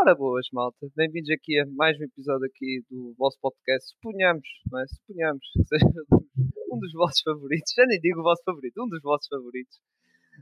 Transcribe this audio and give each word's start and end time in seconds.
Ora 0.00 0.14
boas, 0.14 0.46
malta. 0.50 0.88
Bem-vindos 0.96 1.28
aqui 1.28 1.58
a 1.58 1.66
mais 1.66 2.00
um 2.00 2.04
episódio 2.04 2.46
aqui 2.46 2.82
do 2.88 3.12
vosso 3.18 3.36
podcast. 3.38 3.86
Suponhamos, 3.90 4.48
não 4.72 4.80
é? 4.80 4.86
Suponhamos 4.86 5.44
que 5.52 5.62
seja 5.66 5.84
um 6.72 6.78
dos 6.78 6.92
vossos 6.94 7.20
favoritos. 7.20 7.70
Já 7.76 7.84
nem 7.84 8.00
digo 8.00 8.20
o 8.20 8.22
vosso 8.22 8.42
favorito, 8.42 8.82
um 8.82 8.88
dos 8.88 9.02
vossos 9.02 9.28
favoritos. 9.28 9.78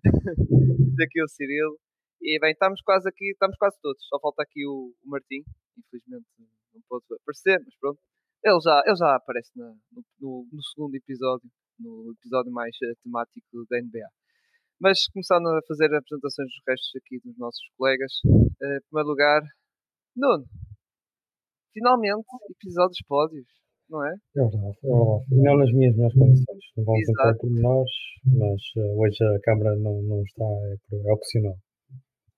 Daqui 0.96 1.18
é 1.18 1.24
o 1.24 1.28
Cirilo. 1.28 1.76
E 2.22 2.38
bem, 2.38 2.52
estamos 2.52 2.80
quase 2.82 3.08
aqui, 3.08 3.32
estamos 3.32 3.56
quase 3.56 3.76
todos. 3.82 4.00
Só 4.06 4.20
falta 4.20 4.44
aqui 4.44 4.64
o, 4.64 4.94
o 5.04 5.10
Martim. 5.10 5.42
Infelizmente 5.76 6.26
não 6.72 6.82
pode 6.88 7.04
aparecer, 7.20 7.58
mas 7.58 7.74
pronto. 7.80 7.98
Ele 8.44 8.60
já, 8.60 8.80
ele 8.86 8.96
já 8.96 9.16
aparece 9.16 9.50
na, 9.56 9.74
no, 9.90 10.04
no, 10.20 10.48
no, 10.52 10.62
segundo 10.62 10.94
episódio, 10.94 11.50
no 11.80 12.14
episódio 12.16 12.52
mais 12.52 12.76
uh, 12.76 12.94
temático 13.02 13.66
da 13.68 13.82
NBA. 13.82 14.06
Mas 14.80 15.08
começando 15.12 15.48
a 15.48 15.60
fazer 15.66 15.86
apresentações 15.86 16.46
dos 16.46 16.62
restos 16.68 16.92
aqui 16.96 17.18
dos 17.24 17.36
nossos 17.36 17.60
colegas. 17.76 18.12
Uh, 18.24 18.46
em 18.78 18.80
primeiro 18.88 19.08
lugar, 19.08 19.42
Nuno. 20.16 20.44
Finalmente, 21.72 22.24
episódios 22.50 22.98
pódios, 23.06 23.46
não 23.90 24.04
é? 24.04 24.10
É 24.10 24.14
verdade, 24.40 24.78
é 24.82 24.88
verdade. 24.88 25.24
E 25.32 25.42
não 25.42 25.56
nas 25.58 25.72
minhas 25.72 25.96
melhores 25.96 26.14
condições. 26.14 26.64
Não 26.76 26.84
vamos 26.84 27.08
entrar 27.08 27.34
por 27.34 27.50
nós, 27.50 27.90
mas 28.24 28.62
uh, 28.76 29.00
hoje 29.00 29.24
a 29.24 29.40
câmara 29.42 29.74
não, 29.76 30.00
não 30.02 30.22
está, 30.22 30.44
é, 30.44 30.76
é 31.08 31.12
opcional. 31.12 31.56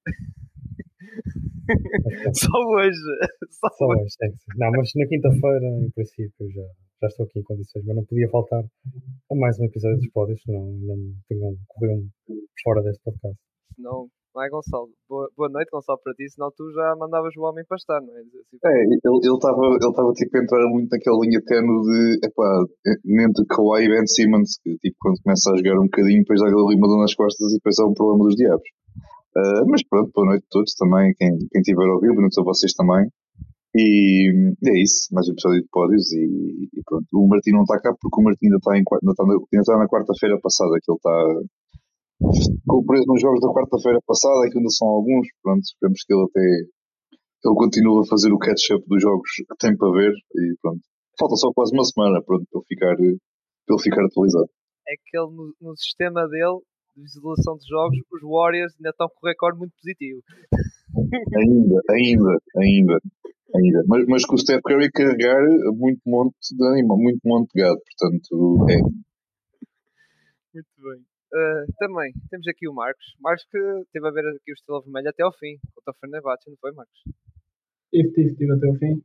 Só 2.34 2.58
hoje. 2.72 2.96
Só, 3.50 3.68
Só 3.68 3.84
hoje, 3.84 4.16
hoje. 4.22 4.34
Não, 4.56 4.70
mas 4.70 4.90
na 4.96 5.06
quinta-feira, 5.06 5.66
em 5.66 5.90
princípio, 5.90 6.50
já, 6.50 6.62
já 7.00 7.08
estou 7.08 7.24
aqui 7.24 7.40
em 7.40 7.42
condições, 7.42 7.84
mas 7.86 7.96
não 7.96 8.04
podia 8.04 8.28
faltar 8.28 8.62
a 8.62 9.34
mais 9.34 9.58
um 9.58 9.64
episódio 9.64 9.96
dos 9.96 10.10
pódios, 10.12 10.40
senão 10.42 10.60
não, 10.60 10.96
não 10.96 11.56
corriam 11.68 12.04
fora 12.62 12.82
deste 12.82 13.02
podcast. 13.02 13.38
Não, 13.78 14.06
não 14.34 14.42
é 14.44 14.50
Gonçalo? 14.50 14.90
Boa, 15.08 15.30
boa 15.34 15.48
noite, 15.48 15.70
Gonçalo, 15.72 15.98
para 16.04 16.12
ti, 16.12 16.28
senão 16.28 16.52
tu 16.54 16.70
já 16.72 16.94
mandavas 16.96 17.34
o 17.36 17.42
homem 17.42 17.64
pastar, 17.66 18.02
não 18.02 18.12
é? 18.12 18.20
Assim, 18.20 18.58
é, 18.62 18.84
ele 18.84 19.00
estava 19.16 19.64
ele 19.64 19.80
ele 19.80 20.12
tipo 20.12 20.36
a 20.36 20.42
entrar 20.42 20.68
muito 20.68 20.90
naquela 20.90 21.18
linha 21.24 21.40
tenue 21.40 21.82
de, 21.88 22.26
epá, 22.26 22.64
entre 23.24 23.46
Kawhi 23.48 23.84
e 23.84 23.88
Ben 23.88 24.06
Simmons, 24.06 24.60
que 24.62 24.76
tipo, 24.76 24.96
quando 25.00 25.22
começa 25.24 25.52
a 25.52 25.56
jogar 25.56 25.80
um 25.80 25.88
bocadinho, 25.88 26.20
depois 26.20 26.40
dá 26.40 26.48
ali 26.48 26.76
uma 26.76 26.88
dor 26.88 27.00
nas 27.00 27.14
costas 27.14 27.48
e 27.48 27.56
depois 27.56 27.78
é 27.80 27.84
um 27.84 27.94
problema 27.94 28.24
dos 28.24 28.36
diabos. 28.36 28.68
Uh, 29.30 29.64
mas 29.70 29.82
pronto, 29.88 30.10
boa 30.12 30.26
noite 30.26 30.44
a 30.44 30.50
todos 30.50 30.74
também, 30.74 31.14
quem, 31.16 31.30
quem 31.50 31.62
tiver 31.62 31.88
a 31.88 31.94
ouvir, 31.94 32.08
boa 32.08 32.22
noite 32.22 32.40
a 32.40 32.44
vocês 32.44 32.74
também. 32.74 33.08
E 33.74 34.52
é 34.66 34.82
isso, 34.82 35.14
mais 35.14 35.28
um 35.28 35.32
episódio 35.32 35.62
de 35.62 35.68
pódios 35.70 36.10
e, 36.12 36.68
e, 36.74 36.82
pronto. 36.84 37.06
O 37.14 37.28
Martim 37.28 37.52
não 37.52 37.62
está 37.62 37.80
cá 37.80 37.94
porque 38.00 38.20
o 38.20 38.24
Martim 38.24 38.46
ainda 38.46 38.56
está, 38.56 38.74
em, 38.74 38.82
ainda 38.82 39.12
está, 39.12 39.22
ainda 39.22 39.62
está 39.62 39.78
na 39.78 39.88
quarta-feira 39.88 40.40
passada, 40.40 40.74
que 40.82 40.90
ele 40.90 40.98
está 40.98 41.60
ficou 42.20 42.84
preso 42.84 43.04
nos 43.06 43.20
jogos 43.20 43.40
da 43.40 43.48
quarta-feira 43.48 43.98
passada, 44.04 44.50
que 44.50 44.58
ainda 44.58 44.68
são 44.70 44.88
alguns, 44.88 45.28
pronto, 45.42 45.62
esperemos 45.62 46.02
que 46.04 46.12
ele 46.12 46.24
até 46.24 46.40
ele 47.42 47.54
continue 47.54 48.02
a 48.02 48.08
fazer 48.08 48.32
o 48.32 48.38
catch-up 48.38 48.84
dos 48.86 49.00
jogos 49.00 49.30
a 49.50 49.54
tempo 49.56 49.86
a 49.86 49.92
ver 49.92 50.12
e 50.12 50.54
pronto. 50.60 50.82
Falta 51.18 51.36
só 51.36 51.52
quase 51.52 51.72
uma 51.72 51.84
semana 51.84 52.20
pronto, 52.22 52.44
para 52.50 52.58
ele 52.58 52.66
ficar, 52.66 52.96
para 52.96 53.06
ele 53.06 53.82
ficar 53.82 54.04
atualizado. 54.04 54.50
É 54.88 54.94
que 54.98 55.16
ele 55.16 55.30
no, 55.30 55.54
no 55.60 55.76
sistema 55.76 56.26
dele 56.28 56.58
de 56.96 57.02
visualização 57.02 57.56
de 57.56 57.66
jogos, 57.68 57.98
os 58.12 58.22
Warriors 58.22 58.74
ainda 58.76 58.90
estão 58.90 59.08
com 59.08 59.26
um 59.26 59.30
recorde 59.30 59.58
muito 59.58 59.72
positivo. 59.78 60.20
Ainda, 61.38 61.80
ainda, 61.88 62.38
ainda 62.58 62.98
ainda. 63.54 63.82
Mas, 63.86 64.06
mas 64.06 64.24
com 64.24 64.34
o 64.34 64.38
Steph 64.38 64.62
Curry 64.62 64.90
carregar 64.90 65.42
muito 65.76 66.00
monte 66.06 66.34
de 66.56 66.66
animal, 66.66 66.98
muito 66.98 67.20
monte 67.24 67.50
de 67.54 67.62
gado, 67.62 67.80
portanto 67.80 68.66
é. 68.70 68.80
Muito 70.54 70.68
bem. 70.82 71.00
Uh, 71.30 71.62
também 71.78 72.12
temos 72.28 72.46
aqui 72.48 72.68
o 72.68 72.74
Marcos. 72.74 73.04
Marcos 73.20 73.44
que 73.50 73.58
teve 73.92 74.08
a 74.08 74.10
ver 74.10 74.26
aqui 74.26 74.50
o 74.50 74.54
Estrela 74.54 74.82
Vermelha 74.82 75.10
até 75.10 75.22
ao 75.22 75.32
fim, 75.32 75.58
contra 75.74 75.92
o 75.92 76.00
Fenerbahçe, 76.00 76.50
não 76.50 76.56
foi, 76.60 76.72
Marcos? 76.72 77.00
Tive, 77.92 78.10
tive, 78.12 78.34
tive 78.34 78.52
até 78.52 78.66
ao 78.66 78.74
fim. 78.74 79.02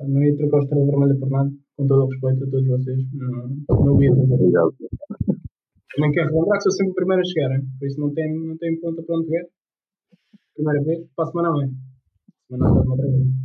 Não 0.00 0.22
ia 0.22 0.36
trocar 0.36 0.58
o 0.58 0.62
Estrela 0.62 0.86
Vermelha 0.86 1.18
por 1.18 1.30
nada, 1.30 1.50
com 1.76 1.86
todo 1.86 2.04
o 2.04 2.08
respeito 2.08 2.44
a 2.44 2.50
todos 2.50 2.68
vocês. 2.68 2.98
Não, 3.12 3.48
não 3.84 4.02
ia 4.02 4.14
fazer. 4.14 4.34
Obrigado. 4.34 4.74
Também 5.94 6.12
quero 6.12 6.30
relembrar 6.30 6.58
que 6.58 6.62
sou 6.62 6.72
sempre 6.72 6.92
o 6.92 6.94
primeiro 6.94 7.20
a 7.20 7.24
chegar, 7.24 7.54
hein? 7.54 7.66
por 7.78 7.86
isso 7.86 8.00
não 8.00 8.14
tem, 8.14 8.32
não 8.34 8.56
tem 8.56 8.80
ponta 8.80 9.02
para 9.02 9.16
onde 9.16 9.28
ver. 9.28 9.48
Primeira 10.54 10.84
vez, 10.84 11.06
para 11.14 11.24
a 11.24 11.30
semana 11.30 11.50
não 11.50 11.62
é. 11.62 11.70
Semana 12.48 12.74
não 12.74 12.90
outra 12.90 13.06
vez. 13.08 13.41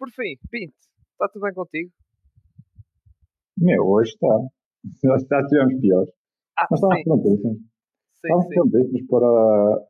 Por 0.00 0.08
fim, 0.12 0.32
Pinto, 0.50 0.72
está 1.12 1.28
tudo 1.28 1.42
bem 1.42 1.52
contigo? 1.52 1.90
Meu, 3.58 3.84
hoje 3.84 4.12
está. 4.12 4.34
Nós 5.04 5.22
já 5.28 5.46
tivemos 5.46 5.78
piores. 5.78 6.10
Ah, 6.56 6.66
mas 6.70 6.80
estávamos 6.80 7.04
prontíssimos. 7.04 7.58
Estávamos 8.16 8.48
prontíssimos 8.48 9.06
para, 9.08 9.30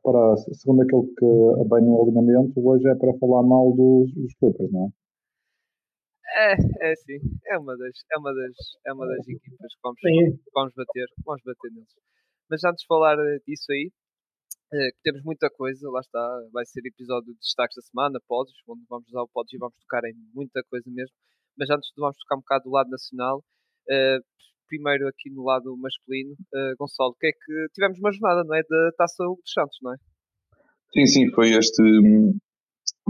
para, 0.03 0.35
segundo 0.51 0.81
aquilo 0.81 1.07
que 1.15 1.25
bem 1.63 1.85
no 1.85 2.03
alinhamento, 2.03 2.59
hoje 2.59 2.89
é 2.89 2.95
para 2.95 3.17
falar 3.19 3.43
mal 3.43 3.71
dos, 3.71 4.13
dos 4.13 4.33
Clippers, 4.35 4.69
não 4.73 4.87
é? 4.87 6.51
É, 6.51 6.91
é 6.91 6.95
sim. 6.97 7.19
É 7.47 7.57
uma 7.57 7.77
das, 7.77 7.95
é 8.11 8.19
uma 8.19 8.33
das, 8.33 8.55
é 8.85 8.91
uma 8.91 9.07
das 9.07 9.25
equipas 9.29 9.73
que 9.73 9.81
vamos, 9.81 9.99
vamos 10.53 10.73
bater, 10.75 11.07
vamos 11.23 11.41
bater 11.45 11.71
neles. 11.71 11.95
Mas 12.49 12.61
antes 12.65 12.81
de 12.81 12.87
falar 12.87 13.15
disso 13.47 13.71
aí, 13.71 13.89
que 14.71 15.01
temos 15.03 15.21
muita 15.23 15.49
coisa, 15.49 15.89
lá 15.89 15.99
está, 15.99 16.23
vai 16.53 16.65
ser 16.65 16.81
episódio 16.85 17.33
de 17.33 17.39
destaques 17.39 17.75
da 17.75 17.81
semana, 17.81 18.19
pódios, 18.27 18.55
onde 18.67 18.83
vamos 18.89 19.07
usar 19.09 19.21
o 19.21 19.27
pódio 19.27 19.57
e 19.57 19.59
vamos 19.59 19.75
tocar 19.81 20.01
em 20.05 20.15
muita 20.33 20.63
coisa 20.69 20.89
mesmo. 20.89 21.13
Mas 21.57 21.69
antes 21.69 21.91
vamos 21.97 22.17
tocar 22.17 22.37
um 22.37 22.39
bocado 22.39 22.63
do 22.63 22.71
lado 22.71 22.89
nacional, 22.89 23.39
uh, 23.39 24.23
primeiro 24.67 25.07
aqui 25.09 25.29
no 25.29 25.43
lado 25.43 25.75
masculino, 25.75 26.31
uh, 26.31 26.75
Gonçalo, 26.79 27.15
que 27.19 27.27
é 27.27 27.31
que 27.31 27.67
tivemos 27.73 27.99
uma 27.99 28.13
jornada, 28.13 28.43
não 28.45 28.55
é? 28.55 28.61
Da 28.63 28.91
Taça 28.97 29.23
dos 29.25 29.51
Santos, 29.51 29.77
não 29.81 29.93
é? 29.93 29.97
Sim, 30.93 31.05
sim, 31.05 31.31
foi 31.31 31.51
este, 31.51 31.83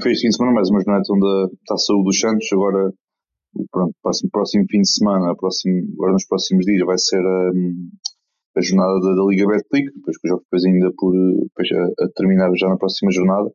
foi 0.02 0.12
este 0.12 0.24
fim 0.24 0.30
de 0.30 0.38
semana, 0.38 0.56
mais 0.56 0.70
uma 0.70 0.82
jornada 0.82 1.04
onde 1.12 1.28
a 1.28 1.58
Taça 1.68 1.94
dos 1.94 2.20
Santos, 2.20 2.48
agora, 2.52 2.92
pronto, 3.70 3.94
próximo, 4.02 4.32
próximo 4.32 4.66
fim 4.68 4.82
de 4.82 4.92
semana, 4.92 5.36
próximo, 5.36 5.78
agora 5.94 6.14
nos 6.14 6.26
próximos 6.26 6.66
dias 6.66 6.86
vai 6.88 6.98
ser 6.98 7.22
a. 7.22 7.52
Um, 7.54 7.92
a 8.56 8.62
jornada 8.62 9.00
da, 9.00 9.16
da 9.16 9.24
Liga 9.30 9.48
Betclic, 9.48 9.94
depois 9.96 10.18
que 10.18 10.28
o 10.28 10.30
jogo 10.30 10.44
depois 10.44 10.66
ainda 10.66 10.92
por 10.98 11.14
depois 11.14 11.70
a, 11.72 12.04
a, 12.04 12.10
terminar 12.16 12.52
já 12.56 12.68
na 12.68 12.78
próxima 12.78 13.12
jornada. 13.12 13.50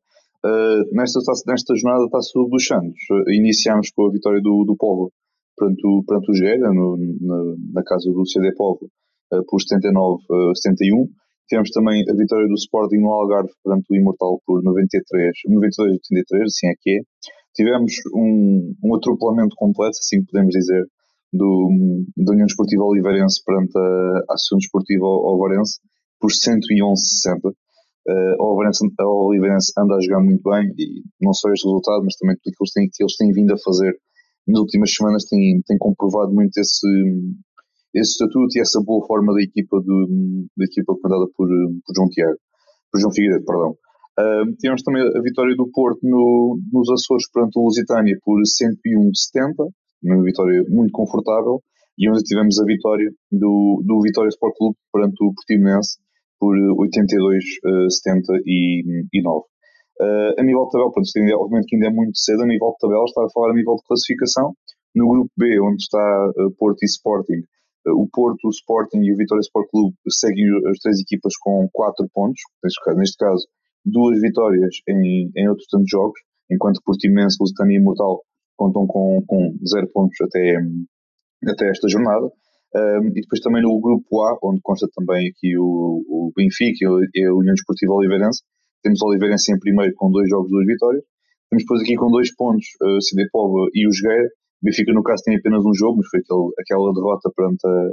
Uh, 0.45 0.85
nesta, 0.93 1.19
nesta 1.47 1.75
jornada 1.75 2.05
está 2.05 2.21
sobre 2.23 2.51
dos 2.51 2.67
Santos. 2.67 3.01
Uh, 3.11 3.31
iniciámos 3.33 3.91
com 3.91 4.07
a 4.07 4.13
vitória 4.13 4.41
do, 4.41 4.65
do 4.65 4.77
Povo 4.77 5.13
perante 5.57 5.87
o, 5.87 6.05
perante 6.05 6.31
o 6.31 6.35
Gera, 6.35 6.73
no, 6.73 6.97
na, 7.21 7.55
na, 7.75 7.83
casa 7.83 8.11
do 8.13 8.27
CD 8.27 8.55
Povo, 8.55 8.89
uh, 9.33 9.45
por 9.49 9.61
79 9.61 10.23
a 10.31 10.55
71. 10.55 11.09
Tivemos 11.49 11.71
também 11.71 12.05
a 12.09 12.15
vitória 12.15 12.47
do 12.49 12.55
Sporting 12.55 12.99
no 12.99 13.13
Algarve 13.13 13.51
perante 13.63 13.87
o 13.91 13.97
Imortal 13.97 14.41
por 14.47 14.63
93, 14.63 15.33
92 15.49 15.79
a 15.79 15.95
83, 15.95 16.43
assim 16.43 16.67
é 16.69 16.75
que 16.81 16.91
é. 16.91 17.01
Tivemos 17.55 17.93
um, 18.15 18.75
um 18.85 18.95
atropelamento 18.95 19.55
completo, 19.57 19.97
assim 19.99 20.23
podemos 20.25 20.53
dizer, 20.53 20.85
do, 21.37 22.05
da 22.17 22.33
União 22.33 22.47
Desportiva 22.47 22.85
Oliveirense 22.85 23.43
perante 23.45 23.77
a, 23.79 24.35
Associação 24.35 24.59
Desportiva 24.59 25.07
Oliveirense 25.07 25.81
por 26.21 26.31
111,60. 26.31 27.53
Uh, 28.09 28.43
Oliveirense, 28.43 28.87
a 28.99 29.07
Oliveirense 29.07 29.73
anda 29.79 29.97
a 29.97 30.01
jogar 30.01 30.23
muito 30.23 30.43
bem 30.49 30.73
e 30.79 31.03
não 31.21 31.33
só 31.33 31.51
este 31.51 31.67
resultado, 31.67 32.05
mas 32.05 32.17
também 32.17 32.37
tudo 32.43 32.55
que 32.55 32.63
eles 32.63 32.73
têm, 32.73 32.89
que 32.93 33.03
eles 33.03 33.17
têm 33.17 33.33
vindo 33.33 33.53
a 33.53 33.59
fazer 33.59 33.93
nas 34.47 34.61
últimas 34.61 34.95
semanas 34.95 35.25
tem, 35.25 35.61
tem 35.67 35.77
comprovado 35.77 36.33
muito 36.33 36.57
esse, 36.57 36.87
esse 37.95 38.13
estatuto 38.13 38.57
e 38.57 38.61
essa 38.61 38.81
boa 38.81 39.05
forma 39.07 39.35
da 39.35 39.43
equipa, 39.43 39.81
do, 39.81 40.47
da 40.57 40.65
equipa 40.65 40.95
comandada 40.95 41.29
por, 41.37 41.49
por 41.49 41.95
João 41.95 42.09
Tiago, 42.09 42.39
por 42.93 43.01
João 43.01 43.13
Figueiredo, 43.13 43.45
perdão. 43.45 43.75
Uh, 44.19 44.57
tivemos 44.57 44.83
também 44.83 45.03
a 45.03 45.21
vitória 45.21 45.55
do 45.57 45.69
Porto 45.71 46.01
no, 46.03 46.59
nos 46.73 46.89
Açores 46.91 47.29
perante 47.31 47.59
o 47.59 47.65
Lusitânia 47.65 48.17
por 48.25 48.41
101,70 48.41 49.69
uma 50.03 50.23
vitória 50.23 50.65
muito 50.69 50.93
confortável, 50.93 51.63
e 51.99 52.11
onde 52.11 52.23
tivemos 52.23 52.59
a 52.61 52.65
vitória 52.65 53.11
do, 53.33 53.83
do 53.85 54.01
Vitória 54.03 54.29
Sport 54.29 54.55
Clube 54.57 54.77
perante 54.93 55.17
o 55.25 55.33
Portimonense 55.33 55.99
por 56.39 56.55
82, 56.55 57.45
uh, 57.65 57.91
79. 57.91 59.45
Uh, 59.99 60.39
a 60.39 60.43
nível 60.43 60.67
de 60.67 60.71
tabela, 60.73 60.93
pronto, 60.93 61.09
ainda, 61.17 61.39
obviamente 61.39 61.67
que 61.69 61.77
ainda 61.77 61.89
é 61.89 61.91
muito 61.91 62.19
cedo, 62.19 62.43
a 62.43 62.47
nível 62.47 62.69
de 62.73 62.79
tabela, 62.79 63.05
está 63.05 63.25
a 63.25 63.31
falar 63.33 63.51
a 63.53 63.55
nível 63.55 63.77
de 63.77 63.83
classificação. 63.89 64.53
No 64.95 65.09
grupo 65.09 65.31
B, 65.37 65.61
onde 65.61 65.83
está 65.83 66.33
Porto 66.59 66.83
e 66.83 66.87
Sporting, 66.87 67.43
o 67.87 68.09
Porto, 68.13 68.47
o 68.47 68.51
Sporting 68.51 68.99
e 68.99 69.13
o 69.13 69.17
Vitória 69.17 69.41
Sport 69.41 69.69
Clube 69.71 69.95
seguem 70.09 70.45
as 70.71 70.79
três 70.79 71.01
equipas 71.01 71.37
com 71.39 71.69
4 71.73 72.09
pontos, 72.13 72.41
neste 72.65 72.85
caso, 72.85 72.99
neste 72.99 73.17
caso 73.17 73.47
duas 73.85 74.21
vitórias 74.21 74.75
em, 74.89 75.31
em 75.37 75.49
outros 75.49 75.69
tantos 75.69 75.89
jogos, 75.89 76.19
enquanto 76.51 76.83
Portimonense, 76.85 77.37
Lusitânia 77.41 77.77
e 77.77 77.81
Imortal 77.81 78.23
contam 78.57 78.87
com, 78.87 79.23
com 79.27 79.55
zero 79.67 79.89
pontos 79.93 80.21
até, 80.21 80.57
até 81.49 81.71
esta 81.71 81.89
jornada. 81.89 82.27
Um, 82.75 83.09
e 83.09 83.21
depois 83.21 83.41
também 83.41 83.63
no 83.63 83.81
grupo 83.81 84.23
A, 84.23 84.37
onde 84.43 84.61
consta 84.63 84.87
também 84.95 85.29
aqui 85.29 85.57
o, 85.57 86.05
o 86.09 86.33
Benfica 86.37 86.85
e 87.15 87.25
a 87.25 87.33
União 87.33 87.55
Desportiva 87.55 87.95
Oliveirense, 87.95 88.43
temos 88.83 89.01
o 89.03 89.07
Oliveirense 89.07 89.53
em 89.53 89.59
primeiro 89.59 89.93
com 89.97 90.11
dois 90.11 90.29
jogos, 90.29 90.51
duas 90.51 90.67
vitórias. 90.67 91.03
Temos 91.51 91.65
depois 91.65 91.83
aqui 91.83 91.97
com 91.97 92.11
dois 92.11 92.35
pontos 92.35 92.67
uh, 92.83 93.01
CD 93.01 93.29
Pova 93.33 93.69
e 93.73 93.87
o 93.87 93.93
Jogueira. 93.93 94.29
Benfica, 94.63 94.93
no 94.93 95.03
caso, 95.03 95.23
tem 95.25 95.37
apenas 95.37 95.65
um 95.65 95.75
jogo, 95.75 95.99
mas 95.99 96.09
foi 96.09 96.21
aquele, 96.21 96.51
aquela 96.59 96.93
derrota 96.93 97.31
perante 97.35 97.67
a, 97.67 97.91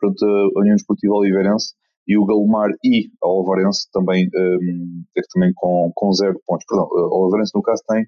perante 0.00 0.24
a 0.24 0.60
União 0.60 0.76
Desportiva 0.76 1.14
Oliveirense. 1.14 1.74
e 2.06 2.18
o 2.18 2.24
Galmar 2.24 2.70
e 2.84 3.10
a 3.22 3.28
Olvarense 3.28 3.88
também, 3.92 4.28
um, 4.34 5.02
também 5.32 5.52
com, 5.54 5.90
com 5.94 6.12
zero 6.12 6.40
pontos. 6.46 6.64
Perdão, 6.68 6.86
a 6.86 7.16
Olvarense 7.16 7.52
no 7.54 7.62
caso 7.62 7.82
tem, 7.88 8.06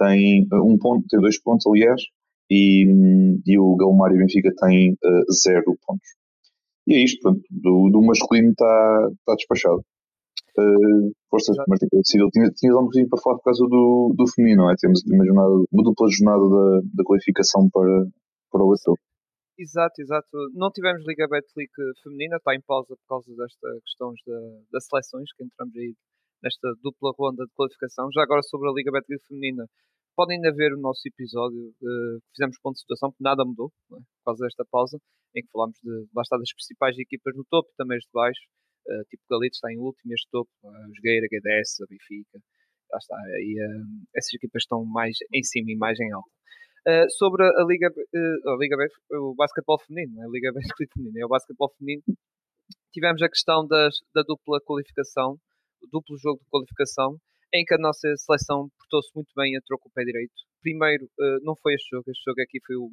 tem 0.00 0.48
um 0.52 0.78
ponto, 0.78 1.06
tem 1.08 1.20
dois 1.20 1.40
pontos 1.40 1.66
aliás, 1.66 2.00
e, 2.50 2.86
e 3.46 3.58
o 3.58 3.76
Galmar 3.76 4.10
e 4.12 4.16
o 4.16 4.18
Benfica 4.18 4.50
têm 4.58 4.92
uh, 4.92 5.32
zero 5.32 5.76
pontos. 5.86 6.08
E 6.88 6.94
é 6.94 7.04
isto, 7.04 7.20
pronto, 7.20 7.42
do, 7.50 7.90
do 7.92 8.02
masculino 8.02 8.50
está 8.50 9.10
tá 9.26 9.34
despachado. 9.34 9.84
Uh, 10.58 11.12
força, 11.30 11.52
mas 11.68 11.78
tipo, 11.78 12.00
tinha, 12.02 12.50
tinha 12.56 12.72
um 12.76 12.84
bocadinho 12.84 13.08
para 13.08 13.20
falar 13.22 13.36
por 13.36 13.44
causa 13.44 13.64
do, 13.68 14.14
do 14.16 14.24
feminino, 14.34 14.64
não 14.64 14.70
é? 14.70 14.74
Temos 14.80 15.02
uma, 15.06 15.24
jornada, 15.24 15.54
uma 15.70 15.82
dupla 15.84 16.08
jornada 16.10 16.42
da, 16.48 16.80
da 16.94 17.04
qualificação 17.04 17.68
para, 17.70 18.06
para 18.50 18.64
o 18.64 18.74
Etor. 18.74 18.98
Exato, 19.56 20.00
exato. 20.00 20.28
Não 20.54 20.70
tivemos 20.72 21.06
Liga 21.06 21.28
Betclic 21.28 21.70
feminina, 22.02 22.36
está 22.36 22.54
em 22.54 22.62
pausa 22.62 22.96
por 22.96 23.06
causa 23.06 23.30
destas 23.36 23.82
questões 23.84 24.18
das 24.72 24.86
seleções, 24.86 25.30
que 25.36 25.44
entramos 25.44 25.76
aí 25.76 25.94
nesta 26.42 26.72
dupla 26.82 27.12
ronda 27.18 27.44
de 27.44 27.52
qualificação. 27.54 28.08
Já 28.12 28.22
agora 28.22 28.42
sobre 28.42 28.68
a 28.68 28.72
Liga 28.72 28.90
Betclic 28.90 29.24
feminina, 29.26 29.66
podem 30.16 30.36
ainda 30.36 30.52
ver 30.52 30.74
o 30.74 30.80
nosso 30.80 31.00
episódio 31.06 31.68
uh, 31.68 32.20
que 32.20 32.30
fizemos 32.36 32.58
ponto 32.62 32.74
de 32.74 32.80
situação, 32.80 33.10
porque 33.10 33.24
nada 33.24 33.44
mudou 33.44 33.72
é? 33.92 33.96
por 33.96 34.24
causa 34.24 34.44
desta 34.44 34.64
pausa, 34.70 34.98
em 35.34 35.42
que 35.42 35.50
falámos 35.50 35.78
de 35.82 36.06
basta 36.12 36.36
das 36.36 36.52
principais 36.52 36.98
equipas 36.98 37.34
no 37.36 37.44
topo 37.48 37.70
e 37.72 37.76
também 37.76 37.96
as 37.96 38.04
de 38.04 38.10
baixo. 38.12 38.40
Uh, 38.86 39.04
tipo 39.08 39.22
Galitos 39.30 39.56
está 39.58 39.72
em 39.72 39.78
último, 39.78 40.12
este 40.14 40.28
topo, 40.30 40.50
uh, 40.64 40.90
os 40.90 40.98
Gueira, 41.02 41.26
GDS, 41.30 41.82
a 41.82 41.86
Benfica, 41.88 42.40
já 42.90 42.98
está. 42.98 43.16
E 43.40 43.54
uh, 43.60 43.86
essas 44.14 44.34
equipas 44.34 44.62
estão 44.62 44.84
mais 44.84 45.16
em 45.32 45.42
cima 45.42 45.70
e 45.70 45.76
mais 45.76 45.98
em 46.00 46.12
alta. 46.12 46.30
Uh, 46.80 47.10
sobre 47.10 47.44
a 47.44 47.64
Liga, 47.64 47.88
uh, 47.88 48.50
a 48.50 48.56
Liga 48.56 48.76
o 49.12 49.34
basquetebol 49.34 49.78
feminino, 49.86 50.20
é 50.22 50.24
a 50.24 50.28
Liga 50.28 50.50
B 50.52 50.60
feminino, 50.94 51.18
é 51.18 51.24
o 51.24 51.28
basquetebol 51.28 51.70
feminino. 51.76 52.02
Tivemos 52.92 53.22
a 53.22 53.28
questão 53.28 53.66
das, 53.66 53.96
da 54.14 54.22
dupla 54.22 54.60
qualificação, 54.64 55.36
duplo 55.90 56.16
jogo 56.18 56.40
de 56.40 56.50
qualificação, 56.50 57.16
em 57.52 57.64
que 57.64 57.74
a 57.74 57.78
nossa 57.78 58.08
seleção 58.16 58.68
portou-se 58.78 59.10
muito 59.14 59.32
bem, 59.36 59.56
entrou 59.56 59.78
com 59.78 59.88
o 59.88 59.92
pé 59.92 60.04
direito. 60.04 60.34
Primeiro, 60.62 61.04
uh, 61.04 61.42
não 61.42 61.54
foi 61.56 61.74
este 61.74 61.88
jogo, 61.90 62.04
este 62.10 62.22
jogo 62.24 62.40
aqui 62.42 62.58
foi 62.66 62.76
o 62.76 62.90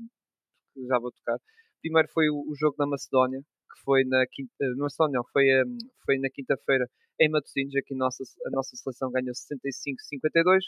que 0.74 0.88
já 0.88 1.00
vou 1.00 1.12
tocar. 1.12 1.38
Primeiro 1.82 2.08
foi 2.14 2.30
o, 2.30 2.40
o 2.50 2.56
jogo 2.56 2.76
da 2.78 2.88
Macedónia, 2.88 3.42
que 3.42 3.84
foi 3.84 4.04
na 4.06 4.26
quinta, 4.26 4.52
uh, 4.62 4.78
Macedónia, 4.78 5.22
foi, 5.32 5.46
um, 5.64 5.78
foi 6.06 6.18
na 6.18 6.30
quinta-feira 6.30 6.88
em 7.20 7.30
Matosinhos, 7.30 7.76
aqui 7.76 7.94
a 7.94 7.98
nossa, 7.98 8.24
a 8.46 8.50
nossa 8.52 8.76
seleção 8.76 9.12
ganhou 9.12 9.34
65-52, 9.34 10.60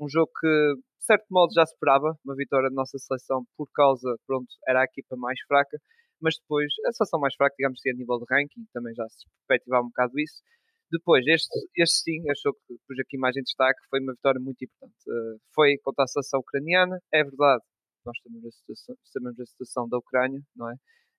um 0.00 0.08
jogo 0.08 0.30
que, 0.40 0.46
de 0.46 1.04
certo 1.04 1.26
modo, 1.30 1.52
já 1.52 1.64
esperava, 1.64 2.16
uma 2.24 2.36
vitória 2.36 2.68
da 2.68 2.74
nossa 2.74 2.96
seleção 2.98 3.44
por 3.56 3.68
causa, 3.72 4.16
pronto, 4.26 4.46
era 4.68 4.82
a 4.82 4.84
equipa 4.84 5.16
mais 5.16 5.38
fraca, 5.48 5.78
mas 6.20 6.36
depois, 6.38 6.72
a 6.86 6.92
seleção 6.92 7.20
mais 7.20 7.34
fraca, 7.34 7.54
digamos 7.58 7.80
assim, 7.80 7.90
a 7.90 7.94
nível 7.94 8.18
de 8.18 8.24
ranking, 8.30 8.64
também 8.72 8.94
já 8.94 9.06
se 9.08 9.26
perspectivava 9.46 9.84
um 9.84 9.88
bocado 9.88 10.18
isso. 10.18 10.42
Depois, 10.90 11.26
este, 11.26 11.58
este 11.76 12.02
sim, 12.04 12.30
achou 12.30 12.54
que 12.54 12.78
pus 12.86 12.98
aqui 13.00 13.18
mais 13.18 13.36
em 13.36 13.42
destaque, 13.42 13.80
foi 13.90 14.00
uma 14.00 14.12
vitória 14.12 14.40
muito 14.40 14.64
importante. 14.64 14.94
Uh, 15.08 15.38
foi 15.52 15.76
contra 15.82 16.04
a 16.04 16.06
seleção 16.06 16.40
ucraniana, 16.40 17.00
é 17.12 17.24
verdade, 17.24 17.62
nós 18.04 18.16
sabemos 18.22 18.46
a 18.46 18.50
situação, 18.52 18.96
sabemos 19.04 19.40
a 19.40 19.46
situação 19.46 19.88
da 19.88 19.98
Ucrânia, 19.98 20.40
não 20.54 20.70
é? 20.70 20.74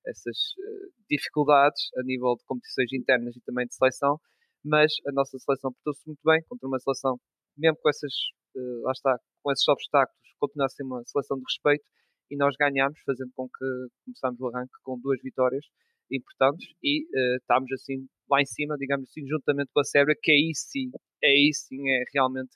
Essas 0.05 0.37
uh, 0.57 0.93
dificuldades 1.09 1.89
a 1.97 2.03
nível 2.03 2.35
de 2.37 2.45
competições 2.45 2.93
internas 2.93 3.35
e 3.35 3.41
também 3.41 3.67
de 3.67 3.75
seleção, 3.75 4.17
mas 4.63 4.93
a 5.05 5.11
nossa 5.11 5.37
seleção 5.37 5.73
portou-se 5.73 6.07
muito 6.07 6.21
bem 6.23 6.41
contra 6.47 6.67
uma 6.67 6.79
seleção, 6.79 7.19
mesmo 7.57 7.77
com 7.81 7.89
essas, 7.89 8.13
uh, 8.55 8.81
lá 8.83 8.91
está, 8.93 9.19
com 9.43 9.51
esses 9.51 9.67
obstáculos, 9.67 10.17
continua 10.39 10.67
a 10.67 10.69
ser 10.69 10.83
uma 10.83 11.03
seleção 11.05 11.37
de 11.37 11.43
respeito 11.43 11.83
e 12.31 12.37
nós 12.37 12.55
ganhámos, 12.57 12.99
fazendo 13.05 13.31
com 13.35 13.47
que 13.49 13.65
começámos 14.05 14.39
o 14.39 14.47
arranque 14.47 14.73
com 14.83 14.97
duas 14.99 15.21
vitórias 15.21 15.65
importantes 16.11 16.67
e 16.83 17.03
uh, 17.03 17.37
estamos 17.37 17.71
assim 17.73 18.07
lá 18.29 18.41
em 18.41 18.45
cima, 18.45 18.77
digamos 18.77 19.09
assim, 19.09 19.25
juntamente 19.27 19.71
com 19.73 19.79
a 19.79 19.83
Sérvia, 19.83 20.15
que 20.21 20.31
aí 20.31 20.51
sim, 20.53 20.91
aí 21.23 21.51
sim 21.53 21.89
é 21.89 22.03
realmente 22.13 22.51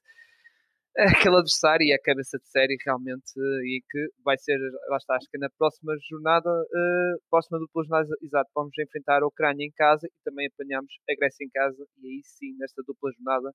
aquele 1.31 1.36
adversário 1.38 1.86
e 1.86 1.94
a 1.94 2.01
cabeça 2.01 2.38
de 2.38 2.48
série 2.50 2.75
realmente 2.86 3.31
e 3.38 3.81
que 3.89 4.09
vai 4.24 4.38
ser, 4.38 4.57
lá 4.89 4.98
está, 4.98 5.15
acho 5.15 5.30
que 5.30 5.38
na 5.38 5.50
próxima 5.57 5.94
jornada, 6.09 6.50
uh, 6.50 7.21
próxima 7.30 7.59
dupla 7.59 7.83
jornada, 7.83 8.09
exato, 8.21 8.51
vamos 8.53 8.77
enfrentar 8.77 9.24
a 9.24 9.27
Ucrânia 9.27 9.65
em 9.65 9.71
casa 9.71 10.06
e 10.06 10.24
também 10.24 10.47
apanhamos 10.47 10.92
a 11.09 11.15
Grécia 11.15 11.45
em 11.45 11.50
casa 11.50 11.86
e 12.01 12.07
aí 12.07 12.21
sim, 12.24 12.56
nesta 12.57 12.83
dupla 12.86 13.09
jornada, 13.13 13.51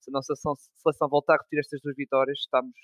se 0.00 0.10
a 0.10 0.12
nossa 0.12 0.34
seleção 0.36 1.08
voltar 1.08 1.34
a 1.34 1.36
repetir 1.38 1.60
estas 1.60 1.80
duas 1.82 1.96
vitórias, 1.96 2.38
estamos 2.38 2.76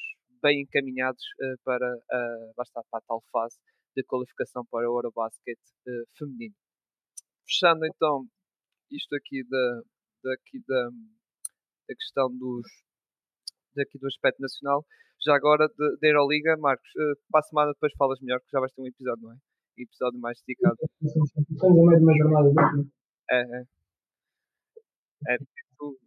bem 0.43 0.63
encaminhados 0.63 1.23
uh, 1.43 1.59
para, 1.63 1.95
uh, 1.95 2.53
lá 2.57 2.63
está, 2.63 2.83
para 2.91 3.01
a 3.01 3.03
tal 3.07 3.23
fase 3.31 3.59
de 3.97 4.03
qualificação 4.05 4.65
para 4.71 4.89
o 4.89 4.97
Eurobasket 4.97 5.59
uh, 5.87 6.19
feminino. 6.19 6.55
Fechando 7.45 7.85
então 7.87 8.27
isto 8.91 9.15
aqui 9.15 9.43
da, 9.49 9.83
daqui 10.25 10.63
da, 10.67 10.91
da 11.89 11.95
questão 11.95 12.29
dos, 12.37 12.67
daqui 13.75 13.99
do 13.99 14.07
aspecto 14.07 14.41
nacional. 14.41 14.85
Já 15.25 15.35
agora, 15.35 15.69
de, 15.69 15.97
da 16.01 16.09
Euroliga, 16.09 16.57
Marcos, 16.57 16.89
uh, 16.97 17.17
para 17.31 17.41
a 17.41 17.43
semana 17.43 17.73
depois 17.73 17.93
falas 17.97 18.21
melhor, 18.21 18.41
porque 18.41 18.57
já 18.57 18.61
vais 18.61 18.73
ter 18.73 18.83
um 18.83 18.87
episódio, 18.87 19.23
não 19.23 19.33
é? 19.33 19.37
Um 19.79 19.83
episódio 19.83 20.21
mais 20.21 20.41
dedicado. 20.47 20.79
Estamos 21.03 21.81
a 21.81 21.85
meio 21.87 21.99
de 21.99 22.05
uma 22.05 22.17
jornada 22.17 22.49
dupla. 22.49 22.85
É, 23.31 23.41
é. 23.41 23.65
É, 25.29 25.37
tu 25.77 25.99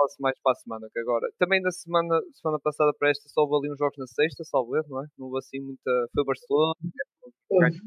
falas 0.00 0.16
mais 0.18 0.40
para 0.42 0.52
a 0.52 0.54
semana 0.54 0.88
que 0.92 0.98
agora. 0.98 1.28
Também 1.38 1.60
na 1.60 1.70
semana, 1.70 2.20
semana 2.32 2.58
passada 2.62 2.92
para 2.98 3.10
esta 3.10 3.28
só 3.28 3.42
houve 3.42 3.66
ali 3.66 3.72
uns 3.72 3.78
jogos 3.78 3.98
na 3.98 4.06
sexta, 4.06 4.44
salvo 4.44 4.76
erro, 4.76 4.88
não 4.88 5.04
é? 5.04 5.06
Não 5.18 5.26
houve 5.26 5.38
assim 5.38 5.60
muita. 5.60 5.90
Foi 6.12 6.22
o 6.22 6.26
Barcelona. 6.26 6.74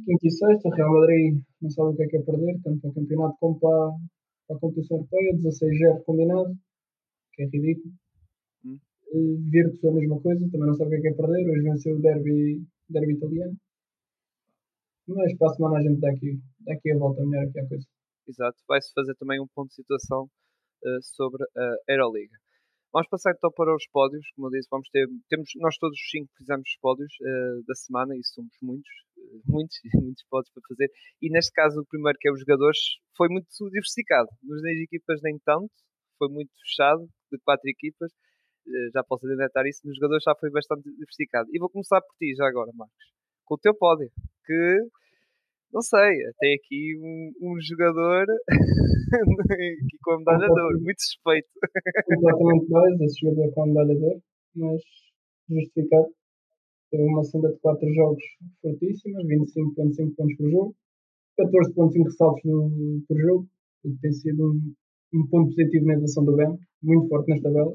Quinta 0.06 0.27
e 0.27 0.31
sexta, 0.31 0.75
Real 0.75 0.94
Madrid 0.94 1.42
não 1.62 1.69
sabe 1.69 1.89
o 1.89 1.95
que 1.95 2.04
é 2.04 2.07
que 2.07 2.18
é 2.18 2.21
perder, 2.21 2.60
tanto 2.63 2.81
para 2.81 2.89
o 2.89 2.94
campeonato 2.94 3.38
como 3.39 3.60
para, 3.60 3.92
para 4.48 4.57
a 4.57 4.60
competição 4.60 4.98
europeia, 4.98 5.33
16-0 5.36 6.04
combinado, 6.04 6.54
que 7.33 7.44
é 7.44 7.45
ridículo. 7.45 7.94
Virtus 9.51 9.83
a 9.86 9.92
mesma 9.92 10.19
coisa, 10.21 10.50
também 10.51 10.68
não 10.68 10.74
sabe 10.74 10.98
o 10.98 11.01
que 11.01 11.07
é, 11.07 11.13
que 11.13 11.19
é 11.19 11.25
perder. 11.25 11.50
Hoje 11.50 11.62
venceu 11.62 11.95
o 11.95 12.01
derby, 12.01 12.65
derby 12.89 13.13
italiano. 13.13 13.56
Mas 15.07 15.38
para 15.38 15.51
a 15.51 15.54
semana 15.54 15.77
a 15.77 15.81
gente 15.81 16.00
dá 16.00 16.10
aqui, 16.10 16.39
dá 16.62 16.74
aqui 16.74 16.92
a 16.92 16.98
volta 16.98 17.25
melhor 17.25 17.45
aqui 17.45 17.60
a 17.60 17.68
coisa. 17.68 17.86
Exato, 18.27 18.57
vai-se 18.68 18.92
fazer 18.94 19.13
também 19.15 19.39
um 19.39 19.48
ponto 19.54 19.68
de 19.68 19.75
situação 19.75 20.30
sobre 21.01 21.44
a 21.56 21.94
Euroliga. 21.94 22.38
Vamos 22.94 23.09
passar 23.09 23.33
então 23.35 23.51
para 23.51 23.74
os 23.74 23.88
pódios, 23.89 24.24
como 24.35 24.47
eu 24.47 24.51
disse, 24.51 24.68
vamos 24.69 24.88
ter, 24.89 25.07
temos, 25.27 25.50
nós 25.56 25.75
todos 25.80 25.97
os 25.97 26.09
cinco 26.12 26.30
fizemos 26.38 26.69
os 26.69 26.77
pódios 26.80 27.12
uh, 27.21 27.65
da 27.65 27.74
semana 27.74 28.15
e 28.15 28.24
somos 28.24 28.53
muitos, 28.62 28.94
uh, 29.18 29.41
muitos, 29.50 29.75
muitos 29.97 30.24
pódios 30.30 30.53
para 30.53 30.62
fazer. 30.69 30.91
E 31.19 31.27
neste 31.31 31.51
caso, 31.53 31.81
o 31.81 31.85
primeiro 31.88 32.15
que 32.21 32.30
é 32.30 32.31
os 32.31 32.39
jogadores 32.41 32.77
foi 33.18 33.30
muito 33.30 33.47
diversificado. 33.50 34.30
Nos 34.44 34.62
10 34.62 34.81
equipas 34.81 35.19
nem 35.24 35.39
tanto, 35.39 35.74
foi 36.19 36.30
muito 36.30 36.51
fechado, 36.62 37.09
de 37.31 37.39
quatro 37.44 37.68
equipas. 37.68 38.12
Eh, 38.68 38.89
já 38.94 39.03
posso 39.03 39.25
adiantar 39.25 39.65
isso, 39.65 39.81
nos 39.88 39.95
jogadores 39.95 40.24
já 40.24 40.36
foi 40.36 40.51
bastante 40.51 40.84
diversificado. 40.84 41.50
E 41.51 41.58
vou 41.58 41.72
começar 41.72 42.00
por 42.00 42.13
ti 42.19 42.36
já 42.38 42.48
agora, 42.48 42.72
Marcos, 42.75 43.05
com 43.46 43.55
o 43.55 43.58
teu 43.58 43.74
pódio, 43.74 44.12
que 44.46 44.77
não 45.74 45.82
sei, 45.82 46.12
tem 46.39 46.56
aqui 46.56 46.96
um, 46.98 47.32
um 47.42 47.62
jogador 47.62 48.25
aqui 49.51 49.98
com 50.03 50.12
a 50.12 50.20
medalha 50.20 50.48
de 50.48 50.62
ouro, 50.62 50.82
muito 50.82 51.01
suspeito. 51.01 51.48
Completamente 52.06 52.68
dois, 52.68 53.01
esse 53.01 53.20
jogador 53.22 53.53
com 53.53 53.63
a 53.63 53.68
medalha 53.68 53.96
de 53.96 54.06
ouro, 54.06 54.22
mas 54.56 54.82
justificado. 55.50 56.08
Teve 56.92 57.03
uma 57.03 57.24
senda 57.24 57.51
de 57.51 57.60
4 57.60 57.94
jogos 57.94 58.24
fortíssima, 58.62 59.20
25.5 59.24 60.15
pontos 60.15 60.38
por 60.38 60.51
jogo, 60.51 60.75
14.5 61.39 62.03
ressaltos 62.03 62.44
por 63.08 63.18
jogo, 63.18 63.48
o 63.84 63.89
que 63.89 64.00
tem 64.00 64.13
sido 64.13 64.51
um, 64.51 64.74
um 65.15 65.27
ponto 65.27 65.56
positivo 65.56 65.86
na 65.88 65.94
evolução 65.94 66.24
do 66.24 66.36
Ben, 66.36 66.56
muito 66.84 67.10
forte 67.10 67.30
nas 67.30 67.42
tabelas 67.42 67.74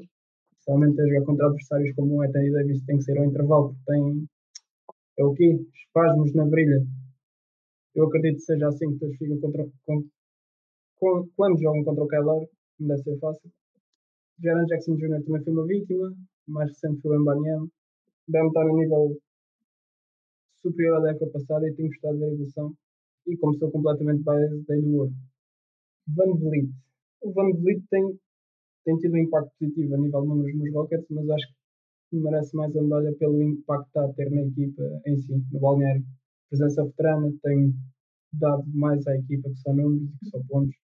especialmente 0.69 1.01
a 1.01 1.07
jogar 1.07 1.25
contra 1.25 1.45
adversários 1.47 1.95
como 1.95 2.15
o 2.15 2.21
Anthony 2.21 2.51
Davis, 2.51 2.83
tem 2.85 2.97
que 2.97 3.03
ser 3.03 3.17
ao 3.17 3.25
intervalo, 3.25 3.69
porque 3.69 3.91
tem. 3.91 4.27
É 5.17 5.23
o 5.23 5.33
quê? 5.33 5.59
Espasmos 5.73 6.33
na 6.33 6.45
virilha. 6.45 6.85
Eu 7.95 8.05
acredito 8.05 8.37
que 8.37 8.43
seja 8.43 8.67
assim 8.67 8.97
que 8.97 9.05
eles 9.05 9.17
ficam 9.17 9.39
contra. 9.39 9.65
Com, 10.99 11.27
quando 11.35 11.59
jogam 11.59 11.83
contra 11.83 12.03
o 12.03 12.07
Kyler, 12.07 12.49
não 12.79 12.87
deve 12.87 13.03
ser 13.03 13.17
fácil. 13.19 13.51
Jaron 14.43 14.65
Jackson 14.65 14.95
Jr. 14.95 15.23
também 15.23 15.43
foi 15.43 15.53
uma 15.53 15.65
vítima, 15.65 16.13
o 16.47 16.51
mais 16.51 16.69
recente 16.69 17.01
foi 17.01 17.17
o 17.17 17.21
Mbanyama. 17.21 17.67
Deve 18.27 18.47
estar 18.47 18.65
no 18.65 18.77
nível 18.77 19.17
superior 20.61 20.97
à 20.97 21.11
década 21.11 21.31
passada 21.31 21.67
e 21.67 21.73
tenho 21.73 21.89
gostado 21.89 22.19
da 22.19 22.27
evolução. 22.27 22.73
E 23.27 23.37
começou 23.37 23.71
completamente 23.71 24.23
dei-lhe 24.67 24.87
o 24.87 24.99
ouro. 24.99 25.13
Van 26.07 26.35
Vliet. 26.35 26.71
O 27.21 27.31
Van 27.31 27.51
Vliet 27.51 27.83
tem 27.89 28.19
tem 28.85 28.97
tido 28.97 29.13
um 29.13 29.17
impacto 29.17 29.51
positivo 29.59 29.93
a 29.93 29.97
nível 29.97 30.21
de 30.21 30.27
números 30.27 30.55
nos 30.55 30.73
Rockets, 30.73 31.05
mas 31.09 31.29
acho 31.29 31.47
que 32.09 32.15
merece 32.15 32.55
mais 32.55 32.75
a 32.75 32.81
medalha 32.81 33.13
pelo 33.19 33.41
impacto 33.43 33.83
que 33.83 33.89
está 33.89 34.05
a 34.05 34.13
ter 34.13 34.31
na 34.31 34.41
equipa 34.41 35.01
em 35.05 35.17
si, 35.17 35.43
no 35.51 35.59
balneário. 35.59 36.03
Presença 36.49 36.83
veterana 36.83 37.31
tem 37.43 37.73
dado 38.33 38.63
mais 38.73 39.05
à 39.07 39.15
equipa 39.15 39.49
que 39.49 39.55
só 39.57 39.73
números 39.73 40.09
e 40.09 40.19
que 40.19 40.25
só 40.29 40.39
pontos. 40.47 40.75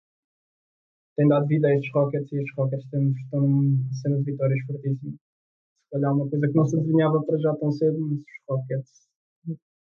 Tem 1.15 1.27
dado 1.27 1.47
vida 1.47 1.67
a 1.67 1.75
estes 1.75 1.91
Rockets 1.93 2.31
e 2.31 2.37
estes 2.37 2.55
Rockets 2.55 2.85
estão 2.85 3.41
numa 3.41 3.93
cena 3.93 4.17
de 4.17 4.23
vitórias 4.23 4.59
fortíssima. 4.65 5.11
Se 5.11 5.91
calhar 5.91 6.13
uma 6.13 6.29
coisa 6.29 6.47
que 6.47 6.55
não 6.55 6.65
se 6.65 6.77
adivinhava 6.77 7.23
para 7.23 7.37
já 7.37 7.55
tão 7.55 7.71
cedo, 7.71 7.99
mas 7.99 8.19
os 8.19 8.25
Rockets 8.49 9.05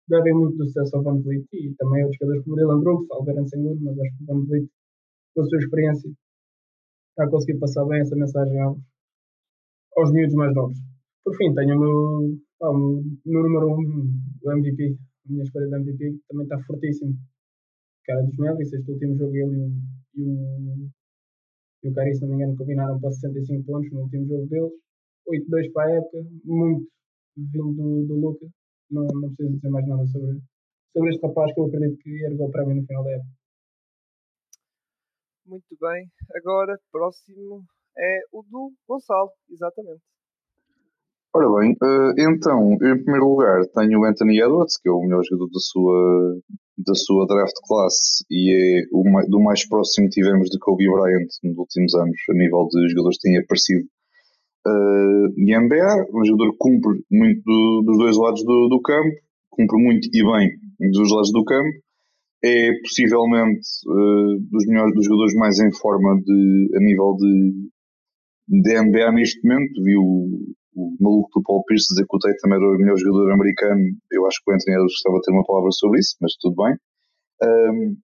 devem 0.08 0.34
muito 0.34 0.56
do 0.58 0.66
sucesso 0.66 0.96
ao 0.96 1.02
Van 1.02 1.20
Vliet 1.20 1.46
e 1.52 1.74
também 1.76 2.02
outros 2.02 2.18
jogadores 2.20 2.44
como 2.44 2.56
Dylan 2.56 2.80
Brooks, 2.80 3.10
Albert 3.10 3.48
Sengun, 3.48 3.78
mas 3.80 3.98
acho 3.98 4.16
que 4.18 4.22
o 4.22 4.26
Van 4.26 4.44
Vliet 4.44 4.68
com 5.34 5.42
a 5.42 5.44
sua 5.46 5.58
experiência, 5.58 6.10
está 7.10 7.24
a 7.24 7.30
conseguir 7.30 7.58
passar 7.58 7.84
bem 7.86 8.00
essa 8.00 8.14
mensagem 8.14 8.58
aos, 8.60 8.78
aos 9.96 10.12
miúdos 10.12 10.34
mais 10.34 10.54
novos. 10.54 10.78
Por 11.24 11.36
fim, 11.36 11.52
tenho 11.54 11.76
o 11.76 11.80
meu, 11.80 12.38
ah, 12.62 12.70
o 12.70 13.02
meu 13.24 13.42
número 13.42 13.68
1, 13.68 13.80
um, 13.80 14.20
o 14.44 14.52
MVP, 14.52 14.96
a 15.26 15.32
minha 15.32 15.44
escolha 15.44 15.68
de 15.68 15.76
MVP 15.76 16.20
também 16.28 16.44
está 16.44 16.62
fortíssimo. 16.64 17.14
Cara 18.04 18.22
dos 18.22 18.36
Mavericks, 18.36 18.72
este 18.72 18.90
último 18.90 19.16
jogo 19.16 19.34
ele 19.34 19.56
e 19.56 19.58
o, 19.58 19.72
e 20.14 20.22
o, 20.22 20.90
e 21.84 21.88
o 21.88 21.94
Cari, 21.94 22.14
se 22.14 22.20
não 22.22 22.28
me 22.28 22.34
engano, 22.36 22.56
combinaram 22.56 23.00
para 23.00 23.10
65 23.10 23.64
pontos 23.64 23.90
no 23.92 24.02
último 24.02 24.26
jogo 24.26 24.46
deles. 24.48 24.72
8-2 25.26 25.72
para 25.72 25.88
a 25.88 25.96
época, 25.96 26.18
muito 26.44 26.86
vindo 27.36 27.72
do, 27.72 28.06
do 28.06 28.14
Luca. 28.14 28.46
Não, 28.90 29.06
não 29.06 29.34
preciso 29.34 29.56
dizer 29.56 29.70
mais 29.70 29.86
nada 29.86 30.06
sobre, 30.06 30.38
sobre 30.92 31.10
este 31.10 31.26
rapaz 31.26 31.54
que 31.54 31.60
eu 31.60 31.64
acredito 31.64 31.98
que 31.98 32.24
ergou 32.24 32.50
para 32.50 32.66
mim 32.66 32.80
no 32.80 32.86
final 32.86 33.04
da 33.04 33.10
época. 33.12 33.30
Muito 35.46 35.76
bem. 35.80 36.10
Agora, 36.36 36.78
próximo 36.92 37.64
é 37.96 38.20
o 38.32 38.42
do 38.42 38.72
Gonçalo, 38.86 39.30
exatamente. 39.50 40.02
Ora 41.36 41.48
bem, 41.58 41.72
uh, 41.72 42.14
então, 42.16 42.74
em 42.74 43.02
primeiro 43.02 43.28
lugar 43.28 43.66
tenho 43.74 43.98
o 43.98 44.04
Anthony 44.04 44.40
Edwards, 44.40 44.78
que 44.78 44.88
é 44.88 44.92
o 44.92 45.00
melhor 45.00 45.20
jogador 45.28 45.50
da 45.50 45.58
sua, 45.58 46.40
da 46.78 46.94
sua 46.94 47.26
draft 47.26 47.56
class 47.66 48.22
e 48.30 48.52
é 48.54 48.86
o 48.92 49.02
mais, 49.10 49.28
do 49.28 49.40
mais 49.40 49.68
próximo 49.68 50.08
que 50.08 50.20
tivemos 50.20 50.48
de 50.48 50.60
Kobe 50.60 50.86
Bryant 50.86 51.26
nos 51.42 51.58
últimos 51.58 51.92
anos, 51.96 52.16
a 52.30 52.34
nível 52.34 52.68
de 52.70 52.88
jogadores 52.88 53.18
que 53.18 53.28
têm 53.28 53.38
aparecido 53.38 53.84
uh, 54.64 55.26
em 55.36 55.58
NBA. 55.58 56.06
Um 56.14 56.24
jogador 56.24 56.52
que 56.52 56.58
cumpre 56.58 57.02
muito 57.10 57.42
do, 57.42 57.82
dos 57.84 57.98
dois 57.98 58.16
lados 58.16 58.44
do, 58.44 58.68
do, 58.68 58.80
campo, 58.80 59.16
cumpre 59.50 59.82
muito 59.82 60.06
e 60.14 60.22
bem 60.22 60.52
dos 60.92 61.10
lados 61.10 61.32
do 61.32 61.44
campo. 61.44 61.74
É 62.44 62.70
possivelmente 62.78 63.66
uh, 63.88 64.38
dos 64.52 64.66
melhores 64.68 64.94
dos 64.94 65.04
jogadores 65.04 65.34
mais 65.34 65.58
em 65.58 65.72
forma 65.72 66.14
de, 66.14 66.70
a 66.76 66.78
nível 66.78 67.16
de, 67.18 67.70
de 68.62 68.80
NBA 68.80 69.10
neste 69.10 69.42
momento. 69.42 69.82
Viu 69.82 70.53
o 70.74 70.96
maluco 71.00 71.30
do 71.34 71.42
Paul 71.42 71.64
Pierce 71.64 71.88
dizer 71.90 72.06
que 72.06 72.16
o 72.16 72.18
Tatum 72.18 72.54
era 72.54 72.66
o 72.66 72.78
melhor 72.78 72.96
jogador 72.98 73.32
americano, 73.32 73.82
eu 74.10 74.26
acho 74.26 74.38
que 74.42 74.50
o 74.50 74.54
Anthony 74.54 74.74
Edwards 74.74 74.94
gostava 74.94 75.16
de 75.18 75.22
ter 75.22 75.32
uma 75.32 75.46
palavra 75.46 75.70
sobre 75.72 76.00
isso, 76.00 76.16
mas 76.20 76.32
tudo 76.40 76.56
bem. 76.56 76.74
Um, 77.42 77.96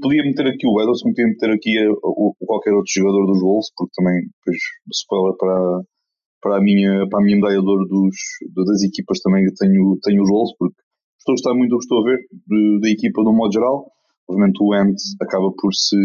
podia 0.00 0.22
meter 0.22 0.46
aqui 0.46 0.66
o 0.66 0.80
Edwards, 0.80 1.02
podia 1.02 1.26
meter 1.26 1.50
aqui 1.50 1.78
a, 1.78 1.90
a, 1.90 2.46
qualquer 2.46 2.72
outro 2.72 2.92
jogador 2.92 3.26
dos 3.26 3.40
Wolves, 3.40 3.68
porque 3.76 3.92
também, 3.96 4.16
depois, 4.22 4.58
spoiler 4.92 5.36
para, 5.36 5.82
para, 6.40 6.56
a 6.58 6.60
minha, 6.60 7.08
para 7.08 7.20
a 7.20 7.24
minha 7.24 7.36
medalha 7.36 7.60
de 7.60 7.68
ouro 7.68 7.84
dos, 7.86 8.16
das 8.54 8.82
equipas 8.82 9.20
também 9.20 9.44
tenho, 9.58 9.98
tenho 10.02 10.22
os 10.22 10.30
Wolves, 10.30 10.56
porque 10.58 10.76
estou 11.18 11.32
a 11.32 11.36
gostar 11.36 11.54
muito 11.54 11.70
do 11.70 11.78
que 11.78 11.84
estou 11.84 12.00
a 12.00 12.04
ver 12.08 12.18
da 12.80 12.88
equipa 12.88 13.22
de 13.22 13.28
um 13.28 13.36
modo 13.36 13.52
geral. 13.52 13.90
Obviamente 14.28 14.58
o 14.60 14.72
Ant 14.72 14.96
acaba 15.20 15.50
por 15.56 15.72
se, 15.72 15.96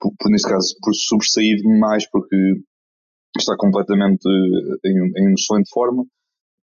por, 0.00 0.12
por, 0.18 0.30
neste 0.30 0.48
caso, 0.48 0.74
por 0.80 0.94
se 0.94 1.06
sobressair 1.06 1.58
mais, 1.78 2.08
porque 2.10 2.36
está 3.36 3.54
completamente 3.56 4.26
eh, 4.26 4.88
em, 4.88 5.28
em 5.28 5.34
excelente 5.34 5.70
forma. 5.72 6.04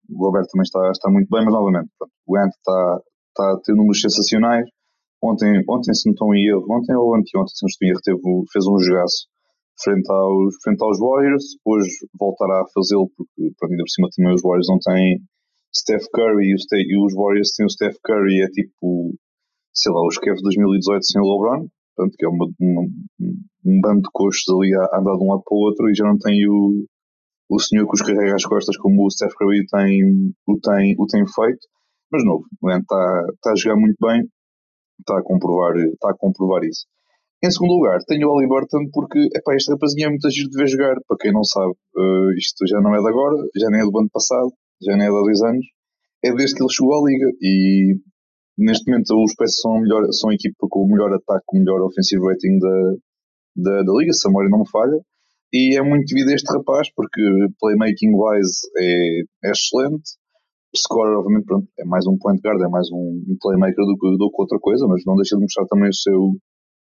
O 0.10 0.18
Gobert 0.18 0.48
também 0.52 0.64
está, 0.64 0.92
está 0.92 1.10
muito 1.10 1.30
bem, 1.30 1.44
mas 1.46 1.54
novamente, 1.54 1.90
pronto, 1.98 2.14
o 2.28 2.38
Ant 2.38 2.52
está, 2.52 3.00
está 3.30 3.52
a 3.54 3.60
ter 3.64 3.74
números 3.74 4.02
sensacionais. 4.02 4.68
Ontem, 5.22 5.64
ontem 5.70 5.94
se 5.94 6.08
não 6.08 6.14
estão 6.14 6.36
erro, 6.36 6.66
ontem 6.70 6.96
ou 6.96 7.16
anteontem, 7.16 7.56
se 7.56 7.64
não 7.64 7.68
estou 7.68 7.88
em 7.88 7.92
erro, 7.92 8.02
teve, 8.04 8.20
fez 8.52 8.68
um 8.68 8.78
jogaço 8.80 9.28
frente 9.82 10.12
aos, 10.12 10.56
frente 10.62 10.84
aos 10.84 11.00
Warriors. 11.00 11.46
Hoje 11.66 11.90
voltará 12.20 12.62
a 12.62 12.68
fazê-lo, 12.74 13.10
porque, 13.16 13.56
para 13.58 13.70
ainda 13.70 13.84
por 13.84 13.90
cima, 13.90 14.10
também 14.16 14.34
os 14.36 14.42
Warriors 14.42 14.68
não 14.68 14.80
têm 14.80 15.24
Steph 15.74 16.06
Curry 16.14 16.52
e 16.52 16.56
os, 16.56 16.64
e 16.70 16.98
os 17.00 17.14
Warriors 17.16 17.52
têm 17.56 17.66
o 17.66 17.70
Steph 17.70 17.98
Curry, 18.04 18.44
é 18.44 18.48
tipo, 18.48 19.16
sei 19.74 19.92
lá, 19.94 20.06
os 20.06 20.18
Cavs 20.18 20.42
2018 20.44 21.06
sem 21.06 21.22
o 21.22 21.26
LeBron 21.26 21.68
portanto, 21.96 22.16
que 22.18 22.26
é 22.26 22.30
uma, 22.30 22.46
uma, 22.60 22.82
um 23.66 23.82
bando 23.82 24.02
de 24.02 24.10
coxos 24.12 24.44
ali 24.50 24.74
a, 24.76 25.00
andar 25.00 25.18
de 25.18 25.24
um 25.24 25.30
lado 25.32 25.44
para 25.44 25.56
o 25.56 25.62
outro 25.62 25.90
e 25.90 25.96
já 25.96 26.06
não 26.06 26.18
tem 26.18 26.48
o, 26.48 26.86
o 27.50 27.60
senhor 27.60 27.88
que 27.88 27.94
os 27.94 28.02
carrega 28.02 28.36
às 28.36 28.46
costas 28.46 28.78
como 28.78 29.06
o 29.06 29.12
Steph 29.12 29.34
Curry 29.34 29.66
tem, 29.68 30.34
o, 30.48 30.60
tem, 30.60 30.96
o 30.98 31.06
tem 31.06 31.24
feito. 31.26 31.68
Mas 32.12 32.24
novo, 32.24 32.46
está, 32.62 33.26
está 33.34 33.52
a 33.52 33.56
jogar 33.56 33.76
muito 33.76 33.98
bem, 34.00 34.22
está 35.00 35.18
a 35.18 35.24
comprovar, 35.24 35.76
está 35.78 36.12
a 36.12 36.18
comprovar 36.18 36.64
isso. 36.64 36.86
Em 37.44 37.52
segundo 37.52 37.74
lugar, 37.74 38.00
tenho 38.08 38.30
o 38.30 38.38
Ali 38.38 38.48
Burton 38.48 38.88
porque 38.94 39.20
epá, 39.36 39.54
este 39.56 39.70
rapazinho 39.72 40.06
é 40.06 40.10
muito 40.10 40.26
agir 40.28 40.48
de 40.48 40.58
ver 40.58 40.68
jogar. 40.68 40.96
Para 41.06 41.18
quem 41.18 41.34
não 41.34 41.44
sabe, 41.44 41.74
uh, 41.98 42.32
isto 42.38 42.66
já 42.66 42.80
não 42.80 42.96
é 42.96 43.02
de 43.02 43.10
agora, 43.10 43.36
já 43.58 43.70
nem 43.70 43.82
é 43.82 43.84
do 43.84 44.00
ano 44.00 44.10
passado, 44.14 44.50
já 44.82 44.96
nem 44.96 45.08
é 45.08 45.10
de 45.10 45.18
há 45.18 45.20
dois 45.20 45.42
anos. 45.42 45.66
É 46.24 46.34
desde 46.34 46.56
que 46.56 46.64
ele 46.64 46.72
chegou 46.72 46.96
à 46.96 47.10
liga 47.10 47.30
e 47.42 48.00
Neste 48.58 48.90
momento 48.90 49.16
os 49.24 49.34
Pets 49.36 49.60
são 49.60 49.78
a, 49.78 49.82
melhor, 49.82 50.06
são 50.12 50.30
a 50.30 50.34
equipa 50.34 50.68
com 50.70 50.86
o 50.86 50.88
melhor 50.88 51.12
ataque, 51.14 51.46
o 51.54 51.60
melhor 51.60 51.82
offensive 51.82 52.22
rating 52.22 52.60
da, 52.60 52.94
da, 53.56 53.84
da 53.84 53.94
liga, 53.98 54.14
se 54.14 54.28
a 54.28 54.30
memória 54.30 54.50
não 54.50 54.60
me 54.60 54.70
falha. 54.70 55.00
E 55.52 55.78
é 55.78 55.82
muito 55.82 56.06
devido 56.06 56.30
a 56.30 56.34
este 56.34 56.52
rapaz, 56.54 56.90
porque 56.96 57.22
playmaking 57.60 58.14
wise 58.14 58.62
é, 58.78 59.22
é 59.46 59.52
excelente. 59.52 60.18
Score, 60.76 61.18
obviamente, 61.18 61.46
pronto, 61.46 61.68
é 61.78 61.86
mais 61.86 62.06
um 62.08 62.18
point 62.18 62.42
guard, 62.42 62.60
é 62.62 62.68
mais 62.68 62.90
um, 62.92 63.22
um 63.30 63.38
playmaker 63.40 63.86
do, 63.86 63.94
do, 63.94 64.18
do 64.18 64.32
que 64.32 64.42
outra 64.42 64.58
coisa, 64.60 64.88
mas 64.88 65.04
não 65.06 65.16
deixa 65.16 65.36
de 65.36 65.42
mostrar 65.44 65.66
também 65.68 65.90
o 65.90 65.94
seu, 65.94 66.20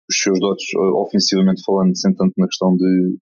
os 0.10 0.16
seus 0.16 0.40
dotes 0.40 0.63
uh, 0.75 1.04
ofensivamente 1.04 1.62
falando, 1.66 1.98
sem 1.98 2.13
tanto 2.16 2.32
na 2.38 2.48
questão 2.48 2.75
de, 2.78 3.18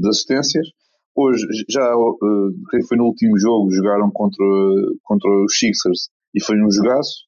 de 0.00 0.08
assistências. 0.08 0.66
Hoje, 1.14 1.46
já 1.68 1.96
uh, 1.96 2.86
foi 2.88 2.98
no 2.98 3.04
último 3.04 3.38
jogo, 3.38 3.70
jogaram 3.70 4.10
contra, 4.10 4.44
contra 5.04 5.30
os 5.44 5.56
Sixers 5.56 6.08
e 6.34 6.42
foi 6.42 6.56
um 6.60 6.70
jogaço 6.70 7.27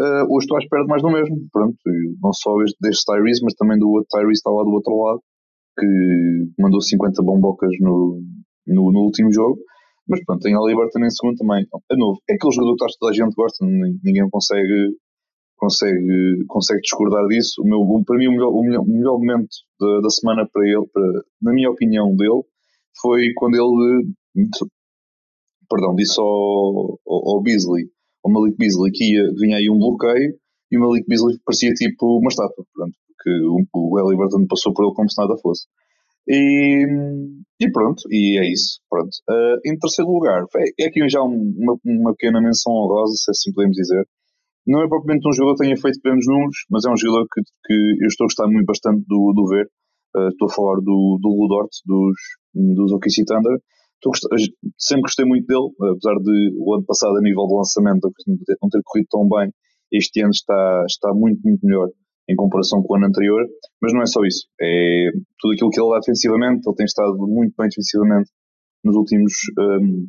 uh, 0.00 0.24
hoje 0.28 0.44
estou 0.44 0.56
à 0.56 0.60
espera 0.60 0.82
de 0.82 0.88
mais 0.88 1.02
do 1.02 1.10
mesmo. 1.10 1.36
Pronto, 1.52 1.76
não 2.22 2.32
só 2.32 2.50
este, 2.62 2.76
deste 2.80 3.04
Tyrese, 3.04 3.44
mas 3.44 3.54
também 3.54 3.78
do 3.78 3.88
outro 3.90 4.08
Tyrese 4.10 4.38
está 4.38 4.50
lá 4.50 4.62
do 4.64 4.70
outro 4.70 4.96
lado, 4.96 5.20
que 5.78 5.86
mandou 6.58 6.80
50 6.80 7.22
bombocas 7.22 7.70
no, 7.80 8.20
no, 8.66 8.92
no 8.92 9.00
último 9.00 9.32
jogo. 9.32 9.58
Mas 10.08 10.24
pronto, 10.24 10.40
tem 10.40 10.54
a 10.54 10.60
Liberton 10.60 11.04
em 11.04 11.10
segundo 11.10 11.36
também. 11.36 11.64
É 11.90 11.96
novo. 11.96 12.18
É 12.28 12.34
aquele 12.34 12.52
jogador 12.52 12.74
que 12.74 12.98
toda 12.98 13.12
a 13.12 13.14
gente 13.14 13.34
gosta, 13.34 13.64
ninguém 13.64 14.28
consegue, 14.30 14.96
consegue, 15.56 16.44
consegue 16.48 16.80
discordar 16.80 17.26
disso. 17.28 17.62
O 17.62 17.64
meu, 17.64 17.80
para 18.04 18.16
mim, 18.18 18.26
o 18.26 18.32
melhor, 18.32 18.50
o 18.50 18.62
melhor, 18.62 18.82
o 18.82 18.88
melhor 18.88 19.18
momento 19.18 19.48
da, 19.78 20.00
da 20.00 20.10
semana 20.10 20.48
para 20.52 20.66
ele, 20.66 20.86
para, 20.92 21.04
na 21.42 21.52
minha 21.52 21.70
opinião 21.70 22.16
dele, 22.16 22.42
foi 23.00 23.32
quando 23.36 23.54
ele 23.54 24.10
perdão, 25.70 25.94
disse 25.94 26.20
ao, 26.20 26.98
ao, 27.06 27.36
ao 27.36 27.42
Beasley 27.42 27.86
o 28.22 28.30
Malik 28.30 28.56
Beasley 28.56 28.92
que 28.92 29.04
ia, 29.14 29.30
vinha 29.38 29.56
aí 29.56 29.70
um 29.70 29.78
bloqueio 29.78 30.34
e 30.70 30.78
o 30.78 30.80
Malik 30.80 31.06
Beasley 31.08 31.38
parecia 31.44 31.72
tipo 31.72 32.18
uma 32.18 32.28
estátua, 32.28 32.64
pronto, 32.74 32.94
porque 33.08 33.30
o, 33.44 33.64
o 33.74 33.96
Halliburton 33.96 34.46
passou 34.46 34.72
por 34.72 34.84
ele 34.84 34.94
como 34.94 35.10
se 35.10 35.20
nada 35.20 35.36
fosse. 35.42 35.66
E, 36.28 36.86
e 37.60 37.72
pronto, 37.72 38.02
e 38.10 38.38
é 38.38 38.46
isso. 38.50 38.80
Pronto. 38.88 39.10
Uh, 39.28 39.58
em 39.66 39.76
terceiro 39.78 40.10
lugar, 40.10 40.44
é, 40.56 40.84
é 40.84 40.86
aqui 40.86 41.08
já 41.08 41.22
um, 41.22 41.54
uma, 41.58 41.76
uma 41.84 42.12
pequena 42.14 42.40
menção 42.40 42.72
honrosa, 42.72 43.14
se 43.16 43.30
assim 43.30 43.52
podemos 43.52 43.76
dizer. 43.76 44.06
Não 44.66 44.82
é 44.82 44.88
propriamente 44.88 45.26
um 45.26 45.32
jogador 45.32 45.56
que 45.56 45.64
tenha 45.64 45.76
feito 45.76 45.98
grandes 46.04 46.26
números, 46.28 46.56
mas 46.70 46.84
é 46.84 46.90
um 46.90 46.96
jogador 46.96 47.26
que, 47.32 47.40
que 47.64 48.04
eu 48.04 48.06
estou 48.06 48.26
a 48.26 48.28
gostar 48.28 48.46
muito 48.46 48.66
bastante 48.66 49.02
do, 49.08 49.32
do 49.34 49.46
ver. 49.48 49.66
Uh, 50.14 50.28
estou 50.28 50.48
a 50.48 50.52
falar 50.52 50.76
do, 50.76 51.18
do 51.20 51.28
Ludort, 51.28 51.70
dos, 51.86 52.14
dos 52.54 52.92
OKC 52.92 53.24
Thunder 53.26 53.58
sempre 54.78 55.02
gostei 55.02 55.24
muito 55.26 55.46
dele, 55.46 55.68
apesar 55.92 56.16
de 56.20 56.56
o 56.58 56.74
ano 56.74 56.84
passado, 56.84 57.16
a 57.16 57.22
nível 57.22 57.46
de 57.46 57.54
lançamento, 57.54 58.10
não 58.26 58.68
ter 58.70 58.80
corrido 58.84 59.08
tão 59.10 59.28
bem. 59.28 59.52
Este 59.92 60.22
ano 60.22 60.30
está, 60.30 60.84
está 60.88 61.12
muito, 61.12 61.40
muito 61.44 61.64
melhor 61.66 61.88
em 62.28 62.36
comparação 62.36 62.82
com 62.82 62.94
o 62.94 62.96
ano 62.96 63.06
anterior, 63.06 63.44
mas 63.82 63.92
não 63.92 64.02
é 64.02 64.06
só 64.06 64.22
isso. 64.24 64.46
É 64.60 65.10
tudo 65.38 65.52
aquilo 65.52 65.70
que 65.70 65.80
ele 65.80 65.90
dá 65.90 65.98
defensivamente, 65.98 66.62
ele 66.66 66.76
tem 66.76 66.86
estado 66.86 67.16
muito 67.18 67.54
bem 67.58 67.68
defensivamente 67.68 68.30
nos 68.84 68.96
últimos, 68.96 69.32
um, 69.58 70.06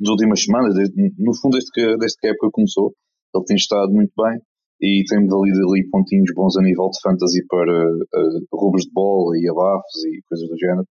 nas 0.00 0.08
últimas 0.08 0.42
semanas, 0.42 0.74
desde, 0.74 0.94
no 1.18 1.36
fundo, 1.36 1.52
desde 1.52 1.70
que, 1.70 1.96
desde 1.98 2.16
que 2.18 2.26
a 2.26 2.30
época 2.30 2.48
começou, 2.52 2.94
ele 3.34 3.44
tem 3.44 3.56
estado 3.56 3.92
muito 3.92 4.12
bem 4.16 4.40
e 4.80 5.04
tem-me 5.04 5.28
dalido 5.28 5.60
ali 5.68 5.86
pontinhos 5.90 6.32
bons 6.34 6.56
a 6.56 6.62
nível 6.62 6.88
de 6.88 6.98
fantasy 7.02 7.44
para 7.46 7.92
uh, 7.92 8.56
roubos 8.56 8.84
de 8.84 8.92
bola 8.92 9.36
e 9.36 9.48
abafos 9.48 10.04
e 10.08 10.22
coisas 10.26 10.48
do 10.48 10.56
género 10.56 10.86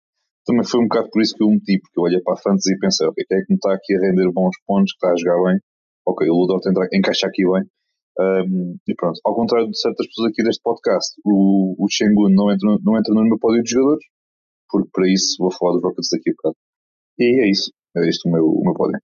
também 0.47 0.63
foi 0.63 0.79
um 0.79 0.87
bocado 0.87 1.09
por 1.11 1.21
isso 1.21 1.35
que 1.35 1.43
eu 1.43 1.49
meti, 1.49 1.77
porque 1.79 1.99
eu 1.99 2.03
olhei 2.03 2.21
para 2.21 2.33
a 2.33 2.41
fantasy 2.41 2.73
e 2.73 2.79
pensei, 2.79 3.05
ok, 3.05 3.25
quem 3.27 3.37
é 3.37 3.41
que 3.43 3.51
me 3.51 3.57
está 3.57 3.73
aqui 3.73 3.95
a 3.95 3.99
render 3.99 4.31
bons 4.31 4.55
pontos, 4.65 4.93
que 4.93 4.97
está 4.97 5.11
a 5.11 5.17
jogar 5.19 5.51
bem, 5.51 5.59
ok, 6.07 6.29
o 6.29 6.33
Ludor 6.33 6.61
entra, 6.65 6.87
encaixa 6.93 7.27
aqui 7.27 7.43
bem, 7.43 7.67
um, 8.19 8.77
e 8.87 8.95
pronto. 8.95 9.19
Ao 9.25 9.35
contrário 9.35 9.69
de 9.69 9.77
certas 9.77 10.07
pessoas 10.07 10.31
aqui 10.31 10.41
deste 10.41 10.63
podcast, 10.63 11.19
o, 11.23 11.75
o 11.77 11.87
Shengun 11.89 12.29
não 12.29 12.49
entra, 12.49 12.69
não 12.81 12.97
entra 12.97 13.13
no 13.13 13.27
meu 13.27 13.37
pódio 13.37 13.61
de 13.61 13.69
jogadores, 13.69 14.05
porque 14.69 14.89
para 14.91 15.07
isso 15.11 15.35
vou 15.37 15.51
falar 15.51 15.73
dos 15.73 15.83
Rockets 15.83 16.09
daqui 16.11 16.31
a 16.31 16.33
bocado. 16.33 16.55
E 17.19 17.43
é 17.43 17.51
isso, 17.51 17.71
é 17.97 18.07
isto 18.07 18.29
o 18.29 18.31
meu, 18.31 18.45
o 18.47 18.63
meu 18.63 18.73
pódio. 18.73 18.97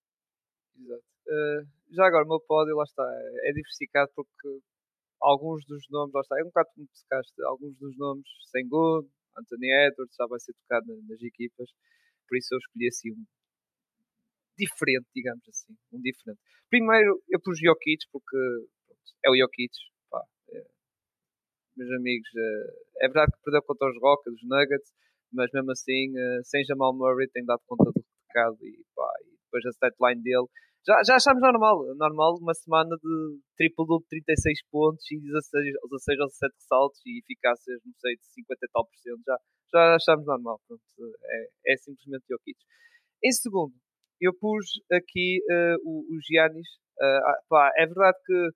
Exato. 0.79 1.03
Uh, 1.27 1.67
já 1.91 2.07
agora, 2.07 2.25
o 2.25 2.29
meu 2.29 2.39
pódio, 2.39 2.75
lá 2.75 2.83
está, 2.83 3.03
é 3.43 3.51
diversificado 3.53 4.09
porque 4.15 4.59
alguns 5.21 5.65
dos 5.65 5.85
nomes, 5.89 6.13
lá 6.13 6.21
está, 6.21 6.39
é 6.39 6.43
um 6.43 6.47
bocado 6.47 6.69
como 6.73 6.88
pescaste, 6.88 7.33
alguns 7.43 7.77
dos 7.77 7.97
nomes, 7.97 8.25
Sengun, 8.50 9.03
Anthony 9.37 9.71
Edwards 9.87 10.15
já 10.15 10.25
vai 10.27 10.39
ser 10.39 10.53
tocado 10.53 10.85
nas 11.07 11.21
equipas, 11.21 11.69
por 12.27 12.37
isso 12.37 12.53
eu 12.53 12.59
escolhi 12.59 12.87
assim 12.87 13.11
um 13.11 13.25
diferente, 14.57 15.07
digamos 15.15 15.43
assim, 15.47 15.75
um 15.91 16.01
diferente. 16.01 16.39
Primeiro 16.69 17.21
eu 17.29 17.39
pus 17.41 17.59
Jokic 17.59 18.05
porque 18.11 18.37
é 19.25 19.29
o 19.29 19.35
Jokic, 19.35 19.73
pá, 20.09 20.23
é, 20.49 20.65
meus 21.75 21.91
amigos. 21.91 22.29
Uh, 22.33 22.83
é 23.01 23.07
verdade 23.07 23.31
que 23.31 23.43
perdeu 23.43 23.63
contra 23.63 23.89
os 23.89 23.99
Rockets, 24.01 24.41
os 24.41 24.47
Nuggets, 24.47 24.93
mas 25.31 25.49
mesmo 25.53 25.71
assim, 25.71 26.11
uh, 26.11 26.43
sem 26.43 26.63
Jamal 26.65 26.93
Murray, 26.95 27.27
tem 27.29 27.45
dado 27.45 27.61
conta 27.67 27.91
do 27.91 28.05
recado 28.27 28.57
e, 28.61 28.69
e 28.69 29.37
depois 29.45 29.65
a 29.65 29.69
statline 29.69 30.21
dele. 30.21 30.47
Já, 30.85 30.99
já 31.07 31.15
achamos 31.15 31.41
normal, 31.41 31.95
normal 31.95 32.35
uma 32.41 32.53
semana 32.53 32.95
de 32.97 33.39
triplo 33.55 33.99
de 33.99 34.07
36 34.25 34.67
pontos 34.69 35.09
e 35.11 35.17
16, 35.17 35.79
16 35.89 36.19
ou 36.19 36.27
17 36.27 36.53
ressaltos 36.55 36.99
e 37.05 37.19
eficácias, 37.19 37.79
não 37.85 37.93
sei, 37.99 38.15
de 38.17 38.25
50 38.33 38.65
e 38.65 38.69
tal 38.69 38.85
por 38.85 38.97
cento. 38.97 39.21
Já, 39.25 39.37
já 39.71 39.95
achamos 39.95 40.25
normal. 40.25 40.59
Pronto, 40.67 40.83
é, 41.23 41.73
é 41.73 41.77
simplesmente 41.77 42.25
Jokic. 42.29 42.59
Em 43.23 43.31
segundo, 43.31 43.73
eu 44.19 44.33
pus 44.37 44.65
aqui 44.91 45.39
uh, 45.49 45.77
o, 45.87 46.15
o 46.15 46.19
Giannis. 46.27 46.67
Uh, 46.99 47.47
pá, 47.47 47.71
é 47.77 47.85
verdade 47.85 48.17
que 48.25 48.49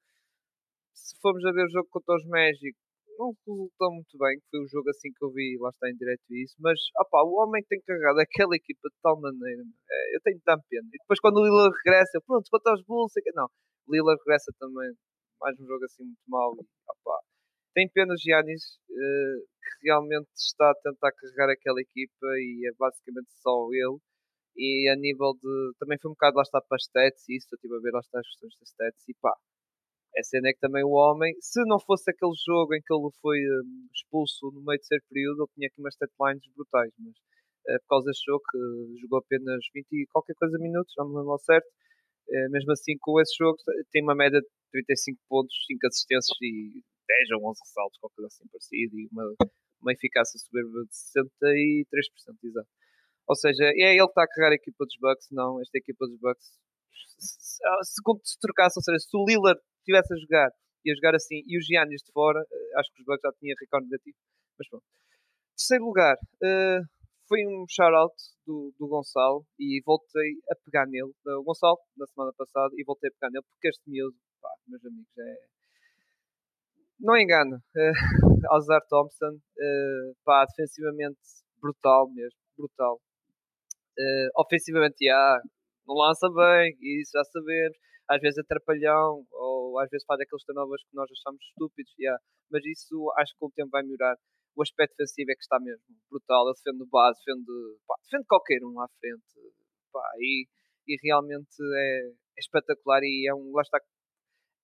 se 0.93 1.15
formos 1.22 1.46
a 1.46 1.51
ver 1.53 1.65
o 1.65 1.72
jogo 1.72 1.88
contra 1.89 2.15
os 2.15 2.25
Magic, 2.27 2.75
não 3.17 3.33
resultou 3.33 3.91
muito 3.93 4.17
bem, 4.17 4.39
foi 4.50 4.59
o 4.62 4.67
jogo 4.67 4.89
assim 4.89 5.09
que 5.12 5.24
eu 5.24 5.31
vi, 5.31 5.57
lá 5.59 5.69
está 5.69 5.89
em 5.89 5.97
direto 5.97 6.24
isso, 6.31 6.55
mas 6.59 6.79
opa, 7.00 7.24
o 7.24 7.33
homem 7.41 7.63
tem 7.67 7.81
carregado 7.81 8.19
aquela 8.24 8.55
equipa 8.55 8.89
de 8.89 8.97
tal 9.01 9.19
maneira, 9.19 9.63
é, 9.63 10.15
eu 10.15 10.21
tenho 10.24 10.39
tão 10.45 10.57
pena. 10.69 10.88
E 10.93 10.97
depois 11.00 11.19
quando 11.19 11.38
o 11.38 11.45
Lila 11.45 11.69
regressa, 11.83 12.21
pronto, 12.25 12.47
contra 12.50 12.74
os 12.74 12.83
Bulls, 12.86 13.13
não, 13.36 13.47
Lila 13.89 14.15
regressa 14.15 14.51
também, 14.59 14.93
mais 15.41 15.59
um 15.59 15.65
jogo 15.65 15.83
assim 15.86 16.03
muito 16.03 16.25
mau, 16.27 16.51
opa, 16.53 17.19
tem 17.77 17.88
pena 17.93 18.13
o 18.13 18.17
Giannis, 18.17 18.81
uh, 18.89 19.38
que 19.62 19.88
realmente 19.88 20.29
está 20.33 20.71
a 20.71 20.75
tentar 20.81 21.12
carregar 21.13 21.53
aquela 21.53 21.79
equipa 21.79 22.25
e 22.41 22.67
é 22.67 22.74
basicamente 22.74 23.29
só 23.38 23.69
ele. 23.71 24.01
E 24.57 24.89
a 24.89 24.95
nível 24.95 25.33
de. 25.38 25.74
Também 25.77 26.00
foi 26.01 26.09
um 26.09 26.17
bocado 26.17 26.38
lá 26.38 26.41
está 26.41 26.59
para 26.59 26.75
as 26.75 26.86
stats 26.89 27.29
e 27.29 27.38
isso, 27.38 27.47
eu 27.51 27.55
estive 27.55 27.75
a 27.75 27.79
ver 27.79 27.91
lá 27.93 28.00
está 28.00 28.19
as 28.19 28.25
questões 28.25 28.53
das 28.59 28.69
stats 28.69 29.07
e 29.07 29.13
pá, 29.21 29.31
a 30.17 30.24
cena 30.24 30.50
é 30.50 30.53
que 30.53 30.59
também 30.59 30.83
o 30.83 30.91
homem, 30.91 31.33
se 31.39 31.63
não 31.65 31.79
fosse 31.79 32.09
aquele 32.09 32.33
jogo 32.45 32.74
em 32.74 32.81
que 32.81 32.93
ele 32.93 33.09
foi 33.21 33.38
um, 33.39 33.88
expulso 33.93 34.51
no 34.51 34.62
meio 34.63 34.79
de 34.79 34.88
ser 34.88 35.01
período, 35.09 35.43
ele 35.43 35.51
tinha 35.53 35.67
aqui 35.67 35.79
umas 35.79 35.95
deadlines 35.95 36.43
brutais, 36.55 36.91
mas 36.97 37.13
uh, 37.13 37.79
por 37.81 37.88
causa 37.89 38.05
desse 38.07 38.24
jogo 38.25 38.43
que 38.50 39.01
jogou 39.01 39.19
apenas 39.19 39.59
20 39.74 39.88
e 39.93 40.07
qualquer 40.07 40.33
coisa 40.36 40.57
minutos, 40.57 40.93
não 40.97 41.07
me 41.09 41.15
lembro 41.17 41.31
ao 41.31 41.39
certo, 41.39 41.67
uh, 41.67 42.50
mesmo 42.50 42.71
assim 42.71 42.97
com 43.00 43.21
esse 43.21 43.36
jogo 43.38 43.57
tem 43.91 44.01
uma 44.01 44.15
média 44.15 44.41
de 44.41 44.47
35 44.71 45.19
pontos, 45.29 45.53
5 45.67 45.88
assistências 45.88 46.38
e 46.41 46.81
10 47.07 47.31
ou 47.38 47.50
11 47.50 47.59
ressaltos, 47.63 48.00
qualquer 48.00 48.15
coisa 48.15 48.27
assim 48.27 48.47
parecida, 48.50 48.95
e 48.97 49.07
uma, 49.12 49.36
uma 49.81 49.93
eficácia 49.93 50.39
soberba 50.39 50.83
de 50.83 50.95
63%, 51.93 52.36
exato. 52.43 52.69
Ou 53.27 53.36
seja, 53.36 53.65
é 53.65 53.95
ele 53.95 54.00
que 54.00 54.03
está 54.03 54.24
a 54.24 54.27
carregar 54.27 54.51
a 54.51 54.55
equipa 54.55 54.86
dos 54.86 54.97
Bucks, 55.00 55.27
não, 55.31 55.62
esta 55.62 55.77
equipa 55.77 56.07
dos 56.07 56.17
Bucks 56.19 56.47
se, 57.19 57.59
se, 57.83 58.01
se 58.24 58.39
trocasse, 58.39 58.79
ou 58.79 58.83
seja, 58.83 59.00
se 59.00 59.15
o 59.15 59.25
Lillard 59.27 59.59
estivesse 59.88 60.13
a 60.13 60.17
jogar 60.17 60.50
e 60.84 60.91
a 60.91 60.96
jogar 60.96 61.15
assim 61.15 61.44
e 61.48 61.58
os 61.58 61.65
Giannis 61.65 62.03
de 62.03 62.12
fora, 62.12 62.39
eh, 62.39 62.79
acho 62.79 62.91
que 62.94 63.01
os 63.01 63.06
Bucks 63.06 63.22
já 63.24 63.32
tinham 63.39 63.56
recorde 63.60 63.89
negativo. 63.89 64.17
Mas 64.58 64.70
pronto. 64.70 64.84
Terceiro 65.56 65.86
lugar, 65.86 66.15
uh, 66.15 66.82
foi 67.27 67.46
um 67.48 67.65
shout-out 67.67 68.13
do, 68.46 68.74
do 68.77 68.88
Gonçalo 68.88 69.46
e 69.60 69.82
voltei 69.86 70.38
a 70.51 70.56
pegar 70.63 70.86
nele. 70.86 71.12
O 71.25 71.44
Gonçalo, 71.44 71.77
na 71.98 72.06
semana 72.06 72.32
passada, 72.38 72.74
e 72.77 72.84
voltei 72.84 73.10
a 73.10 73.13
pegar 73.13 73.32
nele 73.32 73.46
porque 73.50 73.70
este 73.70 73.89
miúdo, 73.89 74.15
pá, 74.41 74.50
meus 74.67 74.86
amigos, 74.86 75.17
é. 75.17 75.36
Não 77.00 77.17
engano. 77.17 77.58
Uh, 78.38 78.53
Alzar 78.53 78.82
Thompson, 78.88 79.34
uh, 79.34 80.15
pá, 80.24 80.46
defensivamente 80.46 81.20
brutal 81.60 82.08
mesmo, 82.13 82.39
brutal. 82.56 83.01
Uh, 83.98 84.29
ofensivamente, 84.36 85.03
já, 85.03 85.41
não 85.88 85.96
lança 85.96 86.29
bem, 86.29 86.77
isso 86.82 87.12
já 87.13 87.24
sabemos 87.24 87.75
às 88.10 88.22
vezes 88.22 88.40
atrapalhão, 88.40 89.26
ou 89.32 89.80
às 89.80 89.90
vezes 89.90 90.06
faz 90.06 90.20
aqueles 90.22 90.44
turnovers 90.46 90.84
que 90.84 90.96
nós 90.96 91.10
achamos 91.12 91.42
estúpidos, 91.44 91.94
yeah. 92.00 92.20
mas 92.50 92.64
isso 92.66 93.12
acho 93.18 93.34
que 93.34 93.40
com 93.40 93.48
o 93.48 93.52
tempo 93.52 93.70
vai 93.72 93.84
melhorar. 93.84 94.16
O 94.56 94.62
aspecto 94.64 94.96
defensivo 94.98 95.32
é 95.32 95.36
que 95.36 95.42
está 95.42 95.60
mesmo 95.60 95.86
brutal, 96.10 96.48
ele 96.48 96.56
defende 96.56 96.84
o 96.84 96.88
base, 96.88 97.20
defende, 97.24 97.52
pá, 97.86 97.96
defende 98.04 98.26
qualquer 98.28 98.64
um 98.64 98.80
à 98.82 98.88
frente, 99.00 99.54
pá, 99.92 100.02
e, 100.18 100.48
e 100.88 100.98
realmente 101.04 101.62
é, 101.76 102.10
é, 102.38 102.40
espetacular 102.40 103.04
e 103.04 103.28
é 103.30 103.36
um, 103.36 103.52
lá 103.54 103.62
está, 103.62 103.80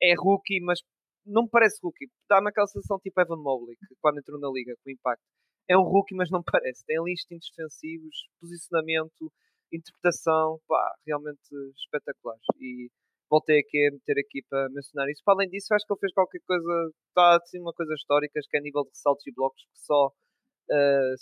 é 0.01 0.15
rookie, 0.15 0.62
mas 0.62 0.79
não 1.25 1.43
me 1.43 1.49
parece 1.49 1.79
rookie, 1.84 2.10
dá-me 2.27 2.49
aquela 2.49 2.65
sensação 2.65 2.97
tipo 2.99 3.21
Evan 3.21 3.38
Mobley, 3.38 3.75
que 3.77 3.95
quando 4.01 4.17
entrou 4.17 4.39
na 4.39 4.49
liga 4.49 4.73
com 4.84 4.89
impacto, 4.89 5.23
é 5.69 5.77
um 5.77 5.84
rookie, 5.84 6.15
mas 6.15 6.32
não 6.32 6.41
parece, 6.51 6.84
tem 6.86 6.97
ali 6.97 7.13
instintos 7.13 7.51
defensivos, 7.56 8.29
posicionamento, 8.39 9.32
interpretação, 9.71 10.60
pá, 10.67 10.95
realmente 11.06 11.39
espetaculares, 11.75 12.41
e 12.60 12.89
voltei 13.33 13.59
aqui 13.59 13.87
a 13.87 13.91
meter 13.91 14.19
aqui 14.21 14.45
para 14.47 14.69
mencionar 14.69 15.09
isso. 15.09 15.23
Para 15.25 15.33
além 15.33 15.49
disso, 15.49 15.73
acho 15.73 15.85
que 15.87 15.93
ele 15.93 15.99
fez 16.01 16.13
qualquer 16.13 16.39
coisa, 16.45 16.91
está 17.09 17.37
assim 17.37 17.59
uma 17.59 17.73
coisa 17.73 17.93
histórica, 17.95 18.39
que 18.39 18.57
é 18.57 18.59
a 18.59 18.63
nível 18.63 18.83
de 18.83 18.89
ressaltos 18.89 19.25
e 19.25 19.33
blocos, 19.33 19.63
que 19.63 19.79
só 19.79 20.07
uh, 20.07 21.15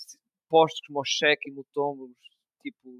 postos 0.49 0.81
como 0.87 0.99
o 0.99 1.05
cheque 1.05 1.49
e 1.49 1.53
Mutombos, 1.53 2.11
tipo, 2.61 2.91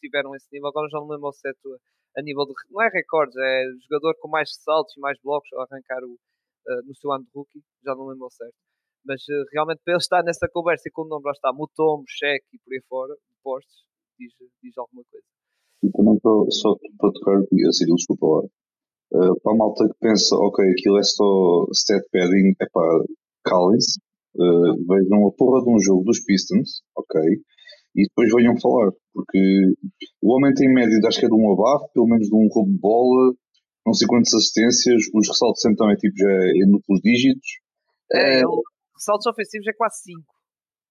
tiveram 0.00 0.34
esse 0.34 0.46
nível. 0.52 0.68
Agora 0.68 0.88
já 0.90 0.98
não 0.98 1.08
lembro 1.08 1.26
ao 1.26 1.32
certo 1.32 1.80
a 2.16 2.20
nível 2.22 2.44
de, 2.44 2.52
não 2.70 2.82
é 2.82 2.88
recordes, 2.92 3.36
é 3.36 3.64
jogador 3.88 4.14
com 4.20 4.28
mais 4.28 4.50
ressaltos 4.50 4.94
e 4.96 5.00
mais 5.00 5.16
blocos 5.22 5.50
a 5.54 5.62
arrancar 5.62 6.04
o, 6.04 6.12
uh, 6.12 6.82
no 6.84 6.94
seu 6.94 7.10
ano 7.12 7.24
de 7.24 7.30
rookie, 7.34 7.62
já 7.82 7.94
não 7.94 8.08
lembro 8.08 8.24
ao 8.24 8.30
certo. 8.30 8.54
Mas 9.06 9.22
uh, 9.28 9.44
realmente 9.50 9.80
para 9.82 9.94
ele 9.94 10.02
estar 10.02 10.22
nessa 10.22 10.46
conversa 10.52 10.88
e 10.88 10.92
com 10.92 11.02
o 11.02 11.08
nome 11.08 11.24
lá 11.24 11.32
está 11.32 11.52
Mutombo, 11.54 12.04
cheque 12.06 12.46
e 12.52 12.58
por 12.58 12.74
aí 12.74 12.82
fora, 12.86 13.14
postos, 13.42 13.86
diz, 14.18 14.32
diz 14.62 14.76
alguma 14.76 15.04
coisa. 15.10 15.24
E 15.82 15.90
também 15.90 16.16
estou 16.16 16.50
só 16.50 16.74
para 16.98 17.12
tocar 17.12 17.40
e 17.52 17.66
a 17.66 17.72
Cyril, 17.72 17.94
desculpa 17.94 18.26
lá. 18.26 18.57
Uh, 19.10 19.40
para 19.40 19.52
a 19.52 19.56
malta 19.56 19.88
que 19.88 19.98
pensa, 20.00 20.36
ok, 20.36 20.64
aquilo 20.70 20.98
é 20.98 21.02
só 21.02 21.66
stat 21.72 22.04
padding, 22.12 22.52
é 22.60 22.66
pá, 22.72 22.82
calem-se, 23.44 23.98
uh, 24.36 24.76
vejam 24.86 25.26
a 25.26 25.32
porra 25.32 25.64
de 25.64 25.70
um 25.70 25.78
jogo 25.78 26.04
dos 26.04 26.20
Pistons, 26.24 26.82
ok, 26.94 27.20
e 27.96 28.02
depois 28.04 28.28
venham 28.34 28.60
falar, 28.60 28.92
porque 29.14 29.38
o 30.22 30.34
homem 30.34 30.52
tem 30.52 30.72
média, 30.72 30.98
acho 31.06 31.20
que 31.20 31.26
é 31.26 31.28
de 31.28 31.34
um 31.34 31.52
abafo, 31.52 31.90
pelo 31.94 32.06
menos 32.06 32.28
de 32.28 32.34
um 32.34 32.48
roubo 32.52 32.70
de 32.70 32.78
bola, 32.78 33.32
não 33.86 33.94
sei 33.94 34.06
quantas 34.06 34.34
assistências, 34.34 35.02
os 35.14 35.28
ressaltos 35.28 35.62
sempre 35.62 35.78
também 35.78 35.96
tipo, 35.96 36.14
já 36.16 36.28
é 36.28 36.50
em 36.60 36.70
duplos 36.70 37.00
dígitos. 37.00 37.48
É, 38.12 38.40
é 38.40 38.42
ressaltos 38.94 39.26
ofensivos 39.26 39.66
é 39.66 39.72
quase 39.72 40.02
5. 40.02 40.20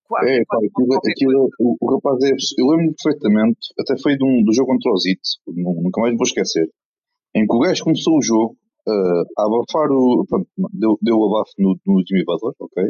Quase, 0.08 0.32
é, 0.32 0.44
quase, 0.48 0.66
aquilo, 0.66 0.96
aquilo, 0.96 1.50
o, 1.60 1.78
o, 1.80 1.96
rapaz 1.96 2.24
é. 2.24 2.32
Eu 2.32 2.66
lembro 2.68 2.96
perfeitamente, 3.04 3.60
até 3.78 3.94
foi 4.02 4.18
de 4.18 4.24
um, 4.24 4.44
do 4.44 4.54
jogo 4.54 4.72
contra 4.72 4.92
o 4.92 4.98
Zit, 4.98 5.22
nunca 5.46 6.02
mais 6.02 6.16
vou 6.16 6.26
esquecer, 6.26 6.66
em 7.36 7.46
que 7.46 7.56
o 7.56 7.60
gajo 7.60 7.84
começou 7.84 8.18
o 8.18 8.22
jogo 8.22 8.58
uh, 8.88 9.24
a 9.38 9.46
abafar 9.46 9.92
o. 9.92 10.26
Pronto, 10.28 10.48
deu, 10.74 10.98
deu 11.02 11.18
o 11.18 11.26
abafo 11.28 11.52
no, 11.60 11.78
no 11.86 12.04
Jimmy 12.08 12.24
Butler, 12.26 12.54
ok? 12.60 12.84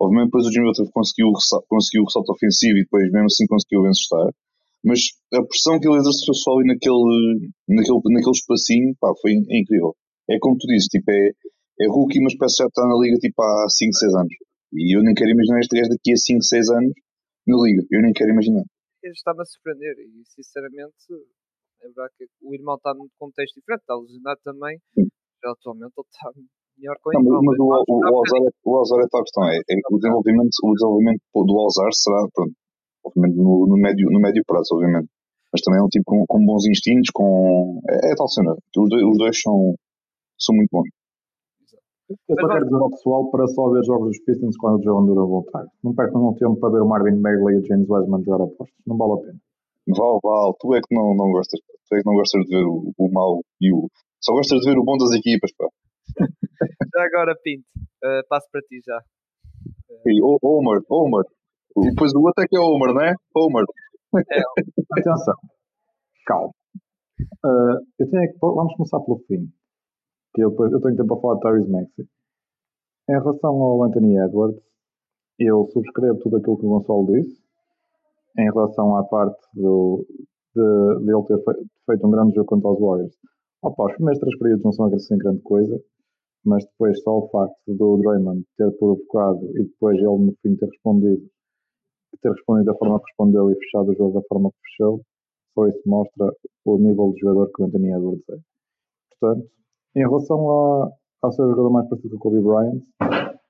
Obviamente 0.00 0.26
depois 0.26 0.46
o 0.46 0.52
Jimmy 0.52 0.66
Butler 0.66 0.90
conseguiu, 0.90 1.32
conseguiu 1.68 2.02
o 2.02 2.06
ressalto 2.06 2.32
ofensivo 2.32 2.78
e 2.78 2.82
depois 2.82 3.10
mesmo 3.12 3.26
assim 3.26 3.46
conseguiu 3.46 3.82
vencer. 3.82 4.34
Mas 4.84 5.00
a 5.32 5.40
pressão 5.40 5.80
que 5.80 5.88
ele 5.88 5.96
exerceu 5.96 6.34
só 6.34 6.52
ali 6.52 6.68
naquele, 6.68 7.48
naquele, 7.68 8.00
naquele 8.12 8.36
espacinho, 8.36 8.94
pá, 9.00 9.08
foi 9.20 9.32
incrível. 9.32 9.96
É 10.28 10.36
como 10.38 10.58
tu 10.58 10.66
dizes, 10.66 10.88
tipo, 10.88 11.10
é, 11.10 11.32
é 11.80 11.86
rookie, 11.88 12.20
mas 12.20 12.36
parece 12.36 12.56
que 12.56 12.62
já 12.64 12.68
está 12.68 12.84
na 12.86 13.00
liga 13.00 13.16
tipo 13.16 13.40
há 13.40 13.66
5, 13.68 13.92
6 13.92 14.14
anos. 14.14 14.34
E 14.74 14.96
eu 14.96 15.02
nem 15.02 15.14
quero 15.14 15.30
imaginar 15.30 15.60
este 15.60 15.76
gajo 15.76 15.88
daqui 15.88 16.12
a 16.12 16.16
5, 16.16 16.42
6 16.42 16.70
anos 16.70 16.92
na 17.46 17.56
liga. 17.64 17.82
Eu 17.90 18.02
nem 18.02 18.12
quero 18.12 18.30
imaginar. 18.30 18.64
Ele 19.02 19.12
está-me 19.12 19.40
a 19.40 19.44
surpreender 19.44 19.96
e 20.00 20.24
sinceramente 20.26 20.96
é 21.84 21.88
verdade 21.88 22.12
que 22.16 22.24
o 22.40 22.54
irmão 22.54 22.76
está 22.76 22.94
num 22.94 23.08
contexto 23.18 23.60
diferente, 23.60 23.80
está 23.80 23.94
lesionado 23.94 24.40
também. 24.42 24.80
Já 24.96 25.52
atualmente 25.52 25.92
ele 25.92 26.08
está 26.08 26.32
melhor 26.78 26.96
com 27.02 27.12
ele. 27.12 27.28
Não, 27.28 27.42
mas, 27.44 27.58
o, 27.60 27.64
o, 27.64 28.00
o, 28.00 28.16
Alzar, 28.16 28.40
é, 28.40 28.50
o 28.64 28.76
Alzar 28.76 29.00
é 29.04 29.08
tal 29.10 29.22
questão. 29.22 29.44
É, 29.44 29.56
é, 29.58 29.74
o, 29.92 29.98
desenvolvimento, 29.98 30.56
o 30.64 30.72
desenvolvimento 30.72 31.20
do 31.34 31.58
Alzar 31.60 31.92
será, 31.92 32.24
pronto, 32.32 32.54
obviamente, 33.04 33.36
no, 33.36 33.66
no, 33.68 33.76
médio, 33.76 34.08
no 34.10 34.20
médio 34.20 34.42
prazo, 34.46 34.74
obviamente. 34.74 35.08
Mas 35.52 35.60
também 35.60 35.78
é 35.78 35.84
um 35.84 35.92
tipo 35.92 36.04
com, 36.06 36.24
com 36.26 36.44
bons 36.44 36.66
instintos, 36.66 37.10
com. 37.12 37.80
É, 37.88 38.12
é 38.12 38.14
tal 38.16 38.28
cena. 38.28 38.56
Os 38.56 38.88
dois, 38.88 39.04
os 39.04 39.18
dois 39.18 39.40
são, 39.40 39.76
são 40.40 40.56
muito 40.56 40.70
bons. 40.72 40.88
Eu 42.08 42.36
só 42.40 42.48
quero 42.48 42.64
dizer 42.64 42.76
ao 42.76 42.90
pessoal 42.90 43.30
para 43.30 43.46
só 43.46 43.70
ver 43.70 43.84
jogos 43.84 44.08
dos 44.08 44.24
Pistons 44.24 44.56
quando 44.56 44.80
o 44.80 44.82
João 44.82 45.06
Dura 45.06 45.24
voltar. 45.24 45.64
Não 45.82 45.94
percam 45.94 46.28
um 46.28 46.34
tempo 46.34 46.56
para 46.56 46.70
ver 46.70 46.82
o 46.82 46.88
Marvin 46.88 47.20
Bagley 47.20 47.56
e 47.56 47.58
o 47.60 47.64
James 47.66 47.88
Wiseman 47.88 48.22
jogar 48.24 48.44
opostos. 48.44 48.76
Não 48.86 48.96
vale 48.96 49.12
a 49.12 49.16
pena. 49.24 49.40
Val, 49.86 50.18
Val, 50.22 50.56
tu 50.58 50.74
é 50.74 50.80
que 50.80 50.94
não, 50.94 51.14
não 51.14 51.30
gostas, 51.30 51.60
tu 51.88 51.96
é 51.96 52.00
que 52.00 52.06
não 52.06 52.14
gostas 52.14 52.42
de 52.44 52.56
ver 52.56 52.64
o, 52.64 52.92
o 52.96 53.12
mau 53.12 53.40
e 53.60 53.72
o. 53.72 53.88
Só 54.20 54.32
gostas 54.32 54.60
de 54.60 54.70
ver 54.70 54.78
o 54.78 54.84
bom 54.84 54.96
das 54.96 55.12
equipas, 55.12 55.50
pá. 55.56 55.66
já 56.94 57.04
agora, 57.04 57.34
Pinto, 57.42 57.64
uh, 58.04 58.26
passo 58.28 58.48
para 58.50 58.60
ti 58.62 58.80
já. 58.84 59.00
E, 60.06 60.22
oh, 60.22 60.38
Homer, 60.42 60.80
Homer. 60.88 61.24
E 61.76 61.90
depois 61.90 62.12
o 62.14 62.20
outro 62.20 62.42
é 62.44 62.46
que 62.46 62.56
é 62.56 62.60
Homer, 62.60 62.94
não 62.94 63.02
é? 63.02 63.14
Homer. 63.34 63.64
É. 64.30 64.40
Atenção, 65.00 65.34
calma. 66.26 66.52
Uh, 67.44 67.78
eu 67.98 68.10
tenho 68.10 68.32
que, 68.32 68.38
vamos 68.40 68.74
começar 68.76 69.00
pelo 69.00 69.18
fim. 69.26 69.48
Que 70.34 70.42
eu, 70.42 70.50
depois, 70.50 70.72
eu 70.72 70.80
tenho 70.80 70.96
tempo 70.96 71.08
para 71.08 71.20
falar 71.20 71.34
de 71.34 71.40
Tyrese 71.40 71.70
Maxey. 71.70 72.06
Em 73.08 73.12
relação 73.12 73.62
ao 73.62 73.82
Anthony 73.84 74.16
Edwards, 74.18 74.60
eu 75.38 75.68
subscrevo 75.72 76.18
tudo 76.20 76.36
aquilo 76.36 76.58
que 76.58 76.66
o 76.66 76.68
Gonçalo 76.70 77.06
disse 77.06 77.44
em 78.38 78.50
relação 78.52 78.96
à 78.96 79.04
parte 79.04 79.40
do, 79.54 80.04
de, 80.54 81.04
de 81.04 81.12
ele 81.12 81.24
ter 81.24 81.38
feito 81.86 82.06
um 82.06 82.10
grande 82.10 82.34
jogo 82.34 82.48
contra 82.48 82.70
os 82.70 82.80
Warriors. 82.80 83.14
Opa, 83.62 83.86
os 83.86 83.94
primeiros 83.94 84.20
três 84.20 84.38
períodos 84.38 84.64
não 84.64 84.72
são 84.72 84.86
assim 84.86 85.16
grande 85.18 85.40
coisa, 85.42 85.80
mas 86.44 86.64
depois 86.64 87.00
só 87.02 87.18
o 87.18 87.28
facto 87.28 87.56
do 87.66 87.96
Draymond 87.98 88.44
ter 88.56 88.70
provocado 88.78 89.44
e 89.58 89.64
depois 89.64 89.96
ele 89.96 90.06
no 90.06 90.34
fim 90.42 90.54
ter 90.56 90.66
respondido, 90.66 91.22
ter 92.20 92.30
respondido 92.30 92.66
da 92.66 92.78
forma 92.78 92.98
que 93.00 93.06
respondeu 93.06 93.50
e 93.50 93.54
fechado 93.54 93.90
o 93.90 93.94
jogo 93.94 94.20
da 94.20 94.26
forma 94.28 94.50
que 94.50 94.58
fechou, 94.70 95.00
só 95.54 95.66
isso 95.66 95.82
mostra 95.86 96.30
o 96.64 96.78
nível 96.78 97.12
de 97.12 97.20
jogador 97.20 97.50
que 97.54 97.62
o 97.62 97.66
Anthony 97.66 97.92
Edwards 97.92 98.28
é. 98.30 98.36
Portanto, 99.18 99.48
em 99.96 100.00
relação 100.00 100.50
a, 100.50 100.90
ao 101.22 101.32
seu 101.32 101.48
jogador 101.48 101.70
mais 101.70 101.88
parecido 101.88 102.18
com 102.18 102.28
o 102.28 102.32
Kobe 102.32 102.42
Bryant, 102.42 102.82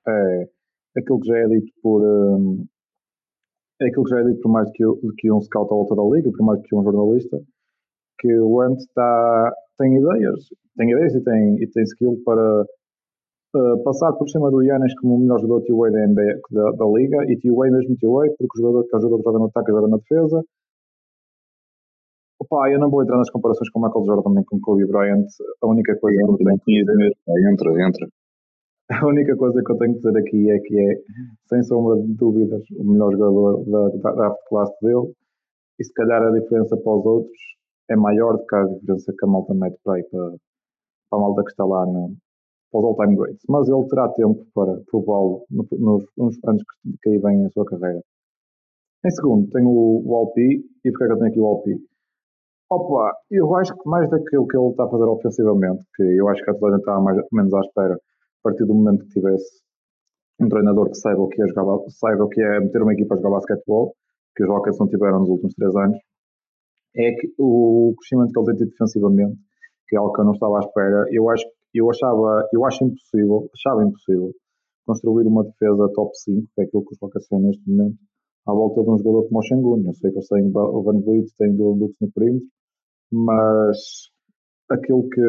é 0.06 0.48
aquilo 0.96 1.20
que 1.20 1.28
já 1.28 1.38
é 1.38 1.46
dito 1.48 1.72
por. 1.82 2.02
Um, 2.02 2.66
é 3.84 3.88
aquilo 3.88 4.04
que 4.04 4.10
já 4.10 4.20
é 4.20 4.24
dito 4.24 4.40
por 4.40 4.50
mais 4.50 4.70
que, 4.72 4.84
que 5.18 5.32
um 5.32 5.40
scout 5.40 5.72
à 5.72 5.76
volta 5.76 5.94
da 5.94 6.02
liga, 6.02 6.30
por 6.30 6.44
mais 6.44 6.60
que 6.62 6.74
um 6.74 6.82
jornalista, 6.82 7.40
que 8.18 8.38
o 8.38 8.60
Ant 8.60 8.78
está, 8.78 9.52
tem 9.78 9.96
ideias, 9.96 10.48
tem 10.76 10.90
ideias 10.90 11.14
e 11.14 11.22
tem, 11.22 11.62
e 11.62 11.66
tem 11.70 11.82
skill 11.84 12.20
para 12.24 12.62
uh, 12.62 13.84
passar 13.84 14.12
por 14.14 14.28
cima 14.28 14.50
do 14.50 14.62
Yannis 14.62 14.94
como 15.00 15.16
o 15.16 15.18
melhor 15.18 15.40
jogador 15.40 15.64
two-way 15.64 15.92
da, 15.92 16.06
NBA, 16.06 16.40
da, 16.50 16.70
da 16.72 16.86
liga, 16.86 17.24
e 17.30 17.38
two-way 17.38 17.70
mesmo 17.70 17.96
two-way, 18.00 18.30
porque 18.38 18.58
o 18.58 18.62
jogador 18.62 18.84
que 18.88 18.94
é 18.94 18.98
o 18.98 19.00
jogador 19.00 19.18
que 19.18 19.24
joga 19.24 19.38
no 19.38 19.46
ataque 19.46 19.72
joga 19.72 19.88
na 19.88 19.96
defesa. 19.96 20.42
Opa, 22.40 22.70
eu 22.70 22.78
não 22.78 22.90
vou 22.90 23.02
entrar 23.02 23.16
nas 23.16 23.30
comparações 23.30 23.70
com 23.70 23.80
Michael 23.80 24.04
Jordan 24.04 24.34
nem 24.34 24.44
com 24.44 24.60
Kobe 24.60 24.86
Bryant, 24.86 25.26
a 25.62 25.66
única 25.66 25.96
coisa 25.98 26.18
que 26.18 26.30
eu 26.30 26.36
tenho. 26.36 27.52
Entra, 27.52 27.86
entra. 27.86 28.08
A 28.90 29.06
única 29.06 29.34
coisa 29.36 29.62
que 29.64 29.72
eu 29.72 29.78
tenho 29.78 29.94
que 29.94 30.00
dizer 30.00 30.18
aqui 30.18 30.50
é 30.50 30.58
que 30.58 30.78
é, 30.78 31.00
sem 31.48 31.62
sombra 31.62 31.96
de 32.02 32.12
dúvidas, 32.14 32.62
o 32.76 32.84
melhor 32.84 33.12
jogador 33.12 33.64
da, 33.64 34.12
da, 34.12 34.36
classe 34.46 34.74
dele, 34.82 35.10
e 35.78 35.84
se 35.84 35.92
calhar 35.94 36.22
a 36.22 36.30
diferença 36.30 36.76
para 36.76 36.92
os 36.92 37.06
outros 37.06 37.38
é 37.88 37.96
maior 37.96 38.36
do 38.36 38.44
que 38.44 38.54
a 38.54 38.64
diferença 38.64 39.14
que 39.18 39.24
a 39.24 39.28
malta 39.28 39.54
mete 39.54 39.78
para 39.82 39.94
aí 39.94 40.02
para, 40.04 40.28
para 41.08 41.18
a 41.18 41.18
malta 41.18 41.42
que 41.44 41.50
está 41.50 41.64
lá 41.64 41.86
no, 41.86 42.14
para 42.70 42.80
os 42.80 42.84
all-time 42.84 43.16
greats. 43.16 43.42
Mas 43.48 43.68
ele 43.68 43.88
terá 43.88 44.08
tempo 44.10 44.46
para 44.54 44.78
prová-lo 44.90 45.46
nos, 45.50 46.04
nos, 46.18 46.38
anos 46.46 46.62
que, 46.62 46.94
que 47.02 47.08
aí 47.08 47.18
vêm 47.18 47.46
a 47.46 47.50
sua 47.50 47.64
carreira. 47.64 48.02
Em 49.06 49.10
segundo, 49.10 49.48
tenho 49.50 49.68
o, 49.68 50.02
o 50.06 50.14
Alpi. 50.14 50.62
E 50.84 50.90
porquê 50.90 51.04
é 51.04 51.06
que 51.06 51.12
eu 51.12 51.18
tenho 51.18 51.30
aqui 51.30 51.40
o 51.40 51.46
Alpi? 51.46 51.76
Opa, 52.70 53.16
eu 53.30 53.54
acho 53.56 53.74
que 53.74 53.88
mais 53.88 54.10
daquilo 54.10 54.46
que 54.46 54.56
ele 54.56 54.68
está 54.68 54.84
a 54.84 54.88
fazer 54.88 55.04
ofensivamente, 55.04 55.82
que 55.96 56.02
eu 56.02 56.28
acho 56.28 56.42
que 56.44 56.50
a 56.50 56.54
toda 56.54 56.76
a 56.76 56.78
está 56.78 57.00
mais 57.00 57.18
menos 57.32 57.54
à 57.54 57.60
espera, 57.60 57.98
a 58.44 58.50
partir 58.50 58.66
do 58.66 58.74
momento 58.74 59.04
que 59.04 59.10
tivesse 59.14 59.62
um 60.38 60.48
treinador 60.48 60.90
que 60.90 60.96
saiba 60.96 61.22
o 61.22 61.28
que 61.28 61.42
é, 61.42 61.46
jogar, 61.46 61.64
saiba 61.88 62.24
o 62.24 62.28
que 62.28 62.42
é 62.42 62.60
meter 62.60 62.82
uma 62.82 62.92
equipa 62.92 63.14
a 63.14 63.16
jogar 63.16 63.30
basquetebol, 63.30 63.94
que 64.36 64.42
os 64.44 64.48
Rockets 64.50 64.78
não 64.78 64.88
tiveram 64.88 65.20
nos 65.20 65.30
últimos 65.30 65.54
três 65.54 65.74
anos, 65.74 65.96
é 66.96 67.12
que 67.12 67.32
o 67.38 67.94
crescimento 67.98 68.32
que 68.32 68.38
ele 68.38 68.46
tem 68.46 68.56
tido 68.56 68.70
defensivamente, 68.70 69.38
que 69.88 69.96
é 69.96 69.98
algo 69.98 70.12
que 70.12 70.20
eu 70.20 70.24
não 70.24 70.32
estava 70.32 70.56
à 70.56 70.60
espera, 70.60 71.06
eu 71.10 71.30
acho, 71.30 71.44
eu 71.72 71.90
achava, 71.90 72.48
eu 72.52 72.64
acho 72.66 72.84
impossível, 72.84 73.50
achava 73.54 73.84
impossível 73.84 74.32
construir 74.86 75.26
uma 75.26 75.44
defesa 75.44 75.88
top 75.94 76.10
5, 76.14 76.48
que 76.54 76.60
é 76.60 76.64
aquilo 76.64 76.84
que 76.84 76.92
os 76.92 76.98
Rockets 77.00 77.28
têm 77.28 77.40
neste 77.40 77.70
momento, 77.70 77.96
à 78.46 78.52
volta 78.52 78.82
de 78.82 78.90
um 78.90 78.98
jogador 78.98 79.26
como 79.28 79.38
o 79.38 79.42
Shangun. 79.42 79.86
Eu 79.86 79.94
sei 79.94 80.10
que 80.10 80.18
eles 80.18 80.28
têm 80.28 80.52
o 80.54 80.82
Van 80.82 81.00
Vliet, 81.00 81.30
têm 81.38 81.50
o 81.58 81.74
Brooks 81.74 81.96
no 82.00 82.12
perímetro, 82.12 82.48
mas 83.10 83.78
aquilo 84.74 85.08
que, 85.08 85.20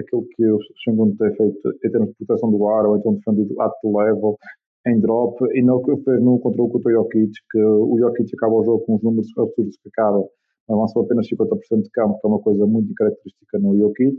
aquilo 0.00 0.26
que 0.34 0.44
o 0.50 0.58
Shangun 0.84 1.16
tem 1.16 1.34
feito 1.34 1.68
em 1.84 1.90
termos 1.90 2.10
de 2.10 2.26
proteção 2.26 2.50
do 2.50 2.66
ar, 2.68 2.86
ou 2.86 2.96
então 2.96 3.14
defendido 3.14 3.60
at 3.60 3.72
level, 3.84 4.36
em 4.86 5.00
drop, 5.00 5.36
e 5.54 5.62
não 5.62 5.82
que 5.82 5.96
fez 6.04 6.22
no 6.22 6.38
controle 6.38 6.70
contra 6.70 6.90
o 6.90 6.94
Jokic, 6.94 7.32
que 7.50 7.58
o 7.58 7.98
Jokic 7.98 8.30
acaba 8.36 8.54
o 8.54 8.64
jogo 8.64 8.84
com 8.84 8.96
os 8.96 9.02
números 9.02 9.28
absurdos 9.36 9.76
que 9.82 9.88
acaba 9.88 10.24
mas 10.68 10.78
lançou 10.78 11.02
apenas 11.02 11.28
50% 11.28 11.82
de 11.82 11.90
campo, 11.90 12.18
que 12.18 12.26
é 12.26 12.28
uma 12.28 12.40
coisa 12.40 12.66
muito 12.66 12.92
característica 12.94 13.58
no 13.58 13.76
Jokic. 13.78 14.16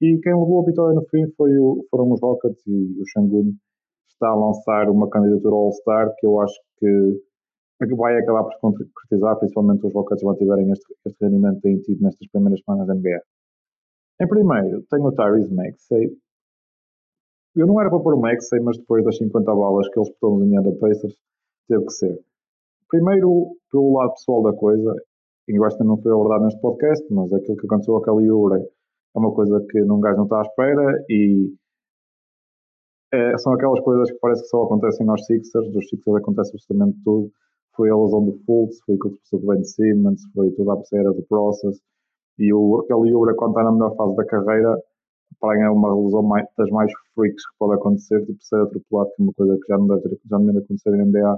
E 0.00 0.18
quem 0.22 0.32
levou 0.32 0.62
a 0.62 0.64
vitória 0.64 0.94
no 0.94 1.04
fim 1.08 1.26
foi 1.36 1.56
o, 1.58 1.84
foram 1.90 2.10
os 2.12 2.20
Rockets 2.20 2.66
e 2.66 3.00
o 3.00 3.04
Shangun 3.12 3.52
está 4.08 4.28
a 4.28 4.34
lançar 4.34 4.88
uma 4.88 5.10
candidatura 5.10 5.54
All-Star 5.54 6.14
que 6.16 6.26
eu 6.26 6.40
acho 6.40 6.54
que 6.78 7.18
vai 7.96 8.16
acabar 8.18 8.44
por 8.44 8.58
concretizar, 8.60 9.38
principalmente 9.38 9.86
os 9.86 9.92
Rockets 9.92 10.22
mantiverem 10.22 10.70
este, 10.70 10.84
este 11.06 11.24
rendimento 11.24 11.56
que 11.56 11.62
têm 11.62 11.80
tido 11.80 12.02
nestas 12.02 12.28
primeiras 12.28 12.60
semanas 12.64 12.86
da 12.86 12.94
NBA. 12.94 13.20
Em 14.20 14.28
primeiro, 14.28 14.84
tenho 14.90 15.06
o 15.06 15.12
Tyrese 15.12 15.54
Maxey. 15.54 16.10
Eu 17.56 17.66
não 17.66 17.80
era 17.80 17.88
para 17.88 18.00
pôr 18.00 18.14
o 18.14 18.20
Maxey, 18.20 18.60
mas 18.60 18.76
depois 18.76 19.02
das 19.04 19.16
50 19.16 19.54
balas 19.54 19.88
que 19.88 19.98
ele 19.98 20.06
espetou 20.06 20.38
no 20.38 20.62
da 20.62 20.78
Pacers, 20.78 21.16
teve 21.66 21.84
que 21.86 21.92
ser. 21.92 22.20
Primeiro, 22.88 23.56
pelo 23.72 23.94
lado 23.94 24.12
pessoal 24.12 24.42
da 24.42 24.52
coisa, 24.52 24.94
eu 25.48 25.64
acho 25.64 25.78
que 25.78 25.84
não 25.84 25.96
foi 25.96 26.12
abordado 26.12 26.44
neste 26.44 26.60
podcast, 26.60 27.04
mas 27.12 27.32
aquilo 27.32 27.56
que 27.56 27.66
aconteceu 27.66 27.94
com 27.94 28.00
aquele 28.00 28.30
Ure 28.30 28.60
é 28.60 29.18
uma 29.18 29.32
coisa 29.32 29.64
que 29.70 29.80
num 29.80 30.00
gajo 30.00 30.18
não 30.18 30.24
está 30.24 30.38
à 30.38 30.42
espera 30.42 31.04
e 31.08 31.52
é, 33.12 33.38
são 33.38 33.52
aquelas 33.54 33.80
coisas 33.80 34.10
que 34.10 34.18
parece 34.18 34.42
que 34.42 34.48
só 34.48 34.64
acontecem 34.64 35.08
aos 35.08 35.24
Sixers, 35.24 35.72
dos 35.72 35.88
Sixers 35.88 36.16
acontece 36.16 36.52
absolutamente 36.54 36.98
tudo. 37.04 37.32
Foi 37.74 37.88
a 37.90 37.96
lesão 37.96 38.24
do 38.24 38.38
Fultz, 38.44 38.80
foi 38.84 38.96
aquilo 38.96 39.14
que 39.14 39.20
passou 39.22 39.40
com 39.40 39.46
o 39.46 39.54
Ben 39.54 39.64
Simmons, 39.64 40.22
foi 40.34 40.50
toda 40.52 40.72
a 40.72 40.76
parceira 40.76 41.12
do 41.12 41.22
Process. 41.22 41.80
E 42.40 42.52
o, 42.54 42.80
aquele 42.80 43.14
Ure, 43.14 43.34
quando 43.36 43.50
está 43.50 43.64
na 43.64 43.72
melhor 43.72 43.94
fase 43.96 44.16
da 44.16 44.24
carreira, 44.24 44.76
para 45.38 45.56
ganhar 45.56 45.72
uma 45.72 45.94
lesão 45.94 46.22
mais, 46.22 46.46
das 46.56 46.70
mais 46.70 46.90
freaks 47.14 47.46
que 47.46 47.58
pode 47.58 47.74
acontecer, 47.74 48.24
tipo 48.24 48.42
ser 48.42 48.62
atropelado, 48.62 49.10
que 49.14 49.22
é 49.22 49.24
uma 49.24 49.32
coisa 49.34 49.58
que 49.58 49.68
já 49.68 49.78
não 49.78 49.86
deve, 49.86 50.20
já 50.28 50.38
não 50.38 50.46
deve 50.46 50.58
acontecer 50.58 50.94
em 50.94 51.04
NBA 51.04 51.32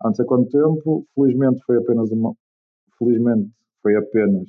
há 0.00 0.08
não 0.08 0.14
sei 0.14 0.24
quanto 0.24 0.50
tempo. 0.50 1.06
Felizmente 1.14 1.62
foi 1.66 1.76
apenas 1.78 2.10
uma, 2.12 2.32
felizmente 2.98 3.50
foi 3.82 3.96
apenas 3.96 4.46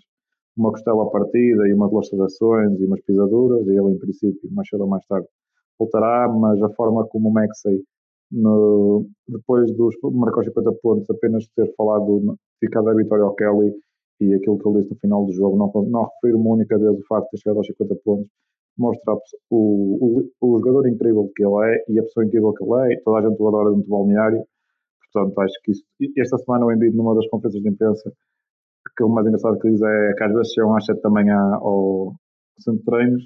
uma 0.55 0.71
costela 0.71 1.09
partida 1.11 1.67
e 1.67 1.73
umas 1.73 1.91
lacerações 1.91 2.79
e 2.79 2.85
umas 2.85 3.01
pisaduras, 3.01 3.65
e 3.67 3.71
ele, 3.71 3.91
em 3.91 3.97
princípio, 3.97 4.51
mais 4.51 4.67
cedo 4.69 4.81
ou 4.81 4.89
mais 4.89 5.05
tarde, 5.07 5.27
voltará, 5.79 6.27
mas 6.29 6.61
a 6.61 6.69
forma 6.75 7.07
como 7.07 7.29
o 7.29 7.33
Maxey, 7.33 7.83
no, 8.31 9.05
depois 9.27 9.71
dos 9.75 9.95
marcou 10.13 10.43
50 10.43 10.71
pontos, 10.81 11.09
apenas 11.09 11.47
ter 11.55 11.73
falado, 11.75 12.37
ficado 12.59 12.89
a 12.89 12.93
vitória 12.93 13.23
ao 13.23 13.35
Kelly 13.35 13.73
e 14.19 14.33
aquilo 14.33 14.57
que 14.57 14.67
ele 14.67 14.79
disse 14.79 14.93
no 14.93 14.99
final 14.99 15.25
do 15.25 15.33
jogo, 15.33 15.57
não, 15.57 15.71
não 15.89 16.03
referir 16.05 16.35
uma 16.35 16.55
única 16.55 16.77
vez 16.77 16.91
o 16.91 17.05
facto 17.07 17.25
de 17.25 17.31
ter 17.31 17.37
chegado 17.37 17.57
aos 17.57 17.67
50 17.67 17.95
pontos, 18.03 18.27
mostra 18.77 19.13
o, 19.49 20.21
o, 20.39 20.55
o 20.55 20.59
jogador 20.59 20.87
incrível 20.87 21.29
que 21.35 21.43
ele 21.43 21.75
é 21.75 21.83
e 21.89 21.99
a 21.99 22.03
pessoa 22.03 22.25
incrível 22.25 22.53
que 22.53 22.63
ele 22.63 22.91
é, 22.91 22.93
e 22.93 23.01
toda 23.03 23.19
a 23.19 23.29
gente 23.29 23.41
o 23.41 23.47
adora 23.47 23.69
dentro 23.69 23.83
do 23.83 23.89
balneário. 23.89 24.43
Portanto, 25.11 25.39
acho 25.39 25.53
que 25.63 25.71
isso, 25.71 25.83
esta 26.17 26.37
semana 26.37 26.65
o 26.65 26.71
Embiid, 26.71 26.95
numa 26.95 27.15
das 27.15 27.27
conferências 27.27 27.63
de 27.63 27.69
imprensa, 27.69 28.11
aquilo 28.91 29.09
mais 29.09 29.25
engraçado 29.27 29.59
que 29.59 29.69
diz 29.69 29.81
é 29.81 30.13
que 30.13 30.23
às 30.23 30.33
vezes 30.33 30.53
chegam 30.53 30.75
às 30.75 30.85
7 30.85 31.01
da 31.01 31.09
manhã 31.09 31.37
ao 31.55 32.13
centro 32.59 32.79
de 32.79 32.85
treinos 32.85 33.23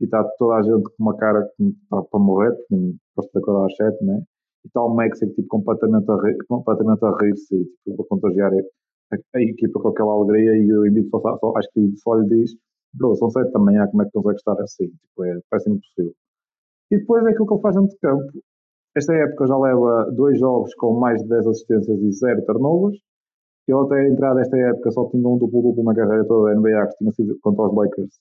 e 0.00 0.04
está 0.04 0.24
toda 0.38 0.56
a 0.56 0.62
gente 0.62 0.82
com 0.82 1.02
uma 1.02 1.16
cara 1.16 1.48
para 1.88 2.20
morrer, 2.20 2.52
porque 2.52 2.94
gosta 3.16 3.30
de 3.32 3.38
acordar 3.38 3.66
às 3.66 3.76
7, 3.76 4.04
né? 4.04 4.22
E 4.64 4.68
está 4.68 4.82
o 4.82 4.94
Max 4.94 5.18
tipo, 5.18 5.46
completamente 5.48 6.10
a, 6.10 6.16
rir, 6.16 6.36
completamente 6.48 7.04
a 7.04 7.16
rir-se 7.20 7.64
tipo, 7.84 8.02
a 8.02 8.06
contagiar 8.08 8.52
a, 9.12 9.42
equipa 9.42 9.80
com 9.80 9.88
aquela 9.88 10.12
alegria 10.12 10.56
e 10.56 10.72
o 10.72 10.86
Embiid 10.86 11.08
só, 11.10 11.20
só, 11.20 11.52
acho 11.56 11.68
que 11.72 11.96
só 11.98 12.14
lhe 12.14 12.28
diz 12.28 12.52
bro, 12.94 13.14
são 13.16 13.30
7 13.30 13.50
da 13.52 13.58
manhã, 13.58 13.86
como 13.88 14.02
é 14.02 14.04
que 14.04 14.12
consegue 14.12 14.36
estar 14.36 14.60
assim? 14.60 14.88
Tipo, 14.88 15.24
é, 15.24 15.40
parece 15.48 15.70
impossível. 15.70 16.12
E 16.90 16.98
depois 16.98 17.24
é 17.24 17.30
aquilo 17.30 17.46
que 17.46 17.54
ele 17.54 17.62
faz 17.62 17.74
dentro 17.74 17.90
de 17.90 17.98
campo. 17.98 18.32
Esta 18.94 19.14
época 19.14 19.46
já 19.46 19.58
leva 19.58 20.10
dois 20.14 20.38
jogos 20.38 20.74
com 20.74 20.98
mais 20.98 21.22
de 21.22 21.28
10 21.28 21.46
assistências 21.46 21.98
e 21.98 22.12
0 22.12 22.44
turnovers 22.44 22.98
ele 23.68 23.78
até 23.78 23.94
a 23.94 24.08
entrar 24.08 24.34
desta 24.34 24.56
época 24.56 24.90
só 24.90 25.08
tinha 25.08 25.26
um 25.28 25.38
duplo-duplo 25.38 25.84
na 25.84 25.94
carreira 25.94 26.26
toda 26.26 26.52
da 26.52 26.60
NBA, 26.60 26.86
que 26.88 26.98
tinha 26.98 27.12
sido 27.12 27.38
contra 27.40 27.66
os 27.66 27.74
Lakers, 27.74 28.18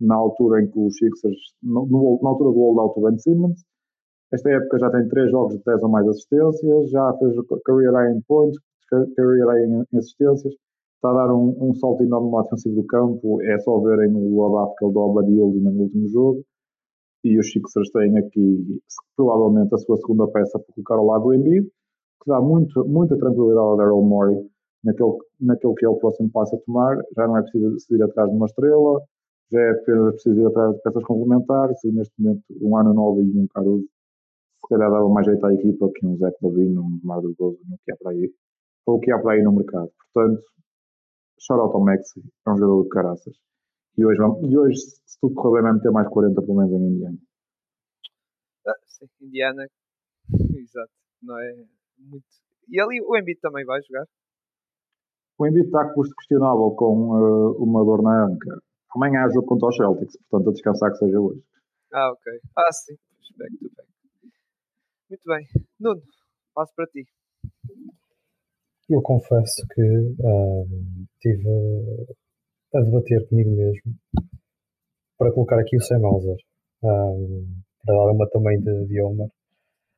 na 0.00 0.14
altura 0.14 0.62
em 0.62 0.70
que 0.70 0.78
os 0.78 0.96
Sixers, 0.96 1.54
no, 1.62 1.86
no, 1.86 2.20
na 2.22 2.30
altura 2.30 2.50
do 2.50 2.56
holdout 2.56 2.94
do 2.94 3.06
Ben 3.06 3.18
Simmons. 3.18 3.64
Esta 4.32 4.50
época 4.50 4.78
já 4.78 4.90
tem 4.90 5.08
três 5.08 5.30
jogos 5.30 5.56
de 5.56 5.62
10 5.64 5.82
ou 5.82 5.88
mais 5.88 6.06
assistências, 6.08 6.90
já 6.90 7.12
fez 7.18 7.34
career 7.64 7.92
high 7.92 8.12
em 8.12 8.20
points, 8.28 8.58
high 8.92 9.64
em 9.64 9.98
assistências, 9.98 10.54
está 10.96 11.10
a 11.10 11.26
dar 11.26 11.34
um, 11.34 11.56
um 11.60 11.74
salto 11.74 12.02
enorme 12.02 12.30
no 12.30 12.36
lado 12.36 12.44
defensivo 12.44 12.82
do 12.82 12.86
campo, 12.86 13.42
é 13.42 13.58
só 13.58 13.78
verem 13.80 14.12
o 14.14 14.44
abafo 14.44 14.74
que 14.76 14.84
ele 14.84 14.92
deu 14.92 15.02
ao 15.02 15.12
Buddy 15.12 15.32
no 15.32 15.70
último 15.82 16.08
jogo. 16.08 16.44
E 17.24 17.38
os 17.38 17.50
Sixers 17.50 17.90
têm 17.90 18.16
aqui 18.18 18.80
provavelmente 19.16 19.74
a 19.74 19.78
sua 19.78 19.96
segunda 19.96 20.28
peça 20.28 20.58
para 20.58 20.74
colocar 20.74 20.94
ao 20.94 21.06
lado 21.06 21.24
do 21.24 21.34
Embiid, 21.34 21.66
que 21.66 22.30
dá 22.30 22.40
muito, 22.40 22.84
muita 22.86 23.16
tranquilidade 23.16 23.58
ao 23.58 23.76
Daryl 23.76 24.02
Morey, 24.02 24.48
naquele, 24.84 25.12
naquele 25.40 25.74
que 25.74 25.84
é 25.84 25.88
o 25.88 25.96
próximo 25.96 26.30
passo 26.30 26.54
a 26.54 26.58
tomar, 26.60 26.96
já 27.16 27.26
não 27.26 27.36
é 27.36 27.42
preciso 27.42 27.76
ir 27.90 28.02
atrás 28.02 28.30
de 28.30 28.36
uma 28.36 28.46
estrela, 28.46 29.02
já 29.50 29.60
é 29.60 29.70
apenas 29.70 30.14
preciso 30.14 30.40
ir 30.40 30.46
atrás 30.46 30.74
de 30.74 30.82
peças 30.82 31.02
complementares 31.04 31.84
e 31.84 31.92
neste 31.92 32.14
momento 32.18 32.42
um 32.60 32.76
ano 32.76 32.94
novo 32.94 33.22
e 33.22 33.38
um 33.38 33.46
Caruso. 33.48 33.86
Se 34.64 34.68
calhar 34.68 34.90
dava 34.90 35.08
mais 35.08 35.26
jeito 35.26 35.44
à 35.44 35.54
equipa 35.54 35.90
que 35.94 36.06
um 36.06 36.16
Zé 36.16 36.30
Clavino, 36.40 36.82
um 36.82 37.00
Mar 37.04 37.20
do 37.20 37.34
Gozo, 37.38 37.58
no 37.68 37.76
que 37.84 37.92
há 37.92 37.96
para 37.96 38.12
aí, 38.12 38.32
ou 38.86 38.96
o 38.96 39.00
que 39.00 39.12
há 39.12 39.18
para 39.18 39.34
aí 39.34 39.42
no 39.42 39.52
mercado. 39.52 39.90
Portanto, 40.12 40.42
shout 41.38 41.60
ao 41.60 41.84
Maxi, 41.84 42.22
é 42.46 42.50
um 42.50 42.56
jogador 42.56 42.84
de 42.84 42.88
caraças. 42.88 43.36
E 43.98 44.04
hoje, 44.04 44.18
vamos, 44.18 44.50
e 44.50 44.56
hoje, 44.56 44.78
se 44.78 45.18
tudo 45.20 45.34
correr 45.34 45.62
bem, 45.62 45.70
vai 45.70 45.72
meter 45.74 45.90
mais 45.90 46.08
40 46.08 46.40
pelo 46.40 46.56
menos 46.56 46.72
em 46.72 46.94
Indiana. 46.94 47.18
Ah, 48.66 48.74
sim, 48.86 49.06
Indiana, 49.20 49.66
exato, 50.58 50.92
não 51.22 51.38
é 51.38 51.64
muito. 51.98 52.26
E 52.68 52.80
ali 52.80 53.00
o 53.00 53.16
Embiid 53.16 53.40
também 53.40 53.64
vai 53.64 53.80
jogar? 53.82 54.06
O 55.38 55.46
Embiid 55.46 55.66
está 55.66 55.92
questionável 55.92 56.70
com 56.72 57.10
uh, 57.10 57.62
uma 57.62 57.84
dor 57.84 58.02
na 58.02 58.26
anca. 58.26 58.60
Amanhã 58.94 59.24
há 59.24 59.28
jogo 59.28 59.46
contra 59.46 59.68
os 59.68 59.76
Celtics, 59.76 60.16
portanto 60.28 60.50
a 60.50 60.52
descansar 60.52 60.90
que 60.92 60.98
seja 60.98 61.20
hoje. 61.20 61.42
Ah, 61.92 62.10
ok. 62.12 62.40
Ah, 62.56 62.72
sim. 62.72 62.96
back 63.36 63.56
to 63.58 63.70
back. 63.76 63.88
Muito 65.08 65.22
bem. 65.26 65.46
Nuno, 65.78 66.02
passo 66.54 66.74
para 66.74 66.86
ti. 66.86 67.06
Eu 68.88 69.02
confesso 69.02 69.66
que 69.74 69.82
um, 69.82 71.06
tive 71.20 71.48
a 72.74 72.80
debater 72.80 73.28
comigo 73.28 73.50
mesmo 73.50 73.94
para 75.18 75.32
colocar 75.32 75.58
aqui 75.58 75.76
o 75.76 75.80
Sam 75.80 76.04
Hauser 76.04 76.36
um, 76.84 77.46
para 77.84 77.94
dar 77.94 78.12
uma 78.12 78.28
também 78.30 78.60
de, 78.60 78.86
de 78.86 79.02
Homer. 79.02 79.28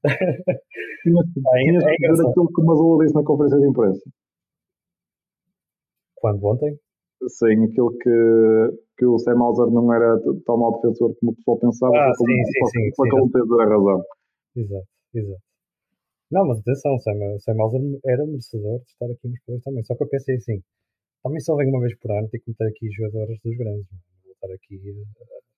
Tinhas 1.02 1.84
é, 1.84 1.88
é 1.90 2.28
aquilo 2.28 2.48
que 2.48 2.60
o 2.60 2.64
Mazula 2.64 3.04
disse 3.04 3.14
na 3.14 3.24
conferência 3.24 3.58
de 3.58 3.68
imprensa. 3.68 4.10
Quando? 6.16 6.44
Ontem? 6.44 6.78
Sim, 7.26 7.64
aquilo 7.64 7.90
que, 7.98 8.78
que 8.96 9.06
o 9.06 9.18
Sam 9.18 9.42
Hauser 9.42 9.66
não 9.66 9.92
era 9.92 10.18
tão 10.46 10.56
mau 10.56 10.72
defensor 10.76 11.14
como 11.18 11.32
o 11.32 11.34
pessoal 11.34 11.58
pensava, 11.58 11.92
ah, 11.96 12.12
sim, 12.14 12.44
sim, 12.44 12.66
sim, 12.70 12.94
foi 12.96 13.10
como 13.10 13.30
teve 13.30 13.62
a 13.62 13.66
razão. 13.66 14.02
Exato, 14.56 14.86
exato. 15.14 15.47
Não, 16.30 16.46
mas 16.46 16.58
atenção, 16.60 16.94
o 16.94 17.00
Sam, 17.00 17.38
Sam 17.40 17.56
Hauser 17.58 17.80
era 18.04 18.26
merecedor 18.26 18.80
de 18.80 18.90
estar 18.90 19.06
aqui 19.06 19.28
nos 19.28 19.40
playoffs 19.44 19.64
também. 19.64 19.84
Só 19.84 19.94
que 19.96 20.02
eu 20.04 20.08
pensei 20.08 20.36
assim, 20.36 20.62
também 21.22 21.40
só 21.40 21.56
vem 21.56 21.68
uma 21.68 21.80
vez 21.80 21.96
por 21.98 22.10
ano, 22.12 22.28
tem 22.28 22.40
que 22.40 22.50
meter 22.50 22.68
aqui 22.68 22.90
jogadores 22.90 23.38
dos 23.42 23.56
grandes. 23.56 23.86
Não 23.90 23.98
vou 24.24 24.32
estar 24.32 24.52
aqui 24.52 25.04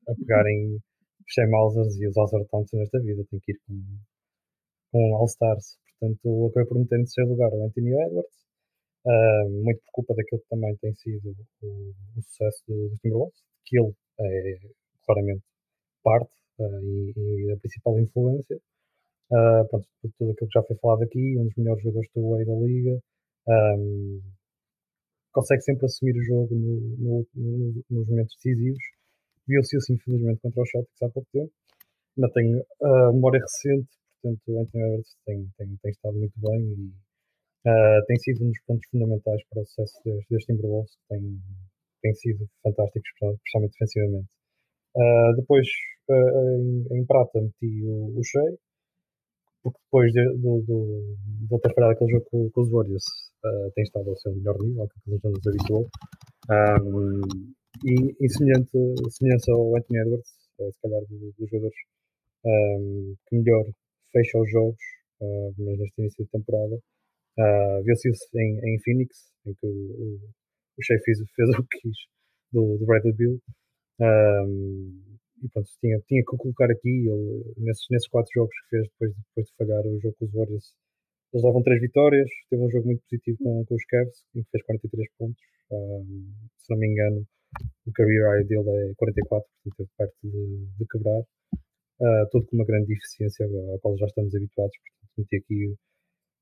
a, 0.09 0.13
a 0.13 0.15
pegarem 0.15 0.77
os 0.77 1.35
Sam 1.35 1.51
Hausers 1.55 1.97
e 2.01 2.07
os 2.07 2.17
Hauser 2.17 2.47
Thompson 2.49 2.79
nesta 2.79 3.01
vida. 3.01 3.25
Tem 3.31 3.41
que 3.41 3.53
ir 3.53 3.59
com, 3.67 3.83
com 4.93 5.17
All-Stars. 5.17 5.77
Portanto, 5.99 6.47
acabei 6.47 6.69
por 6.69 6.79
meter 6.79 6.97
em 7.01 7.05
terceiro 7.05 7.31
lugar 7.31 7.53
o 7.53 7.65
Anthony 7.65 7.91
Edwards. 7.91 8.41
Uh, 9.05 9.49
muito 9.65 9.81
por 9.87 9.93
culpa 9.93 10.15
daquilo 10.15 10.43
que 10.43 10.49
também 10.49 10.77
tem 10.77 10.95
sido 10.95 11.35
o, 11.63 11.93
o 12.17 12.23
sucesso 12.23 12.63
do, 12.69 12.91
do 12.91 12.97
Timberwolves, 12.99 13.41
que 13.65 13.79
ele 13.79 13.95
é 14.21 14.59
claramente 15.07 15.43
parte 16.03 16.31
uh, 16.59 16.85
e, 16.85 17.13
e 17.17 17.53
a 17.53 17.57
principal 17.59 17.99
influência. 17.99 18.61
Uh, 19.31 19.69
pronto, 19.69 19.87
tudo 20.19 20.33
aquilo 20.33 20.49
que 20.49 20.59
já 20.59 20.63
foi 20.65 20.77
falado 20.79 21.03
aqui, 21.03 21.39
um 21.39 21.45
dos 21.45 21.55
melhores 21.57 21.83
jogadores 21.83 22.11
do 22.15 22.31
way 22.31 22.45
da 22.45 22.55
liga, 22.55 23.01
um, 23.49 24.21
consegue 25.33 25.63
sempre 25.63 25.87
assumir 25.87 26.17
o 26.17 26.25
jogo 26.25 26.55
no, 26.55 26.81
no, 26.99 27.27
no, 27.35 27.85
nos 27.91 28.09
momentos 28.09 28.35
decisivos. 28.37 28.83
Viu-se 29.47 29.77
isso, 29.77 29.93
infelizmente, 29.93 30.41
contra 30.41 30.63
os 30.63 30.71
Celtics 30.71 31.03
há 31.03 31.09
pouco 31.09 31.29
tempo. 31.33 31.53
Mas 32.17 32.33
tenho 32.33 32.65
a 32.83 33.13
memória 33.13 33.41
recente, 33.41 33.89
portanto, 34.21 34.43
o 34.49 34.61
Anthony 34.61 34.85
Edwards 34.85 35.17
tem, 35.25 35.49
tem, 35.57 35.77
tem 35.83 35.91
estado 35.91 36.19
muito 36.19 36.35
bem 36.41 36.61
e 36.61 37.69
uh, 37.69 38.05
tem 38.07 38.19
sido 38.19 38.45
um 38.45 38.49
dos 38.49 38.61
pontos 38.67 38.89
fundamentais 38.91 39.43
para 39.49 39.63
o 39.63 39.67
sucesso 39.67 39.95
deste, 40.05 40.27
deste 40.31 40.53
Timberwolves, 40.53 40.93
que 40.93 41.09
tem, 41.09 41.41
tem 42.03 42.15
sido 42.15 42.49
fantástico, 42.63 43.05
especialmente 43.07 43.73
defensivamente. 43.73 44.29
Uh, 44.97 45.37
depois, 45.37 45.69
uh, 46.11 46.93
em, 46.93 46.99
em, 46.99 47.07
prata, 47.07 47.41
meti 47.41 47.85
o, 47.85 48.19
o 48.19 48.25
Shea, 48.25 48.59
porque 49.63 49.79
depois 49.85 50.13
de, 50.13 50.25
do, 50.39 50.63
do, 50.67 51.17
de 51.49 51.61
ter 51.61 51.75
falhado 51.75 51.93
aquele 51.93 52.13
jogo 52.13 52.27
com, 52.31 52.51
com 52.51 52.61
os 52.61 52.71
Warriors, 52.71 53.05
uh, 53.45 53.71
tem 53.75 53.85
estado 53.85 54.09
ao 54.09 54.17
seu 54.17 54.35
melhor 54.35 54.57
nível, 54.61 54.89
que 54.89 55.11
jogo 55.11 55.31
nos 55.31 55.47
habituou. 55.47 55.89
Um, 56.51 57.21
e 57.85 58.25
em 58.25 58.29
semelhante, 58.29 58.71
semelhança 59.11 59.53
ao 59.53 59.77
Anthony 59.77 60.01
Edwards, 60.01 60.31
uh, 60.59 60.73
se 60.73 60.81
calhar 60.81 61.01
dos, 61.09 61.35
dos 61.37 61.51
jogadores 61.51 61.77
um, 62.45 63.15
que 63.27 63.37
melhor 63.37 63.65
fecha 64.13 64.39
os 64.39 64.51
jogos, 64.51 64.83
uh, 65.21 65.55
mas 65.59 65.79
neste 65.79 66.01
início 66.01 66.25
de 66.25 66.31
temporada, 66.31 66.77
uh, 66.77 67.83
viu-se 67.85 68.11
isso 68.11 68.27
em, 68.35 68.59
em 68.65 68.79
Phoenix, 68.81 69.17
em 69.47 69.55
que 69.55 69.67
o, 69.67 69.71
o, 69.71 70.21
o 70.79 70.83
Shea 70.83 70.99
fez, 71.05 71.19
fez 71.35 71.49
o 71.51 71.63
que 71.65 71.79
quis 71.81 71.97
do, 72.53 72.79
do 72.79 72.87
Bradley 72.87 73.15
Bill. 73.15 73.41
Um, 74.01 75.10
e 75.43 75.49
pronto, 75.49 75.69
tinha, 75.81 75.99
tinha 76.07 76.23
que 76.23 76.37
colocar 76.37 76.71
aqui, 76.71 77.09
ele, 77.09 77.45
nesses, 77.59 77.87
nesses 77.91 78.09
quatro 78.09 78.31
jogos 78.35 78.55
que 78.63 78.77
fez 78.77 78.89
depois, 78.89 79.13
depois 79.17 79.47
de 79.47 79.55
falhar 79.57 79.87
o 79.87 80.01
jogo 80.01 80.17
com 80.19 80.25
os 80.27 80.33
Warriors, 80.33 80.75
eles 81.33 81.45
levam 81.45 81.63
três 81.63 81.81
vitórias, 81.81 82.29
teve 82.51 82.63
um 82.63 82.71
jogo 82.71 82.87
muito 82.87 83.03
positivo 83.03 83.39
com, 83.39 83.65
com 83.65 83.75
os 83.75 83.85
Cavs, 83.87 84.25
em 84.35 84.43
que 84.43 84.51
fez 84.51 84.65
43 84.65 85.09
pontos, 85.19 85.43
um, 85.71 86.33
se 86.59 86.71
não 86.71 86.79
me 86.79 86.89
engano, 86.89 87.27
o 87.87 87.93
career 87.93 88.27
high 88.27 88.45
dele 88.45 88.91
é 88.91 88.95
44, 88.97 89.49
portanto 89.65 89.89
esteve 89.89 89.91
perto 89.97 90.17
de, 90.25 90.67
de 90.79 90.87
quebrar, 90.87 91.21
uh, 91.21 92.29
tudo 92.31 92.47
com 92.47 92.57
uma 92.57 92.67
grande 92.67 92.93
eficiência 92.93 93.47
à 93.47 93.79
qual 93.81 93.97
já 93.97 94.07
estamos 94.07 94.35
habituados, 94.35 94.77
portanto 94.77 95.13
meti 95.19 95.37
aqui 95.37 95.67
o, 95.69 95.77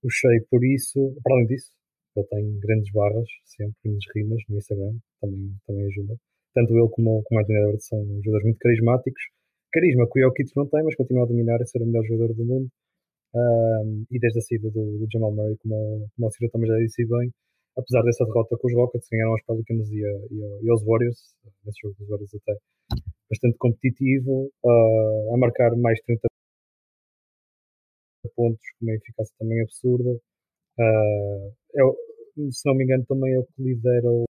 o 0.07 0.11
Shea 0.11 0.45
por 0.51 0.65
isso, 0.65 1.15
para 1.23 1.35
além 1.35 1.47
disso, 1.47 1.71
ele 2.17 2.27
tem 2.27 2.59
grandes 2.59 2.93
barras, 2.93 3.29
sempre, 3.45 3.77
grandes 3.85 4.09
rimas 4.15 4.43
no 4.49 4.57
Instagram, 4.57 4.97
também, 5.21 5.55
também 5.67 5.87
ajuda 5.87 6.19
tanto 6.59 6.75
ele 6.75 6.89
como, 6.91 7.23
como 7.23 7.41
Anthony 7.41 7.59
Edwards 7.59 7.87
são 7.87 8.03
jogadores 8.03 8.45
muito 8.45 8.59
carismáticos. 8.59 9.23
Carisma 9.71 10.09
que 10.11 10.19
o 10.19 10.23
Jokic 10.27 10.51
não 10.57 10.67
tem, 10.67 10.83
mas 10.83 10.97
continua 10.97 11.23
a 11.23 11.29
dominar 11.29 11.61
e 11.61 11.67
ser 11.67 11.81
o 11.83 11.87
melhor 11.87 12.03
jogador 12.05 12.35
do 12.35 12.45
mundo. 12.45 12.69
Um, 13.35 14.05
e 14.11 14.19
desde 14.19 14.41
a 14.41 14.43
saída 14.43 14.71
do, 14.71 14.99
do 14.99 15.07
Jamal 15.13 15.31
Murray, 15.33 15.57
como, 15.63 16.09
como 16.17 16.27
o 16.27 16.31
Ciro 16.33 16.51
também 16.51 16.69
já 16.69 16.77
disse 16.79 17.07
bem, 17.07 17.31
apesar 17.77 18.03
dessa 18.03 18.25
derrota 18.25 18.57
com 18.59 18.67
os 18.67 18.75
Rockets, 18.75 19.07
ganharam 19.13 19.33
aos 19.33 19.45
Pelicans 19.45 19.89
e, 19.93 20.01
e, 20.01 20.67
e 20.67 20.71
aos 20.71 20.83
Warriors, 20.83 21.21
nesse 21.65 21.79
jogo 21.83 21.95
dos 21.99 22.09
Warriors 22.09 22.35
até 22.35 22.57
bastante 23.31 23.57
competitivo, 23.59 24.51
uh, 24.65 25.35
a 25.35 25.39
marcar 25.39 25.77
mais 25.77 26.01
30 26.01 26.27
pontos 28.35 28.61
com 28.81 28.87
uma 28.87 28.95
eficácia 28.95 29.35
também 29.39 29.61
absurda. 29.63 30.11
Uh, 30.81 32.51
se 32.51 32.67
não 32.67 32.75
me 32.75 32.85
engano, 32.85 33.05
também 33.07 33.35
é 33.35 33.39
o 33.39 33.45
que 33.45 33.63
lidera 33.63 34.11
o 34.11 34.28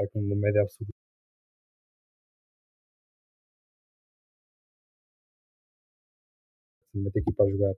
está 0.00 0.12
com 0.12 0.20
uma 0.20 0.36
média 0.36 0.62
absoluta. 0.62 0.92
Mete 6.94 7.18
a 7.18 7.20
equipa 7.20 7.44
a 7.44 7.50
jogar. 7.50 7.74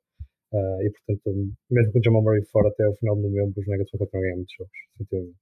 Uh, 0.53 0.83
e 0.83 0.91
portanto, 0.91 1.55
mesmo 1.71 1.93
com 1.93 1.99
o 1.99 2.03
Jamal 2.05 2.23
Murray 2.23 2.45
fora 2.47 2.69
até 2.69 2.87
o 2.87 2.95
final 2.97 3.17
de 3.17 3.23
novembro, 3.23 3.61
os 3.61 3.67
Nuggets 3.67 3.91
vão 3.93 3.99
continuar 3.99 4.21
a 4.21 4.25
ganhar 4.25 4.37
muitos 4.37 4.55
jogos, 4.55 4.79
sinceramente. 4.97 5.39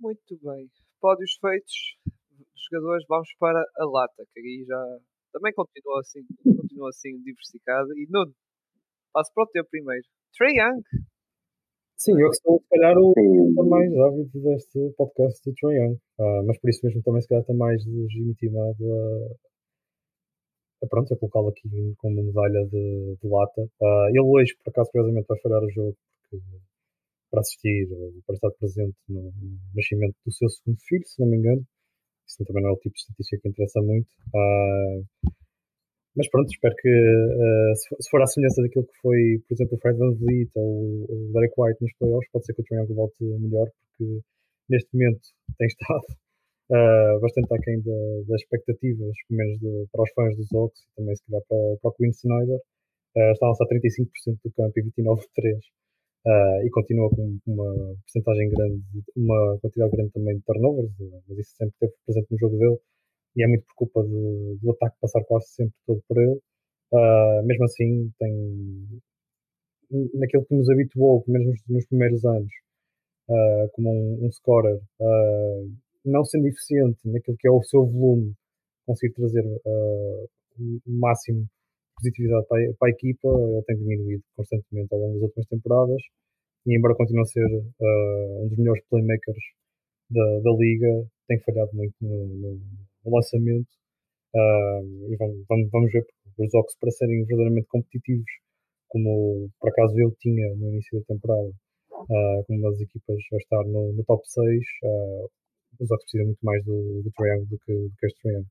Muito 0.00 0.38
bem. 0.42 0.70
Pódios 1.00 1.38
feitos 1.40 1.96
dos 2.04 2.62
jogadores, 2.70 3.04
vamos 3.08 3.28
para 3.38 3.60
a 3.60 3.84
lata, 3.84 4.26
que 4.32 4.40
aí 4.40 4.64
já 4.66 4.98
também 5.32 5.52
continua 5.54 6.00
assim, 6.00 6.26
continua 6.42 6.88
assim 6.88 7.16
diversificada. 7.22 7.88
E 7.96 8.06
Nuno, 8.10 8.34
passo 9.12 9.32
para 9.32 9.44
o 9.44 9.48
teu 9.48 9.64
primeiro. 9.64 10.04
Trey 10.36 10.58
Young, 10.58 10.82
Sim, 11.96 12.20
eu 12.20 12.30
que 12.30 12.36
sou, 12.36 12.60
se 12.60 12.68
calhar, 12.68 12.96
o 12.98 13.64
mais 13.68 13.96
ávido 13.96 14.40
deste 14.42 14.90
podcast 14.96 15.40
do 15.44 15.54
Trae 15.54 15.76
Young. 15.76 15.98
Ah, 16.18 16.42
mas 16.46 16.58
por 16.58 16.70
isso 16.70 16.80
mesmo 16.84 17.02
também, 17.02 17.22
se 17.22 17.28
calhar, 17.28 17.42
estou 17.42 17.56
mais 17.56 17.84
legitimado 17.86 18.92
a, 18.92 20.84
a, 20.84 20.88
pronto, 20.88 21.14
a 21.14 21.16
colocá-lo 21.16 21.48
aqui 21.48 21.94
com 21.98 22.08
uma 22.08 22.22
medalha 22.22 22.66
de, 22.66 23.16
de 23.22 23.28
lata. 23.28 23.68
Ah, 23.82 24.06
ele 24.10 24.20
hoje, 24.20 24.54
por 24.64 24.70
acaso, 24.70 24.90
curiosamente, 24.90 25.26
vai 25.28 25.38
falhar 25.40 25.62
o 25.62 25.70
jogo 25.70 25.96
porque, 26.30 26.44
para 27.30 27.40
assistir 27.40 27.88
ou 27.92 28.12
para 28.26 28.34
estar 28.34 28.50
presente 28.52 28.96
no, 29.08 29.22
no, 29.22 29.58
nascimento 29.74 30.16
do 30.26 30.32
seu 30.32 30.48
segundo 30.48 30.78
filho, 30.82 31.06
se 31.06 31.20
não 31.20 31.28
me 31.28 31.38
engano. 31.38 31.64
Isso 32.26 32.44
também 32.44 32.62
não 32.62 32.70
é 32.70 32.72
o 32.72 32.76
tipo 32.76 32.94
de 32.94 33.00
estatística 33.00 33.42
que 33.42 33.48
interessa 33.48 33.80
muito. 33.82 34.08
Ah, 34.34 35.00
mas 36.16 36.28
pronto, 36.28 36.50
espero 36.50 36.74
que 36.76 36.88
uh, 36.88 37.74
se, 37.76 38.10
for 38.10 38.20
à 38.20 38.26
semelhança 38.26 38.62
daquilo 38.62 38.84
que 38.84 39.00
foi, 39.00 39.40
por 39.48 39.54
exemplo, 39.54 39.76
o 39.76 39.80
Fred 39.80 39.98
Van 39.98 40.12
Vliet 40.12 40.50
ou 40.56 41.04
o 41.08 41.30
Derek 41.32 41.54
White 41.56 41.80
nos 41.80 41.92
playoffs, 41.98 42.30
pode 42.30 42.44
ser 42.44 42.54
que 42.54 42.60
o 42.60 42.64
Triangle 42.64 42.94
volte 42.94 43.24
melhor, 43.24 43.68
porque 43.70 44.20
neste 44.68 44.88
momento 44.92 45.20
tem 45.58 45.66
estado 45.66 46.04
uh, 46.70 47.20
bastante 47.20 47.54
aquém 47.54 47.80
da, 47.80 47.98
das 48.28 48.42
expectativas, 48.42 49.14
pelo 49.28 49.38
menos 49.38 49.58
de, 49.60 49.86
para 49.90 50.02
os 50.02 50.10
fãs 50.12 50.36
dos 50.36 50.52
Oaks 50.52 50.80
e 50.82 50.94
também 50.96 51.16
se 51.16 51.24
calhar 51.24 51.42
para 51.48 51.56
o, 51.56 51.78
para 51.80 51.90
o 51.90 51.94
Queen 51.94 52.10
Snyder. 52.10 52.60
Uh, 53.16 53.32
está 53.32 53.46
a 53.46 53.48
lançar 53.50 53.66
35% 53.66 54.38
do 54.44 54.52
campo 54.52 54.72
e 54.76 54.82
29% 54.82 55.20
de 55.20 55.28
3. 55.34 55.58
Uh, 56.24 56.66
e 56.66 56.70
continua 56.70 57.10
com 57.10 57.36
uma 57.46 57.96
porcentagem 58.04 58.48
grande, 58.50 58.82
uma 59.16 59.58
quantidade 59.60 59.90
grande 59.90 60.12
também 60.12 60.36
de 60.36 60.42
turnovers, 60.44 60.92
mas 61.28 61.38
isso 61.38 61.56
sempre 61.56 61.74
esteve 61.74 61.92
presente 62.06 62.30
no 62.30 62.38
jogo 62.38 62.58
dele 62.58 62.78
e 63.36 63.42
é 63.42 63.46
muito 63.46 63.64
por 63.66 63.74
culpa 63.74 64.02
de, 64.04 64.58
do 64.60 64.70
ataque 64.72 64.96
passar 65.00 65.24
quase 65.24 65.48
sempre 65.48 65.74
todo 65.86 66.02
por 66.08 66.18
ele. 66.18 66.40
Uh, 66.92 67.42
mesmo 67.44 67.64
assim, 67.64 68.12
tem 68.18 69.00
naquilo 70.14 70.44
que 70.44 70.54
nos 70.54 70.68
habituou, 70.68 71.24
menos 71.26 71.58
nos, 71.68 71.86
primeiros 71.86 72.24
anos, 72.24 72.50
uh, 73.28 73.68
como 73.72 73.90
um, 73.90 74.26
um 74.26 74.32
scorer, 74.32 74.80
uh, 75.00 75.72
não 76.04 76.24
sendo 76.24 76.48
eficiente 76.48 76.98
naquilo 77.08 77.36
que 77.38 77.48
é 77.48 77.50
o 77.50 77.62
seu 77.62 77.86
volume, 77.86 78.34
conseguir 78.86 79.14
trazer 79.14 79.44
o 79.66 80.28
máximo 80.86 81.46
positividade 81.96 82.46
para 82.48 82.58
a, 82.58 82.74
para 82.78 82.88
a, 82.88 82.90
equipa, 82.90 83.28
ele 83.28 83.62
tem 83.62 83.76
diminuído 83.76 84.24
constantemente 84.36 84.92
ao 84.92 85.00
longo 85.00 85.14
das 85.14 85.22
últimas 85.22 85.46
temporadas. 85.46 86.02
e 86.66 86.76
embora 86.76 86.96
continue 86.96 87.22
a 87.22 87.26
ser 87.26 87.46
um 87.46 88.48
dos 88.48 88.58
melhores 88.58 88.82
playmakers 88.90 89.44
da, 90.10 90.40
da 90.40 90.50
liga, 90.58 91.06
tem 91.28 91.38
falhado 91.40 91.70
muito 91.74 91.94
no, 92.00 92.26
no, 92.26 92.60
no 93.04 93.14
lançamento. 93.14 93.68
Uh, 94.34 95.12
e 95.12 95.16
vamos, 95.16 95.44
vamos, 95.48 95.70
vamos 95.70 95.92
ver, 95.92 96.06
os 96.38 96.54
Ox 96.54 96.76
para 96.80 96.90
serem 96.90 97.24
verdadeiramente 97.26 97.66
competitivos, 97.68 98.30
como 98.88 99.50
por 99.60 99.70
acaso 99.70 99.98
eu 99.98 100.10
tinha 100.20 100.54
no 100.56 100.70
início 100.70 100.98
da 100.98 101.04
temporada, 101.06 101.48
uh, 101.90 102.44
como 102.46 102.62
das 102.62 102.80
equipas 102.80 103.18
a 103.32 103.36
estar 103.36 103.64
no, 103.64 103.92
no 103.92 104.04
top 104.04 104.22
6, 104.26 104.60
uh, 104.84 105.30
os 105.80 105.90
Ox 105.90 106.04
precisam 106.04 106.26
muito 106.26 106.40
mais 106.42 106.64
do, 106.64 107.02
do 107.02 107.10
do 107.10 107.58
que, 107.58 107.72
do 107.72 107.92
que 107.98 108.06
este 108.06 108.20
Triangle. 108.22 108.46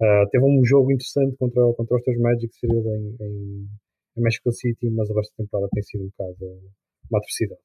Uh, 0.00 0.28
teve 0.30 0.44
um 0.44 0.64
jogo 0.64 0.90
interessante 0.90 1.36
contra, 1.36 1.62
contra 1.74 1.96
os 1.96 2.02
teus 2.02 2.18
Magic 2.18 2.52
Series 2.56 2.86
em, 2.86 3.16
em, 3.20 3.68
em 4.16 4.22
Mexico 4.22 4.50
City, 4.50 4.88
mas 4.90 5.10
o 5.10 5.14
resto 5.14 5.30
da 5.32 5.44
temporada 5.44 5.68
tem 5.72 5.82
sido 5.82 6.04
um 6.04 6.08
bocado 6.08 6.60
uma 7.10 7.18
atrocidade. 7.18 7.60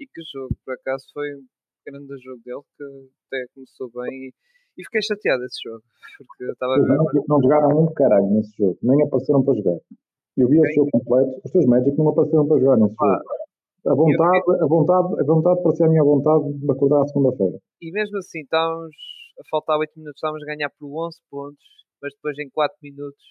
E 0.00 0.06
que 0.06 0.22
jogo, 0.32 0.56
por 0.64 0.74
acaso, 0.74 1.06
foi 1.12 1.34
um 1.34 1.46
grande 1.86 2.18
jogo 2.24 2.42
dele 2.44 2.62
que 2.76 2.84
até 3.28 3.46
começou 3.54 3.90
bem 3.94 4.28
e, 4.28 4.34
e 4.76 4.84
fiquei 4.84 5.02
chateado 5.02 5.44
esse 5.44 5.58
jogo, 5.62 5.82
porque 6.18 6.44
estava 6.50 6.74
a 6.74 6.78
ver. 6.78 6.96
Não, 6.96 7.04
não 7.28 7.42
jogaram 7.42 7.82
um 7.82 7.92
caralho 7.94 8.30
nesse 8.30 8.56
jogo, 8.56 8.78
nem 8.82 9.02
apareceram 9.02 9.42
para 9.44 9.54
jogar. 9.54 9.78
Eu 10.36 10.48
vi 10.48 10.58
o 10.58 10.74
jogo 10.74 10.90
completo, 10.90 11.40
os 11.44 11.50
teus 11.52 11.66
Magic 11.66 11.96
não 11.96 12.08
apareceram 12.08 12.46
para 12.46 12.58
jogar 12.58 12.76
nesse 12.78 12.96
ah, 13.00 13.06
jogo. 13.06 13.44
A 13.86 13.94
vontade, 13.94 14.62
a 14.62 14.66
vontade, 14.66 15.20
a 15.20 15.24
vontade 15.24 15.62
parecia 15.62 15.86
a 15.86 15.90
minha 15.90 16.02
vontade 16.02 16.52
de 16.58 16.70
acordar 16.70 17.02
à 17.02 17.06
segunda-feira. 17.06 17.58
E 17.82 17.92
mesmo 17.92 18.18
assim, 18.18 18.40
estávamos 18.40 18.96
a 19.38 19.42
faltar 19.50 19.78
8 19.78 19.92
minutos, 19.96 20.16
estávamos 20.16 20.42
a 20.42 20.46
ganhar 20.46 20.70
por 20.78 20.88
11 21.06 21.18
pontos, 21.30 21.64
mas 22.02 22.12
depois 22.14 22.38
em 22.38 22.48
4 22.50 22.76
minutos 22.82 23.22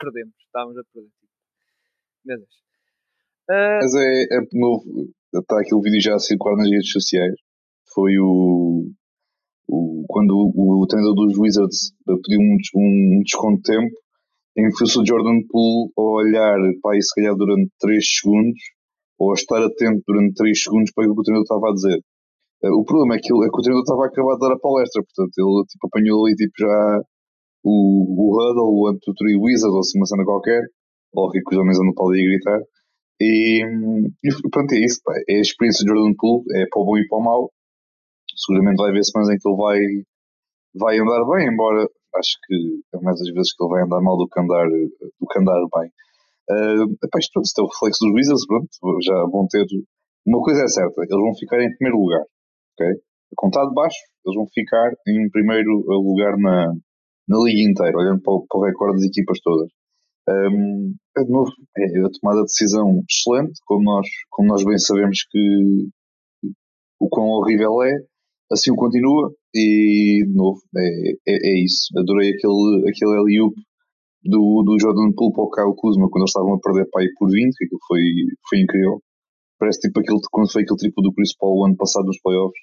perdemos, 0.00 0.34
estávamos 0.46 0.78
a 0.78 0.82
perder. 0.92 1.10
Meu 2.24 2.38
Deus. 2.38 2.56
Uh... 3.50 3.78
Mas 3.82 3.94
é, 3.94 4.22
é 4.24 4.40
novo, 4.52 4.82
está 5.34 5.60
aquele 5.60 5.82
vídeo 5.82 6.00
já 6.00 6.14
a 6.14 6.18
circular 6.18 6.56
nas 6.56 6.70
redes 6.70 6.90
sociais. 6.90 7.34
Foi 7.94 8.12
o, 8.18 8.88
o 9.68 10.04
quando 10.08 10.32
o, 10.32 10.82
o 10.82 10.86
treinador 10.86 11.26
dos 11.26 11.38
Wizards 11.38 11.92
pediu 12.06 12.40
um, 12.40 12.56
um, 12.76 13.22
desconto 13.22 13.62
de 13.62 13.62
tempo 13.62 13.94
em 14.56 14.68
que 14.68 14.84
o 14.84 15.06
Jordan 15.06 15.40
Poole 15.48 15.92
a 15.96 16.02
olhar 16.02 16.58
para 16.82 16.94
aí 16.94 17.02
se 17.02 17.14
calhar 17.14 17.34
durante 17.36 17.70
3 17.78 18.04
segundos 18.20 18.60
ou 19.18 19.30
a 19.30 19.34
estar 19.34 19.62
atento 19.62 20.02
durante 20.06 20.34
3 20.34 20.62
segundos 20.62 20.92
para 20.92 21.10
o 21.10 21.14
que 21.14 21.20
o 21.20 21.22
treinador 21.22 21.44
estava 21.44 21.70
a 21.70 21.74
dizer. 21.74 22.00
Uh, 22.62 22.76
o 22.80 22.84
problema 22.84 23.16
é 23.16 23.18
que, 23.18 23.32
ele, 23.32 23.46
é 23.46 23.48
que 23.48 23.58
o 23.58 23.62
treinador 23.62 23.84
estava 23.84 24.04
a 24.04 24.06
acabar 24.08 24.34
de 24.34 24.40
dar 24.40 24.52
a 24.52 24.58
palestra, 24.58 25.02
portanto 25.02 25.32
ele 25.38 25.66
tipo, 25.66 25.86
apanhou 25.86 26.26
ali 26.26 26.34
tipo, 26.36 26.52
já 26.58 27.02
o, 27.62 27.72
o 27.72 28.36
Huddle, 28.36 28.72
o 28.72 28.88
Antutory 28.88 29.36
Wizard, 29.36 29.72
ou 29.72 29.80
assim 29.80 29.98
uma 29.98 30.06
cena 30.06 30.24
qualquer, 30.24 30.62
ou 31.12 31.30
que 31.30 31.40
os 31.40 31.58
homens 31.58 31.78
andam 31.78 31.94
para 31.94 32.06
ali 32.06 32.20
a 32.20 32.28
gritar. 32.28 32.60
E, 33.20 33.62
e 34.24 34.50
pronto, 34.50 34.72
é 34.72 34.78
isso. 34.78 35.00
Pá. 35.04 35.12
É 35.28 35.36
a 35.36 35.40
experiência 35.40 35.84
de 35.84 35.90
Jordan 35.90 36.14
Poole, 36.16 36.44
é 36.56 36.66
para 36.70 36.82
o 36.82 36.84
bom 36.84 36.96
e 36.96 37.06
para 37.06 37.18
o 37.18 37.22
mau. 37.22 37.50
Seguramente 38.36 38.78
vai 38.78 38.90
haver 38.90 39.04
semanas 39.04 39.30
em 39.30 39.38
que 39.38 39.48
ele 39.48 39.56
vai, 39.56 39.80
vai 40.74 40.98
andar 40.98 41.24
bem, 41.26 41.48
embora 41.52 41.86
acho 42.16 42.38
que 42.46 42.54
é 42.94 43.00
mais 43.02 43.20
as 43.20 43.28
vezes 43.28 43.54
que 43.54 43.62
ele 43.62 43.70
vai 43.70 43.82
andar 43.82 44.00
mal 44.00 44.16
do 44.16 44.28
que 44.28 44.40
andar, 44.40 44.66
do 44.66 45.26
que 45.26 45.38
andar 45.38 45.60
bem. 45.76 45.90
Uh, 46.50 46.90
epá, 47.04 47.18
isto, 47.18 47.32
pronto, 47.32 47.46
isto 47.46 47.60
é 47.60 47.64
o 47.64 47.68
reflexo 47.68 48.04
dos 48.04 48.14
Wizards, 48.14 48.46
pronto, 48.46 48.68
já 49.02 49.14
vão 49.30 49.46
ter. 49.48 49.66
Uma 50.26 50.42
coisa 50.42 50.62
é 50.62 50.68
certa, 50.68 51.02
eles 51.02 51.10
vão 51.10 51.34
ficar 51.34 51.62
em 51.62 51.74
primeiro 51.76 52.00
lugar, 52.00 52.24
ok? 52.74 52.86
A 53.38 53.68
de 53.68 53.74
baixo, 53.74 53.98
eles 54.26 54.36
vão 54.36 54.46
ficar 54.52 54.92
em 55.06 55.30
primeiro 55.30 55.70
lugar 55.86 56.36
na, 56.36 56.74
na 57.30 57.38
liga 57.38 57.62
inteira, 57.62 57.96
olhando 57.96 58.20
para 58.20 58.32
o, 58.34 58.44
para 58.46 58.58
o 58.58 58.64
recorde 58.64 58.96
das 58.98 59.06
equipas 59.06 59.38
todas. 59.40 59.70
Um, 60.28 60.94
de 61.16 61.30
novo, 61.30 61.50
é 61.78 61.84
a 61.84 62.10
tomada 62.10 62.40
de 62.40 62.46
decisão 62.46 63.02
excelente, 63.08 63.60
como 63.64 63.84
nós, 63.84 64.06
como 64.30 64.48
nós 64.48 64.64
bem 64.64 64.78
sabemos 64.78 65.24
que 65.30 65.88
o 66.98 67.08
quão 67.08 67.28
horrível 67.28 67.82
é, 67.82 67.92
assim 68.52 68.72
o 68.72 68.76
continua 68.76 69.32
e 69.54 70.24
de 70.26 70.34
novo, 70.34 70.60
é, 70.76 71.10
é, 71.28 71.50
é 71.50 71.64
isso. 71.64 71.86
Adorei 71.96 72.30
aquele, 72.30 72.90
aquele 72.90 73.16
alley 73.16 73.38
do, 74.24 74.62
do 74.64 74.76
Jordan 74.80 75.12
Poole 75.16 75.32
para 75.32 75.44
o 75.44 75.50
Kyle 75.50 75.76
Kuzma 75.76 76.10
quando 76.10 76.22
eles 76.22 76.30
estavam 76.30 76.54
a 76.54 76.60
perder 76.60 76.88
para 76.90 77.02
aí 77.02 77.08
por 77.16 77.30
20, 77.30 77.56
que 77.56 77.76
foi, 77.86 78.02
foi 78.48 78.60
incrível. 78.60 79.00
Parece 79.58 79.80
tipo 79.80 80.00
aquele, 80.00 80.18
quando 80.30 80.50
foi 80.52 80.62
aquele 80.62 80.78
triplo 80.78 81.02
do 81.02 81.12
Chris 81.12 81.36
Paul 81.36 81.60
o 81.60 81.66
ano 81.66 81.76
passado 81.76 82.06
nos 82.06 82.20
playoffs, 82.20 82.60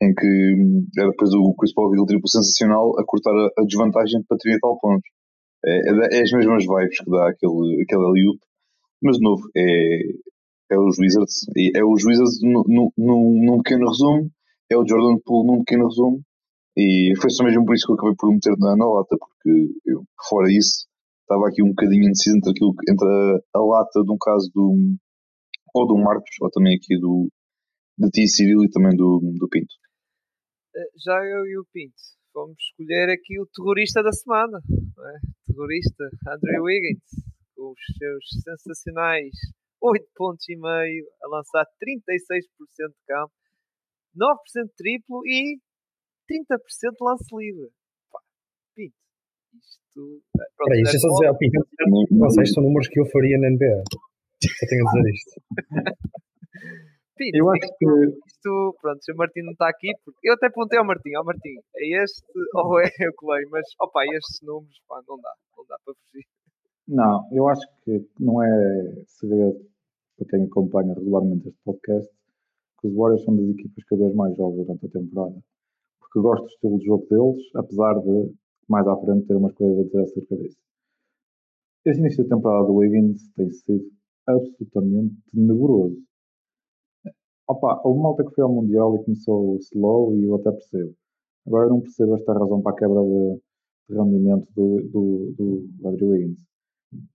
em 0.00 0.14
que 0.14 0.54
hum, 0.54 0.86
era 0.96 1.10
depois 1.10 1.32
o 1.34 1.54
Chris 1.54 1.72
Paul 1.74 1.92
aquele 1.92 2.06
triplo 2.06 2.28
sensacional 2.28 2.92
a 2.98 3.04
cortar 3.04 3.34
a, 3.34 3.64
desvantagem 3.64 4.22
para 4.28 4.38
30 4.38 4.58
tal 4.60 4.78
pontos. 4.78 5.10
É, 5.64 5.70
é, 5.70 6.18
é, 6.18 6.22
as 6.22 6.32
mesmas 6.32 6.64
vibes 6.64 6.98
que 6.98 7.10
dá 7.10 7.28
aquele, 7.28 7.82
aquele 7.82 8.04
alley 8.04 8.38
mas 9.02 9.16
de 9.16 9.22
novo, 9.22 9.42
é, 9.56 10.00
é 10.72 10.78
os 10.78 10.98
Wizards, 10.98 11.46
é 11.74 11.84
os 11.84 12.04
Wizards 12.04 12.38
num, 12.42 12.90
num 12.96 13.62
pequeno 13.62 13.88
resumo, 13.88 14.30
é 14.70 14.76
o 14.76 14.86
Jordan 14.86 15.18
Poole 15.24 15.46
num 15.46 15.58
pequeno 15.64 15.88
resumo, 15.88 16.20
e 16.76 17.12
foi 17.20 17.30
só 17.30 17.44
mesmo 17.44 17.64
por 17.64 17.74
isso 17.74 17.86
que 17.86 17.92
eu 17.92 17.96
acabei 17.96 18.14
por 18.16 18.32
meter 18.32 18.54
na, 18.58 18.76
na 18.76 18.88
lata, 18.88 19.16
porque 19.18 19.72
eu, 19.86 20.04
fora 20.28 20.50
isso, 20.50 20.86
estava 21.22 21.48
aqui 21.48 21.62
um 21.62 21.70
bocadinho 21.70 22.04
indeciso 22.04 22.36
entre, 22.36 22.50
aquilo, 22.50 22.74
entre 22.88 23.06
a, 23.06 23.58
a, 23.58 23.64
lata 23.64 24.02
de 24.02 24.12
um 24.12 24.18
caso 24.20 24.50
do 24.54 24.96
ou 25.74 25.86
do 25.86 25.96
Marcos, 25.98 26.30
ou 26.40 26.50
também 26.50 26.76
aqui 26.76 26.98
do 26.98 27.28
de 27.98 28.10
ti, 28.10 28.28
Cyril, 28.28 28.64
e 28.64 28.70
também 28.70 28.96
do, 28.96 29.20
do 29.38 29.48
Pinto. 29.48 29.74
Eh, 30.78 30.90
já 31.04 31.18
eu 31.24 31.44
e 31.44 31.58
o 31.58 31.66
Pinto 31.72 31.98
vamos 32.32 32.56
escolher 32.70 33.10
aqui 33.10 33.40
o 33.40 33.46
terrorista 33.46 34.00
da 34.00 34.12
semana, 34.12 34.58
é? 34.58 35.14
terrorista 35.44 36.04
Andrew 36.28 36.62
Wiggins, 36.62 37.02
com 37.56 37.72
os 37.72 37.80
seus 37.98 38.24
sensacionais 38.44 39.34
8 39.80 40.06
pontos 40.14 40.48
e 40.48 40.56
meio, 40.56 41.04
a 41.22 41.28
lançar 41.28 41.66
36% 41.82 42.90
de 42.90 43.06
campo, 43.08 43.32
9% 44.14 44.70
triplo 44.76 45.26
e 45.26 45.58
30% 46.30 46.94
lance 47.00 47.26
livre. 47.34 47.70
Pá, 48.12 48.20
Pinto, 48.76 48.94
isto. 49.54 50.22
Eh, 50.38 50.50
pronto, 50.56 50.68
Peraí, 50.68 50.82
deixa 50.84 50.96
eu 50.96 51.00
só 51.00 51.08
dizer 51.08 51.26
ao 51.26 51.38
Pinto, 51.38 51.66
sei, 52.34 52.46
são 52.46 52.62
números 52.62 52.88
que 52.88 53.00
eu 53.00 53.06
faria 53.06 53.36
na 53.38 53.50
NBA. 53.50 53.82
Só 54.42 54.66
tenho 54.68 54.86
a 54.86 54.92
dizer 54.92 55.10
isto. 55.10 55.42
Pinto, 57.18 57.36
eu 57.36 57.50
acho 57.50 57.68
que 57.78 57.84
isto, 58.28 58.76
pronto, 58.80 59.02
se 59.02 59.12
o 59.12 59.16
Martim 59.16 59.42
não 59.42 59.52
está 59.52 59.68
aqui, 59.68 59.90
porque 60.04 60.28
eu 60.28 60.34
até 60.34 60.48
perguntei 60.48 60.78
ao 60.78 60.86
Martim, 60.86 61.12
ao 61.14 61.24
Martim, 61.24 61.56
é 61.76 62.02
este 62.04 62.22
ou 62.54 62.80
é 62.80 62.86
o 62.86 63.12
que 63.12 63.26
leio? 63.26 63.48
Mas, 63.50 63.66
opa, 63.80 64.04
estes 64.14 64.40
números, 64.42 64.80
pá, 64.88 65.02
não 65.08 65.18
dá, 65.20 65.34
não 65.56 65.64
dá 65.68 65.76
para 65.84 65.94
fugir. 65.94 66.24
Não, 66.86 67.28
eu 67.32 67.48
acho 67.48 67.66
que 67.84 68.08
não 68.20 68.42
é 68.42 69.04
segredo 69.06 69.58
para 70.16 70.28
quem 70.28 70.44
acompanha 70.44 70.94
regularmente 70.94 71.48
este 71.48 71.60
podcast 71.64 72.10
que 72.80 72.86
os 72.86 72.94
Warriors 72.94 73.24
são 73.24 73.36
das 73.36 73.48
equipas 73.48 73.84
que 73.84 73.94
eu 73.94 73.98
vejo 73.98 74.16
mais 74.16 74.36
jogos 74.36 74.64
durante 74.64 74.86
a 74.86 74.88
temporada. 74.88 75.42
Porque 76.00 76.20
gosto 76.20 76.44
do 76.44 76.48
estilo 76.48 76.78
de 76.78 76.86
jogo 76.86 77.06
deles, 77.10 77.50
apesar 77.56 77.94
de 78.00 78.32
mais 78.68 78.86
à 78.86 78.96
frente 78.96 79.26
ter 79.26 79.34
umas 79.34 79.52
coisas 79.54 79.78
a 79.78 79.82
dizer 79.82 80.02
acerca 80.02 80.36
disso. 80.36 80.58
Este 81.84 82.00
início 82.00 82.24
da 82.24 82.36
temporada 82.36 82.66
do 82.66 82.74
Wiggins 82.74 83.28
tem 83.34 83.50
sido 83.50 83.90
absolutamente 84.26 85.14
tenebroso. 85.32 85.96
Opa, 87.48 87.80
houve 87.82 88.00
malta 88.00 88.24
que 88.24 88.34
foi 88.34 88.44
ao 88.44 88.52
Mundial 88.52 88.94
e 88.96 89.04
começou 89.04 89.56
slow 89.56 90.14
e 90.14 90.24
eu 90.24 90.34
até 90.36 90.52
percebo. 90.52 90.94
Agora 91.46 91.66
eu 91.66 91.70
não 91.70 91.80
percebo 91.80 92.14
esta 92.16 92.32
razão 92.34 92.60
para 92.60 92.72
a 92.72 92.76
quebra 92.76 93.00
de, 93.02 93.40
de 93.88 93.96
rendimento 93.96 94.46
do, 94.54 94.82
do, 94.92 95.68
do 95.96 96.06
Wiggins. 96.10 96.44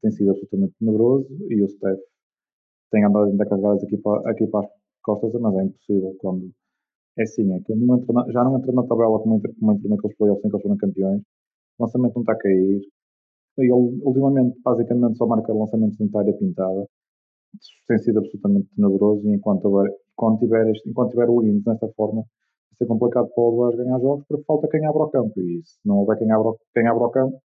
Tem 0.02 0.12
sido 0.12 0.32
absolutamente 0.32 0.74
tenebroso 0.80 1.28
e 1.50 1.64
o 1.64 1.70
Steph 1.70 2.00
tem 2.92 3.04
andado 3.06 3.26
ainda 3.26 3.44
a 3.44 3.48
carregar 3.48 3.74
aqui 3.76 3.98
para, 3.98 4.30
aqui 4.32 4.48
para 4.48 4.66
as 4.66 4.72
costas, 5.04 5.34
mas 5.40 5.56
é 5.56 5.64
impossível 5.66 6.16
quando 6.20 6.52
é 7.18 7.24
assim, 7.24 7.54
é 7.54 7.60
que 7.62 7.76
não 7.76 7.98
na, 7.98 8.32
já 8.32 8.44
não 8.44 8.58
entra 8.58 8.72
na 8.72 8.84
tabela 8.84 9.20
como 9.20 9.36
entra, 9.36 9.52
como 9.60 9.74
entra 9.74 9.90
naqueles 9.90 10.18
playoffs 10.18 10.46
em 10.46 10.50
que 10.50 10.56
eles 10.56 10.64
foram 10.64 10.78
campeões, 10.78 11.22
o 11.78 11.84
lançamento 11.84 12.16
não 12.16 12.22
está 12.24 12.34
a 12.34 12.38
cair, 12.38 12.82
ele 13.58 13.72
ultimamente 13.72 14.60
basicamente 14.64 15.18
só 15.18 15.28
marca 15.28 15.54
lançamentos 15.54 15.98
de 15.98 16.18
área 16.18 16.34
pintada, 16.34 16.88
tem 17.88 17.98
sido 18.00 18.20
absolutamente 18.20 18.68
tenebroso 18.76 19.28
e 19.28 19.36
enquanto 19.36 19.66
houver, 19.66 19.92
quando 20.16 20.40
tiver, 20.40 20.72
enquanto 20.86 21.12
tiver 21.12 21.30
o 21.30 21.36
Wiggins 21.36 21.64
nesta 21.66 21.88
forma, 21.94 22.22
vai 22.22 22.78
ser 22.78 22.88
complicado 22.88 23.30
para 23.34 23.44
o 23.44 23.48
Alvarez 23.48 23.78
ganhar 23.78 24.00
jogos 24.00 24.26
porque 24.28 24.44
falta 24.46 24.68
quem 24.70 24.86
abra 24.86 25.04
o 25.04 25.10
campo. 25.10 25.40
E 25.42 25.64
se 25.64 25.80
não 25.86 25.98
houver 26.00 26.18
quem 26.18 26.32
abra, 26.32 26.52
quem 26.74 26.88
abra 26.88 27.04
o 27.04 27.12
campo, 27.12 27.42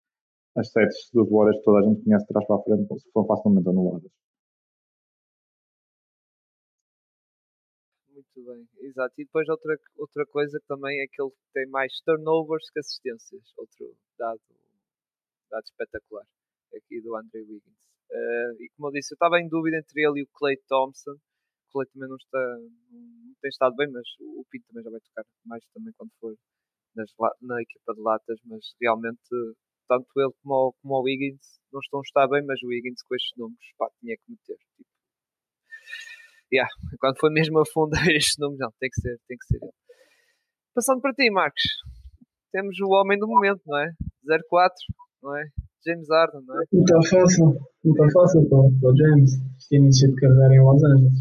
as 0.55 0.71
sets 0.71 1.09
dos 1.13 1.29
Warriors 1.29 1.57
que 1.59 1.63
toda 1.63 1.79
a 1.79 1.89
gente 1.89 2.03
conhece 2.03 2.25
de 2.25 2.27
trás 2.29 2.47
para 2.47 2.55
a 2.57 2.63
frente 2.63 2.87
são 3.11 3.25
facilmente 3.25 3.69
anuladas. 3.69 4.11
Muito 8.09 8.43
bem, 8.45 8.67
exato. 8.81 9.13
E 9.17 9.25
depois 9.25 9.47
outra, 9.49 9.77
outra 9.97 10.25
coisa 10.27 10.59
também 10.67 11.01
é 11.01 11.07
que 11.07 11.21
ele 11.21 11.31
tem 11.53 11.67
mais 11.67 11.99
turnovers 12.01 12.69
que 12.71 12.79
assistências. 12.79 13.43
Outro 13.57 13.95
dado, 14.17 14.41
dado 15.49 15.63
espetacular 15.63 16.25
aqui 16.75 17.01
do 17.01 17.15
André 17.15 17.41
Wiggins. 17.41 17.92
Uh, 18.13 18.53
e 18.61 18.69
como 18.77 18.89
eu 18.89 18.91
disse, 18.93 19.13
eu 19.13 19.15
estava 19.15 19.39
em 19.39 19.49
dúvida 19.49 19.77
entre 19.77 20.05
ele 20.05 20.19
e 20.19 20.23
o 20.23 20.29
Clay 20.33 20.55
Thompson. 20.67 21.13
O 21.13 21.71
Clay 21.73 21.87
também 21.91 22.07
não, 22.07 22.15
está, 22.15 22.39
não 22.91 23.33
tem 23.41 23.49
estado 23.49 23.75
bem, 23.75 23.89
mas 23.91 24.07
o 24.21 24.45
Pinto 24.51 24.67
também 24.67 24.83
já 24.83 24.91
vai 24.91 24.99
tocar 24.99 25.25
mais 25.45 25.63
também 25.73 25.93
quando 25.97 26.11
for 26.19 26.35
nas, 26.95 27.09
na 27.41 27.61
equipa 27.61 27.93
de 27.93 28.01
latas. 28.01 28.39
Mas 28.45 28.61
realmente, 28.79 29.19
tanto 29.87 30.07
ele 30.17 30.31
como 30.43 30.53
o, 30.53 30.73
como 30.73 30.93
o 30.93 31.01
Wiggins 31.01 31.41
não 31.71 31.79
estão 31.79 31.99
a 32.01 32.03
estar 32.03 32.27
bem, 32.27 32.45
mas 32.45 32.61
o 32.61 32.67
Wiggins 32.67 33.01
com 33.01 33.15
estes 33.15 33.33
números 33.35 33.65
pá, 33.77 33.89
tinha 33.99 34.15
que 34.15 34.23
meter. 34.29 34.57
Tipo, 34.57 34.89
yeah, 36.53 36.69
quando 37.01 37.19
foi 37.19 37.31
mesmo 37.31 37.59
a 37.59 37.65
fundo 37.65 37.93
estes 38.13 38.37
números, 38.37 38.59
não, 38.59 38.71
tem 38.79 38.89
que 38.89 39.01
ser, 39.01 39.17
tem 39.27 39.37
que 39.37 39.45
ser 39.47 39.57
ele. 39.57 39.73
Passando 40.75 41.01
para 41.01 41.13
ti, 41.13 41.29
Marcos, 41.31 41.63
temos 42.51 42.79
o 42.79 42.89
homem 42.89 43.17
do 43.17 43.27
momento, 43.27 43.61
não 43.65 43.79
é? 43.79 43.89
04, 44.49 44.75
não 45.23 45.37
é? 45.37 45.45
James 45.85 46.09
Harden, 46.09 46.41
não 46.45 46.61
é? 46.61 46.65
Não 46.71 46.83
está 46.83 47.01
fácil, 47.09 47.45
não 47.83 47.91
está 47.93 48.09
fácil 48.11 48.49
para, 48.49 48.59
o 48.59 48.97
James, 48.97 49.31
este 49.57 49.75
início 49.77 50.09
de 50.09 50.15
carreira 50.15 50.55
em 50.55 50.59
Los 50.59 50.83
Angeles. 50.83 51.19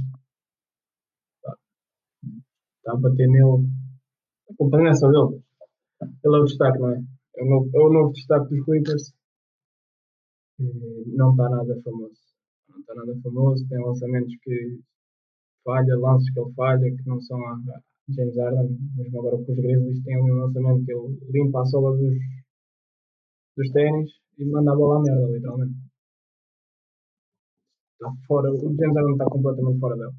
Está 2.78 2.92
a 2.92 2.96
bater 2.96 3.28
nele. 3.28 3.68
A 4.50 4.55
culpa 4.57 4.78
não 4.78 4.86
é 4.88 4.94
só 4.94 5.09
dele. 5.09 5.42
Ele 6.24 6.36
é 6.36 6.38
o 6.38 6.44
destaque, 6.44 6.78
não 6.80 6.90
é? 6.90 7.03
É 7.36 7.44
o 7.44 7.48
novo, 7.48 7.70
é 7.72 7.80
o 7.80 7.92
novo 7.92 8.12
destaque 8.12 8.48
dos 8.48 8.64
Clippers. 8.64 9.14
Não 10.59 11.30
está 11.30 11.48
nada 11.48 11.80
famoso. 11.82 12.20
Não 12.68 12.80
está 12.80 12.94
nada 12.94 13.14
famoso. 13.22 13.68
Tem 13.68 13.78
lançamentos 13.78 14.34
que 14.42 14.80
falha, 15.64 15.96
lances 15.96 16.32
que 16.32 16.40
ele 16.40 16.53
falha, 16.55 16.96
que 16.96 17.09
não 17.09 17.20
são 17.20 17.38
a 17.46 17.61
James 18.09 18.36
Harden, 18.36 18.76
mesmo 18.96 19.20
agora 19.20 19.36
com 19.36 19.53
os 19.53 19.59
Grizzlies 19.59 20.03
tem 20.03 20.20
um 20.20 20.34
lançamento 20.34 20.84
que 20.84 20.92
ele 20.92 21.18
limpa 21.30 21.61
a 21.61 21.64
sola 21.64 21.96
dos, 21.96 22.14
dos 23.57 23.70
ténis 23.72 24.11
e 24.38 24.44
manda 24.44 24.72
a 24.72 24.76
bola 24.76 24.98
à 24.98 25.03
merda, 25.03 25.32
literalmente. 25.32 25.74
Está 27.94 28.11
fora, 28.26 28.50
o 28.53 28.59
James 28.59 28.94
Harden 28.96 29.12
está 29.12 29.26
completamente 29.26 29.80
fora 29.80 29.96
dele. 29.96 30.16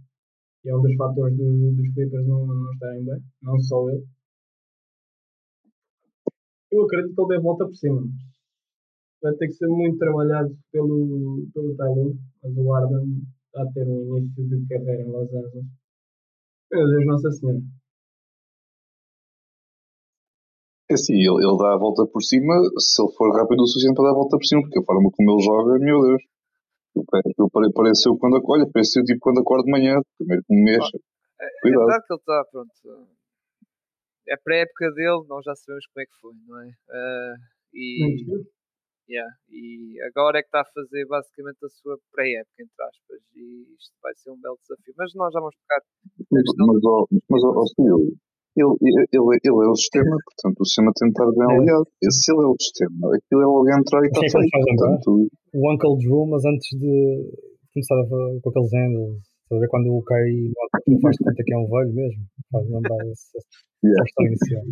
E 0.63 0.69
é 0.69 0.75
um 0.75 0.81
dos 0.81 0.95
fatores 0.95 1.35
do, 1.37 1.73
dos 1.75 1.93
Clippers 1.93 2.27
não, 2.27 2.45
não 2.47 2.73
estarem 2.73 3.03
bem, 3.03 3.21
não 3.41 3.59
só 3.59 3.89
ele. 3.89 4.05
Eu 6.71 6.83
acredito 6.83 7.13
que 7.15 7.21
ele 7.21 7.27
dê 7.29 7.39
volta 7.39 7.65
por 7.65 7.75
cima. 7.75 8.01
Vai 9.21 9.33
ter 9.35 9.47
que 9.47 9.53
ser 9.53 9.67
muito 9.67 9.97
trabalhado 9.97 10.57
pelo, 10.71 11.45
pelo 11.53 11.75
Tyler, 11.75 12.15
mas 12.41 12.57
o 12.57 12.71
Harden 12.71 13.21
a 13.55 13.65
ter 13.73 13.87
um 13.87 14.17
início 14.17 14.47
de 14.47 14.67
carreira 14.67 15.03
em 15.03 15.11
Los 15.11 15.29
Angeles. 15.33 15.65
Meu 16.71 16.87
Deus, 16.87 17.05
Nossa 17.05 17.31
Senhora. 17.31 17.61
É 20.93 20.95
assim, 20.95 21.17
ele, 21.17 21.41
ele 21.41 21.57
dá 21.57 21.73
a 21.73 21.77
volta 21.77 22.05
por 22.05 22.21
cima 22.21 22.53
se 22.77 23.01
ele 23.01 23.11
for 23.17 23.33
rápido 23.33 23.61
o 23.63 23.67
suficiente 23.67 23.95
para 23.95 24.05
dar 24.05 24.11
a 24.11 24.19
volta 24.21 24.37
por 24.37 24.45
cima, 24.45 24.61
porque 24.61 24.77
a 24.77 24.85
forma 24.85 25.09
como 25.09 25.31
ele 25.33 25.41
joga, 25.41 25.79
meu 25.79 25.99
Deus. 26.01 26.23
Ele 26.95 27.73
pareceu 27.73 28.15
quando 28.17 28.39
olha, 28.45 28.69
pareceu 28.71 29.03
tipo 29.03 29.19
quando 29.19 29.41
acordo 29.41 29.65
de 29.65 29.71
manhã, 29.71 29.97
primeiro 30.17 30.43
que 30.45 30.53
me 30.53 30.63
mexa. 30.63 30.97
É, 31.41 31.45
é 31.45 31.69
verdade 31.71 32.05
que 32.05 32.13
ele 32.13 32.19
está, 32.19 32.45
pronto. 32.51 32.69
É 34.29 34.37
pré-época 34.37 34.91
dele, 34.91 35.25
nós 35.27 35.43
já 35.43 35.55
sabemos 35.55 35.85
como 35.87 36.01
é 36.01 36.05
que 36.05 36.19
foi, 36.21 36.33
não 36.45 36.61
é? 36.61 36.67
Uh, 36.67 37.35
e, 37.73 38.45
Yeah. 39.09 39.29
E 39.49 39.99
agora 40.07 40.39
é 40.39 40.41
que 40.41 40.47
está 40.47 40.61
a 40.61 40.73
fazer 40.73 41.05
basicamente 41.05 41.59
a 41.65 41.69
sua 41.69 41.97
pré-época, 42.11 42.63
entre 42.63 42.83
aspas, 42.83 43.19
e 43.35 43.75
isto 43.77 43.93
vai 44.01 44.13
ser 44.15 44.31
um 44.31 44.39
belo 44.39 44.57
desafio. 44.61 44.93
Mas 44.97 45.13
nós 45.13 45.33
já 45.33 45.39
vamos 45.39 45.55
tocar 45.55 45.81
questão. 45.81 46.67
Mas, 46.67 46.83
ó, 46.85 47.07
mas, 47.29 47.43
ó, 47.43 47.51
ele, 48.55 48.75
ele, 48.81 49.39
ele, 49.43 49.65
é 49.65 49.69
o 49.69 49.75
sistema, 49.75 50.15
portanto 50.25 50.59
o 50.59 50.65
sistema 50.65 50.91
tem 50.95 51.09
de 51.09 51.13
estar 51.13 51.31
bem 51.31 51.57
aliado. 51.57 51.87
É. 52.03 52.11
Se 52.11 52.31
ele 52.31 52.43
é 52.43 52.47
o 52.47 52.55
sistema, 52.59 53.15
aquilo 53.15 53.41
é 53.41 53.45
alguém 53.45 53.77
entrar 53.79 54.03
e 54.03 54.07
está 54.07 54.21
feito. 54.21 54.49
Portanto... 54.51 55.27
O 55.53 55.71
Uncle 55.71 55.97
Drew, 55.99 56.25
mas 56.25 56.43
antes 56.45 56.67
de 56.79 57.29
começar 57.73 57.95
a, 57.95 58.07
com 58.07 58.49
aqueles 58.49 58.73
handles, 58.73 59.21
a 59.51 59.59
ver 59.59 59.67
quando 59.67 59.93
o 59.93 60.03
Kyrie 60.03 60.51
faz 61.01 61.15
de 61.15 61.23
conta 61.23 61.43
que 61.43 61.53
é 61.53 61.57
um 61.57 61.69
velho 61.69 61.93
mesmo, 61.93 62.23
faz 62.51 62.69
lembrar 62.69 63.05
essa 63.05 63.37
yeah. 63.83 64.03
questão 64.03 64.25
inicial. 64.25 64.63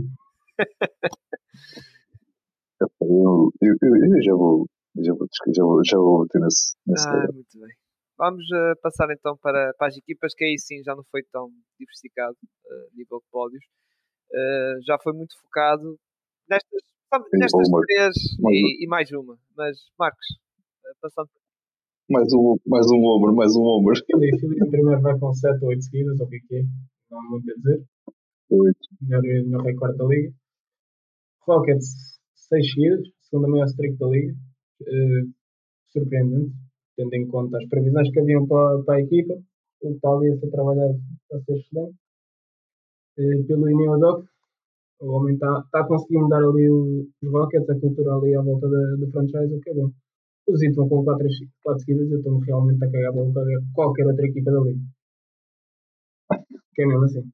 Eu, 3.01 3.51
eu, 3.61 3.75
eu, 3.81 4.21
já 4.23 4.33
vou 4.33 4.65
já 4.97 5.13
vou, 5.13 5.27
já 5.55 5.63
vou, 5.63 5.81
já 5.85 5.97
vou 5.97 6.19
bater 6.19 6.41
nesse, 6.41 6.73
nesse 6.85 7.07
ah, 7.07 7.27
muito 7.31 7.59
bem. 7.59 7.69
Vamos 8.21 8.45
uh, 8.51 8.77
passar 8.83 9.07
então 9.09 9.35
para, 9.41 9.73
para 9.79 9.87
as 9.87 9.97
equipas, 9.97 10.35
que 10.35 10.45
aí 10.45 10.55
sim 10.59 10.83
já 10.83 10.95
não 10.95 11.03
foi 11.09 11.23
tão 11.31 11.49
diversificado 11.79 12.37
a 12.69 12.75
uh, 12.75 12.89
nível 12.93 13.17
de 13.17 13.25
pódios. 13.31 13.63
Uh, 14.29 14.77
já 14.85 14.95
foi 15.01 15.11
muito 15.13 15.33
focado 15.41 15.97
nestas, 16.47 16.83
nestas 17.33 17.67
três 17.87 18.15
e, 18.47 18.85
e, 18.85 18.87
mais 18.87 19.11
uma. 19.11 19.39
Mas, 19.57 19.75
Marcos, 19.97 20.37
uh, 20.85 20.95
passando 21.01 21.29
mais 22.11 22.31
um, 22.31 22.57
mais 22.67 22.85
um 22.91 23.03
ombro, 23.05 23.35
mais 23.35 23.55
um 23.55 23.63
ombro. 23.63 23.95
Filipe, 24.05 24.69
primeiro 24.69 25.01
vai 25.01 25.17
com 25.17 25.33
7 25.33 25.63
ou 25.63 25.69
8 25.69 25.81
seguidas, 25.81 26.19
ou 26.19 26.27
o 26.27 26.29
que 26.29 26.35
é 26.35 26.39
que 26.47 26.55
é? 26.57 26.61
Não 27.09 27.19
há 27.19 27.23
muito 27.23 27.49
a 27.49 27.55
dizer. 27.55 27.83
8. 28.51 28.77
Melhor, 29.01 29.21
melhor 29.23 29.63
recorde 29.63 29.97
da 29.97 30.05
liga. 30.05 30.31
Rockets 31.47 32.19
seis 32.35 32.71
seguidas, 32.71 33.07
segunda 33.21 33.47
maior 33.47 33.65
streak 33.65 33.97
da 33.97 34.07
liga. 34.09 34.35
Uh, 34.81 35.33
surpreendente, 35.87 36.53
tendo 37.01 37.13
em 37.13 37.27
conta 37.27 37.57
as 37.57 37.67
previsões 37.67 38.11
que 38.11 38.19
haviam 38.19 38.47
para, 38.47 38.83
para 38.83 38.95
a 38.95 39.01
equipa. 39.01 39.33
O 39.33 39.87
que 39.87 39.95
está 39.95 40.09
ali 40.09 40.31
a 40.31 40.37
ser 40.37 40.51
trabalhado 40.51 40.99
a 41.33 41.39
ser 41.39 41.57
excelente. 41.57 41.95
Uh, 43.17 43.43
pelo 43.47 43.69
Ineo 43.69 44.25
o 45.01 45.13
homem 45.13 45.33
está, 45.33 45.63
está 45.65 45.79
a 45.79 45.87
conseguir 45.87 46.19
mudar 46.19 46.37
ali 46.37 46.69
o, 46.69 47.07
os 47.23 47.31
Rockets, 47.31 47.69
a 47.69 47.79
cultura 47.79 48.13
ali 48.13 48.35
à 48.35 48.41
volta 48.41 48.69
da, 48.69 48.95
do 48.97 49.11
franchise, 49.11 49.55
o 49.55 49.59
que 49.59 49.71
é 49.71 49.73
bom. 49.73 49.89
Os 50.47 50.61
Heat 50.61 50.75
vão 50.75 50.87
com 50.89 51.03
4 51.03 51.27
seguidas 51.79 52.07
e 52.07 52.13
eu 52.13 52.19
estou 52.19 52.37
realmente 52.39 52.83
a 52.83 52.91
cagar 52.91 53.11
para 53.13 53.23
qualquer, 53.23 53.57
qualquer 53.73 54.07
outra 54.07 54.25
equipa 54.27 54.51
da 54.51 54.59
liga. 54.59 54.79
Que 56.75 56.83
é 56.83 56.85
mesmo 56.85 57.03
assim. 57.05 57.31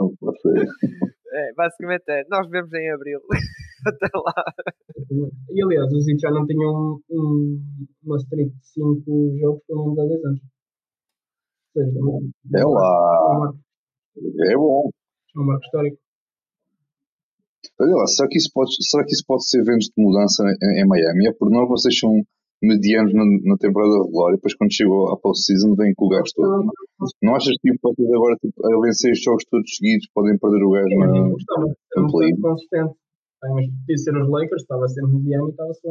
Não 0.00 0.10
ser. 0.36 0.66
É, 1.32 1.52
basicamente 1.54 2.04
é, 2.08 2.24
nós 2.30 2.48
vemos 2.48 2.72
em 2.72 2.90
abril. 2.92 3.20
Até 3.86 4.08
lá. 4.14 4.34
E 5.50 5.62
aliás, 5.62 5.92
os 5.92 6.08
Heat 6.08 6.20
já 6.20 6.30
não 6.30 6.46
tinham 6.46 7.00
um, 7.10 7.60
uma 8.04 8.16
streak 8.16 8.50
de 8.50 8.66
5 8.66 9.38
jogos 9.40 9.62
pelo 9.66 9.84
menos 9.84 9.98
há 9.98 10.06
10 10.06 10.24
anos. 10.24 10.40
Ou 11.76 11.82
seja, 11.82 11.98
é, 12.54 12.60
é 12.60 12.64
lá. 12.64 13.52
É 14.50 14.56
bom. 14.56 14.90
É 15.36 15.40
um 15.40 15.44
marco 15.44 15.64
histórico. 15.64 15.98
Olha 17.80 17.96
lá, 17.96 18.06
será 18.06 18.28
que 18.28 18.38
isso 18.38 18.50
pode, 18.54 18.70
será 18.80 19.04
que 19.04 19.12
isso 19.12 19.24
pode 19.26 19.48
ser 19.48 19.64
ventos 19.64 19.86
de 19.86 20.02
mudança 20.02 20.44
em, 20.44 20.82
em 20.82 20.86
Miami? 20.86 21.26
É 21.26 21.32
por 21.32 21.50
nós 21.50 21.68
vocês 21.68 21.98
são 21.98 22.22
medianos 22.62 23.12
na, 23.12 23.24
na 23.44 23.56
temporada 23.58 23.92
regular 23.98 24.32
e 24.32 24.36
depois 24.36 24.54
quando 24.54 24.72
chegou 24.72 25.12
a 25.12 25.18
post-season 25.18 25.74
vem 25.74 25.92
com 25.94 26.06
o 26.06 26.08
gajo 26.08 26.30
todo. 26.34 26.70
Não 27.22 27.34
achas 27.34 27.52
que 27.60 27.70
tipo, 27.70 27.92
vocês 27.92 28.08
agora 28.08 28.36
tipo, 28.36 28.54
a 28.64 28.80
vencer 28.80 29.12
os 29.12 29.22
jogos 29.22 29.44
todos 29.50 29.68
seguidos 29.76 30.08
podem 30.14 30.38
perder 30.38 30.62
o 30.62 30.70
gajo 30.70 30.96
na, 30.96 31.06
no 32.02 32.12
play? 32.12 32.32
consistente. 32.40 32.94
Mas 33.52 33.66
podia 33.66 33.96
ser 33.98 34.16
os 34.16 34.30
Lakers, 34.30 34.62
estava 34.62 34.88
sempre 34.88 35.12
mediano 35.16 35.48
e 35.48 35.50
estava 35.50 35.74
só. 35.74 35.90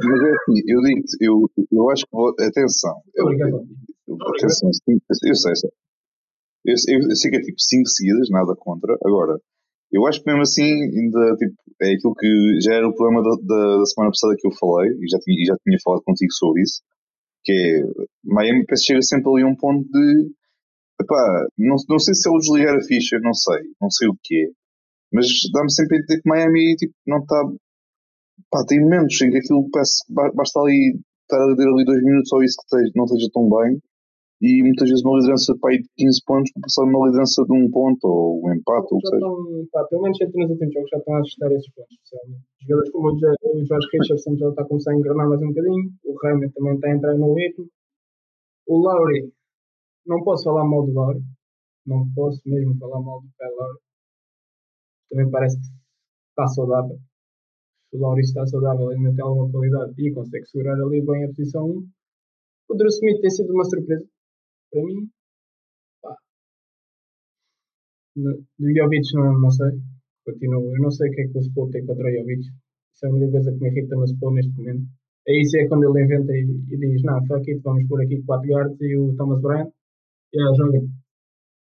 Mas 0.00 0.22
é 0.22 0.30
assim, 0.30 0.62
eu 0.66 0.80
digo 0.80 1.02
eu, 1.20 1.50
eu 1.72 1.90
acho 1.90 2.04
que 2.04 2.12
vou, 2.12 2.28
atenção, 2.30 3.02
eu, 3.14 3.26
eu, 3.30 4.16
atenção, 4.36 4.70
eu 5.24 5.34
sei, 5.34 5.70
eu, 6.64 6.74
eu, 6.88 7.08
eu 7.08 7.16
sei 7.16 7.30
que 7.30 7.36
é 7.36 7.40
tipo 7.40 7.58
5 7.58 7.88
seguidas, 7.88 8.30
nada 8.30 8.54
contra. 8.56 8.96
Agora, 9.04 9.38
eu 9.90 10.06
acho 10.06 10.22
que 10.22 10.26
mesmo 10.26 10.42
assim, 10.42 10.62
ainda, 10.62 11.36
tipo, 11.36 11.54
é 11.82 11.92
aquilo 11.94 12.14
que 12.14 12.60
já 12.62 12.74
era 12.74 12.88
o 12.88 12.94
problema 12.94 13.22
da, 13.22 13.36
da, 13.42 13.78
da 13.78 13.86
semana 13.86 14.10
passada 14.10 14.36
que 14.38 14.46
eu 14.46 14.52
falei, 14.52 14.90
e 14.90 15.08
já 15.10 15.18
tinha, 15.18 15.44
já 15.46 15.56
tinha 15.64 15.78
falado 15.82 16.02
contigo 16.04 16.32
sobre 16.32 16.62
isso, 16.62 16.82
que 17.42 17.52
é, 17.52 17.82
Miami 18.24 18.66
parece 18.66 18.84
chega 18.84 19.02
sempre 19.02 19.30
ali 19.30 19.42
a 19.42 19.46
um 19.46 19.56
ponto 19.56 19.88
de, 19.90 20.30
epá, 21.00 21.46
não, 21.56 21.76
não 21.88 21.98
sei 21.98 22.14
se 22.14 22.28
é 22.28 22.32
o 22.32 22.38
desligar 22.38 22.76
a 22.76 22.82
ficha, 22.82 23.18
não 23.20 23.32
sei, 23.32 23.62
não 23.80 23.90
sei 23.90 24.08
o 24.08 24.16
que 24.22 24.44
é, 24.44 24.46
mas 25.12 25.26
dá-me 25.52 25.70
sempre 25.70 25.96
a 25.96 26.00
entender 26.00 26.22
que 26.22 26.28
Miami, 26.28 26.76
tipo, 26.76 26.94
não 27.06 27.18
está, 27.18 27.42
pá, 28.50 28.64
tem 28.66 28.80
momentos 28.80 29.20
em 29.20 29.30
que 29.30 29.38
aquilo 29.38 29.68
parece, 29.70 30.04
basta 30.34 30.60
ali 30.60 30.98
estar 31.22 31.40
a 31.42 31.46
ler 31.46 31.68
ali 31.68 31.84
dois 31.84 32.02
minutos 32.02 32.32
ou 32.32 32.42
isso 32.42 32.56
que 32.56 32.64
esteja, 32.64 32.92
não 32.94 33.04
esteja 33.04 33.28
tão 33.32 33.48
bem, 33.48 33.80
e 34.40 34.62
muitas 34.62 34.88
vezes 34.88 35.04
uma 35.04 35.18
liderança 35.18 35.52
de, 35.52 35.78
de 35.82 35.88
15 35.96 36.22
pontos 36.24 36.52
para 36.52 36.62
passar 36.62 36.84
uma 36.84 37.06
liderança 37.06 37.44
de 37.44 37.52
um 37.52 37.70
ponto 37.70 38.04
ou 38.06 38.46
um 38.46 38.54
empate 38.54 38.86
ou 38.92 38.98
o 38.98 39.00
que 39.00 39.08
seja. 39.08 39.16
Estão, 39.16 39.66
pá, 39.72 39.84
pelo 39.84 40.02
menos 40.02 40.20
entre 40.20 40.40
nos 40.40 40.50
últimos 40.50 40.74
jogos 40.74 40.90
já 40.90 40.98
estão 40.98 41.14
a 41.14 41.18
ajustar 41.18 41.52
esses 41.52 41.74
pontos, 41.74 41.92
especialmente. 41.92 42.44
Jogadores 42.62 42.90
como 42.92 43.08
o, 43.08 43.66
Jorge 43.66 43.88
Richardson 43.92 44.36
já 44.36 44.48
está 44.48 44.62
a 44.62 44.66
começar 44.66 44.92
a 44.92 44.94
engrenar 44.94 45.28
mais 45.28 45.42
um 45.42 45.48
bocadinho, 45.48 45.90
o 46.04 46.14
Raymond 46.22 46.52
também 46.54 46.74
está 46.74 46.88
a 46.88 46.94
entrar 46.94 47.18
no 47.18 47.34
ritmo. 47.34 47.66
O 48.68 48.78
Lowry, 48.78 49.32
não 50.06 50.22
posso 50.22 50.44
falar 50.44 50.64
mal 50.64 50.86
do 50.86 50.92
Lowry, 50.92 51.20
não 51.86 52.06
posso 52.14 52.40
mesmo 52.46 52.78
falar 52.78 53.00
mal 53.00 53.20
do 53.20 53.28
Kyle 53.36 53.56
Lowry. 53.58 53.78
Também 55.10 55.30
parece 55.30 55.58
que 55.58 55.66
está 56.30 56.46
saudável. 56.48 56.98
O 57.92 57.98
Lowry 57.98 58.20
está 58.20 58.46
saudável, 58.46 58.90
ainda 58.90 59.14
tem 59.14 59.24
alguma 59.24 59.50
qualidade 59.50 59.94
e 59.98 60.12
consegue 60.12 60.46
segurar 60.46 60.74
ali 60.74 61.00
bem 61.04 61.24
a 61.24 61.28
posição 61.28 61.66
1. 61.66 61.88
O 62.68 62.74
Drew 62.74 62.88
Smith 62.88 63.20
tem 63.20 63.30
sido 63.30 63.52
uma 63.54 63.64
surpresa 63.64 64.06
para 64.70 64.82
mim, 64.82 65.08
pá, 66.02 66.14
do 68.16 68.74
Jovic 68.74 69.14
não, 69.14 69.40
não 69.40 69.50
sei. 69.50 69.70
Continuo, 70.24 70.76
eu 70.76 70.82
não 70.82 70.90
sei 70.90 71.08
o 71.08 71.12
que 71.14 71.20
é 71.22 71.28
que 71.28 71.38
o 71.38 71.42
Spol 71.42 71.70
tem 71.70 71.86
contra 71.86 72.06
o 72.06 72.12
Jovic. 72.12 72.40
Isso 72.40 73.06
é 73.06 73.08
a 73.08 73.12
única 73.12 73.32
coisa 73.32 73.52
que 73.52 73.58
me 73.60 73.68
irrita 73.70 73.96
no 73.96 74.04
Spol 74.06 74.34
neste 74.34 74.52
momento. 74.56 74.86
É 75.26 75.40
isso 75.40 75.56
é 75.58 75.68
quando 75.68 75.84
ele 75.84 76.04
inventa 76.04 76.32
e, 76.32 76.42
e 76.70 76.76
diz, 76.76 77.02
não, 77.02 77.24
fuck 77.26 77.50
it, 77.50 77.62
vamos 77.62 77.86
pôr 77.88 78.02
aqui 78.02 78.22
quatro 78.24 78.48
guards 78.48 78.80
e 78.80 78.96
o 78.96 79.14
Thomas 79.16 79.40
Bryant. 79.40 79.70
E 80.32 80.38
yeah, 80.38 80.56
joga. 80.56 80.80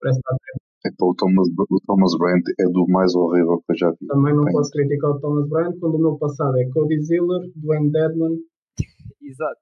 Parece 0.00 0.20
que 0.20 0.34
está 0.34 0.61
Epá, 0.84 1.06
o 1.06 1.14
Thomas, 1.14 1.46
o 1.46 1.80
Thomas 1.86 2.12
Bryant 2.18 2.42
é 2.58 2.64
do 2.64 2.86
mais 2.88 3.14
horrível 3.14 3.62
que 3.64 3.72
eu 3.72 3.76
já 3.76 3.90
vi. 3.92 4.06
Também 4.06 4.34
não 4.34 4.44
Bem. 4.44 4.52
posso 4.52 4.70
criticar 4.72 5.12
o 5.12 5.20
Thomas 5.20 5.48
Bryant 5.48 5.78
quando 5.78 5.94
o 5.94 5.98
meu 5.98 6.18
passado 6.18 6.58
é 6.58 6.68
Cody 6.70 7.00
Ziller, 7.00 7.50
Dwayne 7.54 7.92
Deadman. 7.92 8.36
Exato. 9.22 9.60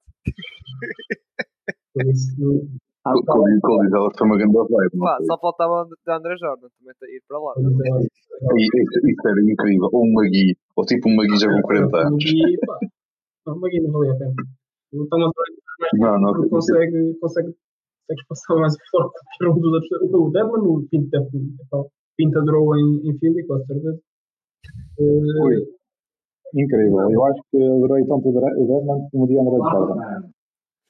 Por 1.92 2.06
isso. 2.06 2.32
Ah, 3.04 3.12
o 3.12 3.22
Cody, 3.22 3.60
Cody 3.60 3.88
Ziller 3.90 4.10
foi 4.16 4.26
uma 4.26 4.38
grande 4.38 4.54
vibe. 4.54 4.98
Pá, 4.98 5.18
só 5.26 5.38
faltava 5.38 5.84
de 5.84 6.12
André 6.12 6.36
Jordan 6.40 6.68
também 6.78 6.94
ir 7.14 7.22
para 7.28 7.38
lá. 7.38 7.52
Isso, 8.56 8.76
isso 9.04 9.28
era 9.28 9.40
incrível. 9.40 9.90
Ou 9.92 10.06
um 10.06 10.12
Magui, 10.14 10.56
ou 10.74 10.84
tipo 10.86 11.08
um 11.10 11.16
Magui 11.16 11.36
já 11.36 11.48
com 11.52 11.60
40 11.60 11.96
anos. 11.98 12.24
Magui, 12.24 12.56
pá. 12.66 12.78
Não, 13.46 13.56
o 13.56 13.60
Magui 13.60 13.80
não 13.80 13.92
valia 13.92 14.12
a 14.12 14.16
pena. 14.16 14.32
O 14.92 15.06
Thomas 15.06 15.30
Bryant 15.36 15.60
não, 15.94 16.20
não, 16.20 16.48
consegue, 16.48 17.14
consegue 17.20 17.54
consegues 18.10 18.26
passar 18.28 18.54
mais 18.56 18.74
forte 18.90 19.14
que 19.38 19.46
um 19.46 19.60
dos 19.60 19.72
outros. 19.72 20.12
O 20.12 20.30
Deadman, 20.30 20.60
o 20.60 20.88
Pinto 20.90 21.10
deve 21.10 21.84
Pinto 22.16 22.38
adorou 22.38 22.76
em, 22.76 23.08
em 23.08 23.18
Philly, 23.18 23.46
com 23.46 23.58
certeza. 23.64 23.98
Uh, 24.98 25.80
Incrível. 26.54 27.10
Eu 27.10 27.24
acho 27.24 27.40
que 27.50 27.56
adorei 27.56 28.04
tanto 28.06 28.28
o 28.28 28.66
Deadman 28.66 29.08
como 29.10 29.24
o 29.24 29.26
de 29.26 29.38
André 29.38 29.56
Jordan. 29.56 30.30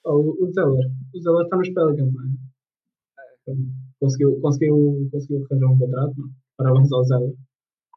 Oh, 0.07 0.35
o 0.43 0.53
Zeller. 0.53 0.91
O 1.15 1.21
Zeller 1.21 1.45
está 1.45 1.57
nos 1.57 1.69
Pelicans, 1.69 2.13
não 2.13 2.25
é? 2.25 3.55
Conseguiu, 4.01 4.41
conseguiu, 4.41 5.09
conseguiu 5.13 5.45
arranjar 5.45 5.73
um 5.73 5.79
contrato, 5.79 6.15
não? 6.17 6.31
parabéns 6.57 6.93
ao 6.93 7.05
Zeller. 7.05 7.35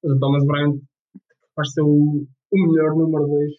Mas 0.04 0.12
o 0.12 0.20
Thomas 0.20 0.46
Bryant 0.46 0.80
vai 1.56 1.66
ser 1.66 1.82
o, 1.82 2.26
o 2.52 2.68
melhor 2.68 2.96
número 2.96 3.26
2 3.26 3.52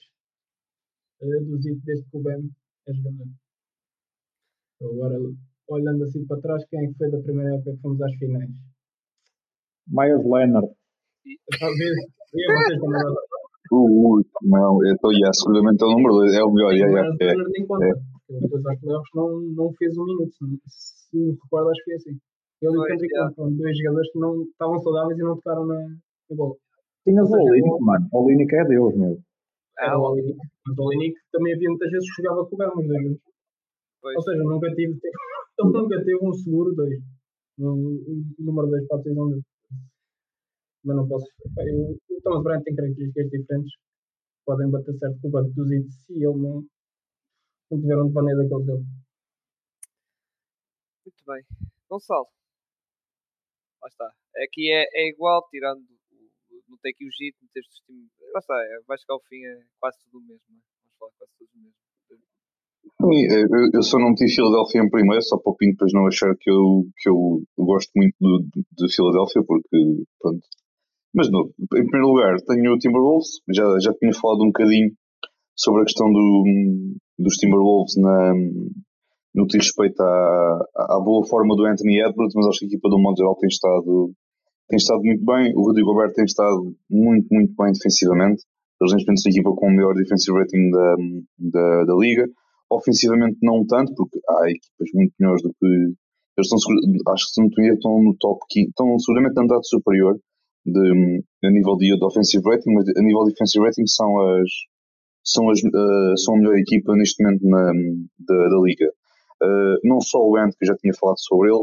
uh, 1.23 1.35
eh, 1.35 1.41
do 1.41 1.63
Zito 1.63 1.81
desde 1.85 2.05
que 2.11 2.17
o 2.19 2.23
Ben 2.23 2.51
é 2.87 2.93
jogador. 2.93 3.29
Agora 4.83 5.19
olhando 5.69 6.05
assim 6.05 6.27
para 6.27 6.41
trás, 6.41 6.65
quem 6.69 6.85
é 6.85 6.89
que 6.89 6.95
foi 6.99 7.11
da 7.11 7.21
primeira 7.21 7.55
época 7.55 7.73
que 7.73 7.81
fomos 7.81 8.01
às 8.03 8.15
finais? 8.17 8.51
Myers 9.89 10.25
Leonard. 10.25 10.69
Talvez. 11.59 11.95
vocês 12.33 12.81
também 12.81 13.01
Uh, 13.73 14.21
não, 14.43 14.77
então, 14.85 15.11
yeah, 15.11 15.33
seguramente 15.33 15.83
é 15.83 15.87
o 15.87 15.97
número 15.97 16.15
2, 16.21 16.37
é 16.37 16.45
o 16.45 16.53
melhor. 16.53 16.73
Yeah, 16.75 16.93
yeah, 16.93 17.17
é, 17.19 17.49
nem 17.49 17.67
conta. 17.67 17.87
É. 17.87 17.93
Depois 18.29 18.67
às 18.67 18.79
playoffs 18.79 19.11
não, 19.15 19.41
não 19.57 19.73
fez 19.73 19.97
um 19.97 20.05
minuto, 20.05 20.33
se, 20.69 21.17
me 21.17 21.33
recordo, 21.33 21.71
acho 21.71 21.81
que 21.81 21.85
foi 21.85 21.95
assim. 21.95 22.19
Ele 22.61 22.77
e 22.77 22.79
o 22.79 22.85
Kendrick 22.85 23.15
yeah. 23.15 23.35
foram 23.35 23.57
dois 23.57 23.77
jogadores 23.79 24.13
que 24.13 24.19
não 24.19 24.43
estavam 24.43 24.79
saudáveis 24.81 25.19
e 25.19 25.23
não 25.23 25.35
tocaram 25.37 25.67
na, 25.67 25.81
na 25.81 26.37
bola. 26.37 26.55
Tinhas 27.05 27.29
o 27.29 27.35
Olinick, 27.35 27.81
mano. 27.81 28.09
O 28.13 28.25
Olinick 28.25 28.55
é 28.55 28.65
Deus, 28.65 28.97
meu. 28.97 29.19
É, 29.81 29.97
o 29.97 30.01
Olinick. 30.01 30.39
Mas 30.67 30.79
o 30.79 30.83
Olinick 30.85 31.17
também 31.33 31.55
havia 31.55 31.69
muitas 31.69 31.91
vezes 31.91 32.15
que 32.15 32.23
jogava 32.23 32.47
com 32.47 32.55
o 32.55 32.59
Bama, 32.59 32.81
os 32.81 32.87
dois. 32.87 34.17
Ou 34.17 34.23
seja, 34.23 34.43
nunca 34.45 34.69
tive 34.75 34.93
ele 35.59 35.71
nunca 35.73 36.05
teve 36.05 36.19
um 36.23 36.33
seguro 36.33 36.75
2. 36.75 37.01
Um, 37.59 38.35
número 38.39 38.69
2 38.69 38.87
pode 38.89 39.03
ser 39.05 39.13
um 39.13 39.41
Mas 40.85 40.97
não 40.97 41.09
posso. 41.09 41.27
O 41.47 42.21
Thomas 42.23 42.43
Bryant 42.43 42.63
tem 42.65 42.75
características 42.75 43.31
diferentes. 43.31 43.73
Podem 44.45 44.71
bater 44.71 44.95
certo 44.99 45.21
com 45.21 45.29
o 45.29 45.31
banco 45.31 45.51
dos 45.55 45.71
hits 45.71 45.95
se 46.05 46.15
ele 46.15 46.37
não, 46.37 46.67
não 47.71 47.81
tiver 47.81 47.97
um 47.97 48.09
devaneio 48.09 48.37
daquele 48.37 48.65
dele. 48.65 48.85
Muito 51.07 51.25
bem. 51.27 51.45
Gonçalo. 51.89 52.27
Lá 53.81 53.89
está. 53.89 54.13
Aqui 54.43 54.71
é, 54.71 54.85
é 54.93 55.09
igual, 55.09 55.47
tirando. 55.49 55.85
Não 56.69 56.79
tem 56.79 56.93
aqui 56.93 57.07
o 57.07 57.13
JIT, 57.13 57.37
não 57.41 57.49
tens 57.53 57.67
o 57.67 57.85
time. 57.87 58.11
Lá 58.33 58.41
está, 58.41 58.55
é, 58.55 58.81
vai 58.87 58.99
chegar 58.99 59.15
ao 59.15 59.23
fim, 59.23 59.45
é 59.45 59.65
quase 59.79 59.99
tudo 60.05 60.19
o 60.19 60.23
mesmo. 60.23 60.45
É? 60.49 60.61
Vamos 60.83 60.99
falar 60.99 61.13
quase 61.19 61.33
tudo 61.39 61.51
o 61.55 61.59
mesmo. 61.59 61.84
Eu, 63.75 63.83
só 63.83 63.99
não 63.99 64.11
meti 64.11 64.29
Filadélfia 64.35 64.83
em 64.83 64.91
primeiro, 64.91 65.23
só 65.23 65.37
para 65.39 65.53
o 65.53 65.57
Pinto 65.57 65.73
depois 65.73 65.93
não 65.93 66.07
achar 66.07 66.35
que 66.39 66.51
eu, 66.51 66.85
que 66.97 67.09
eu 67.09 67.43
gosto 67.59 67.91
muito 67.97 68.15
de, 68.21 68.63
de 68.79 68.95
Filadélfia, 68.95 69.43
porque 69.47 70.05
pronto. 70.21 70.41
Mas 71.15 71.31
não, 71.31 71.43
em 71.43 71.87
primeiro 71.87 72.09
lugar 72.09 72.37
tenho 72.47 72.73
o 72.73 72.79
Timberwolves, 72.79 73.41
já, 73.53 73.65
já 73.81 73.93
tinha 73.95 74.13
falado 74.13 74.43
um 74.43 74.47
bocadinho 74.47 74.91
sobre 75.57 75.83
a 75.83 75.85
questão 75.85 76.11
do, 76.11 76.45
dos 77.19 77.37
Timberwolves 77.37 77.95
na, 77.97 78.33
no 79.35 79.47
que 79.47 79.59
diz 79.59 79.67
respeito 79.67 80.01
à, 80.01 80.67
à 80.77 81.01
boa 81.01 81.27
forma 81.27 81.55
do 81.57 81.67
Anthony 81.67 82.01
Edwards, 82.01 82.35
mas 82.35 82.47
acho 82.47 82.61
que 82.61 82.65
a 82.67 82.69
equipa 82.69 82.89
do 82.89 82.99
modo 82.99 83.17
geral 83.17 83.37
tem 83.37 83.49
estado, 83.49 84.13
tem 84.69 84.77
estado 84.77 85.03
muito 85.03 85.25
bem. 85.25 85.53
O 85.57 85.67
Rudy 85.67 85.83
Gobert 85.83 86.13
tem 86.15 86.25
estado 86.25 86.75
muito, 86.89 87.29
muito 87.31 87.55
bem 87.57 87.73
defensivamente. 87.73 88.43
Eles 88.81 88.95
neste 88.95 89.21
são 89.21 89.31
a 89.31 89.33
equipa 89.33 89.55
com 89.55 89.67
o 89.67 89.71
melhor 89.71 89.95
defensive 89.95 90.39
rating 90.39 90.71
da, 90.71 90.97
da, 91.39 91.85
da 91.85 91.95
liga. 91.95 92.27
Ofensivamente 92.75 93.39
não 93.43 93.65
tanto, 93.67 93.95
porque 93.95 94.19
há 94.29 94.51
equipas 94.51 94.89
muito 94.95 95.15
melhores 95.19 95.43
do 95.43 95.51
que. 95.51 95.67
Eles 96.37 96.51
estão, 96.51 96.59
acho 97.13 97.27
que 97.27 97.33
se 97.33 97.41
não 97.41 97.75
estão 97.75 98.03
no 98.03 98.17
top 98.19 98.41
15, 98.51 98.69
estão 98.69 98.99
seguramente 98.99 99.37
no 99.37 99.47
dado 99.47 99.65
superior 99.65 100.19
de, 100.67 101.23
a 101.45 101.51
nível 101.51 101.77
de, 101.77 101.97
de 101.97 102.05
offensive 102.05 102.43
rating, 102.45 102.73
mas 102.75 102.89
a 102.89 103.03
nível 103.03 103.23
de 103.25 103.31
defensive 103.31 103.65
rating 103.65 103.87
são 103.87 104.19
as, 104.19 104.51
são, 105.23 105.49
as, 105.49 105.61
uh, 105.63 106.19
são 106.19 106.35
a 106.35 106.39
melhor 106.39 106.59
equipa 106.59 106.97
neste 106.97 107.23
momento 107.23 107.47
na, 107.47 107.73
da, 108.19 108.49
da 108.49 108.61
liga. 108.65 108.91
Uh, 109.43 109.79
não 109.85 110.01
só 110.01 110.19
o 110.19 110.37
Ant, 110.37 110.57
que 110.59 110.65
eu 110.65 110.69
já 110.69 110.77
tinha 110.77 110.93
falado 110.99 111.21
sobre 111.21 111.51
ele, 111.51 111.63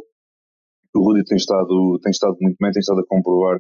o 0.96 1.04
Rudy 1.04 1.24
tem 1.26 1.36
estado, 1.36 2.00
tem 2.02 2.12
estado 2.12 2.38
muito 2.40 2.58
bem, 2.60 2.72
tem 2.72 2.80
estado 2.80 3.02
a 3.02 3.08
comprovar 3.08 3.60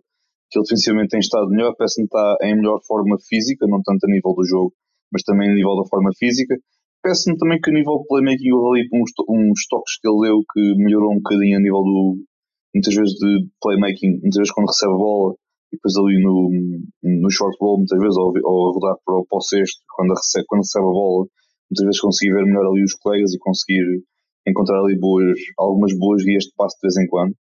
que 0.52 0.60
ele 0.60 0.66
defensivamente 0.66 1.10
tem 1.10 1.20
estado 1.20 1.48
melhor, 1.48 1.74
parece-me 1.78 2.06
estar 2.06 2.36
em 2.44 2.56
melhor 2.56 2.80
forma 2.86 3.16
física, 3.28 3.66
não 3.68 3.82
tanto 3.82 4.04
a 4.04 4.12
nível 4.12 4.34
do 4.34 4.46
jogo, 4.46 4.74
mas 5.12 5.24
também 5.24 5.50
a 5.50 5.54
nível 5.54 5.78
da 5.78 5.88
forma 5.88 6.12
física. 6.20 6.56
Parece-me 7.04 7.38
também 7.38 7.60
que 7.60 7.72
a 7.72 7.74
nível 7.74 7.98
de 7.98 8.08
playmaking 8.08 8.52
houve 8.52 8.80
ali 8.80 8.90
uns, 8.94 9.12
uns 9.28 9.68
toques 9.68 9.98
que 10.00 10.08
ele 10.08 10.22
deu 10.22 10.38
que 10.54 10.76
melhorou 10.78 11.14
um 11.14 11.18
bocadinho 11.18 11.58
a 11.58 11.62
nível 11.62 11.82
do. 11.82 12.18
muitas 12.76 12.94
vezes 12.94 13.14
de 13.16 13.48
playmaking, 13.60 14.22
muitas 14.22 14.38
vezes 14.38 14.54
quando 14.54 14.68
recebe 14.68 14.94
a 14.94 14.98
bola 14.98 15.34
e 15.72 15.78
depois 15.78 15.98
ali 15.98 16.22
no, 16.22 16.52
no 17.04 17.32
short 17.32 17.58
roll, 17.60 17.78
muitas 17.78 17.98
vezes 17.98 18.18
ao, 18.18 18.28
ao 18.28 18.74
rodar 18.74 18.98
para, 19.06 19.16
para 19.28 19.38
o 19.38 19.42
sexto, 19.42 19.82
quando 19.96 20.14
recebe, 20.14 20.46
quando 20.48 20.62
recebe 20.62 20.86
a 20.86 20.94
bola, 20.94 21.26
muitas 21.72 21.86
vezes 21.86 22.02
conseguir 22.02 22.34
ver 22.34 22.46
melhor 22.46 22.68
ali 22.68 22.84
os 22.84 22.94
colegas 22.94 23.34
e 23.34 23.40
conseguir 23.40 24.04
encontrar 24.46 24.80
ali 24.80 25.00
boas, 25.00 25.40
algumas 25.58 25.98
boas 25.98 26.24
guias 26.24 26.44
de 26.44 26.54
passo 26.56 26.76
de 26.78 26.88
vez 26.88 26.98
em 26.98 27.08
quando. 27.08 27.34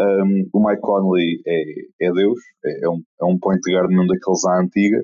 Um, 0.00 0.48
o 0.54 0.66
Mike 0.66 0.80
Conley 0.80 1.42
é, 1.46 2.06
é 2.06 2.12
Deus, 2.12 2.38
é, 2.64 2.86
é, 2.86 2.88
um, 2.88 3.02
é 3.20 3.24
um 3.26 3.38
point 3.38 3.60
guard 3.68 3.90
mesmo 3.90 4.06
daqueles 4.06 4.44
à 4.46 4.60
antiga. 4.60 4.98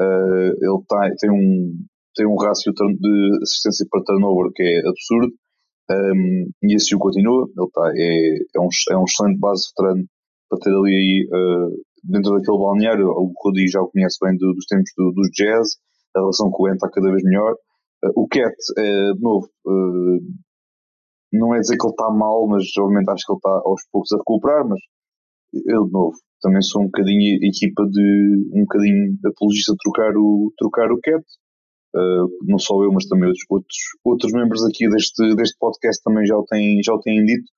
Uh, 0.00 0.54
ele 0.62 0.84
tá, 0.86 1.10
tem 1.18 1.30
um, 1.30 1.74
tem 2.18 2.26
um 2.26 2.34
rácio 2.34 2.72
de 2.72 3.38
assistência 3.42 3.86
para 3.88 4.02
turnover 4.02 4.50
que 4.52 4.62
é 4.62 4.80
absurdo 4.80 5.32
um, 5.90 6.50
e 6.64 6.74
esse 6.74 6.94
o 6.94 6.98
continua. 6.98 7.48
Ele 7.56 7.70
tá, 7.72 7.92
é, 7.94 8.38
é, 8.56 8.60
um, 8.60 8.68
é 8.90 8.98
um 8.98 9.04
excelente 9.04 9.38
base 9.38 9.68
veterano 9.70 10.04
para 10.50 10.58
ter 10.58 10.70
ali 10.70 11.28
uh, 11.28 11.70
dentro 12.04 12.34
daquele 12.34 12.58
balneário. 12.58 13.06
O 13.06 13.32
Rodi 13.42 13.68
já 13.68 13.80
o 13.80 13.88
conhece 13.88 14.18
bem 14.20 14.36
do, 14.36 14.52
dos 14.52 14.66
tempos 14.66 14.90
do, 14.96 15.12
dos 15.12 15.30
jazz, 15.32 15.76
a 16.16 16.20
relação 16.20 16.50
com 16.50 16.64
o 16.64 16.68
Ent 16.68 16.74
está 16.74 16.90
cada 16.90 17.10
vez 17.10 17.22
melhor. 17.22 17.54
Uh, 18.04 18.12
o 18.22 18.28
Cat, 18.28 18.54
é, 18.78 19.12
de 19.12 19.20
novo, 19.20 19.48
uh, 19.66 20.18
não 21.32 21.54
é 21.54 21.60
dizer 21.60 21.76
que 21.76 21.86
ele 21.86 21.92
está 21.92 22.10
mal, 22.10 22.46
mas 22.48 22.64
obviamente 22.78 23.10
acho 23.10 23.24
que 23.24 23.32
ele 23.32 23.38
está 23.38 23.62
aos 23.64 23.82
poucos 23.92 24.12
a 24.12 24.16
recuperar. 24.18 24.66
Mas 24.68 24.80
eu, 25.66 25.86
de 25.86 25.92
novo, 25.92 26.16
também 26.42 26.62
sou 26.62 26.82
um 26.82 26.86
bocadinho 26.86 27.38
equipa 27.42 27.84
de 27.86 28.48
um 28.52 28.60
bocadinho 28.62 29.16
apologista 29.24 29.72
de 29.72 29.78
trocar 29.78 30.12
o, 30.16 30.52
trocar 30.58 30.92
o 30.92 31.00
Cat. 31.00 31.24
Uh, 31.98 32.28
não 32.46 32.58
só 32.58 32.74
eu, 32.84 32.92
mas 32.92 33.06
também 33.06 33.26
outros, 33.26 33.44
outros, 33.50 33.76
outros 34.04 34.32
membros 34.32 34.64
aqui 34.64 34.88
deste, 34.88 35.34
deste 35.34 35.58
podcast 35.58 36.00
também 36.04 36.24
já 36.24 36.36
o 36.36 36.44
têm, 36.44 36.80
já 36.84 36.94
o 36.94 37.00
têm 37.00 37.24
dito. 37.24 37.50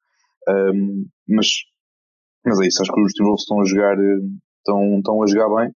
Um, 0.48 1.04
mas, 1.28 1.46
mas 2.46 2.60
é 2.60 2.66
isso, 2.66 2.80
acho 2.80 2.90
que 2.90 3.00
os 3.02 3.12
Timberwolves 3.12 3.42
estão 3.42 3.60
a 3.60 3.64
jogar, 3.64 3.96
estão, 4.58 4.98
estão 4.98 5.22
a 5.22 5.26
jogar 5.26 5.48
bem. 5.56 5.70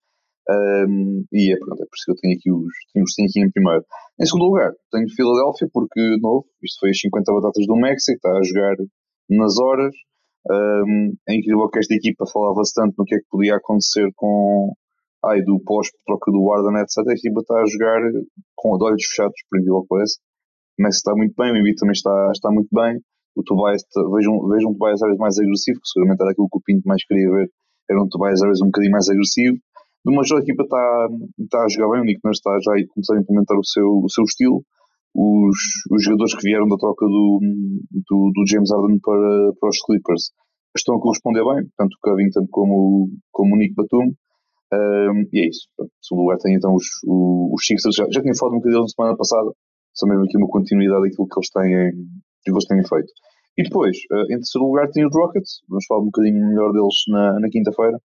Um, 0.50 1.26
e 1.34 1.54
é, 1.54 1.58
pronto, 1.58 1.84
é 1.84 1.86
por 1.86 1.96
isso 1.96 2.06
que 2.06 2.12
eu 2.12 2.16
tenho 2.16 2.36
aqui 2.36 2.52
os, 2.52 2.74
tenho, 2.94 3.04
os 3.04 3.14
tenho 3.16 3.28
aqui 3.28 3.40
em 3.42 3.52
primeiro. 3.52 3.84
Em 4.20 4.26
segundo 4.26 4.46
lugar, 4.46 4.72
tenho 4.92 5.10
Filadélfia, 5.10 5.68
porque, 5.74 6.00
de 6.00 6.22
novo, 6.22 6.46
isto 6.64 6.80
foi 6.80 6.92
as 6.92 7.00
50 7.00 7.34
batatas 7.34 7.66
do 7.68 7.76
México, 7.76 8.16
está 8.16 8.32
a 8.32 8.44
jogar 8.44 8.76
nas 9.30 9.60
horas. 9.60 9.94
Um, 10.50 11.16
é 11.28 11.36
incrível 11.36 11.70
que 11.70 11.80
esta 11.80 11.96
equipa 11.96 12.26
falava-se 12.32 12.74
tanto 12.74 12.96
no 12.98 13.06
que 13.06 13.16
é 13.16 13.18
que 13.20 13.28
podia 13.30 13.56
acontecer 13.56 14.08
com, 14.16 14.74
ai, 15.26 15.42
do 15.42 15.60
pós-troca 15.64 16.32
do 16.32 16.44
Warden, 16.44 16.82
etc. 16.82 17.08
A 17.08 17.14
equipa 17.14 17.40
está 17.42 17.56
a 17.62 17.66
jogar 17.66 18.02
com 18.56 18.78
olhos 18.82 19.06
fechados, 19.06 19.36
por 19.50 19.60
incrível 19.60 19.82
que 19.82 19.88
parece. 19.90 20.20
O 20.80 20.84
Messi 20.84 20.98
está 20.98 21.16
muito 21.16 21.34
bem, 21.38 21.52
o 21.52 21.58
Embiid 21.58 21.76
também 21.76 21.94
está, 21.94 22.32
está 22.32 22.52
muito 22.52 22.70
bem. 22.72 23.00
O 23.36 23.44
Tobias, 23.44 23.82
vejam, 24.14 24.48
vejam 24.48 24.72
um 24.72 24.78
Tobias 24.78 25.02
Harris 25.02 25.18
mais 25.18 25.38
agressivo, 25.40 25.80
que 25.80 25.88
seguramente 25.90 26.22
era 26.22 26.32
aquilo 26.32 26.50
que 26.50 26.58
o 26.58 26.62
Pinto 26.66 26.88
mais 26.88 27.04
queria 27.06 27.30
ver, 27.32 27.50
era 27.90 28.02
um 28.02 28.08
Tobias 28.08 28.42
Harris 28.42 28.62
um 28.62 28.68
bocadinho 28.68 28.92
mais 28.92 29.10
agressivo. 29.10 29.58
De 30.06 30.12
uma 30.12 30.22
a 30.22 30.42
equipa 30.44 30.64
está, 30.64 31.08
está 31.40 31.64
a 31.64 31.70
jogar 31.70 31.92
bem, 31.94 32.02
o 32.02 32.04
Nick 32.04 32.20
Nurse 32.24 32.40
está 32.40 32.52
já 32.60 32.74
a 32.76 32.88
começar 32.94 33.16
a 33.16 33.22
implementar 33.22 33.58
o 33.58 33.64
seu, 33.64 33.88
o 33.88 34.10
seu 34.10 34.24
estilo. 34.26 34.62
os, 35.16 35.58
os 35.90 36.04
jogadores 36.04 36.36
que 36.36 36.44
vieram 36.44 36.68
da 36.68 36.76
troca 36.76 37.06
do, 37.06 37.40
do, 37.90 38.32
do 38.36 38.44
James 38.46 38.70
Harden 38.70 39.00
para, 39.00 39.54
para 39.60 39.70
os 39.70 39.80
Clippers 39.80 40.34
estão 40.76 40.98
a 40.98 41.00
corresponder 41.00 41.44
bem, 41.46 41.70
tanto 41.78 41.94
o 41.94 42.00
Covington 42.02 42.46
como, 42.52 43.10
como 43.32 43.56
o 43.56 43.58
Nick 43.58 43.74
Batum. 43.76 44.12
Um, 44.74 45.28
e 45.32 45.40
é 45.40 45.48
isso. 45.48 45.68
O 45.78 45.88
segundo 46.02 46.24
lugar 46.24 46.38
tem 46.40 46.56
então 46.56 46.74
os, 46.74 46.86
os 47.06 47.66
Sixers. 47.66 47.96
Já, 47.96 48.06
já 48.10 48.22
tinha 48.22 48.34
falado 48.36 48.56
um 48.56 48.58
bocadinho 48.58 48.82
na 48.82 48.88
semana 48.88 49.16
passada, 49.16 49.52
só 49.94 50.08
mesmo 50.08 50.24
aqui 50.24 50.38
uma 50.38 50.48
continuidade 50.48 51.04
daquilo 51.04 51.28
que 51.28 51.38
eles 51.38 51.50
têm, 51.50 51.92
que 52.44 52.52
eles 52.52 52.66
têm 52.66 52.84
feito. 52.84 53.12
E 53.58 53.64
depois, 53.64 53.96
uh, 54.12 54.26
em 54.34 54.38
terceiro 54.42 54.66
lugar, 54.66 54.90
tem 54.90 55.06
os 55.06 55.14
Rockets. 55.14 55.62
Vamos 55.70 55.86
falar 55.86 56.02
um 56.02 56.06
bocadinho 56.06 56.48
melhor 56.48 56.72
deles 56.72 56.96
na, 57.08 57.40
na 57.40 57.50
quinta-feira, 57.50 58.00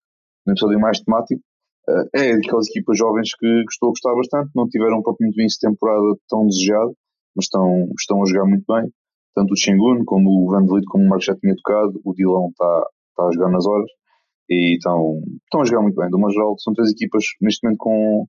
num 0.46 0.52
episódio 0.52 0.80
mais 0.80 1.00
temático. 1.00 1.42
Uh, 1.86 2.08
é 2.14 2.32
daquelas 2.32 2.66
equipas 2.68 2.96
jovens 2.96 3.28
que, 3.38 3.46
que, 3.46 3.72
estou 3.72 3.88
a 3.88 3.92
gostar 3.92 4.14
bastante. 4.14 4.50
Não 4.54 4.66
tiveram 4.68 5.02
propriamente 5.02 5.38
início 5.38 5.58
de 5.60 5.68
temporada 5.68 6.16
tão 6.30 6.46
desejado, 6.46 6.96
mas 7.36 7.44
estão, 7.44 7.88
estão 7.98 8.22
a 8.22 8.26
jogar 8.26 8.46
muito 8.46 8.64
bem. 8.66 8.88
Tanto 9.34 9.52
o 9.52 9.56
Shengun, 9.56 10.04
como 10.06 10.30
o 10.30 10.50
Van 10.50 10.64
como 10.88 11.04
o 11.04 11.08
Marcos 11.08 11.26
já 11.26 11.36
tinha 11.36 11.54
tocado. 11.56 12.00
O 12.04 12.14
Dilão 12.14 12.48
está, 12.48 12.86
está 13.10 13.28
a 13.28 13.32
jogar 13.32 13.50
nas 13.50 13.66
horas. 13.66 13.90
E 14.48 14.76
estão, 14.76 15.22
estão 15.44 15.60
a 15.62 15.64
jogar 15.64 15.82
muito 15.82 15.96
bem. 15.96 16.08
Uma 16.12 16.30
geral, 16.30 16.54
são 16.58 16.74
três 16.74 16.90
equipas 16.90 17.24
neste 17.40 17.64
momento 17.64 17.78
com, 17.78 18.26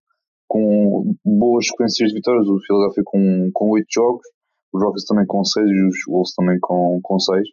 com 0.47 1.15
boas 1.25 1.67
sequências 1.67 2.09
de 2.09 2.15
vitórias. 2.15 2.47
O 2.47 2.59
Philadelphia 2.65 3.03
com, 3.05 3.49
com 3.53 3.69
8 3.71 3.85
jogos, 3.91 4.27
os 4.73 4.81
Rockets 4.81 5.05
também 5.05 5.25
com 5.27 5.43
6 5.43 5.65
e 5.67 5.87
os 5.87 5.95
Wolves 6.07 6.33
também 6.35 6.57
com, 6.61 6.99
com 7.03 7.19
6. 7.19 7.47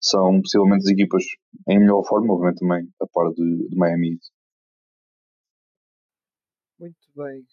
São 0.00 0.40
possivelmente 0.40 0.84
as 0.84 0.90
equipas 0.90 1.24
em 1.68 1.78
melhor 1.78 2.04
forma, 2.06 2.32
obviamente 2.32 2.60
também 2.60 2.88
a 3.00 3.06
par 3.12 3.30
de, 3.32 3.68
de 3.68 3.76
Miami. 3.76 4.18
Muito 6.78 6.96
bem. 7.16 7.44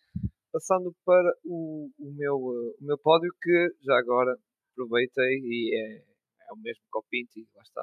Passando 0.51 0.95
para 1.03 1.33
o, 1.43 1.89
o, 1.97 2.11
meu, 2.13 2.35
o 2.35 2.75
meu 2.81 2.97
pódio, 2.99 3.31
que 3.41 3.69
já 3.83 3.97
agora 3.97 4.37
aproveitei 4.71 5.39
e 5.43 5.75
é, 5.75 5.97
é 5.97 6.53
o 6.53 6.57
mesmo 6.57 6.83
que 6.91 6.97
o 6.97 7.03
Pinto, 7.09 7.39
e 7.39 7.47
lá 7.55 7.61
está. 7.63 7.81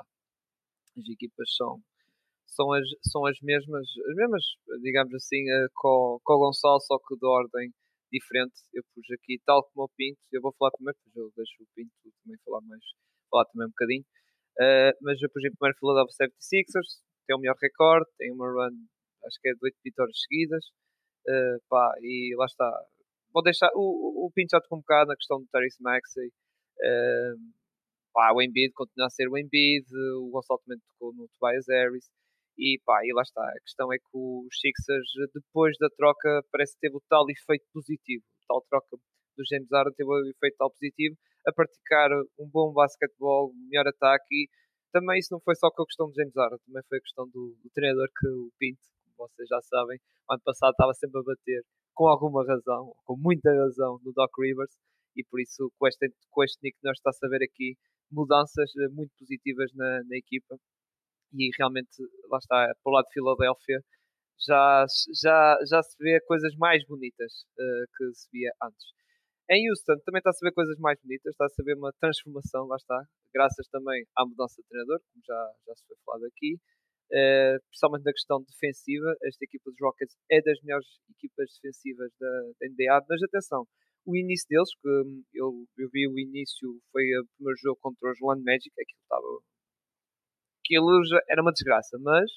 As 0.97 1.09
equipas 1.09 1.55
são 1.57 1.83
são 2.55 2.73
as, 2.73 2.85
são 3.11 3.27
as 3.27 3.39
mesmas, 3.41 3.87
as 4.11 4.17
mesmas, 4.17 4.45
digamos 4.83 5.13
assim, 5.15 5.43
uh, 5.51 5.69
com, 5.75 6.21
o 6.25 6.39
Gonçalo, 6.39 6.81
só 6.81 6.99
que 6.99 7.17
de 7.17 7.27
ordem 7.27 7.73
diferente. 8.13 8.55
Eu 8.73 8.83
pus 8.95 9.05
aqui, 9.11 9.41
tal 9.45 9.65
como 9.73 9.87
o 9.87 9.91
Pinto, 9.97 10.21
eu 10.33 10.41
vou 10.41 10.55
falar 10.59 10.71
primeiro, 10.73 10.99
depois 11.07 11.27
eu 11.27 11.33
deixo 11.37 11.63
o 11.63 11.67
Pinto 11.75 11.93
também 12.23 12.39
falar 12.45 12.61
mais, 12.63 12.83
falar 13.31 13.45
também 13.47 13.67
um 13.67 13.71
bocadinho. 13.71 14.05
Uh, 14.61 14.93
mas 15.01 15.21
eu 15.23 15.31
pus 15.33 15.45
em 15.45 15.55
primeiro 15.57 15.79
Philadelphia 15.81 16.29
76ers, 16.29 17.01
tem 17.27 17.37
o 17.37 17.41
melhor 17.41 17.57
recorde, 17.57 18.07
tem 18.19 18.31
uma 18.33 18.47
run, 18.47 18.77
acho 19.25 19.41
que 19.41 19.49
é 19.49 19.53
de 19.53 19.59
8 19.63 19.77
vitórias 19.85 20.19
seguidas. 20.29 20.65
Uh, 21.27 21.59
pá, 21.69 21.95
e 22.03 22.35
lá 22.37 22.45
está. 22.45 22.69
Vou 23.33 23.43
deixar, 23.43 23.71
o, 23.75 24.27
o 24.27 24.31
Pinto 24.35 24.51
já 24.53 24.61
tocou 24.61 24.79
um 24.79 24.83
bocado 24.83 25.09
na 25.09 25.17
questão 25.17 25.41
do 25.41 25.49
Terry 25.49 25.69
Maxey. 25.81 26.29
Uh, 26.29 28.35
o 28.35 28.43
Embiid 28.43 28.75
continua 28.75 29.07
a 29.07 29.11
ser 29.11 29.29
o 29.29 29.39
Embiid, 29.39 29.87
o 30.21 30.31
Gonçalo 30.31 30.61
também 30.67 30.79
tocou 30.81 31.15
no 31.15 31.29
Tobias 31.39 31.65
Harris. 31.69 32.11
E 32.59 32.81
pá, 32.85 33.01
e 33.05 33.13
lá 33.13 33.23
está. 33.23 33.43
A 33.43 33.61
questão 33.61 33.93
é 33.93 33.99
que 33.99 34.13
os 34.15 34.55
Sixers, 34.61 35.09
depois 35.35 35.77
da 35.79 35.89
troca, 35.97 36.43
parece 36.51 36.77
teve 36.79 36.97
o 36.97 37.03
tal 37.09 37.25
efeito 37.29 37.65
positivo. 37.73 38.25
Tal 38.49 38.63
troca 38.69 38.97
do 39.37 39.45
James 39.51 39.69
Harden 39.73 39.95
teve 39.95 40.11
o 40.11 40.31
efeito 40.31 40.57
tal 40.59 40.71
positivo 40.71 41.17
a 41.47 41.53
praticar 41.53 42.11
um 42.39 42.49
bom 42.49 42.73
basquetebol, 42.73 43.53
melhor 43.71 43.89
ataque. 43.89 44.27
E 44.31 44.49
também 44.93 45.19
isso 45.19 45.33
não 45.33 45.41
foi 45.41 45.55
só 45.57 45.71
com 45.71 45.83
a 45.83 45.87
questão 45.87 46.09
do 46.09 46.15
James 46.15 46.35
Harden, 46.37 46.59
também 46.67 46.83
foi 46.89 46.99
a 46.99 47.01
questão 47.01 47.25
do, 47.27 47.57
do 47.63 47.71
treinador 47.75 48.09
que 48.09 48.29
o 48.29 48.53
Pinto, 48.59 48.83
como 49.05 49.29
vocês 49.29 49.49
já 49.49 49.61
sabem, 49.63 49.99
ano 50.31 50.43
passado 50.45 50.73
estava 50.73 50.93
sempre 50.95 51.19
a 51.21 51.25
bater 51.25 51.63
com 51.95 52.07
alguma 52.09 52.45
razão, 52.47 52.93
com 53.05 53.17
muita 53.17 53.51
razão, 53.53 53.99
no 54.05 54.13
Doc 54.13 54.31
Rivers. 54.39 54.73
E 55.17 55.25
por 55.25 55.41
isso, 55.41 55.71
com 55.79 55.87
este, 55.87 56.09
com 56.31 56.43
este 56.45 56.59
Nick, 56.63 56.79
nós 56.83 56.97
está 56.97 57.11
a 57.11 57.13
saber 57.13 57.43
aqui 57.45 57.77
mudanças 58.11 58.71
eh, 58.77 58.89
muito 58.89 59.13
positivas 59.19 59.71
na, 59.75 60.03
na 60.05 60.17
equipa 60.17 60.57
e 61.35 61.51
realmente, 61.59 61.91
lá 62.31 62.39
está, 62.39 62.75
para 62.83 62.91
o 62.91 62.95
lado 62.95 63.07
de 63.07 63.13
Filadélfia, 63.15 63.81
já, 64.47 64.85
já, 65.23 65.59
já 65.69 65.83
se 65.83 65.97
vê 65.99 66.21
coisas 66.23 66.55
mais 66.57 66.85
bonitas 66.87 67.33
uh, 67.59 67.85
que 67.97 68.15
se 68.15 68.29
via 68.33 68.51
antes. 68.63 68.87
Em 69.51 69.69
Houston 69.71 69.99
também 70.05 70.19
está 70.19 70.31
a 70.31 70.33
se 70.33 70.45
ver 70.45 70.53
coisas 70.53 70.79
mais 70.79 70.99
bonitas, 71.03 71.33
está 71.33 71.45
a 71.47 71.49
se 71.49 71.63
ver 71.63 71.77
uma 71.77 71.93
transformação, 72.01 72.67
lá 72.67 72.77
está, 72.77 73.03
graças 73.35 73.67
também 73.69 74.05
à 74.17 74.25
mudança 74.25 74.63
de 74.63 74.69
treinador, 74.69 75.01
como 75.13 75.23
já, 75.27 75.53
já 75.67 75.75
se 75.75 75.87
foi 75.87 75.97
falado 76.05 76.25
aqui, 76.27 76.55
uh, 76.55 77.61
principalmente 77.69 78.05
na 78.05 78.13
questão 78.13 78.43
defensiva. 78.43 79.15
Esta 79.23 79.45
equipa 79.45 79.71
dos 79.71 79.81
Rockets 79.81 80.17
é 80.31 80.41
das 80.43 80.61
melhores 80.63 80.87
equipas 81.11 81.51
defensivas 81.61 82.11
da, 82.19 82.31
da 82.61 82.69
NBA, 82.69 83.07
mas 83.09 83.23
atenção, 83.23 83.67
o 84.07 84.17
início 84.17 84.47
deles, 84.49 84.71
que 84.81 84.89
hum, 84.89 85.23
eu, 85.35 85.67
eu 85.79 85.89
vi 85.93 86.09
o 86.09 86.19
início, 86.19 86.81
foi 86.91 87.05
o 87.19 87.27
primeiro 87.37 87.59
jogo 87.63 87.79
contra 87.81 88.11
os 88.11 88.21
Orlando 88.21 88.45
Magic, 88.45 88.71
aquilo 88.73 89.03
estava 89.03 89.52
aquilo 90.63 91.05
já 91.05 91.21
era 91.29 91.43
uma 91.43 91.53
desgraça, 91.53 91.99
mas 91.99 92.31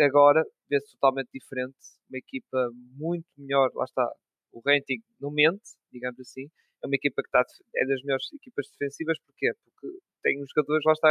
agora 0.00 0.44
vê-se 0.68 0.92
totalmente 0.92 1.30
diferente. 1.32 1.76
Uma 2.10 2.18
equipa 2.18 2.70
muito 2.96 3.26
melhor, 3.38 3.70
lá 3.74 3.84
está, 3.84 4.06
o 4.52 4.60
rating 4.66 5.00
não 5.20 5.30
mente, 5.30 5.62
digamos 5.92 6.18
assim. 6.20 6.46
É 6.82 6.86
uma 6.86 6.96
equipa 6.96 7.22
que 7.22 7.28
está, 7.28 7.42
é 7.76 7.86
das 7.86 8.02
melhores 8.02 8.26
equipas 8.32 8.66
defensivas, 8.70 9.18
porquê? 9.26 9.52
Porque 9.64 9.98
tem 10.22 10.42
uns 10.42 10.50
jogadores, 10.54 10.84
lá 10.84 10.92
está, 10.92 11.08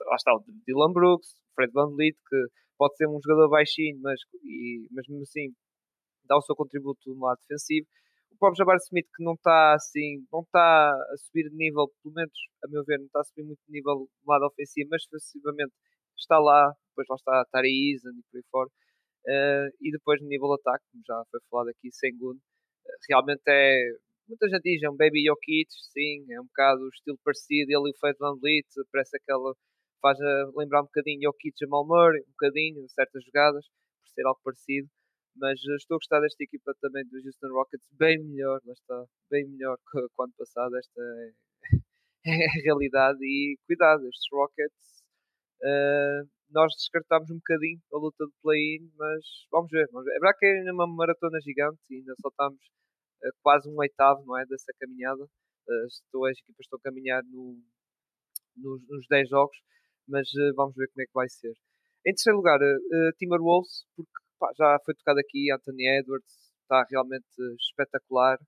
lá 0.00 0.16
está 0.16 0.34
o 0.34 0.44
Dylan 0.66 0.92
Brooks, 0.92 1.40
Fred 1.54 1.72
Van 1.72 1.90
Vliet, 1.90 2.16
que 2.28 2.36
pode 2.78 2.96
ser 2.96 3.08
um 3.08 3.18
jogador 3.22 3.48
baixinho, 3.48 3.98
mas, 4.00 4.20
e, 4.44 4.86
mas 4.92 5.06
mesmo 5.08 5.22
assim 5.22 5.54
dá 6.24 6.36
o 6.36 6.42
seu 6.42 6.54
contributo 6.54 7.00
no 7.14 7.24
lado 7.24 7.38
defensivo 7.40 7.86
o 8.36 8.38
próprio 8.38 8.58
Jabbar 8.58 8.76
Smith 8.76 9.08
que 9.16 9.24
não 9.24 9.32
está 9.32 9.74
assim, 9.74 10.26
não 10.30 10.40
está 10.40 10.92
a 10.92 11.16
subir 11.16 11.48
de 11.48 11.56
nível, 11.56 11.88
pelo 12.02 12.14
menos 12.14 12.32
a 12.62 12.68
meu 12.68 12.84
ver, 12.84 12.98
não 12.98 13.06
está 13.06 13.20
a 13.20 13.24
subir 13.24 13.44
muito 13.44 13.60
de 13.66 13.72
nível 13.72 14.06
do 14.06 14.30
lado 14.30 14.44
ofensivo, 14.46 14.90
mas 14.90 15.02
defensivamente 15.10 15.72
está 16.16 16.38
lá, 16.38 16.70
depois 16.90 17.08
lá 17.08 17.16
está 17.16 17.44
Tari 17.50 17.92
Eason 17.92 18.10
e 18.10 18.22
por 18.30 18.36
aí 18.36 18.44
fora. 18.50 18.70
Uh, 19.26 19.68
e 19.80 19.90
depois 19.90 20.20
no 20.20 20.28
nível 20.28 20.48
de 20.48 20.54
ataque, 20.60 20.84
como 20.92 21.02
já 21.06 21.24
foi 21.30 21.40
falado 21.50 21.68
aqui, 21.70 21.90
sem 21.92 22.16
Gun, 22.16 22.36
uh, 22.36 22.98
realmente 23.08 23.42
é. 23.48 23.90
Muita 24.28 24.48
gente 24.48 24.62
diz, 24.62 24.82
é 24.82 24.90
um 24.90 24.96
Baby 24.96 25.24
Jokic, 25.24 25.70
sim, 25.92 26.26
é 26.32 26.40
um 26.40 26.46
bocado 26.46 26.82
o 26.82 26.88
estilo 26.88 27.18
parecido, 27.24 27.70
ele 27.70 27.90
e 27.90 27.92
o 27.92 27.98
Fred 27.98 28.16
Van 28.18 28.36
Vliet, 28.40 28.66
parece 28.92 29.16
aquela. 29.16 29.54
faz 30.02 30.20
a, 30.20 30.50
lembrar 30.56 30.82
um 30.82 30.86
bocadinho 30.86 31.22
Jokic 31.22 31.54
e 31.56 31.64
Jamal 31.64 31.86
Murray, 31.86 32.20
um 32.22 32.32
bocadinho, 32.32 32.88
certas 32.88 33.24
jogadas, 33.24 33.64
por 33.66 34.08
ser 34.10 34.26
algo 34.26 34.40
parecido 34.44 34.88
mas 35.38 35.60
eh, 35.64 35.76
estou 35.76 35.96
a 35.96 35.98
gostar 35.98 36.20
desta 36.20 36.42
equipa 36.42 36.74
também 36.80 37.04
dos 37.06 37.24
Houston 37.24 37.48
Rockets, 37.48 37.86
bem 37.92 38.18
melhor, 38.18 38.60
lá 38.64 38.72
está, 38.72 39.04
bem 39.30 39.46
melhor 39.48 39.76
que 39.90 39.98
o 39.98 40.22
ano 40.22 40.32
passado, 40.36 40.76
esta 40.76 41.00
é, 41.02 41.32
é, 42.26 42.46
a 42.46 42.62
realidade 42.64 43.18
e 43.22 43.58
cuidado, 43.66 44.06
estes 44.08 44.28
Rockets 44.32 45.02
uh, 45.62 46.28
nós 46.50 46.72
descartámos 46.74 47.30
um 47.30 47.36
bocadinho 47.36 47.80
a 47.92 47.98
luta 47.98 48.24
de 48.24 48.32
play-in, 48.42 48.90
mas 48.96 49.24
vamos 49.50 49.70
ver, 49.70 49.88
vamos 49.90 50.04
ver. 50.06 50.12
É 50.12 50.20
verdade 50.20 50.38
que 50.38 50.46
é 50.46 50.72
uma 50.72 50.86
maratona 50.86 51.40
gigante 51.40 51.80
e 51.90 51.96
ainda 51.96 52.14
só 52.20 52.28
estamos 52.28 52.60
uh, 52.60 53.32
quase 53.42 53.68
um 53.68 53.76
oitavo, 53.78 54.24
não 54.24 54.38
é, 54.38 54.46
dessa 54.46 54.72
caminhada, 54.78 55.22
uh, 55.22 55.86
estou, 55.86 56.26
as 56.26 56.38
equipas 56.38 56.64
estão 56.64 56.78
a 56.78 56.82
caminhar 56.82 57.22
no, 57.24 57.58
nos, 58.56 58.88
nos 58.88 59.06
10 59.08 59.28
jogos, 59.28 59.56
mas 60.08 60.28
vamos 60.54 60.74
ver 60.76 60.88
como 60.88 61.02
é 61.02 61.06
que 61.06 61.14
vai 61.14 61.28
ser. 61.28 61.52
Em 62.06 62.14
terceiro 62.14 62.36
lugar, 62.36 62.60
uh, 62.62 63.12
Timberwolves, 63.18 63.84
porque 63.96 64.25
pá, 64.38 64.50
já 64.56 64.78
foi 64.84 64.94
tocado 64.94 65.20
aqui, 65.20 65.50
Anthony 65.52 65.88
Edwards 65.98 66.46
está 66.62 66.84
realmente 66.90 67.26
espetacular. 67.60 68.38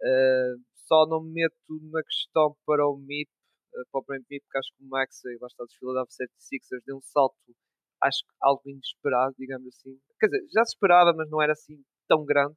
Uh, 0.00 0.54
só 0.86 1.06
não 1.06 1.22
me 1.22 1.32
meto 1.32 1.80
na 1.90 2.02
questão 2.02 2.56
para 2.66 2.86
o 2.86 2.96
MIP, 2.96 3.30
uh, 3.74 3.84
para 3.90 4.00
o 4.00 4.04
Brent 4.04 4.24
MIP, 4.30 4.44
porque 4.44 4.58
acho 4.58 4.70
que 4.76 4.84
o 4.84 4.88
Max, 4.88 5.20
lá 5.40 5.46
está 5.46 5.64
dos 5.64 5.74
Philadelphia 5.76 6.26
76ers, 6.42 6.82
deu 6.86 6.96
um 6.96 7.02
salto, 7.02 7.36
acho 8.02 8.18
que 8.22 8.34
algo 8.42 8.62
inesperado, 8.66 9.34
digamos 9.38 9.68
assim. 9.68 9.98
Quer 10.20 10.26
dizer, 10.26 10.46
já 10.52 10.64
se 10.64 10.74
esperava, 10.74 11.12
mas 11.16 11.28
não 11.30 11.42
era 11.42 11.52
assim 11.52 11.82
tão 12.08 12.24
grande. 12.24 12.54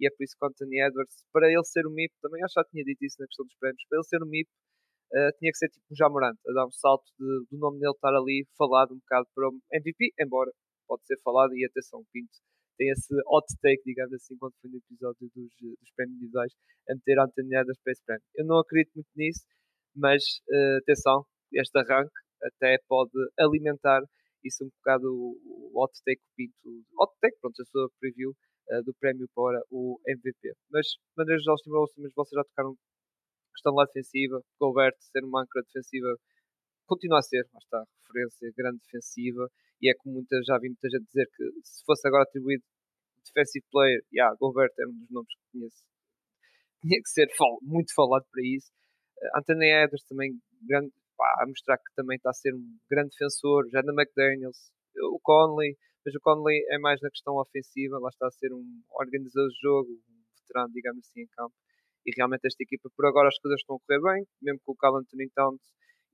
E 0.00 0.06
é 0.06 0.10
por 0.10 0.22
isso 0.22 0.36
que 0.38 0.44
o 0.44 0.48
Anthony 0.48 0.80
Edwards, 0.80 1.24
para 1.32 1.48
ele 1.50 1.64
ser 1.64 1.86
o 1.86 1.90
MIP, 1.90 2.14
também 2.22 2.42
acho 2.44 2.54
que 2.54 2.60
já 2.60 2.64
tinha 2.70 2.84
dito 2.84 3.04
isso 3.04 3.16
na 3.18 3.26
questão 3.26 3.46
dos 3.46 3.56
prémios, 3.58 3.82
para 3.88 3.98
ele 3.98 4.04
ser 4.04 4.22
o 4.22 4.26
MIP, 4.26 4.48
uh, 5.12 5.32
tinha 5.38 5.50
que 5.50 5.58
ser 5.58 5.68
tipo 5.70 5.84
um 5.90 5.96
Jamorante, 5.96 6.40
a 6.48 6.52
dar 6.52 6.66
um 6.66 6.70
salto 6.70 7.04
de, 7.18 7.46
do 7.50 7.58
nome 7.58 7.80
dele 7.80 7.92
estar 7.92 8.14
ali 8.14 8.46
falado 8.56 8.94
um 8.94 8.98
bocado 8.98 9.26
para 9.34 9.48
o 9.48 9.58
MVP, 9.72 10.12
embora 10.20 10.50
pode 10.88 11.04
ser 11.06 11.18
falado. 11.22 11.54
E 11.54 11.64
atenção, 11.64 12.02
Pinto 12.12 12.34
tem 12.78 12.90
esse 12.90 13.12
hot 13.26 13.46
take, 13.60 13.82
digamos 13.84 14.14
assim, 14.14 14.36
quando 14.38 14.54
foi 14.60 14.70
no 14.70 14.78
episódio 14.78 15.28
dos, 15.34 15.50
dos 15.60 15.90
prémios 15.96 16.16
individuais, 16.16 16.52
a 16.88 16.94
meter 16.94 17.18
a 17.18 17.24
António 17.24 17.66
das 17.66 17.76
Space 17.78 18.02
Prémio. 18.06 18.22
Eu 18.36 18.46
não 18.46 18.58
acredito 18.60 18.94
muito 18.94 19.10
nisso, 19.16 19.44
mas 19.94 20.22
uh, 20.48 20.78
atenção, 20.78 21.26
este 21.52 21.76
arranque 21.76 22.14
até 22.42 22.78
pode 22.88 23.10
alimentar 23.38 24.00
isso 24.44 24.64
um 24.64 24.68
bocado 24.78 25.06
o, 25.12 25.72
hot 25.74 25.92
take 26.06 26.22
Pinto. 26.36 26.84
Hot 27.00 27.12
take, 27.20 27.36
pronto, 27.40 27.60
a 27.60 27.64
sua 27.66 27.90
preview 28.00 28.30
uh, 28.30 28.82
do 28.84 28.94
prémio 28.94 29.28
para 29.34 29.60
o 29.70 30.00
MVP. 30.06 30.54
Mas, 30.70 30.86
de 30.86 31.16
maneira 31.16 31.40
geral, 31.40 31.56
mas 31.98 32.12
vocês 32.14 32.36
já 32.36 32.44
tocaram 32.44 32.76
questão 33.52 33.74
lá 33.74 33.84
defensiva, 33.86 34.40
Gobert 34.60 34.94
ser 35.00 35.24
uma 35.24 35.42
âncora 35.42 35.64
defensiva 35.64 36.16
continua 36.88 37.18
a 37.18 37.22
ser, 37.22 37.46
lá 37.52 37.58
está, 37.58 37.84
referência 38.06 38.52
grande 38.56 38.78
defensiva 38.80 39.48
e 39.80 39.90
é 39.90 39.94
como 39.94 40.16
muita, 40.16 40.36
já 40.44 40.58
vi 40.58 40.68
muita 40.68 40.88
gente 40.88 41.06
dizer 41.06 41.28
que 41.36 41.44
se 41.62 41.84
fosse 41.84 42.08
agora 42.08 42.24
atribuído 42.24 42.64
Defensive 43.24 43.64
Player, 43.70 44.00
yeah, 44.12 44.34
Gobert 44.40 44.72
é 44.78 44.86
um 44.86 44.98
dos 44.98 45.10
nomes 45.10 45.28
que 45.28 45.52
conheço 45.52 45.84
tinha 46.80 47.00
que 47.02 47.10
ser 47.10 47.28
fal 47.36 47.58
muito 47.62 47.92
falado 47.94 48.24
para 48.30 48.42
isso. 48.42 48.70
Uh, 49.18 49.38
Anthony 49.38 49.66
Edwards 49.66 50.06
também 50.08 50.38
grande, 50.62 50.92
pá, 51.16 51.42
a 51.42 51.46
mostrar 51.46 51.76
que 51.76 51.94
também 51.94 52.16
está 52.16 52.30
a 52.30 52.34
ser 52.34 52.54
um 52.54 52.78
grande 52.90 53.10
defensor. 53.10 53.68
Já 53.70 53.82
na 53.82 53.92
McDaniels, 53.92 54.72
o 54.96 55.18
Conley, 55.22 55.76
mas 56.04 56.14
o 56.14 56.20
Conley 56.20 56.64
é 56.70 56.78
mais 56.78 57.00
na 57.00 57.10
questão 57.10 57.36
ofensiva, 57.36 57.98
lá 57.98 58.08
está 58.08 58.26
a 58.26 58.30
ser 58.30 58.52
um 58.52 58.82
organizador 58.90 59.48
de 59.48 59.58
jogo, 59.60 59.90
um 59.90 60.22
veterano, 60.40 60.72
digamos 60.72 61.06
assim, 61.06 61.22
em 61.22 61.28
campo. 61.28 61.54
E 62.06 62.12
realmente 62.16 62.46
esta 62.46 62.62
equipa, 62.62 62.88
por 62.96 63.06
agora, 63.06 63.28
as 63.28 63.38
coisas 63.38 63.60
estão 63.60 63.76
a 63.76 63.80
correr 63.80 64.00
bem, 64.00 64.26
mesmo 64.40 64.60
com 64.64 64.72
o 64.72 64.76
Cal 64.76 64.96
Anthony 64.96 65.28
Towns. 65.30 65.60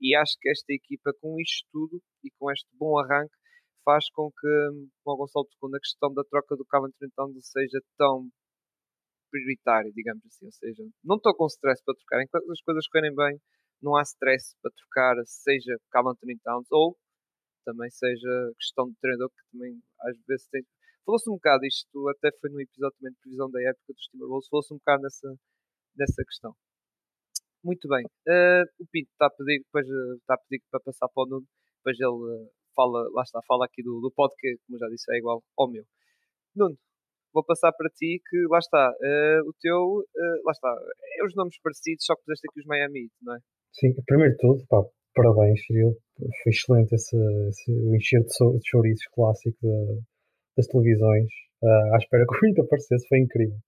E 0.01 0.16
acho 0.16 0.36
que 0.40 0.51
esta 0.51 0.72
equipa, 0.72 1.12
com 1.20 1.40
isto 1.40 1.66
tudo 1.72 2.03
e 2.22 2.30
com 2.38 2.51
este 2.51 2.68
bom 2.74 2.99
arranque, 2.99 3.34
faz 3.84 4.05
com 4.12 4.30
que, 4.30 4.88
como 5.05 5.16
o 5.16 5.18
Gonçalo 5.18 5.47
tocou 5.47 5.70
na 5.70 5.78
questão 5.78 6.12
da 6.12 6.24
troca 6.24 6.57
do 6.57 6.64
Cal 6.64 6.84
Anthony 6.86 7.11
Towns, 7.14 7.47
seja 7.47 7.80
tão 7.99 8.28
prioritário, 9.30 9.92
digamos 9.92 10.24
assim. 10.26 10.47
Ou 10.47 10.53
seja, 10.53 10.82
não 11.05 11.16
estou 11.16 11.34
com 11.34 11.47
stress 11.47 11.82
para 11.84 11.95
trocar. 11.95 12.22
Enquanto 12.22 12.51
as 12.51 12.61
coisas 12.62 12.88
correrem 12.88 13.14
bem, 13.14 13.40
não 13.82 13.97
há 13.97 14.03
stress 14.03 14.57
para 14.62 14.70
trocar, 14.72 15.16
seja 15.26 15.76
Anthony 15.95 16.38
Towns 16.42 16.66
ou 16.70 16.97
também 17.64 17.90
seja 17.90 18.53
questão 18.59 18.88
de 18.88 18.97
treinador, 19.01 19.30
que 19.30 19.51
também 19.53 19.80
às 20.01 20.16
vezes 20.26 20.47
tem. 20.49 20.62
Falou-se 21.05 21.28
um 21.30 21.34
bocado, 21.34 21.64
isto 21.66 22.09
até 22.11 22.30
foi 22.40 22.51
no 22.51 22.61
episódio 22.61 22.97
também 22.99 23.12
de 23.12 23.20
previsão 23.20 23.51
da 23.51 23.61
época 23.62 23.92
dos 23.92 24.07
Timberwolves, 24.09 24.49
falou-se 24.49 24.72
um 24.72 24.78
bocado 24.78 25.03
nessa, 25.03 25.28
nessa 25.97 26.24
questão. 26.24 26.55
Muito 27.65 27.89
bem. 27.89 28.05
Uh, 28.29 28.69
o 28.79 28.85
Pinto 28.93 29.09
está 29.11 29.27
a 29.27 29.31
pedir, 29.31 29.65
depois, 29.65 29.87
uh, 29.89 30.17
está 30.21 30.35
a 30.35 30.43
pedir 30.45 30.62
para 30.71 30.81
passar 30.81 31.09
para 31.09 31.25
o 31.25 31.27
Nuno, 31.27 31.47
depois 31.81 31.97
ele 31.99 32.12
uh, 32.12 32.51
fala, 32.77 33.09
lá 33.15 33.23
está, 33.23 33.41
fala 33.49 33.65
aqui 33.65 33.83
do, 33.83 34.01
do 34.01 34.12
pod, 34.12 34.35
que 34.39 34.57
como 34.67 34.79
já 34.79 34.87
disse 34.89 35.11
é 35.15 35.19
igual 35.19 35.43
ao 35.57 35.71
meu. 35.71 35.83
Nuno, 36.55 36.77
vou 37.33 37.43
passar 37.43 37.73
para 37.73 37.89
ti, 37.89 38.21
que 38.29 38.37
lá 38.51 38.59
está, 38.59 38.93
o 39.47 39.53
teu, 39.61 40.05
lá 40.45 40.53
está, 40.53 40.71
é 41.19 41.25
os 41.25 41.35
nomes 41.35 41.59
parecidos, 41.61 42.05
só 42.05 42.15
que 42.15 42.23
puseste 42.23 42.47
aqui 42.49 42.61
os 42.61 42.67
Miami 42.67 43.09
não 43.23 43.35
é? 43.35 43.39
Sim, 43.73 43.93
primeiro 44.07 44.35
de 44.35 44.39
tudo, 44.39 44.65
pá, 44.69 44.85
parabéns, 45.15 45.65
Cirilo. 45.67 45.97
Foi 46.43 46.53
excelente 46.53 46.95
esse, 46.95 47.17
esse, 47.49 47.73
o 47.73 47.95
enxerto 47.97 48.59
de 48.59 48.69
chouriços 48.69 49.07
clássico 49.12 49.57
de, 49.61 50.01
das 50.57 50.67
televisões. 50.67 51.27
Uh, 51.62 51.95
à 51.95 51.99
espera 51.99 52.25
que 52.27 52.35
o 52.35 52.49
Heat 52.49 52.61
aparecesse, 52.61 53.09
foi 53.09 53.19
incrível. 53.19 53.59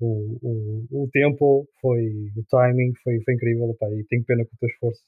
O, 0.00 0.38
o, 0.42 1.04
o 1.04 1.08
tempo 1.10 1.66
foi, 1.80 2.30
o 2.36 2.44
timing 2.48 2.92
foi, 3.02 3.20
foi 3.24 3.34
incrível, 3.34 3.74
pá, 3.78 3.90
e 3.90 4.04
tenho 4.04 4.24
pena 4.24 4.44
que 4.44 4.54
o 4.54 4.58
teu 4.58 4.68
esforço 4.68 5.02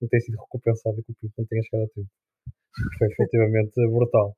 não 0.00 0.08
tenha 0.08 0.20
sido 0.20 0.38
recompensado 0.38 1.00
e 1.00 1.02
que 1.02 1.12
o 1.12 1.14
Pinto 1.20 1.34
não 1.38 1.46
tenha 1.46 1.62
chegado 1.62 1.84
a 1.84 1.94
tempo. 1.94 2.10
Foi 2.98 3.08
efetivamente 3.08 3.74
brutal. 3.90 4.36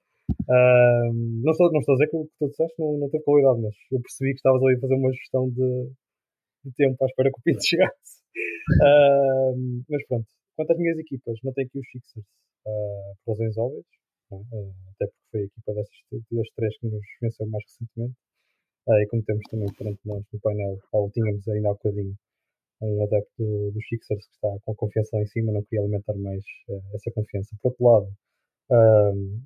Uh, 0.49 1.13
não, 1.43 1.53
estou, 1.53 1.73
não 1.73 1.81
estou 1.81 1.95
a 1.95 1.99
dizer 1.99 2.11
que 2.11 2.17
o 2.17 2.25
que 2.25 2.33
tu 2.39 2.49
disseste 2.49 2.75
não, 2.79 2.99
não 2.99 3.09
teve 3.09 3.25
qualidade, 3.25 3.61
mas 3.63 3.75
eu 3.91 4.01
percebi 4.01 4.31
que 4.33 4.37
estavas 4.37 4.63
ali 4.63 4.77
a 4.77 4.81
fazer 4.81 4.95
uma 4.95 5.13
gestão 5.13 5.51
de, 5.51 5.91
de 6.65 6.73
tempo 6.77 7.03
à 7.03 7.07
espera 7.07 7.31
que 7.31 7.39
o 7.39 7.43
Pinto 7.43 7.65
chegasse. 7.65 8.19
Uh, 8.81 9.83
mas 9.89 10.07
pronto, 10.07 10.27
quanto 10.57 10.73
às 10.73 10.79
minhas 10.79 10.99
equipas, 10.99 11.39
não 11.43 11.53
tenho 11.53 11.67
aqui 11.67 11.79
os 11.79 11.91
Sixers 11.91 12.27
uh, 12.67 13.17
por 13.25 13.33
razões 13.33 13.57
óbvias, 13.57 13.87
uh, 14.33 14.75
até 14.95 15.07
porque 15.07 15.29
foi 15.31 15.41
a 15.41 15.45
equipa 15.45 15.75
dessas, 15.75 15.99
das 16.13 16.49
três 16.55 16.79
que 16.79 16.87
nos 16.87 17.07
venceu 17.21 17.47
mais 17.47 17.65
recentemente. 17.65 18.17
Uh, 18.89 19.03
e 19.03 19.07
como 19.09 19.22
temos 19.22 19.43
também 19.51 19.72
perante 19.74 20.01
nós 20.07 20.24
no 20.32 20.41
painel, 20.41 20.78
ou 20.93 21.11
tínhamos 21.11 21.47
ainda 21.49 21.68
há 21.68 21.72
bocadinho 21.72 22.16
um 22.80 23.03
adepto 23.03 23.32
do, 23.39 23.72
dos 23.72 23.84
que 23.86 23.97
está 23.97 24.49
com 24.64 24.72
a 24.72 24.76
confiança 24.76 25.16
lá 25.16 25.22
em 25.22 25.26
cima, 25.26 25.53
não 25.53 25.62
queria 25.62 25.80
alimentar 25.80 26.14
mais 26.14 26.43
uh, 26.68 26.82
essa 26.95 27.11
confiança. 27.12 27.57
Por 27.62 27.70
outro 27.70 27.84
lado, 27.84 28.07
uh, 28.70 29.43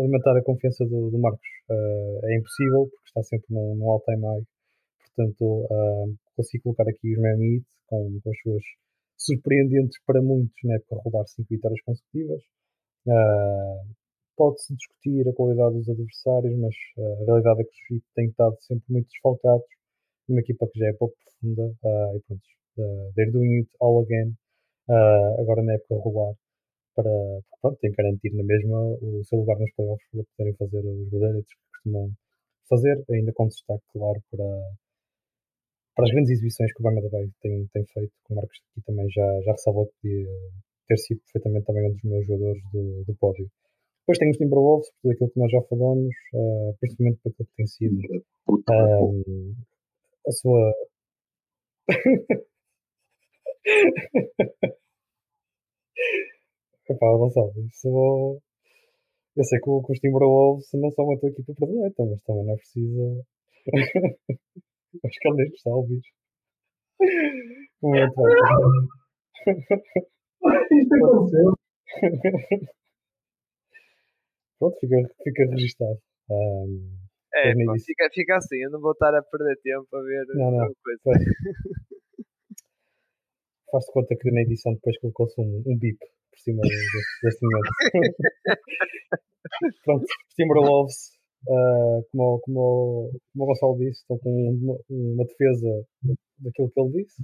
alimentar 0.00 0.36
a 0.36 0.42
confiança 0.42 0.84
do, 0.84 1.10
do 1.10 1.18
Marcos 1.18 1.46
uh, 1.70 2.26
é 2.26 2.36
impossível, 2.36 2.88
porque 2.90 3.08
está 3.08 3.22
sempre 3.22 3.46
num, 3.50 3.76
num 3.76 3.90
all-time 3.90 4.22
high. 4.22 4.42
Portanto, 5.14 5.68
consigo 6.34 6.62
colocar 6.64 6.88
aqui 6.88 7.12
os 7.12 7.20
Miami 7.20 7.62
com, 7.86 8.18
com 8.22 8.30
as 8.30 8.38
suas 8.40 8.62
surpreendentes 9.18 9.98
para 10.06 10.22
muitos 10.22 10.56
na 10.64 10.76
época 10.76 11.02
rodar 11.04 11.26
5 11.26 11.46
vitórias 11.50 11.80
consecutivas. 11.82 12.42
Pode-se 14.36 14.74
discutir 14.74 15.28
a 15.28 15.32
qualidade 15.32 15.76
dos 15.76 15.88
adversários, 15.88 16.58
mas 16.58 16.74
a 16.98 17.24
realidade 17.24 17.60
é 17.60 17.64
que 17.64 17.70
os 17.70 17.90
Heat 17.90 18.04
têm 18.14 18.26
estado 18.28 18.56
sempre 18.60 18.84
muito 18.88 19.08
desfalcados 19.08 19.66
numa 20.28 20.40
equipa 20.40 20.66
que 20.68 20.78
já 20.78 20.88
é 20.88 20.92
pouco 20.94 21.14
profunda 21.24 21.62
uh, 21.62 22.16
e 22.16 22.20
pronto, 22.20 22.42
uh, 22.78 23.12
they're 23.14 23.32
doing 23.32 23.58
it 23.58 23.68
all 23.80 24.00
again 24.02 24.34
uh, 24.88 25.40
agora 25.40 25.62
na 25.62 25.74
época 25.74 25.96
rolar 25.96 26.34
para, 26.94 27.10
pronto, 27.60 27.78
tem 27.80 27.90
que 27.90 27.96
garantir 27.96 28.32
na 28.34 28.44
mesma 28.44 28.78
o 29.00 29.24
seu 29.24 29.38
lugar 29.38 29.58
nos 29.58 29.72
playoffs 29.74 30.06
para 30.10 30.24
poderem 30.36 30.54
fazer 30.56 30.86
os 30.86 31.10
verdadeiros 31.10 31.46
que 31.46 31.70
costumam 31.72 32.12
fazer, 32.68 33.04
ainda 33.10 33.32
com 33.32 33.48
destaque 33.48 33.84
claro 33.92 34.22
para, 34.30 34.44
para 35.94 36.04
as 36.04 36.10
grandes 36.10 36.32
exibições 36.32 36.72
que 36.72 36.80
o 36.80 36.82
Bama 36.82 37.02
da 37.02 37.08
Bay 37.08 37.30
tem, 37.40 37.66
tem 37.72 37.84
feito, 37.86 38.12
que 38.26 38.32
o 38.32 38.36
Marcos 38.36 38.58
aqui 38.70 38.82
também 38.86 39.08
já, 39.10 39.40
já 39.42 39.52
ressalvou 39.52 39.86
que 39.86 39.94
podia 40.02 40.28
ter 40.88 40.96
sido 40.98 41.20
perfeitamente 41.20 41.66
também 41.66 41.86
um 41.86 41.92
dos 41.92 42.02
meus 42.02 42.26
jogadores 42.26 42.62
do, 42.72 43.04
do 43.04 43.14
pódio. 43.16 43.50
Depois 44.02 44.18
tem 44.18 44.30
os 44.30 44.36
Timberwolves, 44.36 44.90
por 44.90 44.96
tudo 45.02 45.12
aquilo 45.12 45.30
que 45.30 45.38
nós 45.38 45.50
já 45.52 45.62
falamos, 45.62 46.14
uh, 46.34 46.76
principalmente 46.80 47.20
por 47.22 47.30
aquilo 47.30 47.48
que 47.48 47.54
tem 47.56 47.66
sido 47.66 47.96
um, 48.48 49.54
a 50.26 50.30
sua. 50.32 50.74
Epá, 56.88 57.06
Gonçalo, 57.16 57.52
isso. 57.66 58.40
Eu 59.36 59.44
sei 59.44 59.58
que, 59.60 59.64
que 59.64 59.92
os 59.92 59.98
Timberwolves 60.00 60.68
não 60.74 60.90
são 60.90 61.04
uma 61.04 61.14
equipa 61.14 61.54
predileta, 61.54 62.04
mas 62.04 62.20
também 62.22 62.44
não 62.44 62.54
é 62.54 62.56
preciso. 62.56 63.24
Acho 65.04 65.18
que 65.20 65.28
ele 65.28 65.36
nem 65.36 65.46
está 65.46 65.70
a 65.70 65.76
ouvir. 65.76 66.02
Muito 67.82 68.14
bem. 68.16 68.34
Isto 70.80 70.94
aconteceu. 70.96 71.54
Pronto, 74.62 74.78
fica, 74.78 74.94
fica 75.24 75.42
registado. 75.46 75.98
Um, 76.30 76.94
é, 77.34 77.52
fica, 77.84 78.08
fica 78.14 78.36
assim, 78.36 78.62
eu 78.62 78.70
não 78.70 78.80
vou 78.80 78.92
estar 78.92 79.12
a 79.12 79.20
perder 79.20 79.58
tempo 79.60 79.88
a 79.92 80.00
ver 80.02 80.24
não, 80.34 80.52
não, 80.52 80.72
coisa. 80.84 81.02
Faz-te 83.72 83.92
conta 83.92 84.14
que 84.14 84.30
na 84.30 84.42
edição 84.42 84.72
depois 84.74 84.96
colocou-se 85.00 85.40
um, 85.40 85.64
um 85.66 85.76
bip 85.76 85.98
por 85.98 86.38
cima 86.38 86.62
deste, 86.62 87.42
momento. 87.42 87.70
Pronto, 89.84 90.06
Timberwolves, 90.36 91.18
uh, 91.48 92.06
como, 92.12 92.38
como, 92.42 93.10
como 93.32 93.44
o 93.44 93.46
Gonçalo 93.46 93.78
disse, 93.78 94.02
estão 94.02 94.16
com 94.18 94.30
uma, 94.30 94.78
uma, 94.88 95.24
defesa 95.24 95.84
daquilo 96.38 96.70
que 96.70 96.80
ele 96.80 97.02
disse. 97.02 97.20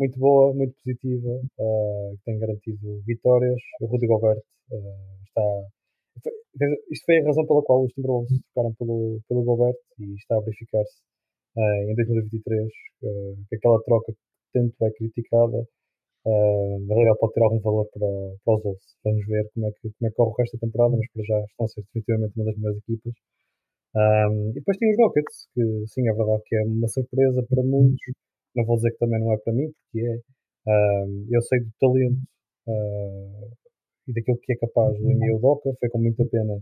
Muito 0.00 0.18
boa, 0.18 0.52
muito 0.52 0.74
positiva, 0.82 1.30
uh, 1.60 2.18
tem 2.24 2.40
garantido 2.40 3.00
vitórias. 3.06 3.60
O 3.80 3.86
Rudy 3.86 4.08
Gobert 4.08 4.42
uh, 4.72 5.22
está 5.28 5.70
isto 6.90 7.04
foi 7.04 7.18
a 7.18 7.24
razão 7.24 7.46
pela 7.46 7.62
qual 7.62 7.84
os 7.84 7.92
Timberwolves 7.92 8.32
trocaram 8.52 8.74
pelo, 8.74 9.20
pelo 9.28 9.44
Gobert 9.44 9.76
e 9.98 10.14
está 10.14 10.36
a 10.36 10.40
verificar-se 10.40 10.98
uh, 11.56 11.90
em 11.90 11.94
2023 11.94 12.62
uh, 12.62 12.70
eh, 13.04 13.34
que 13.48 13.56
aquela 13.56 13.82
troca 13.82 14.12
que 14.12 14.18
tanto 14.52 14.74
é 14.84 14.90
criticada 14.92 15.58
uh, 15.58 16.78
na 16.86 16.94
realidade 16.94 17.18
pode 17.18 17.32
ter 17.34 17.42
algum 17.42 17.60
valor 17.60 17.86
para, 17.92 18.08
para 18.44 18.54
os 18.54 18.62
Wolves. 18.62 18.84
Vamos 19.04 19.26
ver 19.26 19.48
como 19.54 19.66
é, 19.66 19.70
que, 19.72 19.80
como 19.82 20.06
é 20.06 20.10
que 20.10 20.16
corre 20.16 20.30
o 20.30 20.34
resto 20.34 20.56
da 20.56 20.66
temporada, 20.66 20.96
mas 20.96 21.12
para 21.12 21.24
já 21.24 21.40
estão 21.44 21.64
a 21.64 21.68
ser 21.68 21.82
definitivamente 21.82 22.36
uma 22.36 22.44
das 22.44 22.56
melhores 22.56 22.78
equipas. 22.78 23.14
Um, 23.94 24.50
e 24.50 24.54
depois 24.54 24.76
tem 24.78 24.90
os 24.90 24.96
Rockets, 24.98 25.48
que 25.54 25.62
sim, 25.88 26.08
é 26.08 26.12
verdade 26.12 26.42
que 26.46 26.56
é 26.56 26.62
uma 26.62 26.88
surpresa 26.88 27.42
para 27.48 27.62
muitos. 27.62 28.00
Não 28.54 28.64
vou 28.64 28.76
dizer 28.76 28.90
que 28.92 28.98
também 28.98 29.20
não 29.20 29.32
é 29.32 29.38
para 29.38 29.52
mim, 29.52 29.70
porque 29.70 30.06
é. 30.06 30.18
Um, 30.66 31.26
eu 31.30 31.40
sei 31.40 31.60
do 31.60 31.72
talento 31.80 32.20
uh, 32.68 33.50
e 34.10 34.12
daquilo 34.12 34.38
que 34.42 34.52
é 34.52 34.56
capaz 34.56 34.98
do 34.98 35.08
Emil 35.08 35.38
Doca. 35.38 35.70
Foi 35.78 35.88
com 35.88 35.98
muita 35.98 36.24
pena 36.26 36.58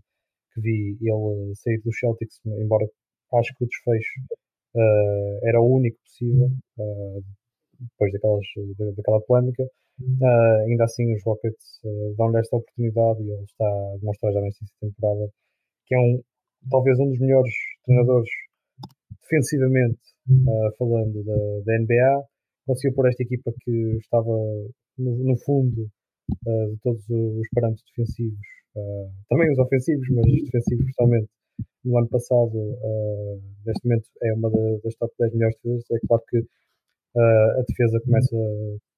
que 0.53 0.61
vi 0.61 0.99
ele 1.01 1.55
sair 1.55 1.81
do 1.83 1.93
Celtics, 1.93 2.41
embora 2.45 2.87
acho 3.35 3.55
que 3.57 3.65
o 3.65 3.69
desfecho 3.69 4.21
uh, 4.75 5.49
era 5.49 5.61
o 5.61 5.77
único 5.77 5.99
possível 6.05 6.51
uh, 6.79 7.23
depois 7.81 8.13
daquelas, 8.13 8.47
da, 8.79 8.91
daquela 8.93 9.21
polémica. 9.23 9.65
Uh, 10.01 10.69
ainda 10.69 10.85
assim, 10.85 11.13
os 11.13 11.25
Rockets 11.25 11.81
dão-lhe 12.17 12.39
esta 12.39 12.57
oportunidade 12.57 13.21
e 13.23 13.33
ele 13.33 13.43
está 13.43 13.67
a 13.67 13.97
demonstrar 13.99 14.33
já 14.33 14.41
nesta 14.41 14.65
temporada 14.81 15.29
que 15.87 15.95
é 15.95 15.99
um, 15.99 16.23
talvez 16.71 17.01
um 17.01 17.09
dos 17.09 17.19
melhores 17.19 17.53
treinadores 17.85 18.29
defensivamente 19.23 19.99
falando 20.79 21.25
da, 21.25 21.35
da 21.65 21.79
NBA. 21.81 22.25
Conseguiu 22.67 22.95
pôr 22.95 23.09
esta 23.09 23.23
equipa 23.23 23.51
que 23.65 23.97
estava 23.97 24.31
no, 24.99 25.17
no 25.25 25.37
fundo 25.39 25.89
uh, 26.47 26.71
de 26.71 26.79
todos 26.83 27.05
os 27.09 27.49
parâmetros 27.55 27.85
defensivos, 27.97 28.47
uh, 28.77 29.11
também 29.29 29.51
os 29.53 29.59
ofensivos, 29.59 30.07
mas 30.11 30.27
os 30.27 30.45
defensivos 30.45 30.87
especialmente. 30.87 31.29
No 31.85 31.99
ano 31.99 32.09
passado, 32.09 32.57
uh, 32.57 33.43
neste 33.67 33.87
momento, 33.87 34.09
é 34.23 34.33
uma 34.35 34.51
das 34.51 34.95
top 34.97 35.13
10 35.19 35.35
melhores 35.35 35.57
defesas. 35.63 35.85
É 35.91 36.07
claro 36.07 36.23
que 36.29 36.39
a 37.17 37.63
defesa 37.67 38.01
começa, 38.05 38.37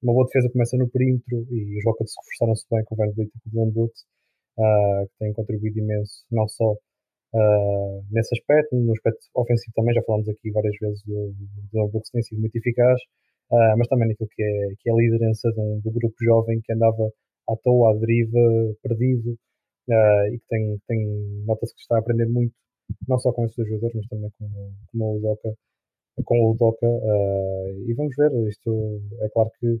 uma 0.03 0.13
boa 0.13 0.25
defesa 0.25 0.49
começa 0.51 0.77
no 0.77 0.87
perímetro 0.89 1.47
e 1.49 1.77
os 1.77 1.83
se 1.83 2.15
reforçaram-se 2.19 2.65
bem 2.69 2.83
com 2.85 2.93
o 2.93 2.97
Van 2.97 3.11
Vliet 3.13 3.29
e 3.29 3.39
com 3.39 3.49
o 3.49 3.51
Dylan 3.51 3.71
Brooks, 3.71 4.03
que 5.07 5.17
têm 5.17 5.33
contribuído 5.33 5.79
imenso, 5.79 6.25
não 6.29 6.47
só 6.47 6.75
uh, 7.33 8.05
nesse 8.11 8.35
aspecto. 8.35 8.75
No 8.75 8.91
aspecto 8.91 9.19
ofensivo 9.35 9.73
também, 9.75 9.93
já 9.93 10.01
falámos 10.03 10.29
aqui 10.29 10.51
várias 10.51 10.75
vezes 10.79 11.01
do, 11.03 11.33
do 11.73 11.87
Brooks 11.87 12.11
tem 12.11 12.21
sido 12.21 12.39
muito 12.39 12.55
eficaz, 12.55 12.99
uh, 13.51 13.77
mas 13.77 13.87
também 13.87 14.07
naquilo 14.07 14.29
que 14.29 14.43
é, 14.43 14.73
que 14.79 14.89
é 14.89 14.93
a 14.93 14.95
liderança 14.95 15.51
de 15.51 15.59
um, 15.59 15.79
do 15.79 15.91
grupo 15.91 16.15
jovem 16.23 16.61
que 16.63 16.73
andava 16.73 17.11
à 17.49 17.55
toa, 17.63 17.91
à 17.91 17.97
deriva, 17.97 18.39
perdido, 18.83 19.31
uh, 19.31 20.33
e 20.33 20.39
que 20.39 20.47
tem, 20.49 20.77
tem 20.87 21.05
nota-se 21.45 21.73
que 21.73 21.81
está 21.81 21.95
a 21.97 21.99
aprender 21.99 22.27
muito, 22.27 22.53
não 23.07 23.19
só 23.19 23.31
com 23.31 23.45
esses 23.45 23.67
jogadores, 23.67 23.95
mas 23.95 24.07
também 24.07 24.31
com, 24.39 24.47
com 24.91 25.05
o 25.05 25.17
Udoka, 25.17 25.53
com 26.25 26.39
o 26.39 26.51
Udoka 26.51 26.87
e 27.87 27.93
vamos 27.93 28.15
ver, 28.17 28.31
isto 28.49 29.01
é 29.21 29.29
claro 29.29 29.49
que 29.59 29.79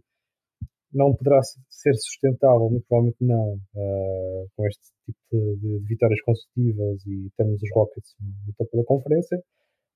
não 0.93 1.13
poderá 1.15 1.39
ser 1.69 1.93
sustentável, 1.95 2.69
muito 2.69 2.85
provavelmente 2.87 3.23
não, 3.23 3.53
uh, 3.53 4.49
com 4.55 4.67
este 4.67 4.81
tipo 5.05 5.19
de, 5.31 5.55
de, 5.57 5.87
vitórias 5.87 6.21
consecutivas 6.21 7.05
e 7.07 7.29
termos 7.37 7.61
os 7.61 7.69
Rockets 7.73 8.15
no 8.19 8.53
topo 8.57 8.77
da 8.77 8.83
conferência, 8.83 9.41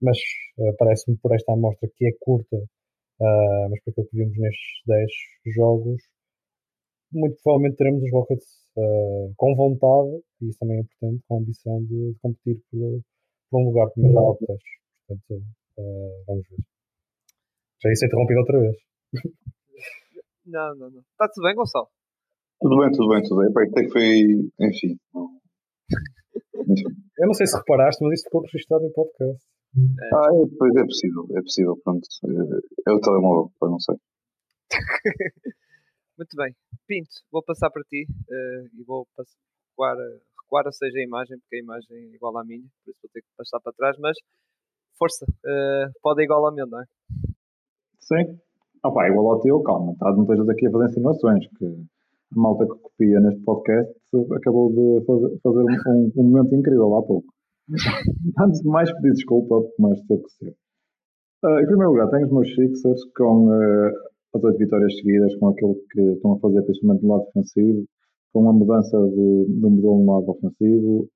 mas 0.01 0.17
uh, 0.57 0.75
parece-me 0.77 1.17
por 1.17 1.33
esta 1.35 1.53
amostra 1.53 1.89
que 1.95 2.07
é 2.07 2.11
curta, 2.19 2.57
uh, 3.19 3.69
mas 3.69 3.83
por 3.83 3.91
aquilo 3.91 4.07
que 4.07 4.17
vimos 4.17 4.37
nestes 4.37 4.81
10 4.87 5.11
jogos, 5.55 6.01
muito 7.11 7.37
provavelmente 7.43 7.77
teremos 7.77 8.03
os 8.03 8.11
Rockets 8.11 8.65
com 9.37 9.55
vontade, 9.55 10.21
e 10.41 10.49
isso 10.49 10.59
também 10.59 10.77
é 10.77 10.81
importante, 10.81 11.23
com 11.27 11.35
a 11.35 11.39
ambição 11.39 11.81
de, 11.85 12.11
de 12.11 12.19
competir 12.19 12.61
por, 12.69 13.01
por, 13.49 13.61
um 13.61 13.65
lugar 13.67 13.89
primeiro 13.91 14.37
10. 14.41 14.59
Portanto, 15.07 15.45
vamos 16.27 16.45
ver. 16.49 16.57
Já 17.81 17.89
ia 17.89 17.95
ser 17.95 18.07
interrompido 18.07 18.39
outra 18.39 18.59
vez. 18.59 18.75
Não, 20.45 20.75
não, 20.75 20.91
não. 20.91 21.01
Está 21.01 21.27
tudo 21.33 21.43
bem, 21.45 21.55
Gonçalo? 21.55 21.87
Tudo 22.61 22.79
bem, 22.79 22.91
tudo 22.91 23.09
bem, 23.09 23.23
tudo 23.23 23.41
bem. 23.41 23.51
Pai, 23.51 23.67
até 23.67 23.81
que 23.83 23.89
foi. 23.89 24.05
Enfim. 24.61 24.95
Eu 27.17 27.27
não 27.27 27.33
sei 27.33 27.47
se 27.47 27.57
reparaste, 27.57 28.03
mas 28.03 28.13
isto 28.13 28.25
ficou 28.25 28.41
registrado 28.41 28.85
em 28.85 28.91
podcast. 28.91 29.43
É. 29.75 30.15
Ah, 30.15 30.29
é, 30.33 30.55
pois 30.57 30.75
é 30.75 30.83
possível, 30.83 31.27
é 31.31 31.41
possível, 31.41 31.77
pronto. 31.83 32.07
É 32.87 32.91
o 32.91 32.99
telemóvel, 32.99 33.51
não 33.61 33.79
sei. 33.79 33.95
Muito 36.17 36.35
bem. 36.37 36.55
Pinto, 36.87 37.09
vou 37.31 37.43
passar 37.43 37.69
para 37.69 37.83
ti 37.83 38.07
uh, 38.07 38.69
e 38.79 38.83
vou 38.83 39.05
recuar, 39.17 39.97
recuar 40.41 40.67
a 40.67 40.71
seja 40.71 40.99
a 40.99 41.03
imagem, 41.03 41.37
porque 41.39 41.57
a 41.57 41.59
imagem 41.59 41.97
é 41.97 42.15
igual 42.15 42.37
à 42.37 42.45
minha, 42.45 42.63
por 42.83 42.91
isso 42.91 42.99
vou 43.03 43.09
ter 43.11 43.21
que 43.21 43.27
passar 43.37 43.59
para 43.59 43.73
trás, 43.73 43.97
mas 43.99 44.17
força, 44.97 45.25
uh, 45.25 45.91
pode 46.01 46.21
ir 46.21 46.25
igual 46.25 46.47
a 46.47 46.51
minha, 46.51 46.65
não 46.65 46.81
é? 46.81 46.85
Sim. 47.99 48.39
Ah 48.81 48.91
pá, 48.91 49.09
igual 49.09 49.33
ao 49.33 49.41
teu, 49.41 49.61
calma, 49.63 49.95
tá, 49.99 50.11
não 50.11 50.21
estejas 50.21 50.47
aqui 50.47 50.67
a 50.67 50.71
fazer 50.71 50.85
insinuações, 50.85 51.47
que 51.57 51.65
a 51.65 52.39
malta 52.39 52.65
que 52.65 52.79
copia 52.79 53.19
neste 53.19 53.41
podcast 53.41 53.93
acabou 54.37 54.69
de 54.69 55.05
fazer, 55.05 55.39
fazer 55.41 55.59
um, 55.59 56.11
um, 56.17 56.23
momento 56.23 56.55
incrível 56.55 56.95
há 56.95 57.03
pouco. 57.03 57.33
Antes 58.39 58.61
de 58.61 58.67
mais 58.67 58.91
pedir 58.93 59.13
desculpa, 59.13 59.61
mas 59.79 59.99
teve 60.07 60.23
que 60.23 60.31
ser. 60.31 60.55
Uh, 61.43 61.59
em 61.59 61.65
primeiro 61.65 61.91
lugar, 61.91 62.09
tenho 62.09 62.25
os 62.25 62.31
meus 62.31 62.55
Sixers 62.55 63.01
com 63.15 63.47
uh, 63.47 63.91
as 64.35 64.43
oito 64.43 64.57
vitórias 64.57 64.95
seguidas, 64.97 65.35
com 65.37 65.49
aquilo 65.49 65.75
que 65.91 66.01
estão 66.01 66.33
a 66.33 66.39
fazer, 66.39 66.61
principalmente 66.63 67.03
no 67.03 67.13
lado 67.13 67.25
defensivo, 67.25 67.85
com 68.33 68.41
uma 68.41 68.53
mudança 68.53 68.97
do, 68.97 69.47
modelo 69.47 70.03
no 70.03 70.13
lado 70.13 70.31
ofensivo. 70.31 71.07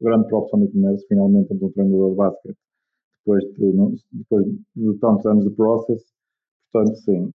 Grande 0.00 0.26
props 0.28 0.52
ao 0.52 0.60
Nick 0.60 0.76
Nurse, 0.76 1.06
finalmente 1.06 1.48
temos 1.48 1.62
um 1.62 1.70
treinador 1.70 2.10
de 2.10 2.16
basquete 2.16 2.58
depois 3.24 3.44
de, 3.44 3.98
depois 4.12 4.46
de 4.46 4.98
tantos 4.98 5.26
anos 5.26 5.44
de 5.44 5.50
process 5.50 6.02
Portanto, 6.72 6.96
sim, 6.98 7.30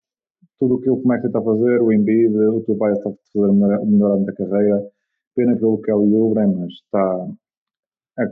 tudo 0.58 0.76
o 0.76 0.80
que 0.80 0.90
o 0.90 1.00
Comex 1.02 1.24
está 1.24 1.38
a 1.38 1.42
fazer, 1.42 1.82
o 1.82 1.92
Embiid, 1.92 2.34
o 2.34 2.62
Tobias 2.62 2.98
está 2.98 3.10
a 3.10 3.12
fazer 3.32 3.50
o 3.50 3.86
melhor 3.86 4.16
ano 4.16 4.24
da 4.24 4.32
carreira, 4.32 4.90
pena 5.34 5.56
pelo 5.56 5.80
Kelly 5.82 6.14
Oubre, 6.14 6.46
mas 6.46 6.72
está 6.72 7.28
a, 8.18 8.22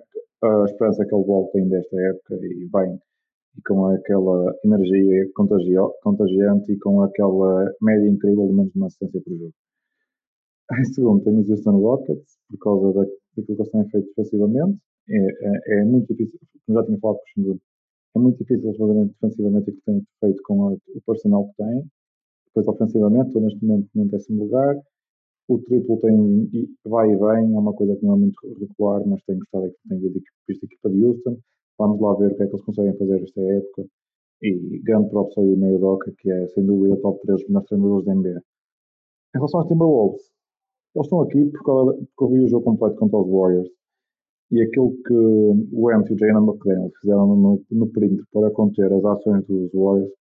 a 0.43 0.65
esperança 0.65 1.05
que 1.05 1.15
ele 1.15 1.25
volte 1.25 1.59
ainda 1.59 1.79
esta 1.79 2.01
época 2.01 2.35
e 2.35 2.69
vem 2.73 2.99
e 3.57 3.63
com 3.63 3.87
aquela 3.87 4.55
energia 4.65 5.31
contagiante 5.35 6.73
e 6.73 6.79
com 6.79 7.03
aquela 7.03 7.73
média 7.81 8.09
incrível 8.09 8.47
de 8.49 8.53
menos 8.53 8.73
de 8.73 8.79
uma 8.79 8.87
assistência 8.87 9.21
por 9.23 9.37
jogo. 9.37 9.55
Em 10.79 10.85
segundo, 10.85 11.25
tenho 11.25 11.41
os 11.41 11.49
Houston 11.49 11.79
Rockets, 11.79 12.39
por 12.51 12.59
causa 12.59 12.93
daquilo 12.93 13.47
que 13.47 13.53
eles 13.53 13.71
têm 13.71 13.89
feito 13.89 14.09
defensivamente. 14.09 14.79
É, 15.09 15.17
é, 15.17 15.81
é, 15.81 15.85
muito 15.85 16.09
difícil, 16.09 16.39
como 16.67 16.79
já 16.79 16.87
tinha 16.87 16.99
falado 16.99 17.19
com 17.19 17.23
o 17.23 17.29
Xingu, 17.29 17.61
é 18.17 18.19
muito 18.19 18.39
difícil 18.39 18.67
eles 18.67 18.77
fazerem 18.77 19.07
defensivamente 19.07 19.71
o 19.71 19.75
que 19.75 19.83
têm 19.87 20.03
feito 20.21 20.43
com 20.43 20.69
a, 20.69 20.73
o 20.73 21.01
personal 21.07 21.49
que 21.49 21.57
têm. 21.63 21.85
Depois, 22.47 22.69
ofensivamente, 22.69 23.29
estou 23.29 23.43
neste 23.43 23.65
momento 23.65 23.89
em 23.95 24.07
décimo 24.09 24.45
lugar. 24.45 24.77
O 25.49 25.59
triplo 25.59 25.99
tem, 26.01 26.69
vai 26.85 27.11
e 27.11 27.17
vem, 27.17 27.55
é 27.55 27.59
uma 27.59 27.73
coisa 27.73 27.95
que 27.97 28.05
não 28.05 28.15
é 28.15 28.19
muito 28.19 28.37
regular, 28.59 29.07
mas 29.07 29.23
tenho 29.25 29.39
gostado 29.39 29.71
que 29.71 29.89
tem 29.89 29.99
visto 30.01 30.65
a 30.65 30.67
equipa 30.67 30.91
de 30.91 31.05
Houston. 31.05 31.39
Vamos 31.79 32.01
lá 32.01 32.15
ver 32.15 32.33
o 32.33 32.37
que 32.37 32.43
é 32.43 32.47
que 32.47 32.53
eles 32.53 32.65
conseguem 32.65 32.97
fazer 32.97 33.23
esta 33.23 33.41
época. 33.41 33.85
E 34.43 34.81
grande 34.85 35.09
props 35.11 35.39
ao 35.39 35.45
meio 35.45 35.79
Doca, 35.79 36.13
que 36.19 36.31
é 36.31 36.49
sem 36.49 36.67
dúvida 36.67 36.97
top 36.97 37.21
3 37.23 37.41
dos 37.41 37.49
melhores 37.49 37.69
treinadores 37.69 38.05
da 38.05 38.15
NBA. 38.15 38.43
Em 39.35 39.39
relação 39.39 39.61
aos 39.61 39.69
Timberwolves, 39.69 40.31
eles 40.95 41.07
estão 41.07 41.21
aqui 41.21 41.45
porque, 41.45 41.65
porque 42.17 42.25
eu 42.25 42.29
vi 42.29 42.45
o 42.45 42.49
jogo 42.49 42.65
completo 42.65 42.97
contra 42.97 43.19
os 43.19 43.31
Warriors 43.31 43.69
e 44.51 44.63
aquilo 44.63 44.93
que 45.05 45.15
o 45.15 45.91
Ant 45.91 46.09
e 46.09 46.15
o 46.15 46.19
Jalen 46.19 46.45
McDaniel 46.45 46.91
fizeram 47.01 47.37
no, 47.37 47.63
no 47.71 47.87
perímetro 47.89 48.27
para 48.33 48.51
conter 48.51 48.93
as 48.93 49.05
ações 49.05 49.45
dos 49.47 49.71
Warriors 49.73 50.13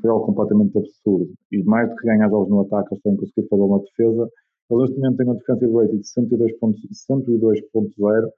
foi 0.00 0.10
algo 0.10 0.26
completamente 0.26 0.76
absurdo. 0.76 1.32
E 1.52 1.62
mais 1.64 1.88
do 1.88 1.96
que 1.96 2.06
ganhar 2.06 2.28
jogos 2.28 2.48
no 2.48 2.60
ataque, 2.60 2.88
eles 2.92 3.02
têm 3.02 3.16
conseguido 3.16 3.48
fazer 3.48 3.62
uma 3.62 3.80
defesa. 3.80 4.30
Eles 4.70 4.90
neste 4.90 4.98
momento 5.00 5.16
têm 5.16 5.28
um 5.28 5.34
defensive 5.34 5.72
rating 5.72 5.98
de 5.98 6.94
102.0, 6.94 8.30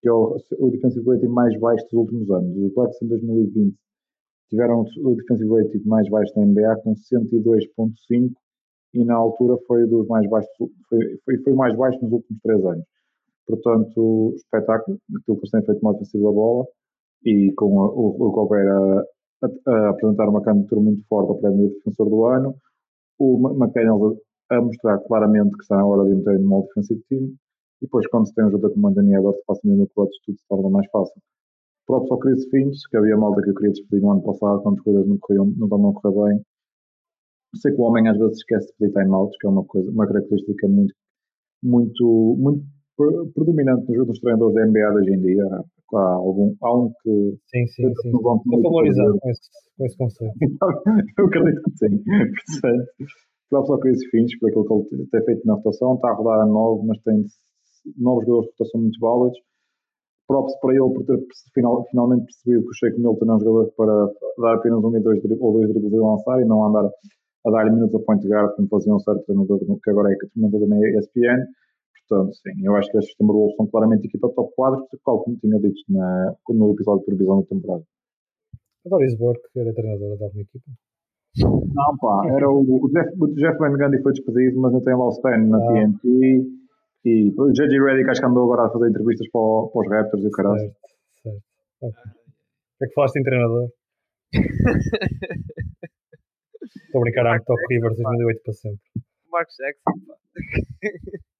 que 0.00 0.08
é 0.08 0.12
o, 0.12 0.36
o 0.58 0.70
defensive 0.70 1.04
rating 1.08 1.28
mais 1.28 1.58
baixo 1.58 1.84
dos 1.86 1.92
últimos 1.94 2.30
anos. 2.30 2.56
Os 2.56 2.72
Bucks 2.72 3.02
em 3.02 3.08
2020 3.08 3.76
tiveram 4.48 4.84
o 5.02 5.14
defensive 5.16 5.50
rating 5.50 5.82
mais 5.84 6.08
baixo 6.08 6.32
da 6.34 6.42
NBA 6.42 6.76
com 6.82 6.94
102.5 6.94 8.32
e 8.94 9.04
na 9.04 9.14
altura 9.14 9.56
foi 9.66 9.86
dos 9.86 10.06
mais 10.06 10.28
baixos, 10.30 10.50
foi, 10.88 11.18
foi, 11.24 11.38
foi 11.38 11.52
mais 11.54 11.76
baixo 11.76 11.98
nos 12.02 12.12
últimos 12.12 12.40
três 12.42 12.64
anos. 12.64 12.84
Portanto, 13.46 14.32
espetáculo, 14.36 14.98
aquilo 15.16 15.36
que 15.36 15.42
eles 15.42 15.50
têm 15.50 15.64
feito 15.64 15.80
mais 15.82 15.96
ofensiva 15.96 16.24
da 16.24 16.32
bola 16.32 16.66
e 17.24 17.52
com 17.56 17.76
o, 17.76 18.28
o 18.28 18.30
Gobert 18.30 18.68
a, 18.68 19.04
a, 19.42 19.72
a, 19.72 19.90
apresentar 19.90 20.28
uma 20.28 20.42
candidatura 20.42 20.80
muito 20.80 21.04
forte 21.08 21.30
ao 21.30 21.38
prémio 21.38 21.68
de 21.68 21.74
defensor 21.74 22.08
do 22.08 22.24
ano, 22.24 22.54
o 23.18 23.54
McDaniels 23.56 24.18
a, 24.50 24.60
mostrar 24.60 24.98
claramente 25.00 25.56
que 25.56 25.62
está 25.62 25.76
na 25.76 25.86
hora 25.86 26.08
de 26.08 26.14
meter 26.14 26.38
no 26.38 26.48
modo 26.48 26.66
defensivo 26.68 27.02
time 27.08 27.34
e 27.82 27.86
depois 27.86 28.06
quando 28.08 28.26
se 28.26 28.34
tem 28.34 28.44
um 28.44 28.50
jogador 28.50 28.74
como 28.74 28.88
Anthony 28.88 29.14
Edwards 29.14 29.42
facilmente 29.46 29.80
no 29.80 29.88
clutch 29.88 30.12
tudo 30.24 30.38
se 30.38 30.44
torna 30.48 30.70
mais 30.70 30.86
fácil. 30.90 31.20
Próprio 31.86 32.14
ao 32.14 32.18
Chris 32.18 32.48
Finch, 32.50 32.78
que 32.90 32.96
havia 32.96 33.16
malta 33.16 33.42
que 33.42 33.50
eu 33.50 33.54
queria 33.54 33.70
despedir 33.70 34.02
no 34.02 34.12
ano 34.12 34.22
passado 34.22 34.62
quando 34.62 34.78
as 34.78 34.82
coisas 34.82 35.06
não, 35.06 35.18
corriam, 35.18 35.44
não 35.56 35.66
estavam 35.66 35.90
a 35.90 35.94
correr 35.94 36.34
bem. 36.34 36.42
Sei 37.54 37.72
que 37.72 37.80
o 37.80 37.84
homem 37.84 38.08
às 38.08 38.18
vezes 38.18 38.38
esquece 38.38 38.66
de 38.66 38.72
pedir 38.78 38.92
timeouts, 38.92 39.36
que 39.38 39.46
é 39.46 39.50
uma 39.50 39.64
coisa, 39.64 39.90
uma 39.90 40.06
característica 40.06 40.66
muito, 40.66 40.94
muito, 41.62 42.36
muito 42.38 42.64
predominante 43.34 43.92
nos, 43.92 44.08
nos 44.08 44.18
treinadores 44.18 44.54
da 44.54 44.66
NBA 44.66 44.90
de 44.90 44.96
hoje 44.98 45.14
em 45.14 45.20
dia. 45.20 45.44
Há, 45.94 45.98
algum, 45.98 46.56
há 46.60 46.76
um 46.76 46.92
que. 47.02 47.38
Sim, 47.46 47.66
sim, 47.68 47.94
sim. 48.02 48.08
Estou 48.08 48.42
familiarizado 48.42 49.18
com 49.20 49.30
esse, 49.30 49.40
com 49.78 49.84
esse 49.86 49.96
conceito. 49.96 50.34
Eu 51.18 51.26
acredito 51.26 51.62
que 51.62 51.78
sim. 51.78 52.02
Portanto, 52.60 52.86
próprio 53.48 53.74
ao 53.74 53.80
Chris 53.80 53.98
Finch, 54.10 54.38
por 54.38 54.50
aquilo 54.50 54.84
que 54.84 54.94
ele 54.94 55.06
tem 55.06 55.24
feito 55.24 55.46
na 55.46 55.54
rotação, 55.54 55.94
está 55.94 56.10
a 56.10 56.14
rodar 56.14 56.40
a 56.40 56.46
9, 56.46 56.86
mas 56.86 56.98
tem 57.02 57.24
novos 57.96 58.24
jogadores 58.24 58.50
de 58.50 58.52
rotação 58.52 58.80
muito 58.80 59.00
válidos. 59.00 59.38
Props 60.26 60.58
para 60.60 60.74
ele 60.74 60.92
por 60.92 61.04
ter 61.04 61.18
final, 61.54 61.86
finalmente 61.88 62.24
percebido 62.24 62.64
que 62.64 62.70
o 62.70 62.74
Sheik 62.74 62.98
Milton 62.98 63.30
é 63.30 63.36
um 63.36 63.40
jogador 63.40 63.72
para 63.76 64.12
dar 64.38 64.54
apenas 64.56 64.82
um 64.82 64.96
e 64.96 65.00
dois, 65.00 65.20
ou 65.40 65.52
dois 65.52 65.68
dribles 65.68 65.92
e 65.92 65.98
lançar 65.98 66.40
e 66.42 66.44
não 66.44 66.64
andar 66.64 66.90
a 67.46 67.50
dar 67.50 67.72
minutos 67.72 67.94
a 67.94 68.04
point 68.04 68.26
guard 68.26 68.56
como 68.56 68.68
fazia 68.68 68.92
um 68.92 68.98
certo 68.98 69.24
treinador 69.24 69.60
que 69.60 69.90
agora 69.90 70.12
é 70.12 70.16
comentador 70.34 70.68
na 70.68 70.78
ESPN. 70.80 71.46
Portanto, 72.08 72.34
sim, 72.34 72.64
eu 72.64 72.74
acho 72.74 72.90
que 72.90 72.98
estes 72.98 73.14
Timberwolves 73.16 73.56
são 73.56 73.66
claramente 73.68 74.06
equipa 74.06 74.28
top 74.34 74.52
4, 74.56 74.86
tal 75.04 75.22
como 75.22 75.36
tinha 75.38 75.58
dito 75.60 75.80
na, 75.88 76.34
no 76.48 76.72
episódio 76.72 77.00
de 77.00 77.06
previsão 77.06 77.40
da 77.40 77.46
temporada. 77.46 77.84
A 78.84 78.88
Doris 78.88 79.16
Burke 79.16 79.48
era 79.56 79.72
treinadora 79.72 80.16
da 80.16 80.28
minha 80.30 80.42
equipa. 80.42 80.70
Não, 81.44 81.96
pá, 81.98 82.22
era 82.30 82.48
o, 82.50 82.60
o 82.60 82.88
Jeff, 82.88 83.10
o 83.20 83.26
Jeff 83.34 83.58
Van 83.58 83.76
Gundy 83.76 84.02
foi 84.02 84.12
despedido, 84.12 84.60
mas 84.60 84.72
eu 84.72 84.80
tenho 84.80 84.98
lá 84.98 85.06
o 85.06 85.10
Stan 85.10 85.36
na 85.36 85.58
ah. 85.58 85.66
TNT 85.68 86.46
e 87.04 87.34
o 87.38 87.52
JJ 87.52 87.78
Reddick 87.78 88.10
acho 88.10 88.20
que 88.20 88.26
andou 88.26 88.44
agora 88.44 88.66
a 88.66 88.70
fazer 88.70 88.88
entrevistas 88.88 89.28
para, 89.30 89.40
o, 89.40 89.70
para 89.70 89.80
os 89.80 89.88
Raptors 89.88 90.24
e 90.24 90.26
o 90.26 90.30
caralho. 90.30 90.58
Certo, 90.58 90.76
certo. 91.22 91.42
Okay. 91.80 91.90
O 91.90 92.78
que 92.78 92.84
é 92.84 92.88
que 92.88 92.94
falaste 92.94 93.16
em 93.18 93.22
treinador? 93.22 93.68
Estou 96.86 97.00
a 97.00 97.04
brincar, 97.04 97.26
a 97.26 97.38
Top 97.40 97.60
Rivers 97.70 97.96
2008 97.96 98.42
para 98.42 98.52
sempre. 98.54 98.80
Marcos 99.30 99.56
Jackson, 99.56 99.92
pá. 100.06 100.14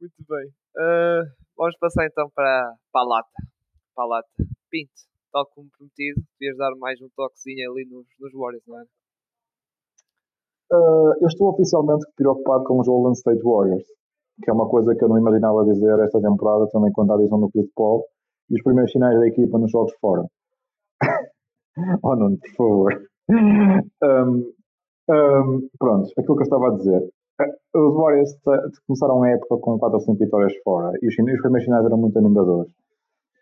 Muito 0.00 0.24
bem. 0.28 0.48
Uh, 0.76 1.24
vamos 1.56 1.78
passar 1.78 2.06
então 2.06 2.28
para, 2.34 2.74
para 2.92 3.00
a 3.00 3.04
lata. 3.04 3.42
Para 3.94 4.04
a 4.04 4.08
lata. 4.08 4.28
Pinto, 4.70 4.92
tal 5.34 5.46
como 5.52 5.68
prometido, 5.76 6.22
devias 6.38 6.56
dar 6.56 6.70
mais 6.78 7.02
um 7.02 7.08
toquezinho 7.16 7.72
ali 7.72 7.84
nos, 7.90 8.06
nos 8.20 8.32
Warriors, 8.32 8.62
não 8.68 8.78
é? 8.78 8.84
Uh, 10.72 11.12
eu 11.20 11.26
estou 11.26 11.48
oficialmente 11.50 12.06
preocupado 12.16 12.62
com 12.64 12.78
os 12.78 12.86
Golden 12.86 13.12
State 13.12 13.42
Warriors. 13.42 13.84
que 14.42 14.50
é 14.50 14.52
uma 14.52 14.68
coisa 14.68 14.94
que 14.94 15.04
eu 15.04 15.08
não 15.08 15.18
imaginava 15.18 15.64
dizer 15.64 15.98
esta 15.98 16.20
temporada, 16.20 16.68
tendo 16.70 16.86
em 16.86 16.92
conta 16.92 17.12
a 17.12 17.16
adição 17.16 17.40
do 17.40 17.50
Chris 17.50 17.68
Paul 17.74 18.04
e 18.48 18.54
os 18.54 18.62
primeiros 18.62 18.92
sinais 18.92 19.18
da 19.18 19.26
equipa 19.26 19.58
nos 19.58 19.72
jogos 19.72 19.92
fora. 20.00 20.24
oh, 22.02 22.16
Nuno, 22.16 22.38
por 22.38 22.50
favor. 22.56 23.02
Um, 23.28 24.54
um, 25.10 25.68
pronto, 25.78 26.10
aquilo 26.16 26.36
que 26.36 26.42
eu 26.42 26.44
estava 26.44 26.68
a 26.68 26.76
dizer. 26.76 27.10
Os 27.74 27.94
Warriors 27.94 28.30
começaram 28.86 29.22
a 29.24 29.30
época 29.30 29.58
com 29.58 29.78
4 29.78 29.96
ou 29.96 30.00
5 30.00 30.18
vitórias 30.18 30.54
fora 30.62 30.96
e 31.02 31.08
os 31.08 31.14
primeiros 31.16 31.64
sinais 31.64 31.84
eram 31.84 31.98
muito 31.98 32.16
animadores. 32.18 32.72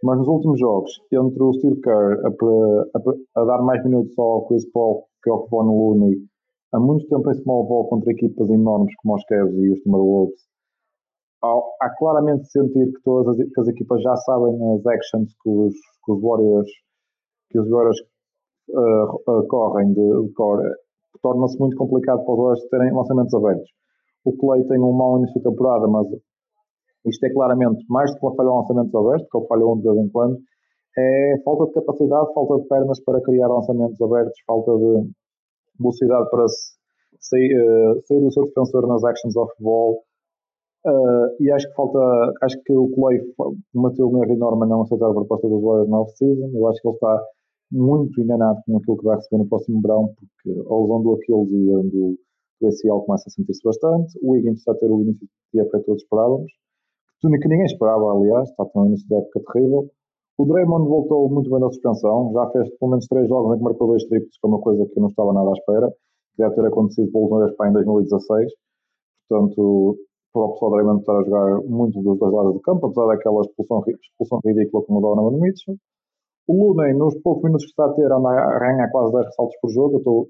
Mas 0.03 0.19
nos 0.19 0.27
últimos 0.27 0.59
jogos, 0.59 0.91
entre 1.13 1.43
o 1.43 1.53
Steve 1.53 1.81
Kerr 1.81 2.21
a, 2.25 2.29
a, 2.29 3.41
a 3.41 3.45
dar 3.45 3.63
mais 3.63 3.85
minutos 3.85 4.19
ao 4.19 4.47
Chris 4.47 4.69
Paul 4.73 5.05
que 5.23 5.31
ao 5.31 5.45
Kevon 5.45 5.63
Looney, 5.63 6.19
há 6.73 6.81
muito 6.81 7.07
tempo 7.07 7.31
em 7.31 7.35
small 7.35 7.65
ball 7.67 7.89
contra 7.89 8.11
equipas 8.11 8.51
enormes 8.51 8.93
como 8.97 9.15
os 9.15 9.25
Cavs 9.27 9.55
e 9.55 9.71
os 9.71 9.81
Timberwolves, 9.81 10.41
há, 11.45 11.55
há 11.83 11.91
claramente 11.97 12.51
sentir 12.51 12.93
que 12.93 13.03
todas 13.05 13.39
as, 13.39 13.49
que 13.49 13.61
as 13.61 13.69
equipas 13.69 14.03
já 14.03 14.17
sabem 14.17 14.55
as 14.75 14.87
actions 14.87 15.33
que 15.41 15.49
os, 15.49 15.75
que 16.05 16.13
os 16.13 16.21
Warriors 16.21 16.69
que 17.51 17.61
os 17.61 17.69
Warriors 17.69 18.01
uh, 18.71 19.31
uh, 19.31 19.47
correm 19.47 19.93
de, 19.93 20.27
de 20.27 20.33
core. 20.33 20.69
Torna-se 21.23 21.59
muito 21.59 21.77
complicado 21.77 22.25
para 22.25 22.33
os 22.33 22.39
Warriors 22.39 22.69
terem 22.71 22.93
lançamentos 22.93 23.35
abertos. 23.35 23.71
O 24.25 24.37
Clay 24.37 24.65
tem 24.65 24.81
um 24.81 24.93
mau 24.93 25.19
início 25.19 25.35
de 25.35 25.49
temporada, 25.49 25.87
mas 25.87 26.07
isto 27.07 27.25
é 27.25 27.33
claramente 27.33 27.85
mais 27.89 28.11
do 28.13 28.19
que 28.19 28.27
uma 28.27 28.35
falha 28.35 28.49
de 28.49 28.57
lançamentos 28.57 28.95
abertos, 28.95 29.29
que 29.31 29.39
ele 29.39 29.47
falha 29.47 29.67
um 29.67 29.77
de 29.77 29.83
vez 29.83 29.97
em 29.97 30.09
quando, 30.09 30.39
é 30.97 31.43
falta 31.45 31.67
de 31.67 31.73
capacidade, 31.73 32.35
falta 32.35 32.63
de 32.63 32.69
pernas 32.69 33.01
para 33.05 33.21
criar 33.23 33.49
lançamentos 33.49 34.01
abertos, 34.01 34.39
falta 34.47 34.77
de 34.77 35.11
velocidade 35.79 36.31
para 36.31 36.47
sair, 37.21 37.57
uh, 37.59 38.01
sair 38.07 38.21
do 38.21 38.33
seu 38.33 38.45
defensor 38.45 38.87
nas 38.87 39.03
actions 39.05 39.37
off 39.37 39.53
ball. 39.61 40.03
Uh, 40.85 41.31
e 41.41 41.51
acho 41.51 41.69
que 41.69 41.75
falta, 41.75 41.99
acho 42.43 42.61
que 42.65 42.73
o 42.73 42.89
Clay 42.89 43.21
cometeu 43.73 44.11
um 44.11 44.23
erro 44.23 44.35
enorme 44.35 44.67
não 44.67 44.83
aceitar 44.83 45.09
a 45.09 45.15
proposta 45.15 45.49
dos 45.49 45.63
Warriors 45.63 45.89
na 45.89 46.01
off-season. 46.01 46.51
Eu 46.53 46.67
acho 46.69 46.83
que 46.83 46.89
ele 46.89 46.95
está 46.95 47.23
muito 47.71 48.21
enganado 48.21 48.61
com 48.67 48.77
aquilo 48.77 48.99
que 48.99 49.05
vai 49.05 49.17
receber 49.17 49.43
no 49.43 49.49
próximo 49.49 49.81
verão, 49.81 50.15
porque 50.15 50.51
a 50.51 50.75
lesão 50.75 51.03
do 51.03 51.15
Aquiles 51.15 51.51
e 51.51 51.91
do, 51.91 52.19
do 52.61 52.67
ACL 52.67 53.07
começa 53.07 53.25
a 53.29 53.31
sentir-se 53.31 53.63
bastante. 53.65 54.19
O 54.21 54.33
Wiggins 54.33 54.59
está 54.59 54.73
a 54.73 54.75
ter 54.75 54.91
o 54.91 55.01
início 55.01 55.27
de 55.55 55.61
época 55.61 55.79
que 55.79 55.87
todos 55.87 56.03
esperávamos, 56.03 56.53
que 57.31 57.49
ninguém 57.49 57.67
esperava, 57.67 58.13
aliás, 58.13 58.51
está 58.51 58.65
um 58.75 58.87
início 58.87 59.07
época 59.17 59.41
terrível. 59.53 59.89
O 60.39 60.45
Draymond 60.45 60.89
voltou 60.89 61.29
muito 61.29 61.51
bem 61.51 61.61
da 61.61 61.69
suspensão, 61.69 62.33
já 62.33 62.51
fez 62.51 62.69
pelo 62.79 62.91
menos 62.91 63.07
três 63.07 63.29
jogos 63.29 63.55
em 63.55 63.59
que 63.59 63.65
marcou 63.65 63.87
dois 63.87 64.05
triplos, 64.07 64.37
que 64.39 64.47
é 64.47 64.49
uma 64.49 64.61
coisa 64.61 64.87
que 64.87 64.99
eu 64.99 65.03
não 65.03 65.09
estava 65.09 65.33
nada 65.33 65.51
à 65.51 65.53
espera, 65.53 65.89
que 65.89 66.43
deve 66.43 66.55
ter 66.55 66.67
acontecido 66.67 67.13
pela 67.13 67.23
última 67.25 67.45
vez 67.45 67.57
para 67.57 67.71
em 67.71 67.73
2016. 67.75 68.53
Portanto, 69.29 69.99
para 70.33 70.43
o 70.43 70.53
pessoal 70.53 70.71
Draymond 70.73 71.01
estar 71.01 71.17
a 71.17 71.25
jogar 71.25 71.61
muito 71.63 72.03
dos 72.03 72.19
dois 72.19 72.33
lados 72.33 72.55
do 72.55 72.61
campo, 72.61 72.87
apesar 72.87 73.07
daquela 73.07 73.41
expulsão, 73.43 73.85
expulsão 73.87 74.41
ridícula 74.45 74.85
como 74.85 74.99
o 74.99 75.03
Donovan 75.03 75.39
Mitchell. 75.39 75.77
O 76.49 76.55
Looney, 76.55 76.95
nos 76.95 77.15
poucos 77.23 77.45
minutos 77.45 77.67
que 77.67 77.71
está 77.71 77.87
a 77.87 77.93
ter, 77.95 78.11
anda 78.11 78.85
a 78.85 78.91
quase 78.91 79.13
10 79.13 79.27
ressaltos 79.27 79.57
por 79.61 79.71
jogo. 79.71 79.95
Eu 79.95 79.99
estou, 79.99 80.29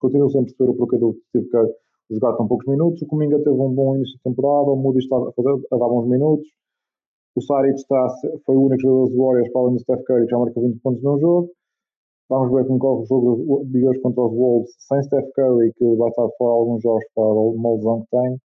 continuo 0.00 0.28
a 0.28 0.32
perceber 0.32 0.70
o 0.70 0.74
porquê 0.74 0.98
do 0.98 1.14
Steve 1.28 1.48
Kerr 1.50 1.68
jogar 2.14 2.36
tão 2.36 2.46
poucos 2.46 2.66
minutos. 2.66 3.02
O 3.02 3.06
Cominga 3.06 3.38
teve 3.38 3.50
um 3.50 3.74
bom 3.74 3.96
início 3.96 4.16
de 4.16 4.22
temporada, 4.22 4.70
o 4.70 4.76
Moody 4.76 4.98
está 4.98 5.16
a, 5.16 5.32
fazer, 5.32 5.50
a 5.72 5.76
dar 5.76 5.88
bons 5.88 6.08
minutos. 6.08 6.46
O 7.34 7.40
Saric 7.40 7.76
está, 7.76 8.08
foi 8.44 8.56
o 8.56 8.66
único 8.66 8.82
jogador 8.82 9.06
dos 9.06 9.16
Warriors 9.16 9.52
para 9.52 9.60
além 9.62 9.74
do 9.74 9.80
Steph 9.80 10.02
Curry 10.04 10.24
que 10.26 10.30
já 10.30 10.38
marcou 10.38 10.62
20 10.62 10.80
pontos 10.80 11.02
no 11.02 11.18
jogo. 11.18 11.50
Vamos 12.28 12.52
ver 12.52 12.66
como 12.66 12.78
corre 12.78 13.02
o 13.02 13.06
jogo 13.06 13.64
de 13.66 13.86
hoje 13.86 14.00
contra 14.00 14.22
os 14.22 14.32
Wolves 14.32 14.70
sem 14.78 15.02
Steph 15.02 15.30
Curry, 15.34 15.72
que 15.74 15.96
vai 15.96 16.08
estar 16.08 16.28
fora 16.38 16.52
alguns 16.52 16.82
jogos 16.82 17.04
para 17.14 17.24
uma 17.24 17.74
lesão 17.74 18.02
que 18.02 18.08
tem. 18.10 18.38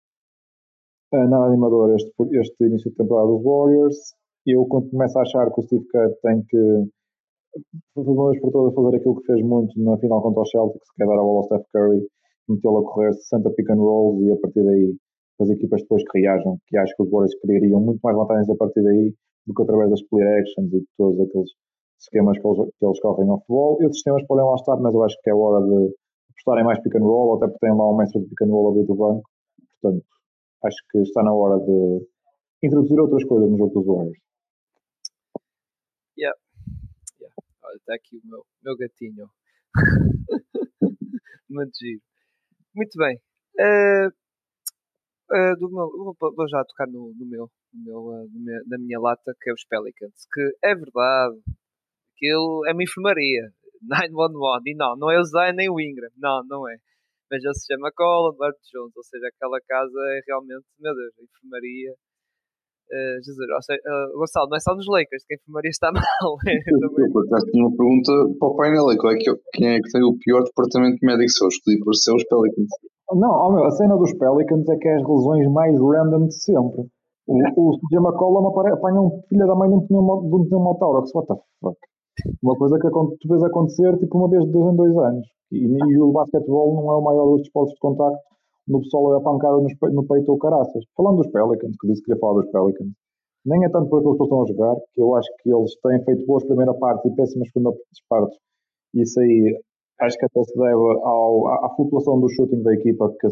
Uh, 1.13 1.27
nada 1.29 1.45
animador 1.45 1.95
este, 1.95 2.11
este 2.33 2.65
início 2.65 2.91
de 2.91 2.97
temporada 2.97 3.27
dos 3.27 3.43
Warriors. 3.43 3.97
Eu 4.45 4.65
começo 4.65 5.19
a 5.19 5.21
achar 5.21 5.51
que 5.51 5.59
o 5.59 5.63
Steve 5.63 5.85
Kerr 5.87 6.13
tem 6.21 6.43
que 6.49 6.87
fazer 7.93 8.09
uma 8.09 8.29
vez 8.29 8.41
por 8.41 8.51
todas 8.51 8.73
fazer 8.73 8.97
aquilo 8.97 9.15
que 9.21 9.25
fez 9.25 9.45
muito 9.45 9.81
na 9.81 9.97
final 9.97 10.21
contra 10.21 10.41
os 10.41 10.49
Celtics, 10.49 10.87
que 10.95 11.03
é 11.03 11.05
dar 11.05 11.13
a 11.13 11.21
bola 11.21 11.39
ao 11.39 11.43
Steph 11.43 11.65
Curry, 11.73 12.07
metê-lo 12.49 12.79
a 12.79 12.83
correr 12.83 13.13
60 13.13 13.49
pick 13.51 13.69
and 13.69 13.75
rolls 13.75 14.21
e 14.23 14.31
a 14.31 14.37
partir 14.37 14.63
daí 14.63 14.95
as 15.39 15.49
equipas 15.49 15.81
depois 15.81 16.03
que 16.09 16.19
reajam, 16.19 16.57
que 16.67 16.77
acho 16.77 16.95
que 16.95 17.03
os 17.03 17.11
Warriors 17.11 17.35
criariam 17.41 17.79
muito 17.79 17.99
mais 18.03 18.17
vantagens 18.17 18.49
a 18.49 18.55
partir 18.55 18.81
daí 18.81 19.13
do 19.45 19.53
que 19.53 19.61
através 19.61 19.89
das 19.89 20.01
play 20.09 20.27
actions 20.39 20.73
e 20.73 20.79
de 20.79 20.87
todos 20.97 21.19
aqueles 21.19 21.51
esquemas 21.99 22.37
que 22.39 22.47
eles, 22.47 22.69
que 22.77 22.85
eles 22.85 22.99
correm 22.99 23.29
ao 23.29 23.39
futebol. 23.39 23.77
E 23.81 23.85
os 23.85 23.95
sistemas 23.95 24.25
podem 24.27 24.45
lá 24.45 24.55
estar, 24.55 24.77
mas 24.77 24.93
eu 24.93 25.03
acho 25.03 25.15
que 25.21 25.29
é 25.29 25.35
hora 25.35 25.65
de 25.65 25.93
apostarem 26.31 26.65
mais 26.65 26.81
pick 26.81 26.95
and 26.95 27.03
roll, 27.03 27.35
até 27.35 27.47
porque 27.47 27.65
têm 27.65 27.75
lá 27.75 27.91
um 27.91 27.97
mestre 27.97 28.21
de 28.21 28.27
pick 28.27 28.41
and 28.41 28.51
roll 28.51 28.71
a 28.71 28.83
do 28.83 28.95
banco. 28.95 29.29
Portanto, 29.81 30.05
acho 30.65 30.77
que 30.91 30.99
está 30.99 31.23
na 31.23 31.33
hora 31.33 31.59
de 31.59 32.07
introduzir 32.63 32.99
outras 32.99 33.23
coisas 33.25 33.49
no 33.49 33.57
jogo 33.57 33.73
dos 33.73 33.85
Warriors. 33.85 34.19
Yeah. 36.17 36.37
yeah. 37.19 37.35
Olha, 37.63 37.75
está 37.75 37.93
aqui 37.93 38.17
o 38.17 38.21
meu, 38.27 38.43
meu 38.63 38.75
gatinho. 38.75 39.29
Muito 41.49 41.77
giro. 41.77 42.01
Muito 42.77 42.95
bem. 42.95 43.17
Uh, 43.57 44.07
uh, 45.33 45.55
do 45.57 45.67
meu, 45.71 46.15
vou, 46.19 46.47
já 46.47 46.63
tocar 46.63 46.85
no, 46.85 47.11
no 47.17 47.25
meu, 47.25 47.49
no 47.73 47.83
meu, 47.83 47.99
uh, 48.05 48.29
no 48.31 48.63
na 48.67 48.77
minha 48.77 48.99
lata, 48.99 49.33
que 49.41 49.49
é 49.49 49.53
os 49.53 49.65
Pelicans. 49.65 50.27
Que 50.31 50.41
é 50.63 50.75
verdade, 50.75 51.41
aquilo 52.13 52.63
é 52.67 52.73
uma 52.73 52.83
enfermaria. 52.83 53.49
911. 53.81 54.61
E 54.69 54.75
não, 54.75 54.95
não 54.95 55.09
é 55.09 55.19
o 55.19 55.23
Zion 55.23 55.53
nem 55.55 55.69
o 55.69 55.79
Ingram. 55.79 56.09
Não, 56.17 56.43
não 56.45 56.69
é. 56.69 56.77
Mas 57.31 57.41
já 57.41 57.51
se 57.53 57.65
chama 57.65 57.91
Colin, 57.91 58.37
Bart 58.37 58.55
Jones. 58.71 58.95
Ou 58.95 59.03
seja, 59.03 59.27
aquela 59.27 59.59
casa 59.67 59.99
é 60.13 60.21
realmente, 60.27 60.65
meu 60.79 60.93
Deus, 60.93 61.13
a 61.17 61.23
enfermaria. 61.23 61.95
Uh, 62.87 63.19
Jesus, 63.19 63.43
ou 63.51 63.61
seja, 63.67 63.83
uh, 63.83 64.17
Gonçalo, 64.17 64.47
não 64.47 64.55
é 64.55 64.63
só 64.63 64.71
nos 64.71 64.87
Lakers 64.87 65.27
que 65.27 65.33
a 65.33 65.37
enfermaria 65.37 65.75
está 65.75 65.91
mal. 65.91 66.39
É, 66.47 66.55
eu, 66.55 67.11
por 67.11 67.27
uma 67.27 67.71
pergunta 67.75 68.11
para 68.39 68.47
o 68.47 68.55
painel: 68.55 68.87
qual 68.95 69.11
é 69.11 69.17
que, 69.17 69.27
quem 69.51 69.75
é 69.75 69.79
que 69.81 69.91
tem 69.91 70.03
o 70.03 70.15
pior 70.15 70.43
departamento 70.43 70.97
médico? 71.03 71.29
São 71.31 71.47
os 71.47 71.59
Clippers, 71.59 72.03
são 72.03 72.15
os 72.15 72.23
Pelicans. 72.23 72.71
Não, 73.11 73.31
oh 73.31 73.51
meu, 73.51 73.65
a 73.65 73.71
cena 73.71 73.95
dos 73.97 74.13
Pelicans 74.15 74.67
é 74.69 74.75
que 74.77 74.87
é 74.87 74.95
as 74.95 75.03
lesões 75.03 75.51
mais 75.51 75.75
random 75.75 76.27
de 76.27 76.35
sempre. 76.39 76.87
O, 77.27 77.35
o 77.35 77.75
CJ 77.75 77.99
McCollum 77.99 78.47
apanha 78.47 79.01
um 79.01 79.21
filho 79.27 79.47
da 79.47 79.55
mãe 79.55 79.67
de 79.67 79.75
um 79.75 80.47
pneumotórax. 80.47 81.11
What 81.13 81.27
the 81.27 81.35
fuck? 81.59 81.77
Uma 82.41 82.55
coisa 82.55 82.79
que 82.79 82.89
tu 82.89 83.27
vês 83.27 83.43
acontecer 83.43 83.97
tipo 83.99 84.17
uma 84.17 84.29
vez 84.29 84.45
de 84.45 84.51
dois 84.51 84.73
em 84.73 84.75
dois 84.77 84.97
anos. 84.97 85.27
E, 85.51 85.67
e 85.67 85.99
o 85.99 86.11
basquetebol 86.11 86.73
não 86.73 86.91
é 86.91 86.95
o 86.95 87.01
maior 87.01 87.25
dos 87.35 87.41
esportes 87.41 87.73
de 87.73 87.79
contacto 87.79 88.17
no 88.67 88.81
pessoal 88.81 89.15
a 89.15 89.21
pancada 89.21 89.57
no, 89.57 90.07
peito 90.07 90.31
ou 90.31 90.37
caraças. 90.37 90.83
Falando 90.95 91.17
dos 91.17 91.31
Pelicans, 91.31 91.75
que 91.79 91.87
disse 91.87 92.01
que 92.01 92.07
queria 92.07 92.19
falar 92.19 92.41
dos 92.41 92.51
Pelicans, 92.51 92.91
nem 93.45 93.63
é 93.63 93.69
tanto 93.69 93.89
por 93.89 93.99
aquilo 93.99 94.17
que 94.17 94.23
eles 94.23 94.31
estão 94.31 94.43
a 94.43 94.47
jogar, 94.47 94.75
que 94.93 95.01
eu 95.01 95.15
acho 95.15 95.29
que 95.41 95.53
eles 95.53 95.71
têm 95.81 96.03
feito 96.03 96.25
boas 96.25 96.43
primeira 96.43 96.73
partes 96.73 97.11
e 97.11 97.15
péssimas 97.15 97.49
segunda 97.51 97.77
partes. 98.09 98.37
Isso 98.93 99.19
aí 99.19 99.59
acho 100.01 100.17
que 100.17 100.25
até 100.25 100.43
se 100.43 100.53
deve 100.57 100.73
ao, 100.73 101.47
à, 101.47 101.75
flutuação 101.75 102.19
do 102.19 102.29
shooting 102.29 102.61
da 102.61 102.73
equipa, 102.73 103.09
que 103.19 103.27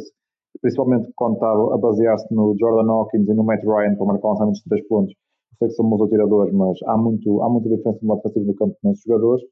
principalmente 0.61 1.11
quando 1.15 1.35
está 1.35 1.51
a 1.51 1.77
basear-se 1.77 2.33
no 2.33 2.55
Jordan 2.57 2.89
Hawkins 2.91 3.27
e 3.27 3.33
no 3.33 3.43
Matt 3.43 3.63
Ryan 3.63 3.95
para 3.95 4.05
marcar 4.05 4.29
lançamentos 4.29 4.61
de 4.61 4.69
3 4.69 4.87
pontos. 4.87 5.13
Sei 5.59 5.67
que 5.69 5.73
são 5.73 5.87
bons 5.87 6.01
atiradores, 6.01 6.53
mas 6.53 6.77
há, 6.85 6.97
muito, 6.97 7.41
há 7.41 7.49
muita 7.49 7.69
diferença 7.69 7.99
no 8.01 8.09
lado 8.09 8.21
defensivo 8.23 8.51
do 8.51 8.55
campo 8.55 8.75
nesses 8.83 9.03
jogadores. 9.03 9.43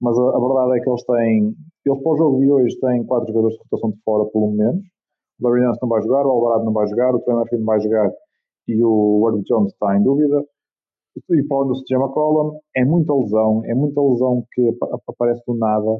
Mas 0.00 0.18
a, 0.18 0.22
a, 0.22 0.40
verdade 0.40 0.78
é 0.78 0.82
que 0.82 0.88
eles 0.88 1.04
têm, 1.04 1.54
eles 1.86 2.02
para 2.02 2.12
o 2.12 2.16
jogo 2.16 2.40
de 2.40 2.50
hoje 2.50 2.78
têm 2.80 3.04
quatro 3.04 3.28
jogadores 3.28 3.56
de 3.56 3.62
rotação 3.64 3.90
de 3.90 4.02
fora, 4.04 4.24
pelo 4.30 4.52
menos. 4.52 4.82
Larry 5.40 5.62
não 5.80 5.88
vai 5.88 6.02
jogar, 6.02 6.26
o 6.26 6.30
Alvarado 6.30 6.64
não 6.64 6.72
vai 6.72 6.86
jogar, 6.86 7.14
o 7.14 7.20
Trey 7.20 7.36
Murphy 7.36 7.56
não 7.56 7.64
vai 7.64 7.80
jogar 7.80 8.10
e 8.68 8.84
o 8.84 9.20
Ward 9.20 9.42
Jones 9.44 9.72
está 9.72 9.96
em 9.96 10.02
dúvida. 10.02 10.44
E 11.16 11.46
falando 11.48 11.72
do 11.72 11.82
CJ 11.82 11.96
McCollum, 11.96 12.58
é 12.76 12.84
muita 12.84 13.12
lesão, 13.14 13.62
é 13.64 13.74
muita 13.74 14.00
lesão 14.00 14.44
que 14.52 14.70
aparece 15.08 15.42
do 15.46 15.54
nada 15.54 15.98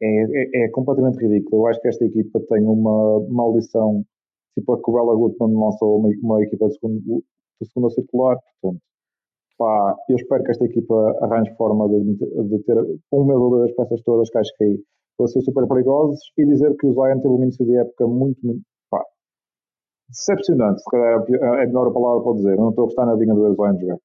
é, 0.00 0.06
é, 0.06 0.64
é, 0.64 0.68
completamente 0.70 1.18
ridículo. 1.18 1.62
Eu 1.62 1.66
acho 1.66 1.80
que 1.80 1.88
esta 1.88 2.04
equipa 2.04 2.40
tem 2.48 2.62
uma 2.62 3.20
maldição, 3.28 4.04
tipo 4.54 4.72
a 4.72 4.76
que 4.76 4.90
o 4.90 5.18
Goodman 5.18 5.58
lançou 5.58 5.98
uma, 5.98 6.08
uma 6.22 6.42
equipa 6.42 6.68
de 6.68 6.74
segundo, 6.74 7.24
de 7.60 7.68
segunda 7.68 7.90
circular, 7.90 8.38
portanto, 8.60 8.80
pá, 9.58 9.96
eu 10.08 10.16
espero 10.16 10.44
que 10.44 10.50
esta 10.52 10.64
equipa 10.64 10.94
arranje 11.22 11.54
forma 11.56 11.88
de, 11.88 12.14
de 12.14 12.58
ter 12.64 12.76
um 13.12 13.24
mês 13.24 13.38
ou 13.38 13.50
duas 13.50 13.72
peças 13.72 14.02
todas 14.02 14.30
que 14.30 14.38
acho 14.38 14.56
que 14.56 14.64
aí 14.64 14.80
vão 15.18 15.26
ser 15.28 15.40
super 15.42 15.66
perigosos 15.66 16.20
e 16.36 16.44
dizer 16.46 16.76
que 16.76 16.86
o 16.86 16.92
Zion 16.92 17.20
teve 17.20 17.28
um 17.28 17.42
início 17.42 17.64
de 17.64 17.76
época 17.76 18.06
muito, 18.06 18.38
muito, 18.44 18.62
decepcionante, 20.08 20.80
se 20.80 20.90
calhar 20.90 21.24
é 21.28 21.64
a 21.64 21.66
melhor 21.66 21.92
palavra 21.92 22.22
para 22.22 22.34
dizer. 22.34 22.52
Eu 22.52 22.62
não 22.62 22.70
estou 22.70 22.84
a 22.84 22.86
gostar 22.86 23.06
nadinha 23.06 23.34
de 23.34 23.40
ver 23.40 23.50
o 23.50 23.54
Zion 23.54 23.80
jogar. 23.80 23.98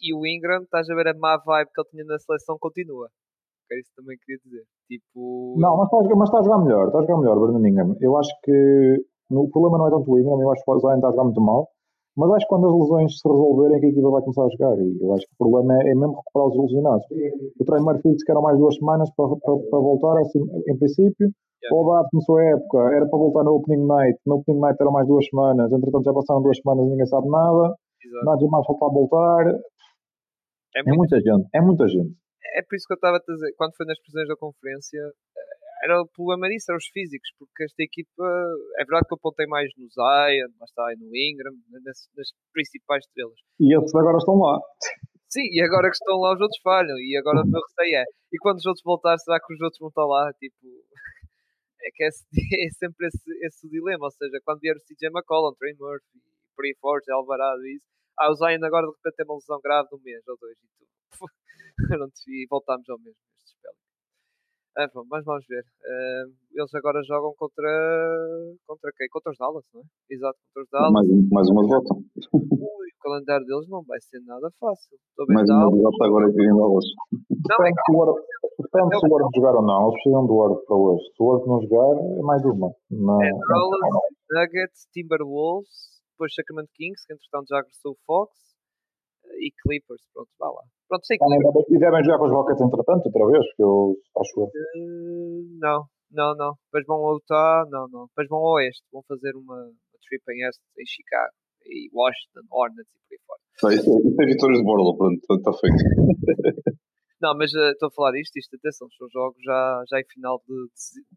E 0.00 0.14
o 0.14 0.26
Ingram, 0.26 0.62
estás 0.62 0.90
a 0.90 0.94
ver 0.94 1.08
a 1.08 1.14
má 1.14 1.36
vibe 1.38 1.70
que 1.72 1.80
ele 1.80 1.88
tinha 1.90 2.04
na 2.04 2.18
seleção, 2.18 2.56
continua 2.58 3.08
é 3.72 3.80
isso 3.80 3.90
também 3.96 4.16
queria 4.18 4.38
dizer. 4.44 4.64
Tipo. 4.88 5.56
Não, 5.58 5.76
mas 5.76 5.86
está, 5.86 6.16
mas 6.16 6.28
está 6.28 6.38
a 6.38 6.42
jogar 6.42 6.58
melhor, 6.58 6.86
está 6.86 6.98
a 6.98 7.02
jogar 7.02 7.18
melhor, 7.18 7.40
Brandon 7.40 7.66
Ingram. 7.66 7.96
Eu 8.00 8.16
acho 8.18 8.30
que 8.42 8.96
no, 9.30 9.42
o 9.42 9.50
problema 9.50 9.78
não 9.78 9.88
é 9.88 9.90
tanto 9.90 10.10
o 10.10 10.18
Ingram, 10.18 10.40
eu 10.40 10.50
acho 10.52 10.64
que 10.64 10.70
o 10.70 10.78
Zion 10.78 10.96
está 10.96 11.08
a 11.08 11.10
jogar 11.10 11.24
muito 11.24 11.40
mal. 11.40 11.68
Mas 12.16 12.30
acho 12.30 12.44
que 12.44 12.48
quando 12.48 12.68
as 12.68 12.74
lesões 12.74 13.18
se 13.18 13.28
resolverem, 13.28 13.80
que 13.80 13.86
a 13.86 13.88
equipa 13.88 14.10
vai 14.10 14.20
começar 14.20 14.44
a 14.44 14.48
jogar. 14.50 14.76
E 14.78 14.98
eu 15.00 15.14
acho 15.14 15.26
que 15.26 15.34
o 15.34 15.38
problema 15.38 15.74
é, 15.82 15.90
é 15.90 15.94
mesmo 15.94 16.16
recuperar 16.16 16.48
os 16.48 16.56
lesionados. 16.60 17.06
O 17.58 17.64
treino 17.64 17.84
Murphy 17.86 18.12
disse 18.12 18.24
que 18.24 18.32
eram 18.32 18.42
mais 18.42 18.58
duas 18.58 18.76
semanas 18.76 19.08
para, 19.16 19.28
para, 19.28 19.56
para 19.70 19.78
voltar, 19.78 20.20
assim, 20.20 20.40
em 20.68 20.76
princípio. 20.76 21.32
Yeah. 21.62 21.72
O 21.72 21.80
Abad 21.80 22.10
começou 22.10 22.36
a 22.36 22.44
época, 22.44 22.78
era 22.92 23.06
para 23.06 23.18
voltar 23.18 23.44
no 23.44 23.54
Opening 23.54 23.86
Night. 23.86 24.18
No 24.26 24.36
Opening 24.36 24.60
Night 24.60 24.76
eram 24.80 24.92
mais 24.92 25.06
duas 25.06 25.24
semanas. 25.26 25.72
Entretanto, 25.72 26.04
já 26.04 26.12
passaram 26.12 26.42
duas 26.42 26.58
semanas 26.58 26.86
e 26.86 26.90
ninguém 26.90 27.06
sabe 27.06 27.28
nada. 27.30 27.74
Exato. 28.04 28.24
Nada 28.26 28.46
mais 28.50 28.66
falta 28.66 28.84
a 28.84 28.92
voltar. 28.92 29.46
É, 30.76 30.80
é 30.80 30.92
muita 30.92 31.16
gente. 31.20 31.48
É 31.54 31.60
muita 31.60 31.88
gente. 31.88 32.12
É 32.54 32.62
por 32.62 32.76
isso 32.76 32.86
que 32.86 32.92
eu 32.92 33.00
estava 33.00 33.16
a 33.16 33.20
dizer, 33.20 33.54
quando 33.56 33.76
foi 33.76 33.86
nas 33.86 33.98
prisões 34.00 34.28
da 34.28 34.36
conferência, 34.36 35.00
era 35.82 36.00
o 36.00 36.06
problema 36.06 36.48
disso, 36.48 36.70
eram 36.70 36.78
os 36.78 36.86
físicos, 36.94 37.28
porque 37.38 37.64
esta 37.64 37.82
equipa, 37.82 38.22
é 38.78 38.84
verdade 38.84 39.06
que 39.08 39.14
eu 39.14 39.18
apontei 39.18 39.46
mais 39.46 39.68
no 39.76 39.90
Zion, 39.90 40.48
mas 40.60 40.70
está 40.70 40.86
aí 40.86 40.96
no 40.96 41.10
Ingram, 41.10 41.52
nas, 41.82 41.98
nas, 42.16 42.28
principais 42.52 43.04
estrelas. 43.04 43.34
E 43.58 43.74
esses 43.74 43.94
agora 43.94 44.16
estão 44.16 44.38
lá. 44.38 44.60
Sim, 45.28 45.42
e 45.50 45.60
agora 45.60 45.90
que 45.90 45.96
estão 45.96 46.18
lá 46.18 46.34
os 46.34 46.40
outros 46.40 46.60
falham, 46.62 46.96
e 46.98 47.16
agora 47.18 47.42
o 47.42 47.48
meu 47.48 47.60
receio 47.60 47.98
é, 47.98 48.04
e 48.32 48.38
quando 48.38 48.58
os 48.58 48.66
outros 48.66 48.84
voltar, 48.84 49.18
será 49.18 49.40
que 49.40 49.52
os 49.52 49.60
outros 49.60 49.80
vão 49.80 49.88
estar 49.88 50.06
lá? 50.06 50.32
Tipo, 50.34 50.62
é 51.82 51.90
que 51.90 52.04
é, 52.04 52.08
é 52.66 52.70
sempre 52.78 53.08
esse, 53.08 53.46
esse 53.46 53.68
dilema, 53.68 54.04
ou 54.04 54.12
seja, 54.12 54.38
quando 54.44 54.60
vier 54.60 54.76
o 54.76 54.80
CJ 54.86 55.08
McCollum, 55.08 55.54
Trey 55.58 55.74
Murphy, 55.74 56.22
Pretty 56.54 56.78
Forte, 56.78 57.10
Alvarado 57.10 57.66
e 57.66 57.74
isso, 57.74 57.86
ah, 58.20 58.30
o 58.30 58.34
Zion 58.34 58.62
agora 58.62 58.86
de 58.86 58.92
repente 58.92 59.16
tem 59.16 59.26
uma 59.26 59.34
lesão 59.34 59.58
grave 59.60 59.88
de 59.88 59.96
um 59.96 60.00
mês 60.04 60.22
ou 60.28 60.36
dois, 60.38 60.56
e 60.56 60.68
tu, 60.78 61.26
e 62.28 62.46
voltamos 62.48 62.88
ao 62.88 62.98
mesmo. 62.98 63.31
Ah, 64.72 64.88
bom, 64.94 65.04
mas 65.10 65.22
vamos 65.24 65.44
ver. 65.46 65.60
Uh, 65.84 66.32
eles 66.56 66.74
agora 66.74 67.02
jogam 67.04 67.34
contra. 67.36 67.68
contra 68.66 68.90
quem? 68.96 69.06
Contra 69.12 69.32
os 69.32 69.38
Dallas, 69.38 69.64
não 69.74 69.82
é? 69.82 69.84
Exato, 70.08 70.38
contra 70.48 70.62
os 70.62 70.70
Dallas. 70.70 70.92
Mais, 70.92 71.08
mais 71.30 71.48
uma 71.50 71.62
derrota. 71.68 71.94
Ui, 72.32 72.88
o 72.88 73.02
calendário 73.02 73.44
deles 73.44 73.68
não 73.68 73.82
vai 73.84 74.00
ser 74.00 74.20
nada 74.24 74.48
fácil. 74.58 74.96
mais 75.28 75.48
uma 75.50 75.70
derrota 75.70 76.04
agora 76.06 76.26
aqui 76.26 76.40
em 76.40 76.56
Dallas. 76.56 76.84
Não, 77.12 77.66
é 77.66 77.70
que... 77.70 78.32
Depende 78.62 78.98
se 78.98 79.06
o 79.06 79.10
Ward 79.12 79.28
jogar 79.36 79.56
ou 79.56 79.66
não. 79.66 79.82
Eles 79.82 79.94
precisam 79.94 80.26
do 80.26 80.36
Ward 80.36 80.64
para 80.64 80.76
hoje. 80.76 81.04
Se 81.04 81.22
o 81.22 81.26
Ward 81.26 81.46
não 81.46 81.60
jogar, 81.60 81.92
é 82.00 82.22
mais 82.22 82.44
uma. 82.44 82.68
Na... 82.90 83.26
É 83.26 83.30
Dallas, 83.30 83.80
Nuggets, 84.30 84.88
Timberwolves, 84.92 86.00
depois 86.12 86.32
Sacramento 86.34 86.70
Kings, 86.72 87.04
que 87.06 87.12
entretanto 87.12 87.48
já 87.48 87.58
agressou 87.58 87.92
o 87.92 87.98
Fox 88.06 88.51
e 89.42 89.50
Clippers, 89.50 90.02
pronto, 90.14 90.30
vá 90.38 90.48
lá. 90.48 90.62
Pronto, 90.88 91.04
sei 91.04 91.18
Clippers. 91.18 91.66
E 91.70 91.78
devem 91.78 92.04
jogar 92.04 92.18
com 92.18 92.26
os 92.26 92.32
Rockets 92.32 92.62
entretanto, 92.62 93.06
outra 93.06 93.26
vez, 93.26 93.44
que 93.54 93.62
eu 93.62 93.96
acho. 94.16 94.40
Uh, 94.40 95.58
não, 95.58 95.84
não, 96.10 96.36
não. 96.36 96.52
Depois 96.70 96.86
vão 96.86 97.04
ao 97.04 97.14
Utah, 97.14 97.66
não, 97.70 97.88
não. 97.88 98.06
Depois 98.06 98.28
vão 98.28 98.38
ao 98.38 98.54
Oeste, 98.54 98.84
vão 98.92 99.02
fazer 99.08 99.34
uma, 99.34 99.56
uma 99.56 99.98
trip 100.06 100.22
em 100.30 100.46
Este, 100.46 100.62
em 100.78 100.86
Chicago, 100.86 101.34
e 101.66 101.90
Washington, 101.92 102.46
Hornets 102.50 102.92
e 102.94 102.98
por 102.98 103.10
aí 103.10 103.20
fora. 103.26 103.40
Isso, 103.74 103.90
é, 103.90 104.08
isso 104.08 104.22
é 104.22 104.26
vitórias 104.26 104.58
de 104.58 104.64
Borla, 104.64 104.96
pronto, 104.96 105.20
está 105.30 105.52
feito. 105.52 105.82
não, 107.20 107.36
mas 107.36 107.52
uh, 107.54 107.72
estou 107.72 107.88
a 107.88 107.92
falar 107.92 108.12
disto, 108.12 108.36
isto, 108.36 108.56
atenção, 108.56 108.88
são 108.96 109.08
jogos 109.10 109.42
já, 109.42 109.82
já 109.90 110.00
em 110.00 110.06
final 110.12 110.42
de, 110.46 110.54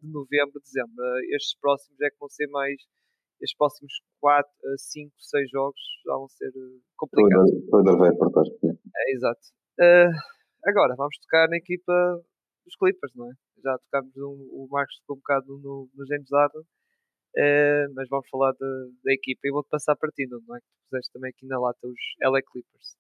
de, 0.01 0.11
novembro, 0.11 0.61
dezembro. 0.61 0.95
Uh, 0.97 1.35
estes 1.35 1.57
próximos 1.59 1.99
é 2.01 2.09
que 2.09 2.17
vão 2.19 2.29
ser 2.29 2.47
mais 2.47 2.81
estes 3.41 3.57
próximos 3.57 3.93
4, 4.21 4.51
5, 4.77 5.13
6 5.17 5.49
jogos 5.49 5.79
já 6.05 6.13
vão 6.13 6.27
ser 6.29 6.47
eh, 6.47 6.79
complicados. 6.97 7.51
Toda 7.69 7.97
vai 7.97 8.09
apertar. 8.09 8.43
É, 8.63 9.11
exato. 9.11 9.41
Uh, 9.79 10.11
agora, 10.65 10.95
vamos 10.95 11.17
tocar 11.19 11.49
na 11.49 11.57
equipa 11.57 11.93
dos 12.65 12.75
Clippers, 12.77 13.13
não 13.15 13.29
é? 13.29 13.33
Já 13.63 13.77
tocámos 13.79 14.15
um, 14.17 14.49
o 14.51 14.67
Marcos 14.69 14.99
tocou 14.99 15.17
um 15.17 15.19
bocado 15.19 15.59
no, 15.59 15.89
no 15.93 16.07
James 16.07 16.29
Harden, 16.31 16.61
uh, 16.61 17.93
mas 17.95 18.07
vamos 18.09 18.29
falar 18.29 18.53
da, 18.53 18.67
da 19.03 19.13
equipa 19.13 19.41
e 19.43 19.51
vou-te 19.51 19.69
passar 19.69 19.93
a 19.93 19.97
partir, 19.97 20.27
não 20.27 20.55
é? 20.55 20.59
Que 20.59 20.65
tu 20.65 20.89
puseste 20.89 21.11
também 21.13 21.29
aqui 21.29 21.45
na 21.45 21.59
lata 21.59 21.79
os 21.87 21.99
LA 22.23 22.41
Clippers. 22.41 22.97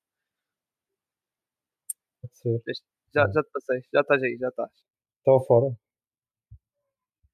Pode 2.21 2.37
ser. 2.37 2.61
Já, 3.13 3.27
já 3.31 3.41
te 3.41 3.49
passei, 3.51 3.81
já 3.93 4.01
estás 4.01 4.21
aí, 4.21 4.37
já 4.37 4.49
estás. 4.49 4.71
Estava 5.19 5.39
fora. 5.45 5.84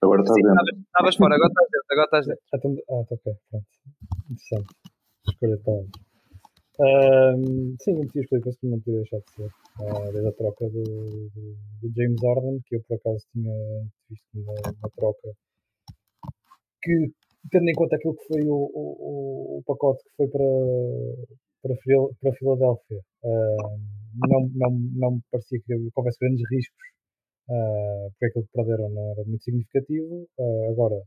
Agora 0.02 0.22
estás 0.22 0.36
dentro. 0.36 0.82
Estavas 0.82 1.16
fora, 1.16 1.36
agora 1.36 1.52
estás 1.52 1.68
dentro. 1.72 1.88
Agora 1.92 2.06
estás 2.06 2.26
dentro. 2.26 2.84
Ah, 2.90 2.94
ah 2.94 3.02
ok, 3.02 3.18
pronto. 3.50 3.68
Interessante. 4.32 4.76
Escolha 5.28 5.58
de 5.58 5.64
palavras. 5.64 5.92
Um, 6.80 7.76
sim, 7.80 7.92
eu 7.92 8.00
meti 8.00 8.20
os 8.20 8.26
Clippers 8.26 8.58
que 8.58 8.68
não 8.68 8.80
podia 8.80 9.02
deixar 9.02 9.20
de 9.20 9.32
ser. 9.32 9.52
Uh, 9.80 10.12
desde 10.12 10.28
a 10.28 10.32
troca 10.32 10.68
do, 10.70 10.84
do, 10.84 11.56
do, 11.82 11.94
James 11.96 12.20
Harden, 12.24 12.60
que 12.66 12.76
eu 12.78 12.84
por 12.88 12.96
acaso 12.96 13.24
tinha 13.32 13.54
visto 14.10 14.26
uma, 14.34 14.54
uma 14.54 14.90
troca 14.98 15.32
que, 16.82 17.12
tendo 17.52 17.70
em 17.70 17.74
conta 17.74 17.96
aquilo 17.96 18.16
que 18.16 18.26
foi 18.26 18.42
o, 18.48 18.70
o, 18.74 19.60
o 19.60 19.64
pacote 19.68 20.04
que 20.04 20.16
foi 20.18 20.28
para, 20.28 20.44
para, 21.62 21.76
para 22.20 22.34
Filadélfia, 22.34 23.00
uh, 23.24 23.80
não, 24.28 24.50
não, 24.56 24.72
não 24.96 25.12
me 25.12 25.22
parecia 25.32 25.60
que 25.64 25.74
houvesse 25.96 26.18
grandes 26.20 26.42
riscos 26.50 26.92
uh, 27.52 28.10
porque 28.12 28.26
aquilo 28.26 28.46
que 28.46 28.54
perderam 28.54 28.90
não 28.90 29.12
era 29.12 29.24
muito 29.26 29.44
significativo. 29.44 30.28
Uh, 30.40 30.72
agora, 30.72 31.02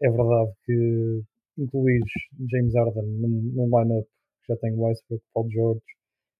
é 0.00 0.10
verdade 0.10 0.52
que 0.64 1.22
incluir 1.58 2.02
James 2.50 2.74
Harden 2.74 3.06
num, 3.06 3.52
num 3.54 3.78
line-up 3.78 4.08
que 4.42 4.52
já 4.52 4.56
tem 4.58 4.74
Westbrook, 4.78 5.22
Paul 5.34 5.50
George 5.50 5.82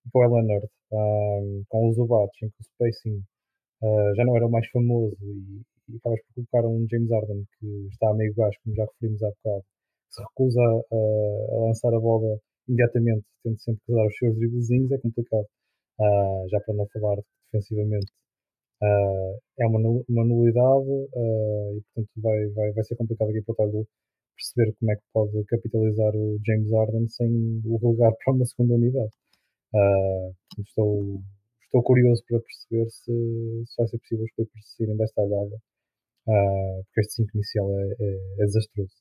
e 0.07 0.11
Kawhi 0.11 0.29
Leonard, 0.29 0.69
um, 0.93 1.63
com 1.69 1.89
os 1.89 1.97
Zubats, 1.97 2.43
em 2.43 2.49
que 2.49 2.61
o 2.61 2.65
spacing 2.65 3.23
uh, 3.83 4.15
já 4.17 4.25
não 4.25 4.37
era 4.37 4.47
o 4.47 4.51
mais 4.51 4.69
famoso 4.71 5.17
e, 5.23 5.63
e 5.89 5.97
acabas 5.97 6.21
por 6.23 6.35
colocar 6.35 6.69
um 6.69 6.87
James 6.91 7.11
Harden 7.11 7.45
que 7.59 7.89
está 7.91 8.11
a 8.11 8.15
meio 8.15 8.35
gás, 8.35 8.57
como 8.65 8.75
já 8.77 8.85
referimos 8.85 9.23
há 9.23 9.29
bocado, 9.29 9.65
que 10.09 10.15
se 10.15 10.23
recusa 10.23 10.61
a, 10.61 11.55
a 11.55 11.67
lançar 11.67 11.95
a 11.95 12.01
bola 12.01 12.39
imediatamente, 12.69 13.25
tendo 13.45 13.61
sempre 13.61 13.83
que 13.87 13.93
dar 13.93 14.07
os 14.07 14.17
seus 14.17 14.35
driblezinhos, 14.37 14.93
é 14.93 14.99
complicado. 14.99 15.47
Uh, 16.01 16.49
já 16.49 16.59
para 16.61 16.75
não 16.75 16.89
falar 16.89 17.23
defensivamente 17.53 18.11
Uh, 18.83 19.39
é 19.61 19.67
uma, 19.67 19.79
uma 20.09 20.25
nulidade 20.25 20.91
uh, 20.91 21.77
e, 21.77 21.83
portanto, 21.83 22.11
vai, 22.17 22.49
vai, 22.49 22.73
vai 22.73 22.85
ser 22.85 22.97
complicado 22.97 23.31
aqui 23.31 23.41
para 23.43 23.53
o 23.53 23.57
Tyler 23.57 23.87
perceber 24.35 24.75
como 24.75 24.91
é 24.91 24.97
que 24.97 25.03
pode 25.13 25.45
capitalizar 25.45 26.17
o 26.17 26.41
James 26.45 26.73
Harden 26.73 27.09
sem 27.09 27.63
o 27.65 27.77
relegar 27.77 28.13
para 28.25 28.35
uma 28.35 28.45
segunda 28.45 28.75
unidade. 28.75 29.13
Uh, 29.73 30.35
estou, 30.67 31.23
estou 31.63 31.83
curioso 31.85 32.25
para 32.29 32.41
perceber 32.41 32.91
se, 32.91 33.65
se 33.67 33.77
vai 33.79 33.87
ser 33.87 33.99
possível 33.99 34.25
os 34.25 34.33
Clippers 34.33 34.75
saírem 34.77 34.97
desta 34.97 35.23
olhada, 35.23 35.57
porque 36.25 37.01
este 37.01 37.15
5 37.15 37.31
inicial 37.35 37.71
é, 37.79 37.85
é, 38.01 38.43
é 38.43 38.45
desastroso. 38.47 38.95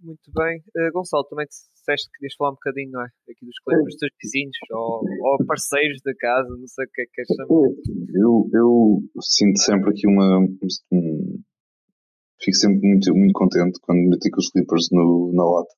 Muito 0.00 0.30
bem. 0.32 0.62
Uh, 0.76 0.92
Gonçalo, 0.92 1.24
também 1.24 1.46
disseste 1.90 2.10
que 2.10 2.18
querias 2.18 2.34
falar 2.38 2.50
um 2.50 2.54
bocadinho, 2.54 2.90
não 2.92 3.02
é? 3.02 3.08
Aqui 3.30 3.44
dos 3.44 3.58
Clippers, 3.64 3.94
dos 3.94 3.96
teus 3.96 4.12
vizinhos 4.22 4.56
ou, 4.70 5.02
ou, 5.02 5.46
parceiros 5.46 6.00
da 6.04 6.14
casa, 6.14 6.48
não 6.48 6.66
sei 6.66 6.84
o 6.84 6.88
que 6.92 7.02
é 7.02 7.04
que 7.04 7.12
queres 7.12 7.30
chamar. 7.34 7.66
Eu, 8.14 8.48
eu 8.54 9.02
sinto 9.20 9.58
sempre 9.58 9.90
aqui 9.90 10.06
uma. 10.06 10.38
Um, 10.38 11.42
fico 12.42 12.56
sempre 12.56 12.80
muito, 12.80 13.14
muito 13.14 13.32
contente 13.32 13.78
quando 13.82 14.08
meti 14.08 14.30
com 14.30 14.40
os 14.40 14.50
Clippers 14.50 14.88
no, 14.92 15.32
na 15.34 15.44
lata. 15.44 15.74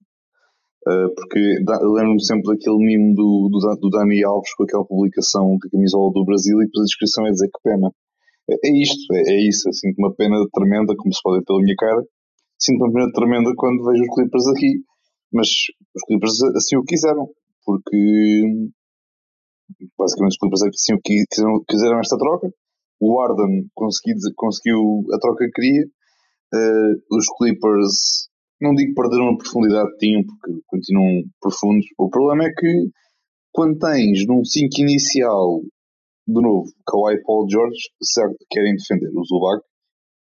Uh, 0.82 1.14
porque 1.14 1.38
lembro-me 1.38 2.24
sempre 2.24 2.42
daquele 2.42 2.78
mimo 2.78 3.14
do, 3.14 3.48
do, 3.50 3.58
do, 3.78 3.88
Dani 3.88 4.24
Alves 4.24 4.52
com 4.56 4.64
aquela 4.64 4.84
publicação 4.84 5.56
com 5.56 5.68
a 5.68 5.70
camisola 5.70 6.10
do 6.12 6.24
Brasil 6.24 6.60
e 6.60 6.66
depois 6.66 6.82
a 6.82 6.90
descrição 6.90 7.26
é 7.26 7.30
dizer 7.30 7.46
que 7.46 7.62
pena. 7.62 7.88
É, 8.50 8.54
é 8.66 8.82
isto, 8.82 9.14
é, 9.14 9.34
é 9.34 9.48
isso. 9.48 9.72
Sinto 9.72 9.98
uma 9.98 10.12
pena 10.12 10.36
tremenda, 10.52 10.94
como 10.96 11.14
se 11.14 11.20
pode 11.22 11.38
ver 11.38 11.44
pela 11.44 11.62
minha 11.62 11.76
cara 11.76 12.02
sinto 12.62 12.84
uma 12.84 12.92
pena 12.92 13.10
tremenda 13.12 13.50
quando 13.56 13.84
vejo 13.84 14.02
os 14.02 14.14
Clippers 14.14 14.46
aqui. 14.54 14.84
Mas 15.32 15.48
os 15.94 16.02
Clippers 16.06 16.42
assim 16.56 16.76
o 16.76 16.84
quiseram, 16.84 17.28
porque 17.64 18.42
basicamente 19.98 20.32
os 20.32 20.38
Clippers 20.38 20.62
assim 20.62 20.94
o 20.94 21.00
quiseram, 21.00 21.64
quiseram 21.68 22.00
esta 22.00 22.18
troca. 22.18 22.48
O 23.00 23.20
Arden 23.20 23.66
conseguiu, 23.74 24.16
conseguiu 24.36 24.78
a 25.12 25.18
troca 25.18 25.44
que 25.46 25.52
queria. 25.52 25.84
Uh, 26.54 27.16
os 27.16 27.26
Clippers, 27.38 28.28
não 28.60 28.74
digo 28.74 28.94
perderam 28.94 29.30
a 29.30 29.36
profundidade 29.36 29.90
que 29.92 30.06
tinham, 30.06 30.22
porque 30.24 30.60
continuam 30.66 31.22
profundos. 31.40 31.86
O 31.98 32.10
problema 32.10 32.44
é 32.44 32.52
que 32.52 32.90
quando 33.52 33.78
tens 33.78 34.26
num 34.26 34.44
5 34.44 34.68
inicial, 34.80 35.62
de 36.26 36.40
novo, 36.40 36.64
Kawhi 36.86 37.20
Paul 37.22 37.48
George, 37.50 37.80
certo, 38.02 38.36
querem 38.50 38.74
defender 38.76 39.10
o 39.14 39.24
Zubac, 39.24 39.62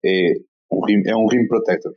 é 0.05 0.33
um 0.73 0.85
rim, 0.87 1.03
é 1.07 1.15
um 1.15 1.27
rim 1.27 1.47
protector. 1.47 1.93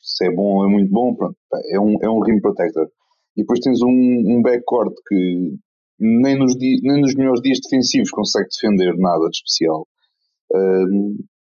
Se 0.00 0.26
é 0.26 0.34
bom 0.34 0.64
é 0.64 0.68
muito 0.68 0.90
bom, 0.90 1.14
pronto, 1.14 1.36
é 1.72 1.80
um, 1.80 1.96
é 2.02 2.08
um 2.08 2.20
rim 2.20 2.40
protector. 2.40 2.88
E 3.36 3.42
depois 3.42 3.60
tens 3.60 3.82
um, 3.82 3.88
um 3.88 4.42
backcourt 4.42 4.94
que 5.06 5.58
nem 5.98 6.38
nos, 6.38 6.54
nem 6.56 7.00
nos 7.00 7.14
melhores 7.14 7.40
dias 7.42 7.58
defensivos 7.62 8.10
consegue 8.10 8.48
defender 8.48 8.94
nada 8.96 9.28
de 9.28 9.36
especial. 9.36 9.86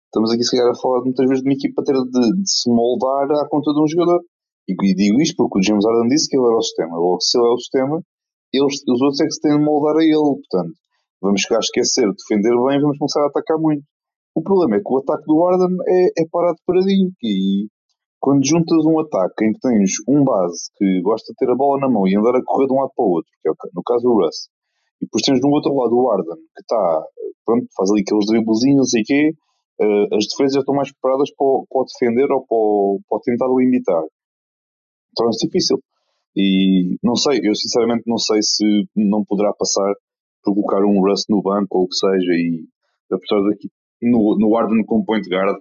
Estamos 0.09 0.32
aqui, 0.32 0.42
se 0.42 0.56
calhar, 0.56 0.70
a 0.70 0.80
falar 0.80 1.05
muitas 1.05 1.28
vezes 1.28 1.42
de 1.42 1.48
uma 1.48 1.55
equipa 1.55 1.82
ter 1.84 1.92
de, 1.92 2.42
de 2.42 2.50
se 2.50 2.70
moldar 2.70 3.30
à 3.30 3.48
conta 3.48 3.72
de 3.72 3.80
um 3.80 3.86
jogador. 3.86 4.20
E, 4.68 4.72
e, 4.72 4.94
digo 4.94 5.20
isto 5.20 5.36
porque 5.36 5.59
o 5.59 5.62
James 5.62 5.84
Harden 5.84 6.09
disse 6.09 6.28
que 6.28 6.36
ele 6.36 6.46
era 6.46 6.56
o 6.56 6.62
sistema. 6.62 6.96
Logo, 6.96 7.20
se 7.20 7.38
ele 7.38 7.46
é 7.46 7.50
o 7.50 7.59
sistema, 7.59 8.02
eles, 8.52 8.74
os 8.88 9.00
outros 9.00 9.20
é 9.20 9.24
que 9.24 9.32
se 9.32 9.40
têm 9.40 9.59
de 9.59 9.64
moldar 9.64 9.96
a 9.96 10.05
ele. 10.05 10.12
Portanto, 10.14 10.72
vamos 11.20 11.40
chegar 11.40 11.56
a 11.56 11.60
esquecer, 11.60 12.09
defender 12.12 12.56
bem, 12.66 12.80
vamos 12.80 12.98
começar 12.98 13.22
a 13.22 13.26
atacar 13.26 13.59
muito. 13.59 13.82
O 14.34 14.42
problema 14.42 14.76
é 14.76 14.80
que 14.80 14.92
o 14.92 14.98
ataque 14.98 15.24
do 15.26 15.44
Harden 15.44 15.76
é, 15.88 16.22
é 16.22 16.26
parado 16.30 16.59
paradinho. 16.66 17.10
E 17.22 17.68
quando 18.20 18.45
juntas 18.45 18.85
um 18.85 18.99
ataque 18.99 19.45
em 19.45 19.53
que 19.53 19.61
tens 19.61 19.93
um 20.09 20.24
base 20.24 20.70
que 20.77 21.01
gosta 21.03 21.32
de 21.32 21.36
ter 21.36 21.51
a 21.51 21.55
bola 21.55 21.81
na 21.81 21.89
mão 21.89 22.07
e 22.07 22.16
andar 22.16 22.36
a 22.36 22.43
correr 22.45 22.66
de 22.66 22.73
um 22.73 22.81
lado 22.81 22.93
para 22.95 23.05
o 23.05 23.11
outro, 23.11 23.31
que 23.43 23.49
é 23.49 23.53
no 23.74 23.82
caso 23.82 24.09
o 24.09 24.19
Russ, 24.19 24.49
e 25.01 25.07
depois 25.07 25.23
tens 25.23 25.40
do 25.40 25.49
outro 25.49 25.74
lado 25.74 25.95
o 25.95 26.11
Arden, 26.11 26.36
que 26.36 26.61
está, 26.61 27.03
pronto, 27.47 27.66
faz 27.77 27.90
ali 27.90 28.03
aqueles 28.03 28.27
driblezinhos 28.27 28.95
e 28.95 29.03
quê, 29.03 29.31
uh, 29.81 30.15
as 30.15 30.27
defesas 30.27 30.59
estão 30.59 30.74
mais 30.74 30.90
preparadas 30.90 31.31
para, 31.35 31.47
para 31.70 31.86
defender 31.86 32.28
ou 32.32 32.43
para, 32.47 33.05
para 33.09 33.23
tentar 33.23 33.47
limitar. 33.55 34.03
Torna-se 35.15 35.47
difícil. 35.47 35.78
E 36.36 36.99
não 37.03 37.15
sei, 37.15 37.40
eu 37.43 37.55
sinceramente 37.55 38.03
não 38.07 38.19
sei 38.19 38.43
se 38.43 38.85
não 38.95 39.24
poderá 39.24 39.53
passar 39.55 39.95
por 40.43 40.55
colocar 40.55 40.85
um 40.85 41.01
Russ 41.01 41.24
no 41.28 41.43
banco 41.43 41.78
ou 41.78 41.85
o 41.85 41.89
que 41.89 41.95
seja, 41.95 42.32
e 42.35 42.66
apesar 43.11 43.43
daqui 43.49 43.69
no, 44.03 44.36
no 44.39 44.57
Arden 44.57 44.85
como 44.85 45.05
point 45.05 45.28
guard, 45.28 45.57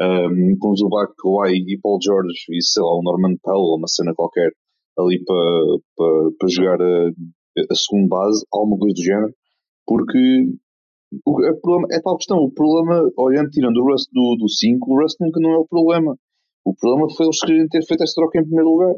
um, 0.00 0.56
com 0.58 0.76
Zubac, 0.76 1.12
Kawhi 1.18 1.64
e 1.66 1.78
Paul 1.80 1.98
George 2.02 2.34
e 2.50 2.62
sei 2.62 2.82
lá, 2.82 2.98
o 2.98 3.02
Norman 3.02 3.36
Powell, 3.42 3.78
uma 3.78 3.88
cena 3.88 4.14
qualquer 4.14 4.50
ali 4.98 5.22
para 5.24 5.34
pa, 5.96 6.04
pa 6.38 6.46
jogar 6.48 6.80
a, 6.80 7.08
a 7.70 7.74
segunda 7.74 8.08
base, 8.08 8.44
alguma 8.52 8.78
coisa 8.78 8.94
do 8.94 9.02
género, 9.02 9.34
porque 9.86 10.46
o, 11.26 11.44
é, 11.44 11.52
problema, 11.60 11.88
é 11.92 12.00
tal 12.00 12.16
questão, 12.16 12.38
o 12.38 12.52
problema, 12.52 13.02
olhando, 13.16 13.50
tirando 13.50 13.76
o 13.78 13.84
Rust 13.84 14.08
do, 14.12 14.36
do 14.38 14.48
5, 14.48 14.90
o 14.90 15.00
Rust 15.00 15.16
nunca 15.20 15.40
não 15.40 15.50
é 15.50 15.58
o 15.58 15.66
problema. 15.66 16.16
O 16.64 16.74
problema 16.74 17.06
foi 17.14 17.26
eles 17.26 17.38
quererem 17.40 17.68
ter 17.68 17.84
feito 17.84 18.02
esta 18.02 18.20
troca 18.20 18.38
em 18.38 18.42
primeiro 18.42 18.70
lugar. 18.70 18.94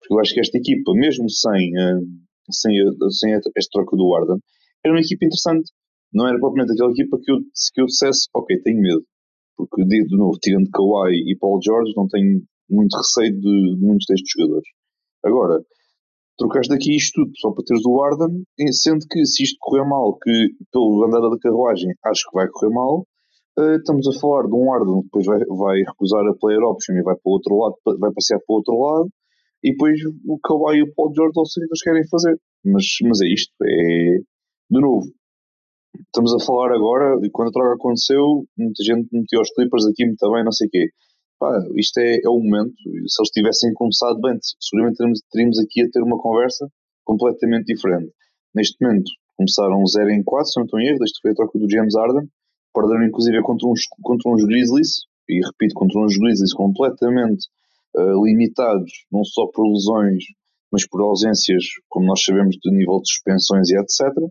Porque 0.00 0.14
eu 0.14 0.20
acho 0.20 0.32
que 0.32 0.40
esta 0.40 0.56
equipa, 0.56 0.92
mesmo 0.94 1.28
sem, 1.28 1.72
sem, 2.50 2.72
sem 3.10 3.34
esta 3.34 3.70
troca 3.72 3.96
do 3.96 4.14
Arden, 4.14 4.38
era 4.84 4.94
uma 4.94 5.00
equipa 5.00 5.26
interessante. 5.26 5.72
Não 6.14 6.26
era 6.26 6.38
propriamente 6.38 6.72
aquela 6.72 6.92
equipa 6.92 7.18
que 7.20 7.32
eu, 7.32 7.36
que 7.74 7.80
eu 7.80 7.86
dissesse, 7.86 8.28
ok, 8.32 8.62
tenho 8.62 8.80
medo. 8.80 9.04
Porque, 9.58 9.84
de, 9.84 10.16
novo, 10.16 10.38
tirando 10.40 10.70
Kawhi 10.70 11.16
e 11.26 11.36
Paul 11.36 11.58
George, 11.60 11.92
não 11.96 12.06
tenho 12.06 12.40
muito 12.70 12.96
receio 12.96 13.32
de, 13.32 13.76
muitos 13.80 14.06
destes 14.08 14.30
jogadores. 14.38 14.68
Agora, 15.24 15.64
trocaste 16.38 16.72
daqui 16.72 16.94
isto 16.94 17.24
tudo 17.24 17.32
só 17.36 17.50
para 17.50 17.64
teres 17.64 17.84
o 17.84 18.00
Arden, 18.00 18.44
sendo 18.70 19.04
que 19.10 19.26
se 19.26 19.42
isto 19.42 19.56
correr 19.60 19.84
mal, 19.84 20.16
que 20.16 20.50
pelo 20.72 21.04
andar 21.04 21.20
da 21.28 21.38
carruagem 21.42 21.92
acho 22.04 22.30
que 22.30 22.36
vai 22.36 22.46
correr 22.48 22.72
mal, 22.72 23.00
uh, 23.58 23.76
estamos 23.76 24.06
a 24.06 24.20
falar 24.20 24.46
de 24.46 24.54
um 24.54 24.72
Arden 24.72 25.00
que 25.00 25.06
depois 25.06 25.26
vai, 25.26 25.40
vai 25.44 25.78
recusar 25.80 26.24
a 26.24 26.34
player 26.38 26.62
option 26.62 26.94
e 26.94 27.02
vai 27.02 27.16
para 27.16 27.28
o 27.28 27.32
outro 27.32 27.56
lado, 27.56 27.74
vai 27.98 28.12
passear 28.12 28.38
para 28.38 28.54
o 28.54 28.56
outro 28.56 28.78
lado, 28.78 29.08
e 29.64 29.72
depois 29.72 29.98
o 30.24 30.38
Kawhi 30.38 30.78
e 30.78 30.82
o 30.84 30.94
Paul 30.94 31.12
George 31.12 31.32
não 31.34 31.44
sei 31.44 31.64
o 31.64 31.66
que 31.66 31.72
eles 31.72 31.82
querem 31.82 32.08
fazer. 32.08 32.38
Mas, 32.64 32.84
mas 33.02 33.20
é 33.22 33.26
isto, 33.26 33.52
é 33.64 34.18
de 34.70 34.80
novo, 34.80 35.06
estamos 36.06 36.34
a 36.34 36.44
falar 36.44 36.72
agora, 36.72 37.18
e 37.24 37.30
quando 37.30 37.48
a 37.48 37.52
troca 37.52 37.74
aconteceu, 37.74 38.44
muita 38.56 38.82
gente 38.82 39.08
meteu 39.12 39.40
os 39.40 39.50
Clippers 39.50 39.86
aqui 39.86 40.06
muito 40.06 40.30
bem, 40.32 40.44
não 40.44 40.52
sei 40.52 40.66
o 40.66 40.70
quê. 40.70 40.88
Pá, 41.38 41.52
isto 41.76 41.98
é, 41.98 42.18
é 42.24 42.28
o 42.28 42.38
momento. 42.40 42.74
Se 43.06 43.20
eles 43.20 43.30
tivessem 43.32 43.72
começado 43.74 44.20
bem, 44.20 44.36
seguramente 44.60 44.96
teríamos, 44.96 45.20
teríamos 45.30 45.58
aqui 45.58 45.82
a 45.82 45.90
ter 45.90 46.02
uma 46.02 46.18
conversa 46.18 46.66
completamente 47.04 47.72
diferente. 47.72 48.12
Neste 48.54 48.76
momento, 48.82 49.10
começaram 49.36 49.86
0 49.86 50.10
em 50.10 50.22
4, 50.22 50.50
se 50.50 50.58
não 50.58 50.64
estou 50.64 50.80
em 50.80 50.88
erro, 50.88 50.98
desde 50.98 51.14
que 51.14 51.22
foi 51.22 51.30
a 51.30 51.34
troca 51.34 51.58
do 51.58 51.70
James 51.70 51.94
Harden, 51.94 52.28
perderam 52.74 53.06
inclusive 53.06 53.42
contra 53.42 53.68
uns, 53.68 53.82
contra 54.02 54.30
uns 54.30 54.44
Grizzlies, 54.44 55.06
e 55.28 55.44
repito, 55.44 55.74
contra 55.74 56.00
uns 56.00 56.16
Grizzlies 56.18 56.52
completamente 56.52 57.46
uh, 57.96 58.24
limitados, 58.24 58.90
não 59.12 59.24
só 59.24 59.46
por 59.46 59.66
lesões, 59.68 60.24
mas 60.72 60.86
por 60.88 61.00
ausências, 61.02 61.64
como 61.88 62.06
nós 62.06 62.22
sabemos, 62.22 62.56
de 62.56 62.70
nível 62.70 63.00
de 63.00 63.08
suspensões 63.10 63.70
e 63.70 63.78
etc 63.78 64.28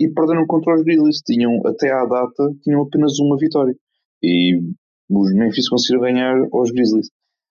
e 0.00 0.08
perderam 0.10 0.46
contra 0.46 0.74
os 0.74 0.82
Grizzlies. 0.82 1.20
Tinham, 1.22 1.60
até 1.66 1.90
à 1.90 2.04
data, 2.04 2.54
tinham 2.62 2.82
apenas 2.82 3.18
uma 3.18 3.36
vitória. 3.36 3.74
E 4.22 4.58
os 5.10 5.34
Memphis 5.34 5.68
conseguiram 5.68 6.02
ganhar 6.02 6.34
aos 6.52 6.70
Grizzlies. 6.70 7.10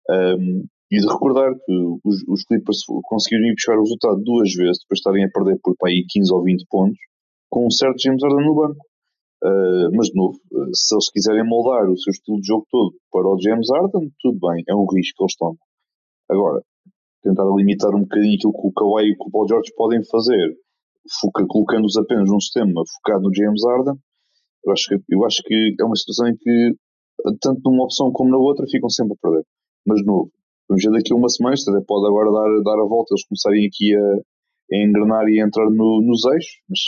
Um, 0.10 0.66
e 0.90 1.00
de 1.00 1.08
recordar 1.08 1.54
que 1.54 1.74
os, 2.06 2.24
os, 2.30 2.46
Clippers 2.46 2.84
conseguiram 3.04 3.46
ir 3.48 3.54
buscar 3.54 3.78
o 3.78 3.82
resultado 3.82 4.24
duas 4.24 4.54
vezes, 4.54 4.80
depois 4.80 4.98
de 4.98 5.02
estarem 5.02 5.26
a 5.26 5.30
perder 5.30 5.60
por 5.62 5.76
aí 5.86 6.06
15 6.08 6.34
ou 6.34 6.44
20 6.44 6.66
pontos, 6.70 6.98
com 7.50 7.68
um 7.68 7.72
certo 7.72 8.02
James 8.02 8.24
Harden 8.24 8.46
no 8.46 8.56
banco. 8.56 8.80
Uh, 9.44 9.92
mas 9.94 10.08
de 10.08 10.16
novo, 10.16 10.40
se 10.74 10.96
eles 10.96 11.12
quiserem 11.12 11.46
moldar 11.46 11.90
o 11.90 11.98
seu 11.98 12.12
estilo 12.12 12.40
de 12.40 12.48
jogo 12.48 12.66
todo 12.72 12.96
para 13.12 13.28
o 13.28 13.38
James 13.40 13.68
Harden, 13.70 14.10
tudo 14.22 14.40
bem, 14.40 14.64
é 14.68 14.74
um 14.74 14.86
risco 14.86 15.18
que 15.18 15.24
eles 15.24 15.36
tomam. 15.36 15.58
Agora, 16.30 16.62
tentar 17.22 17.44
limitar 17.56 17.94
um 17.94 18.02
bocadinho 18.02 18.36
aquilo 18.36 18.54
que 18.54 18.68
o 18.68 18.72
Kawhi 18.72 19.10
e 19.10 19.14
o 19.14 19.32
Paul 19.32 19.48
George 19.48 19.72
podem 19.76 20.04
fazer 20.06 20.56
colocando-os 21.48 21.98
apenas 21.98 22.30
num 22.30 22.40
sistema 22.40 22.82
focado 22.96 23.24
no 23.24 23.36
James 23.36 23.62
Harden, 23.66 23.96
eu 24.66 24.72
acho, 24.72 24.90
que, 24.90 24.96
eu 25.10 25.26
acho 25.26 25.42
que 25.44 25.76
é 25.80 25.84
uma 25.84 25.96
situação 25.96 26.28
em 26.28 26.36
que, 26.36 26.76
tanto 27.42 27.62
numa 27.64 27.86
opção 27.86 28.12
como 28.12 28.30
na 28.30 28.38
outra, 28.38 28.66
ficam 28.70 28.90
sempre 28.90 29.14
a 29.14 29.22
perder. 29.22 29.46
Mas, 29.86 30.00
de 30.00 30.06
novo, 30.06 30.32
vamos 30.68 30.84
ver 30.84 30.92
daqui 30.92 31.14
a 31.14 31.16
uma 31.16 31.30
semana, 31.30 31.56
isto 31.56 31.72
até 31.72 31.84
pode 31.86 32.08
agora 32.08 32.32
dar, 32.32 32.64
dar 32.64 32.82
a 32.82 32.88
volta, 32.88 33.14
eles 33.14 33.26
começarem 33.28 33.66
aqui 33.66 33.96
a, 33.96 34.76
a 34.76 34.84
engrenar 34.84 35.28
e 35.30 35.40
a 35.40 35.46
entrar 35.46 35.70
no, 35.70 36.02
nos 36.02 36.26
eixos, 36.26 36.60
mas, 36.70 36.80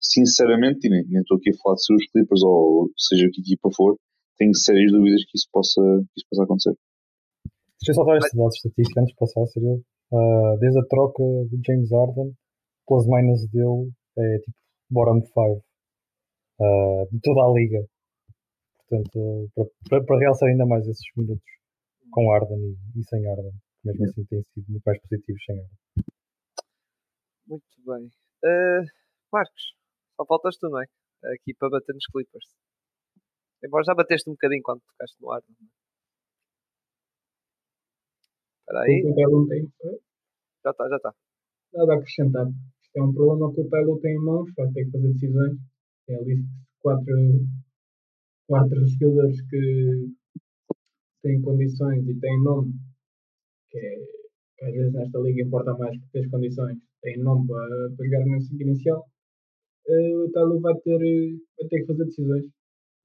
sinceramente, 0.00 0.88
nem, 0.88 1.04
nem 1.06 1.20
estou 1.20 1.36
aqui 1.36 1.50
a 1.50 1.62
falar 1.62 1.76
de 1.76 1.84
seus 1.84 2.10
Clippers 2.10 2.42
ou 2.42 2.90
seja 2.96 3.28
que 3.32 3.40
equipa 3.42 3.70
for, 3.76 3.96
tenho 4.36 4.54
sérias 4.54 4.90
dúvidas 4.90 5.22
que 5.24 5.36
isso 5.36 5.46
possa, 5.52 5.80
que 5.80 6.18
isso 6.18 6.26
possa 6.30 6.44
acontecer. 6.44 6.74
Deixa 7.80 7.90
eu 7.90 7.94
só 7.94 8.04
dar 8.04 8.18
este 8.18 8.36
dado 8.36 8.48
estatístico 8.48 9.00
antes 9.00 9.12
de 9.12 9.18
passar, 9.18 9.46
seria 9.46 9.74
uh, 9.74 10.58
desde 10.58 10.80
a 10.80 10.86
troca 10.88 11.22
de 11.48 11.60
James 11.64 11.90
Harden 11.92 12.32
plus 12.86 13.06
minus 13.06 13.46
dele 13.48 13.92
é 14.18 14.38
tipo 14.38 14.56
bottom 14.90 15.20
5 15.22 15.40
uh, 15.40 15.62
ah, 16.60 17.06
de 17.10 17.20
toda 17.20 17.40
a 17.42 17.52
liga. 17.52 17.86
Portanto, 18.88 19.50
para, 19.54 19.64
para, 19.88 20.04
para 20.04 20.18
realçar 20.18 20.48
ainda 20.48 20.66
mais 20.66 20.86
esses 20.86 21.06
minutos 21.16 21.44
com 22.10 22.32
Arden 22.32 22.58
e, 22.58 23.00
e 23.00 23.04
sem 23.04 23.24
Arden, 23.26 23.52
mesmo 23.84 24.04
assim 24.04 24.24
têm 24.24 24.42
sido 24.52 24.66
muito 24.68 24.82
mais 24.84 25.00
positivos 25.00 25.44
sem 25.44 25.58
Arden. 25.58 25.78
Muito 27.46 27.64
bem. 27.86 28.06
Uh, 28.44 28.84
Marcos, 29.32 29.74
só 30.16 30.26
faltas 30.26 30.56
tu, 30.58 30.68
não 30.68 30.80
é? 30.80 30.86
Aqui 31.34 31.54
para 31.54 31.70
bater 31.70 31.94
nos 31.94 32.06
Clippers. 32.06 32.46
Embora 33.62 33.84
já 33.84 33.94
bateste 33.94 34.28
um 34.28 34.32
bocadinho 34.32 34.62
quando 34.62 34.80
tocaste 34.80 35.16
no 35.20 35.30
Arden. 35.30 35.54
Espera 38.60 38.80
aí. 38.82 39.02
Já 40.64 40.70
está, 40.70 40.88
já 40.88 40.96
está. 40.96 41.14
Nada 41.72 41.92
a 41.92 41.96
acrescentar 41.96 42.48
é 42.96 43.02
um 43.02 43.12
problema 43.14 43.52
que 43.54 43.60
o 43.60 43.68
Taylor 43.68 44.00
tem 44.00 44.16
em 44.16 44.24
mãos, 44.24 44.50
vai 44.56 44.70
ter 44.72 44.84
que 44.84 44.90
fazer 44.90 45.12
decisões. 45.12 45.56
Tem 46.06 46.16
ali 46.16 46.44
quatro, 46.80 47.46
quatro 48.48 48.88
jogadores 48.88 49.40
que 49.48 50.10
têm 51.22 51.40
condições 51.42 52.08
e 52.08 52.14
têm 52.18 52.42
nome, 52.42 52.72
que, 53.70 53.78
é, 53.78 53.96
que 54.58 54.64
às 54.64 54.72
vezes 54.72 54.92
nesta 54.92 55.18
liga 55.20 55.42
importa 55.42 55.74
mais 55.74 55.96
que 55.96 56.10
ter 56.12 56.28
condições, 56.30 56.78
têm 57.02 57.18
nome 57.18 57.46
para, 57.46 57.90
para 57.96 58.06
jogar 58.06 58.26
no 58.26 58.40
5 58.40 58.62
inicial. 58.62 59.06
Uh, 59.86 60.24
o 60.24 60.32
Taylor 60.32 60.60
vai 60.60 60.74
ter, 60.80 60.98
vai 60.98 61.68
ter 61.68 61.80
que 61.80 61.86
fazer 61.86 62.04
decisões. 62.04 62.44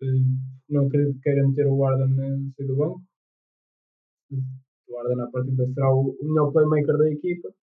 Uh, 0.02 0.40
não 0.70 0.88
acredito 0.88 1.16
que 1.18 1.22
queira 1.22 1.48
meter 1.48 1.68
o 1.68 1.78
Warden 1.78 2.10
no 2.10 2.52
sair 2.54 2.68
do 2.68 2.76
banco. 2.76 3.02
O 4.88 4.94
Warden, 4.94 5.22
à 5.22 5.28
partida, 5.28 5.68
será 5.72 5.94
o 5.94 6.18
melhor 6.24 6.52
playmaker 6.52 6.98
da 6.98 7.12
equipa 7.12 7.54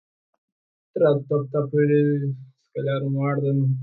terá 0.94 1.12
de 1.14 1.34
optar 1.34 1.68
por 1.68 1.80
se 1.80 2.72
calhar 2.74 3.02
um 3.02 3.24
Arden 3.24 3.76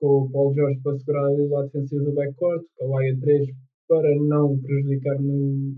com 0.00 0.24
o 0.24 0.30
Paul 0.30 0.54
George 0.54 0.80
para 0.82 0.98
segurar 0.98 1.26
ali 1.26 1.42
o 1.42 1.48
lado 1.48 1.70
defensivo 1.70 2.04
do 2.04 2.12
backcourt, 2.12 2.64
Kawhi 2.78 3.10
a 3.10 3.20
3 3.20 3.48
para 3.88 4.16
não 4.16 4.58
prejudicar 4.58 5.20
no, 5.20 5.74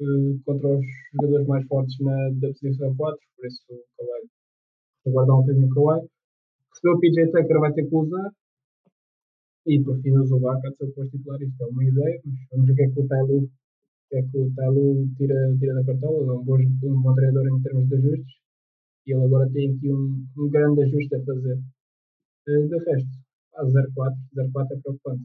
uh, 0.00 0.40
contra 0.44 0.68
os 0.68 0.86
jogadores 1.14 1.46
mais 1.46 1.66
fortes 1.66 1.98
na, 2.00 2.30
da 2.40 2.48
posição 2.48 2.94
4, 2.96 3.18
por 3.36 3.46
isso 3.46 3.62
o 3.70 3.84
Kawhi 3.96 4.28
aguardar 5.06 5.36
um 5.36 5.40
bocadinho 5.40 5.66
o 5.66 5.74
Kawhi. 5.74 6.08
Recebeu 6.70 6.92
o 6.92 7.00
PJ 7.00 7.26
Tucker, 7.32 7.60
vai 7.60 7.72
ter 7.72 7.88
que 7.88 7.94
usar. 7.94 8.30
E 9.66 9.80
por 9.80 10.00
fim 10.00 10.16
o 10.18 10.26
Zubac 10.26 10.60
ser 10.60 10.84
o 10.84 10.92
posto 10.92 11.10
titular. 11.16 11.40
Isto 11.40 11.62
é 11.62 11.66
uma 11.66 11.84
ideia, 11.84 12.20
mas 12.24 12.34
vamos 12.50 12.66
ver 12.66 12.72
o 12.72 12.76
que 12.76 12.82
é 12.82 12.88
que 12.90 13.00
o 13.00 13.08
Tyloo, 13.08 13.50
que 14.08 14.16
é 14.16 14.22
que 14.22 14.38
o 14.38 14.54
Tyloo 14.54 15.08
tira, 15.16 15.56
tira 15.58 15.74
da 15.74 15.84
cartola. 15.84 16.32
É 16.32 16.36
um 16.36 16.44
bom, 16.44 16.58
um 16.58 17.02
bom 17.02 17.14
treinador 17.14 17.46
em 17.46 17.62
termos 17.62 17.88
de 17.88 17.94
ajustes 17.94 18.41
e 19.06 19.12
ele 19.12 19.24
agora 19.24 19.50
tem 19.50 19.74
aqui 19.74 19.92
um, 19.92 20.26
um 20.38 20.48
grande 20.48 20.82
ajuste 20.82 21.14
a 21.14 21.24
fazer. 21.24 21.58
Uh, 22.48 22.68
de 22.68 22.78
resto, 22.84 23.18
a 23.54 23.64
0-4, 23.64 24.16
0-4 24.36 24.66
é 24.70 24.80
preocupante. 24.80 25.24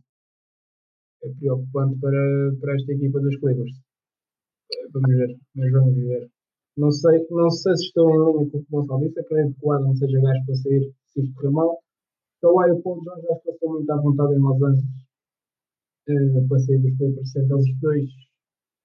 É 1.24 1.30
preocupante 1.40 2.00
para, 2.00 2.56
para 2.60 2.76
esta 2.76 2.94
equipa 2.94 3.20
dos 3.20 3.38
Clippers. 3.38 3.76
Uh, 3.76 4.92
vamos 4.94 5.16
ver, 5.16 5.38
mas 5.56 5.72
vamos 5.72 5.96
ver. 5.96 6.30
Não 6.78 6.92
sei, 6.92 7.26
não 7.32 7.50
sei 7.50 7.76
se 7.76 7.86
estou 7.86 8.10
em 8.10 8.18
linha 8.18 8.52
com 8.52 8.58
o 8.58 8.64
que 8.64 8.68
o 8.70 8.78
Gonçalo 8.78 9.02
disse, 9.02 9.20
acredito 9.20 9.60
que 9.60 9.66
o 9.66 9.72
Adam 9.72 9.96
seja 9.96 10.22
gajo 10.22 10.46
para 10.46 10.56
sair 10.56 10.94
se 11.08 11.22
isto 11.22 11.34
correr 11.36 11.52
mal. 11.52 11.80
Então, 12.38 12.52
o 12.52 12.82
Paul 12.84 13.04
George 13.04 13.28
acho 13.32 13.44
que 13.44 13.50
estou 13.50 13.74
muito 13.74 13.92
à 13.92 13.98
vontade 13.98 14.36
em 14.36 14.40
Los 14.40 14.62
Angeles 14.62 15.08
uh, 16.10 16.48
para 16.48 16.60
sair 16.60 16.80
dos 16.80 16.98
Clippers, 16.98 17.32
sendo 17.32 17.56
eles 17.56 17.80
dois, 17.80 18.10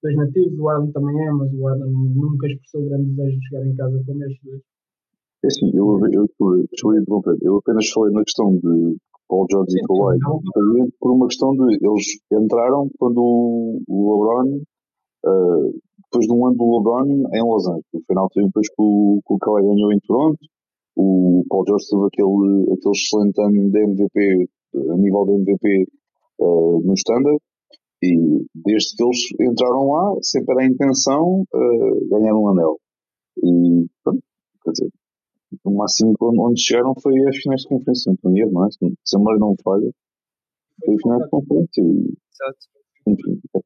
dois 0.02 0.16
nativos. 0.16 0.58
O 0.58 0.68
Arden 0.68 0.92
também 0.92 1.20
é, 1.26 1.32
mas 1.32 1.52
o 1.52 1.68
Arden 1.68 1.92
nunca 1.92 2.46
expressou 2.46 2.88
grande 2.88 3.10
desejo 3.10 3.38
de 3.38 3.48
chegar 3.48 3.66
em 3.66 3.76
casa 3.76 4.02
como 4.06 4.24
estes 4.24 4.42
dois. 4.42 4.71
É 5.44 5.46
assim, 5.46 5.70
eu, 5.74 5.98
eu, 5.98 6.10
eu, 6.12 6.26
eu, 6.38 7.36
eu 7.42 7.56
apenas 7.56 7.88
falei 7.90 8.12
na 8.14 8.22
questão 8.22 8.52
de 8.52 8.96
Paul 9.28 9.46
George 9.50 9.76
e 9.76 9.86
Kawhi 9.86 10.18
por 11.00 11.10
uma 11.10 11.26
questão 11.26 11.52
de 11.52 11.78
eles 11.80 12.06
entraram 12.30 12.88
quando 12.98 13.18
o, 13.18 13.82
o 13.88 14.12
LeBron 14.12 14.60
uh, 15.26 15.80
depois 16.04 16.26
de 16.26 16.32
um 16.32 16.46
ano 16.46 16.56
do 16.56 16.76
LeBron 16.76 17.06
em 17.32 17.42
Los 17.42 17.66
Angeles. 17.66 17.86
No 17.94 18.00
final 18.06 18.28
teve 18.28 18.46
depois 18.46 18.68
que 18.68 18.74
o, 18.78 19.20
que 19.26 19.34
o 19.34 19.38
Kawhi 19.38 19.62
ganhou 19.62 19.92
em 19.92 20.00
Toronto, 20.00 20.38
o 20.96 21.44
Paul 21.48 21.64
George 21.66 21.86
teve 21.88 22.06
aquele, 22.06 22.72
aquele 22.74 22.94
excelente 22.94 23.40
ano 23.40 23.70
de 23.70 23.84
MVP, 23.84 24.50
a 24.90 24.96
nível 24.98 25.24
de 25.24 25.32
MVP 25.32 25.88
uh, 26.40 26.82
no 26.84 26.92
Standard, 26.94 27.38
e 28.02 28.44
desde 28.54 28.96
que 28.96 29.04
eles 29.04 29.20
entraram 29.40 29.90
lá, 29.90 30.14
sempre 30.20 30.52
era 30.54 30.62
a 30.62 30.66
intenção 30.66 31.42
uh, 31.42 32.08
ganhar 32.10 32.34
um 32.34 32.48
anel. 32.48 32.78
E, 33.38 33.86
pronto, 34.04 34.20
quer 34.64 34.70
dizer, 34.72 34.91
o 35.72 35.76
máximo 35.76 36.14
onde 36.20 36.60
chegaram 36.60 36.94
foi 37.00 37.14
as 37.28 37.36
finais 37.36 37.62
de 37.62 37.68
conferência, 37.68 38.12
não 38.22 38.64
é? 38.64 38.68
é? 38.68 38.68
Se 39.04 39.16
a 39.16 39.18
memória 39.18 39.38
não 39.40 39.54
falha, 39.62 39.90
foi 40.84 40.94
as 40.94 41.02
finais 41.02 41.22
de 41.22 41.30
conferência. 41.30 41.82
E, 41.82 42.14
enfim, 43.06 43.40
é. 43.54 43.60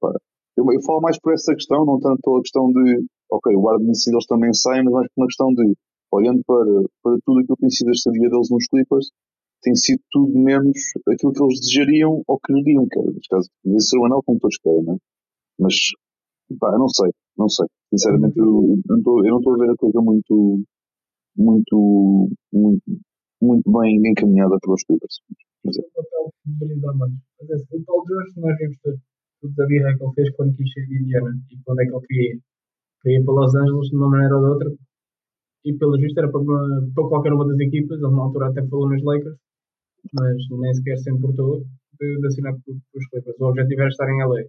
Eu, 0.57 0.65
eu, 0.73 0.83
falo 0.83 1.01
mais 1.03 1.19
por 1.21 1.35
essa 1.35 1.53
questão, 1.55 1.85
não 1.85 2.01
tanto 2.01 2.21
pela 2.23 2.41
questão 2.41 2.73
de, 2.73 3.05
ok, 3.31 3.55
o 3.55 3.61
guarda 3.61 3.85
de 3.85 3.91
eles 3.91 4.27
também 4.27 4.55
saem, 4.55 4.85
mas 4.85 4.93
mais 4.95 5.09
por 5.09 5.21
uma 5.21 5.27
questão 5.27 5.53
de, 5.53 5.75
olhando 6.11 6.43
para, 6.47 6.65
para 7.03 7.19
tudo 7.25 7.41
aquilo 7.41 7.57
que 7.57 7.61
tem 7.61 7.71
sido 7.71 7.89
a 7.89 7.93
estadia 7.93 8.31
deles 8.31 8.49
nos 8.51 8.67
Clippers, 8.67 9.11
tem 9.63 9.75
sido 9.75 10.01
tudo 10.11 10.39
menos 10.39 10.79
aquilo 11.09 11.33
que 11.33 11.43
eles 11.43 11.61
desejariam 11.61 12.23
ou 12.27 12.41
queriam, 12.41 12.87
que 12.89 12.99
neste 13.01 13.29
caso, 13.29 13.51
vencer 13.65 13.99
o 13.99 14.07
anel 14.07 14.23
como 14.25 14.39
todos 14.39 14.57
querem, 14.59 14.83
não 14.85 14.95
é? 14.95 14.97
Mas, 15.59 15.75
pá, 16.59 16.73
eu 16.73 16.79
não 16.79 16.89
sei, 16.89 17.11
não 17.37 17.49
sei. 17.49 17.67
Sinceramente, 17.91 18.39
eu, 18.39 18.47
eu 18.47 18.83
não 18.87 19.39
estou 19.39 19.55
a 19.55 19.59
ver 19.59 19.71
a 19.71 19.77
coisa 19.77 20.01
muito, 20.01 20.63
muito, 21.37 22.31
muito, 22.53 22.83
muito 23.41 23.73
bem 23.73 23.97
encaminhada 24.05 24.57
pelos 24.61 24.83
Clippers. 24.85 25.21
É. 25.67 25.97
É, 27.41 27.55
assim, 27.55 27.77
o 27.77 27.85
Paul 27.85 28.05
George, 28.07 28.41
nós 28.41 28.57
vimos 28.59 28.77
tudo 29.41 29.63
a 29.63 29.67
birra 29.67 29.97
que 29.97 30.05
ele 30.05 30.13
fez 30.15 30.31
quando 30.37 30.57
quis 30.57 30.73
sair 30.73 30.87
de 30.87 31.03
Indiana 31.03 31.31
e 31.51 31.59
quando 31.65 31.81
é 31.81 31.87
que 31.87 31.95
ele 31.95 32.07
queria. 32.07 32.39
Queria 33.03 33.21
ir 33.21 33.25
para 33.25 33.35
Los 33.35 33.55
Angeles 33.55 33.89
de 33.91 33.97
uma 33.97 34.09
maneira 34.09 34.37
ou 34.37 34.43
de 34.43 34.49
outra. 34.49 34.71
E 35.65 35.73
pelo 35.75 35.99
visto 35.99 36.19
era 36.19 36.31
para, 36.31 36.43
para 36.95 37.09
qualquer 37.09 37.33
uma 37.33 37.47
das 37.47 37.59
equipas. 37.59 37.99
Ele 38.01 38.11
na 38.11 38.23
altura 38.23 38.49
até 38.49 38.67
falou 38.67 38.89
nos 38.89 39.03
Lakers, 39.03 39.37
mas 40.15 40.37
nem 40.51 40.75
sequer 40.75 40.97
se 40.99 41.11
importou 41.11 41.65
de, 42.01 42.21
de 42.21 42.27
assinar 42.27 42.53
para 42.53 42.73
os 42.73 43.07
Clippers. 43.09 43.41
O 43.41 43.45
objetivo 43.47 43.81
era 43.81 43.91
estar 43.91 44.09
em 44.09 44.25
LA. 44.25 44.43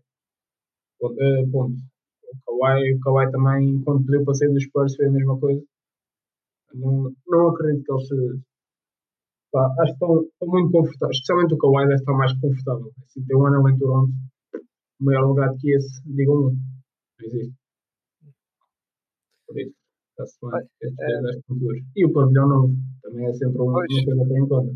Uh, 1.02 1.52
ponto. 1.52 1.78
O 2.48 2.60
Kawhi, 2.60 2.94
o 2.94 3.00
Kawhi 3.00 3.32
também, 3.32 3.82
quando 3.84 4.06
pediu 4.06 4.24
para 4.24 4.34
sair 4.34 4.52
dos 4.52 4.64
Spurs, 4.64 4.96
foi 4.96 5.08
a 5.08 5.12
mesma 5.12 5.40
coisa. 5.40 5.62
Não, 6.74 7.12
não 7.28 7.50
acredito 7.50 7.84
que 7.84 7.92
eles 7.92 8.08
se. 8.08 8.42
Pá, 9.52 9.74
acho 9.80 9.86
que 9.86 9.92
estão, 9.94 10.22
estão 10.22 10.48
muito 10.48 10.72
confortáveis. 10.72 11.18
Especialmente 11.18 11.54
o 11.54 11.58
Kawhi 11.58 11.88
deve 11.88 11.96
estar 11.96 12.14
mais 12.14 12.34
confortável. 12.40 12.92
Assim, 13.04 13.26
ter 13.26 13.36
um 13.36 13.46
ano 13.46 13.70
em 13.70 13.78
Toronto 13.78 14.12
maior 15.00 15.28
lugar 15.28 15.54
que 15.60 15.76
esse, 15.76 16.02
digam 16.06 16.36
um. 16.36 16.50
Não 16.50 17.28
existe. 17.28 17.54
Por 19.48 19.60
isso, 19.60 19.76
está-se 20.12 20.38
bem. 20.42 20.68
É. 20.84 21.82
E 21.96 22.06
o 22.06 22.14
pavilhão 22.14 22.48
novo 22.48 22.74
também 23.02 23.26
é 23.26 23.34
sempre 23.34 23.62
uma, 23.62 23.72
uma 23.72 23.86
coisa 23.86 24.24
a 24.24 24.28
ter 24.28 24.38
em 24.38 24.48
conta. 24.48 24.76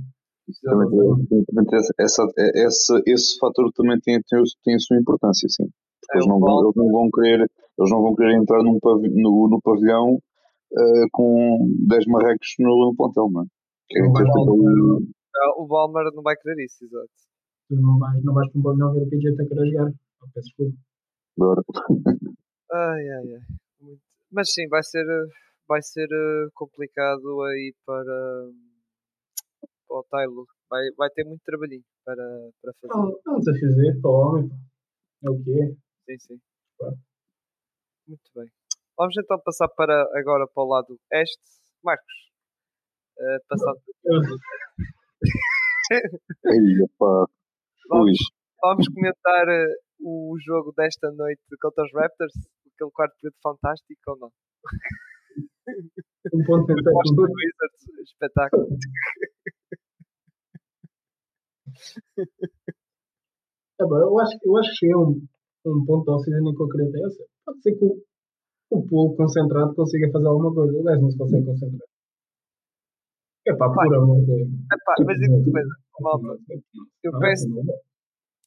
Essa, 1.99 2.27
essa, 2.37 3.01
esse 3.05 3.37
fator 3.39 3.71
também 3.73 3.99
tem, 4.01 4.19
tem, 4.27 4.43
tem 4.63 4.75
a 4.75 4.79
sua 4.79 4.97
importância, 4.97 5.47
sim. 5.49 5.65
Porque 6.01 6.13
é 6.13 6.15
eles, 6.17 6.27
não 6.27 6.39
vão, 6.39 6.63
eles, 6.63 6.75
não 6.75 6.91
vão 6.91 7.09
querer, 7.11 7.39
eles 7.79 7.91
não 7.91 8.01
vão 8.01 8.15
querer 8.15 8.35
entrar 8.35 8.63
num 8.63 8.79
pavilhão, 8.79 9.15
no, 9.15 9.49
no 9.49 9.61
pavilhão 9.61 10.19
uh, 10.73 11.07
com 11.11 11.67
10 11.87 12.05
marrecos 12.07 12.55
no, 12.59 12.69
no 12.87 12.95
plantel, 12.95 13.29
não 13.31 13.43
é? 13.43 13.45
Ter 13.89 14.01
o, 14.03 15.63
o 15.63 15.67
Balmer 15.67 16.11
não 16.13 16.23
vai 16.23 16.35
querer 16.35 16.63
isso, 16.63 16.85
exato. 16.85 17.09
Tu 17.67 17.75
não 17.75 17.97
vais, 17.97 18.23
não 18.23 18.33
vais 18.33 18.49
para 18.51 18.59
um 18.59 18.63
pavilhão 18.63 18.93
ver 18.93 19.03
o 19.03 19.09
PJ 19.09 19.35
Tucker 19.35 19.59
a 19.59 19.65
jogar. 19.65 19.91
Peço 20.33 20.47
desculpa. 20.47 20.77
Bora. 21.37 21.61
ai, 22.71 23.09
ai, 23.09 23.33
ai. 23.33 23.41
Muito. 23.79 24.01
Mas 24.31 24.51
sim, 24.53 24.67
vai 24.67 24.83
ser, 24.83 25.05
vai 25.67 25.81
ser 25.81 26.07
eh, 26.11 26.49
complicado 26.53 27.41
aí 27.43 27.73
para, 27.85 28.49
para 29.87 29.97
o 29.97 30.03
Tyler. 30.09 30.45
Vai, 30.69 30.83
vai 30.97 31.09
ter 31.09 31.25
muito 31.25 31.41
trabalhinho 31.43 31.83
para, 32.05 32.23
para 32.61 32.73
fazer. 32.73 32.93
Não, 32.93 33.19
não 33.25 33.39
desafio 33.39 34.01
para 34.01 34.11
o 34.11 34.13
homem. 34.13 34.49
É 35.23 35.29
o 35.29 35.43
quê? 35.43 35.75
Sim, 36.05 36.17
sim. 36.19 36.41
Claro. 36.77 36.97
Muito 38.07 38.31
bem. 38.35 38.60
Vamos 39.01 39.17
então 39.17 39.41
passar 39.43 39.67
para 39.69 39.99
agora 40.13 40.45
para 40.53 40.63
o 40.63 40.67
lado 40.67 40.99
este. 41.11 41.41
Marcos. 41.83 42.13
Uh, 43.17 43.39
passando. 43.49 43.81
Aí, 46.45 46.87
pá. 46.99 47.25
Vamos, 47.89 48.19
vamos 48.61 48.87
comentar 48.89 49.47
uh, 49.47 49.73
o 50.05 50.37
jogo 50.45 50.71
desta 50.77 51.09
noite 51.13 51.41
contra 51.59 51.83
os 51.83 51.91
Raptors, 51.95 52.31
aquele 52.75 52.91
quarto 52.91 53.15
período 53.19 53.37
fantástico 53.41 53.99
ou 54.05 54.17
não? 54.19 54.31
Um 56.35 56.45
ponto 56.45 56.67
de 56.67 56.73
Wizards, 56.75 57.87
espetáculo. 58.03 58.67
É 63.79 63.83
bom, 63.83 63.97
eu 63.97 64.19
acho, 64.19 64.37
eu 64.43 64.57
acho 64.57 64.69
que 64.77 64.91
é 64.91 64.95
um, 64.95 65.25
um 65.65 65.85
ponto 65.87 66.05
da 66.05 66.17
oficina 66.17 66.51
que 66.55 66.61
eu 66.61 66.69
queria 66.69 66.91
ter. 66.91 67.01
Pode 67.43 67.61
ser 67.63 67.75
que 67.79 67.83
o, 67.83 68.10
o 68.71 68.87
pool 68.87 69.15
concentrado 69.15 69.75
consiga 69.75 70.09
fazer 70.11 70.27
alguma 70.27 70.53
coisa. 70.53 70.77
O 70.77 70.83
gajo 70.83 71.01
não 71.01 71.11
se 71.11 71.17
consegue 71.17 71.45
concentrar. 71.45 71.87
É 73.47 73.55
pá, 73.55 73.69
por 73.69 73.95
amor 73.95 74.19
de 74.21 74.25
Deus. 74.27 74.47
É 74.47 74.77
pá, 74.85 74.95
mas 75.05 75.19
digo 75.19 75.35
uma 75.35 75.51
coisa, 75.51 75.75
malta. 75.99 76.27
Eu 77.03 77.19
peço, 77.19 77.47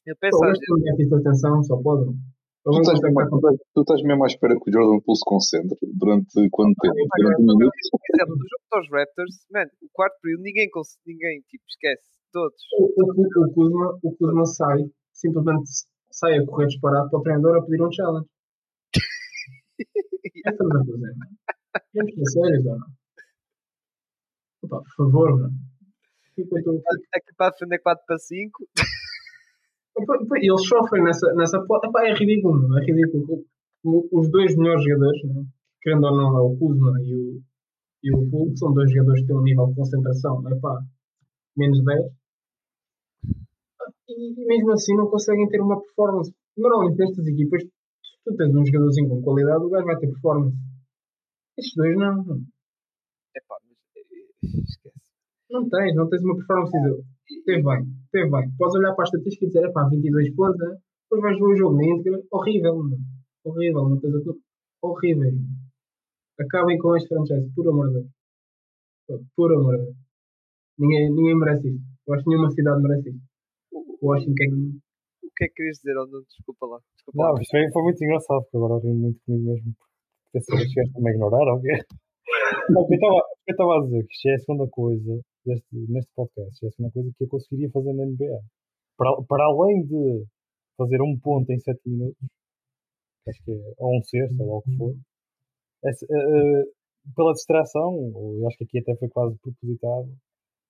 eu 0.05 0.15
penso 0.19 0.43
às 0.43 0.57
vezes. 0.57 1.13
atenção, 1.13 1.63
só 1.63 1.77
pode. 1.77 2.15
Tu 2.63 2.71
estás, 2.81 2.99
mesmo, 2.99 3.39
tu 3.75 3.81
estás 3.81 4.01
mesmo 4.01 4.23
à 4.23 4.27
espera 4.27 4.55
que 4.57 4.69
o 4.69 4.73
Jordan 4.73 4.99
Poole 5.05 5.17
se 5.19 5.23
concentre 5.23 5.77
durante 5.93 6.49
quanto 6.49 6.73
tempo? 6.81 6.95
Ah, 6.97 7.17
durante 7.21 7.41
um 7.41 7.45
minuto? 7.45 7.71
Por 7.91 8.15
exemplo, 8.15 8.35
no 8.35 8.45
jogo 8.49 8.65
dos 8.73 8.89
Raptors, 8.89 9.35
man, 9.51 9.69
o 9.83 9.89
quarto 9.93 10.17
período 10.19 10.41
ninguém, 10.41 10.67
ninguém 11.05 11.41
tipo, 11.47 11.63
esquece. 11.69 12.01
Todos. 12.33 12.57
O, 12.79 12.85
o, 12.89 13.45
o, 13.45 13.53
Kuzma, 13.53 13.99
o 14.01 14.15
Kuzma 14.17 14.45
sai, 14.45 14.79
simplesmente 15.13 15.69
sai 16.09 16.39
a 16.39 16.45
correr 16.47 16.65
disparado 16.65 17.09
para 17.11 17.19
o 17.19 17.21
treinador 17.21 17.57
a 17.57 17.61
pedir 17.61 17.83
um 17.83 17.91
challenge. 17.91 18.27
é 20.25 20.49
estamos 20.49 20.75
a 20.75 20.79
fazer, 20.79 21.13
Temos 21.93 22.11
que 22.11 22.25
ser 22.25 22.41
sérios 22.41 22.65
ou 22.65 22.77
não? 22.77 22.87
Opa, 24.63 24.81
por 24.81 24.95
favor, 24.97 25.39
mano. 25.39 25.53
Aqui 26.37 27.33
para 27.37 27.51
defender 27.51 27.79
4 27.79 28.05
para 28.05 28.17
5. 28.17 28.67
Eles 30.35 30.67
sofrem 30.67 31.03
nessa, 31.03 31.33
nessa 31.35 31.57
Epá, 31.57 32.05
é 32.05 32.13
ridículo, 32.13 32.77
é 32.77 32.83
ridículo. 32.83 33.45
Os 33.83 34.29
dois 34.29 34.55
melhores 34.57 34.83
jogadores, 34.83 35.23
né? 35.23 35.45
querendo 35.81 36.05
ou 36.07 36.15
não, 36.15 36.37
é 36.37 36.41
o 36.41 36.57
Kuzma 36.57 36.91
e 37.03 37.15
o, 37.15 37.41
e 38.03 38.13
o 38.13 38.29
Poole, 38.29 38.57
são 38.57 38.73
dois 38.73 38.91
jogadores 38.91 39.21
que 39.21 39.27
têm 39.27 39.37
um 39.37 39.43
nível 39.43 39.67
de 39.67 39.75
concentração 39.75 40.43
epá, 40.51 40.81
menos 41.55 41.83
10. 41.83 42.05
E, 44.09 44.45
mesmo 44.45 44.71
assim 44.73 44.95
não 44.95 45.07
conseguem 45.07 45.47
ter 45.47 45.61
uma 45.61 45.79
performance. 45.79 46.33
Normalmente 46.57 46.97
nestas 46.97 47.27
equipas, 47.27 47.63
tu 48.25 48.35
tens 48.35 48.55
um 48.55 48.65
jogadorzinho 48.65 49.09
com 49.09 49.21
qualidade, 49.21 49.63
o 49.63 49.69
gajo 49.69 49.85
vai 49.85 49.97
ter 49.97 50.11
performance. 50.11 50.57
Estes 51.57 51.75
dois 51.75 51.95
não. 51.95 52.21
Epá, 53.35 53.55
mas 53.63 53.77
eh, 53.95 54.61
esquece. 54.63 55.11
Não 55.49 55.69
tens, 55.69 55.95
não 55.95 56.09
tens 56.09 56.23
uma 56.23 56.35
performance. 56.35 56.71
Teve 57.45 57.63
bem, 57.63 57.85
teve 58.11 58.29
bem. 58.29 58.51
Podes 58.57 58.75
olhar 58.75 58.93
para 58.95 59.03
a 59.03 59.09
estatística 59.09 59.45
e 59.45 59.47
dizer, 59.47 59.71
pá, 59.71 59.87
22 59.87 60.35
pontos, 60.35 60.57
né? 60.57 60.77
depois 61.03 61.21
vais 61.21 61.37
ver 61.37 61.45
o 61.45 61.55
jogo 61.55 61.77
na 61.77 61.85
íntegra, 61.85 62.21
horrível, 62.31 62.75
mano. 62.75 62.97
horrível, 63.45 63.89
não 63.89 63.99
tens 63.99 64.15
a. 64.15 64.33
Horrível. 64.81 65.31
Acabem 66.39 66.77
com 66.77 66.95
este 66.95 67.07
franchise, 67.07 67.49
por 67.55 67.67
amor 67.69 67.87
de 67.87 67.93
Deus. 69.07 69.21
Por 69.35 69.53
amor 69.53 69.77
de 69.77 69.83
Deus. 69.83 69.95
Ninguém, 70.77 71.09
ninguém 71.11 71.37
merece 71.37 71.69
isto. 71.69 71.81
Eu 72.07 72.13
acho 72.13 72.23
que 72.23 72.29
nenhuma 72.29 72.51
cidade 72.51 72.81
merece 72.81 73.09
isto. 73.09 73.21
Washington. 74.01 74.79
O 75.35 75.37
que 75.37 75.43
é 75.43 75.47
que 75.49 75.55
querias 75.55 75.77
dizer, 75.79 75.97
Aldo? 75.97 76.23
Desculpa 76.29 76.65
lá. 76.65 76.79
Desculpa 76.95 77.23
não, 77.23 77.33
lá. 77.33 77.41
isto 77.41 77.51
foi, 77.51 77.71
foi 77.73 77.83
muito 77.83 78.03
engraçado, 78.05 78.41
porque 78.43 78.55
agora 78.55 78.79
ri 78.79 78.93
muito 78.93 79.19
comigo 79.25 79.51
mesmo. 79.51 79.75
Porque 80.31 80.39
se 80.39 80.69
chegaste 80.71 80.97
a 80.97 81.01
me 81.01 81.11
ignorar, 81.11 81.51
ou 81.51 81.59
quê? 81.59 81.75
eu 82.71 83.51
estava 83.51 83.75
a 83.75 83.81
dizer 83.83 84.07
que 84.07 84.13
isto 84.15 84.29
é 84.29 84.33
a 84.35 84.39
segunda 84.39 84.67
coisa 84.69 85.21
deste, 85.45 85.75
neste 85.91 86.11
podcast. 86.15 86.65
É 86.65 86.69
uma 86.79 86.89
coisa 86.89 87.11
que 87.17 87.23
eu 87.25 87.27
conseguiria 87.27 87.69
fazer 87.69 87.91
na 87.91 88.05
NBA. 88.05 88.39
Para, 88.95 89.11
para 89.27 89.43
além 89.43 89.83
de 89.83 90.23
fazer 90.77 91.01
um 91.01 91.19
ponto 91.19 91.51
em 91.51 91.59
7 91.59 91.81
minutos, 91.85 92.15
acho 93.27 93.43
que 93.43 93.51
é, 93.51 93.73
ou 93.77 93.97
um 93.97 94.01
sexto, 94.03 94.41
ou 94.41 94.59
o 94.59 94.61
que 94.61 94.77
for, 94.77 94.95
é, 95.83 95.89
uh, 95.89 96.63
pela 97.13 97.33
distração, 97.33 97.93
eu 98.39 98.47
acho 98.47 98.57
que 98.57 98.63
aqui 98.63 98.79
até 98.79 98.95
foi 98.95 99.09
quase 99.09 99.37
propositado, 99.39 100.09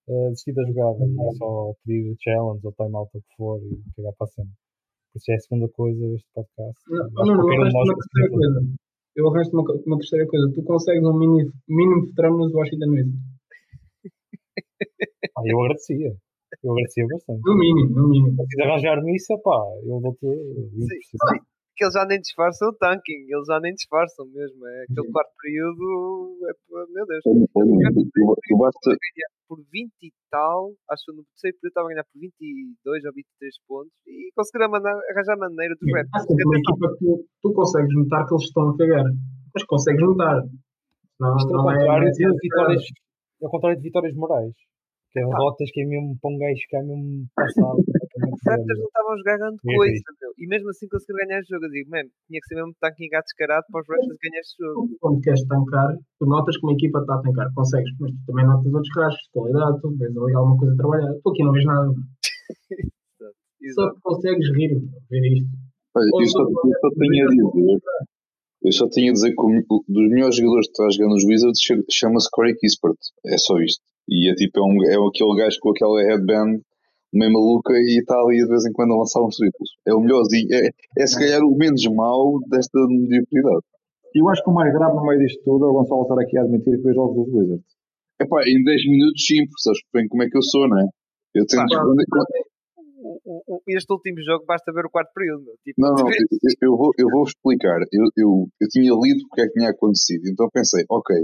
uh, 0.07 0.30
desistir 0.30 0.53
da 0.53 0.64
jogada 0.64 1.06
e 1.06 1.36
só 1.38 1.73
pedir 1.84 2.15
challenge 2.19 2.65
ou 2.65 2.73
timeout 2.73 3.10
ou 3.14 3.19
o 3.19 3.23
que 3.23 3.36
for 3.38 3.60
e 3.64 3.82
cagar 3.95 4.14
para 4.18 4.27
sempre. 4.27 4.53
Por 5.11 5.19
isso 5.19 5.32
é 5.32 5.36
a 5.36 5.40
segunda 5.40 5.68
coisa 5.69 6.07
deste 6.10 6.27
podcast. 6.34 6.82
Não, 6.90 6.98
não, 6.98 7.26
não, 7.26 7.36
não, 7.36 7.45
uma 7.45 7.95
terceira 7.95 8.30
coisa. 8.30 8.65
Eu 9.15 9.27
arranjo 9.30 9.49
uma, 9.53 9.64
uma 9.86 9.98
terceira 9.98 10.27
coisa. 10.27 10.52
Tu 10.53 10.64
consegues 10.64 11.03
um 11.03 11.18
mini, 11.18 11.49
mínimo 11.69 12.06
veterano 12.06 12.38
nos 12.38 12.53
Washington 12.53 12.90
Wizards. 12.90 13.36
Ah, 15.38 15.41
eu 15.45 15.61
agradecia. 15.61 16.15
Eu 16.64 16.72
agradecia 16.72 17.06
bastante. 17.07 17.41
No 17.45 17.57
mínimo, 17.57 17.95
no 17.95 18.10
mínimo. 18.10 18.45
Se 18.49 18.61
arranjar-me 18.61 19.15
isso, 19.15 19.38
pá, 19.41 19.57
eu 19.84 20.02
dou-te. 20.02 20.27
Que 21.76 21.84
eles 21.84 21.93
já 21.93 22.06
nem 22.06 22.19
disfarçam 22.19 22.69
o 22.69 22.73
tanking, 22.73 23.27
eles 23.27 23.47
já 23.47 23.60
nem 23.60 23.73
disfarçam 23.73 24.26
mesmo. 24.27 24.65
É 24.65 24.84
aquele 24.84 25.11
quarto 25.11 25.31
período, 25.41 26.38
é, 26.47 26.53
meu 26.93 27.06
Deus. 27.06 27.23
Basta, 28.57 28.97
por 29.47 29.60
20 29.72 29.91
e 30.02 30.11
tal, 30.31 30.73
acho 30.89 31.06
que 31.06 31.11
no 31.14 31.23
terceiro 31.35 31.57
período 31.60 31.72
estava 31.72 31.88
a 31.88 31.89
ganhar 31.91 32.06
por 32.06 32.19
22 32.19 33.06
ou 33.06 33.14
23 33.14 33.56
pontos 33.68 33.93
e 34.07 34.31
conseguiram 34.35 34.73
arranjar 34.73 35.38
maneira 35.38 35.76
equipa 36.57 36.88
que 36.97 37.06
tu, 37.06 37.26
tu, 37.41 37.53
consegues 37.53 37.93
notar 37.93 38.26
que 38.26 38.34
eles 38.34 38.45
estão 38.45 38.69
a 38.69 38.77
cagar, 38.77 39.06
mas 39.53 39.64
consegues 39.65 40.02
notar. 40.02 40.41
Não, 41.19 41.38
Isto 41.38 41.52
não 41.52 41.72
é, 41.72 41.77
contrário 41.77 42.11
de 42.11 42.26
vitórias, 42.41 42.84
ao 43.41 43.49
contrário 43.49 43.77
de 43.77 43.84
vitórias 43.84 44.15
morais. 44.15 44.53
Que 45.11 45.19
é 45.19 45.23
derrotas 45.23 45.72
que 45.72 45.81
é 45.81 45.85
mesmo 45.85 46.18
para 46.19 46.30
um 46.30 46.38
gajo 46.38 46.61
que 46.68 46.76
é 46.76 46.84
mesmo 46.84 47.26
passado. 47.34 47.80
Raptors 48.46 48.80
não 48.80 48.88
estavam 48.88 49.12
a 49.14 49.18
jogar 49.18 49.38
grande 49.38 49.60
coisa, 49.62 50.10
meu. 50.22 50.32
E 50.38 50.48
mesmo 50.48 50.70
assim 50.70 50.88
conseguiram 50.88 51.26
ganhar 51.26 51.42
o 51.42 51.48
jogo. 51.50 51.66
Eu 51.66 51.72
digo, 51.72 51.90
mesmo, 51.90 52.10
tinha 52.28 52.40
que 52.40 52.48
ser 52.48 52.56
mesmo 52.56 52.74
tanque 52.80 53.10
gato 53.10 53.26
descarado 53.26 53.66
para 53.72 53.82
os 53.82 53.88
Raptors 53.90 54.20
ganhar 54.22 54.42
este 54.42 54.56
jogo. 54.62 54.90
Quando 55.02 55.22
queres 55.22 55.44
tancar, 55.48 55.90
tu 56.20 56.26
notas 56.26 56.58
que 56.58 56.66
uma 56.66 56.74
equipa 56.74 57.00
está 57.00 57.16
a 57.16 57.22
tancar, 57.22 57.48
consegues, 57.54 57.92
mas 58.00 58.12
tu 58.12 58.20
também 58.28 58.46
notas 58.46 58.74
outros 58.74 58.94
rastros 58.96 59.26
de 59.26 59.32
qualidade, 59.34 59.82
tu 59.82 59.90
vês 59.98 60.14
ali 60.16 60.34
alguma 60.36 60.58
coisa 60.58 60.74
a 60.74 60.78
trabalhar. 60.78 61.12
Tu 61.18 61.30
aqui 61.30 61.44
não 61.44 61.52
vês 61.52 61.66
nada. 61.66 61.90
Só 63.74 63.90
que 63.90 64.00
consegues 64.02 64.48
rir, 64.54 64.78
ver 65.10 65.26
isto. 65.34 65.50
Olha, 65.96 66.10
eu, 66.22 66.28
só, 66.28 66.42
eu 66.42 66.80
só 66.82 66.90
tinha 66.92 67.24
a 67.24 67.28
dizer. 67.30 67.80
Eu 68.62 68.72
só 68.72 68.90
tinha 68.90 69.10
a 69.10 69.14
dizer 69.14 69.34
que 69.34 69.42
um 69.42 69.64
dos 69.88 70.10
melhores 70.10 70.36
jogadores 70.36 70.68
que 70.68 70.72
está 70.72 70.90
jogando 70.90 71.14
nos 71.14 71.24
Wizards 71.24 71.60
chama-se 71.90 72.30
Corey 72.32 72.56
Kispert. 72.56 72.98
É 73.26 73.38
só 73.38 73.58
isto. 73.60 73.82
E 74.08 74.30
é 74.30 74.36
tipo, 74.36 74.60
é, 74.60 74.64
um, 74.64 74.84
é 74.84 75.08
aquele 75.08 75.36
gajo 75.38 75.58
com 75.62 75.72
aquela 75.72 76.02
headband 76.02 76.60
meio 77.14 77.32
maluca 77.32 77.73
e 77.73 77.99
está 77.99 78.19
ali 78.19 78.38
de 78.38 78.48
vez 78.48 78.65
em 78.65 78.73
quando 78.73 78.94
a 78.94 78.98
lançar 78.98 79.22
uns 79.22 79.38
triplos. 79.38 79.69
É 79.88 79.94
o 79.94 80.02
melhorzinho, 80.02 80.48
é, 80.52 80.69
é 80.98 81.07
se 81.07 81.18
calhar 81.18 81.41
o 81.44 81.56
menos 81.56 81.86
mau 81.88 82.40
desta 82.49 82.80
mediocridade. 82.88 83.64
E 84.14 84.22
eu 84.22 84.30
acho 84.30 84.44
que 84.44 84.49
o 84.49 84.53
mais 84.53 84.73
grave 84.73 84.95
no 84.95 85.06
meio 85.06 85.19
disto 85.19 85.44
tudo 85.44 85.65
é 85.65 85.69
o 85.69 85.73
Gonçalo 85.73 86.03
estar 86.03 86.19
aqui 86.19 86.38
a 86.38 86.41
admitir 86.41 86.77
que 86.77 86.84
vê 86.84 86.94
jogos 86.94 87.15
dos 87.15 87.34
Wizards. 87.34 87.76
Epá, 88.22 88.44
em 88.48 88.64
10 88.64 88.86
minutos 88.88 89.26
sim, 89.26 89.44
porque 89.44 89.61
sabes 89.61 89.80
bem 89.94 90.07
como 90.07 90.23
é 90.23 90.30
que 90.30 90.38
eu 90.38 90.41
sou, 90.41 90.69
não 90.69 90.80
é? 90.80 90.86
Eu 91.36 91.45
tenho 91.45 91.68
Pá, 91.68 91.84
este 93.68 93.91
último 93.91 94.22
jogo 94.23 94.45
basta 94.45 94.72
ver 94.72 94.86
o 94.86 94.90
quarto 94.90 95.11
período. 95.14 95.45
Tipo, 95.64 95.82
não, 95.82 95.94
não, 95.99 96.07
eu, 96.07 96.15
eu, 96.61 96.77
vou, 96.77 96.91
eu 96.98 97.07
vou 97.11 97.23
explicar. 97.23 97.80
Eu, 97.91 98.07
eu, 98.15 98.48
eu 98.61 98.68
tinha 98.69 98.91
lido 98.94 99.19
o 99.26 99.36
que 99.36 99.41
é 99.41 99.48
que 99.48 99.53
tinha 99.53 99.69
acontecido, 99.69 100.27
então 100.27 100.49
pensei, 100.52 100.84
ok, 100.90 101.15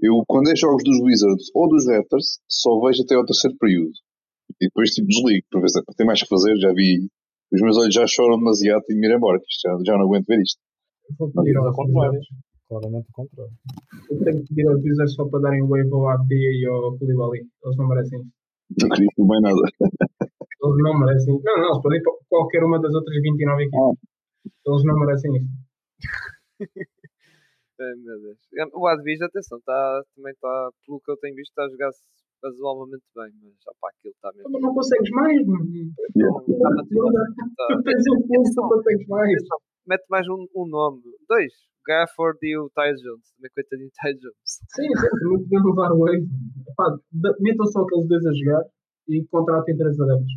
eu 0.00 0.22
quando 0.26 0.50
é 0.50 0.56
jogos 0.56 0.82
dos 0.84 0.98
Wizards 1.00 1.50
ou 1.54 1.68
dos 1.68 1.86
Raptors, 1.86 2.40
só 2.48 2.78
vejo 2.80 3.02
até 3.02 3.14
ao 3.14 3.24
terceiro 3.24 3.56
período. 3.58 3.92
E 4.60 4.66
depois 4.66 4.90
tipo 4.90 5.08
desligo, 5.08 5.46
para 5.50 5.60
ver 5.60 5.68
se 5.68 5.82
tem 5.96 6.06
mais 6.06 6.22
que 6.22 6.28
fazer, 6.28 6.56
já 6.56 6.72
vi. 6.72 7.08
Os 7.52 7.60
meus 7.60 7.76
olhos 7.76 7.94
já 7.94 8.06
choram 8.06 8.38
demasiado 8.38 8.82
e 8.88 8.94
me 8.94 9.06
ir 9.06 9.16
embora, 9.16 9.38
isto 9.38 9.68
já, 9.68 9.76
já 9.84 9.98
não 9.98 10.06
aguento 10.06 10.26
ver 10.26 10.40
isto. 10.40 10.58
vou 11.18 11.30
pedir 11.30 11.56
ao 11.56 11.72
contrário. 11.72 12.20
Claramente 12.68 13.06
o 13.08 13.12
contrário. 13.12 13.52
Eu 14.10 14.24
tenho 14.24 14.40
que 14.40 14.48
pedir 14.48 14.68
aos 14.68 14.82
Wizards 14.82 15.14
só 15.14 15.28
para 15.28 15.40
darem 15.40 15.68
wave 15.68 15.92
ao 15.92 16.08
AD 16.08 16.32
e 16.32 16.66
ao 16.66 16.96
Koulibaly. 16.96 17.40
Eles 17.40 17.76
não 17.76 17.88
merecem 17.88 18.20
isso. 18.20 18.32
Não 18.80 18.88
queria 18.88 19.08
bem 19.18 19.40
nada. 19.42 19.62
Eles 20.62 20.78
não 20.80 20.98
merecem. 20.98 21.34
Não, 21.44 21.56
não, 21.60 21.68
eles 21.68 21.82
podem 21.82 21.98
ir 21.98 22.02
para 22.02 22.12
qualquer 22.28 22.64
uma 22.64 22.80
das 22.80 22.94
outras 22.94 23.20
29 23.20 23.62
equipes. 23.62 23.78
Ah. 23.78 23.92
Eles 24.66 24.84
não 24.84 24.96
merecem 24.98 25.36
isso. 25.36 25.50
Ai, 27.80 27.94
meu 27.98 28.20
Deus. 28.20 28.38
O 28.74 28.86
Advis, 28.86 29.20
atenção, 29.20 29.60
tá, 29.66 30.02
também 30.14 30.32
está, 30.32 30.70
pelo 30.86 31.00
que 31.00 31.10
eu 31.10 31.16
tenho 31.18 31.34
visto, 31.34 31.50
está 31.50 31.64
a 31.64 31.68
jogar 31.68 31.90
razoavelmente 32.42 33.04
bem, 33.14 33.30
mas 33.42 33.54
opá, 33.68 33.88
aquilo 33.90 34.14
está 34.14 34.30
mesmo. 34.34 34.50
Mas 34.50 34.62
não 34.62 34.74
consegues 34.74 35.10
mais, 35.10 35.46
mano. 35.46 35.64
Tu 37.68 37.82
tens 37.84 38.04
um 38.10 38.22
pulso, 38.26 38.52
não 38.56 38.68
consegues 38.68 39.06
mais. 39.08 39.42
Mete 39.86 40.06
mais 40.10 40.28
um, 40.28 40.46
um 40.56 40.66
nome. 40.66 41.02
Dois. 41.28 41.52
Gafford 41.86 42.38
e 42.42 42.56
o 42.56 42.70
Ty 42.70 42.94
Jones. 43.02 43.26
Também 43.34 43.50
coitadinho 43.54 43.90
Ty 43.90 44.14
Jones. 44.14 44.38
Sim, 44.46 44.86
sim, 44.86 45.08
também 45.18 45.42
podemos 45.42 45.70
levar 45.70 45.90
o 45.92 45.98
wave. 45.98 46.26
Metam 47.40 47.66
só 47.66 47.82
aqueles 47.82 48.08
dois 48.08 48.26
a 48.26 48.32
jogar 48.32 48.64
e 49.08 49.24
contratem 49.26 49.76
três 49.76 49.98
adeptos. 49.98 50.32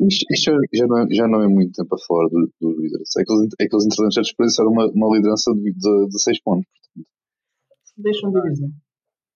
Isto, 0.00 0.26
isto 0.30 0.50
já, 0.74 0.86
não 0.86 0.98
é, 0.98 1.06
já 1.10 1.28
não 1.28 1.42
é 1.42 1.48
muito 1.48 1.72
tempo 1.72 1.94
a 1.94 1.98
falar 2.06 2.28
dos 2.28 2.50
do 2.60 2.70
líderes. 2.80 3.10
Aqueles, 3.16 3.48
aqueles 3.60 3.84
entretanto 3.84 4.14
já 4.14 4.22
desperdiçaram 4.22 4.70
uma, 4.70 4.86
uma 4.90 5.16
liderança 5.16 5.52
de, 5.54 5.72
de, 5.72 6.08
de 6.08 6.22
6 6.22 6.42
pontos. 6.42 6.66
Portanto. 6.70 7.08
Deixam 7.98 8.32
divisão. 8.32 8.70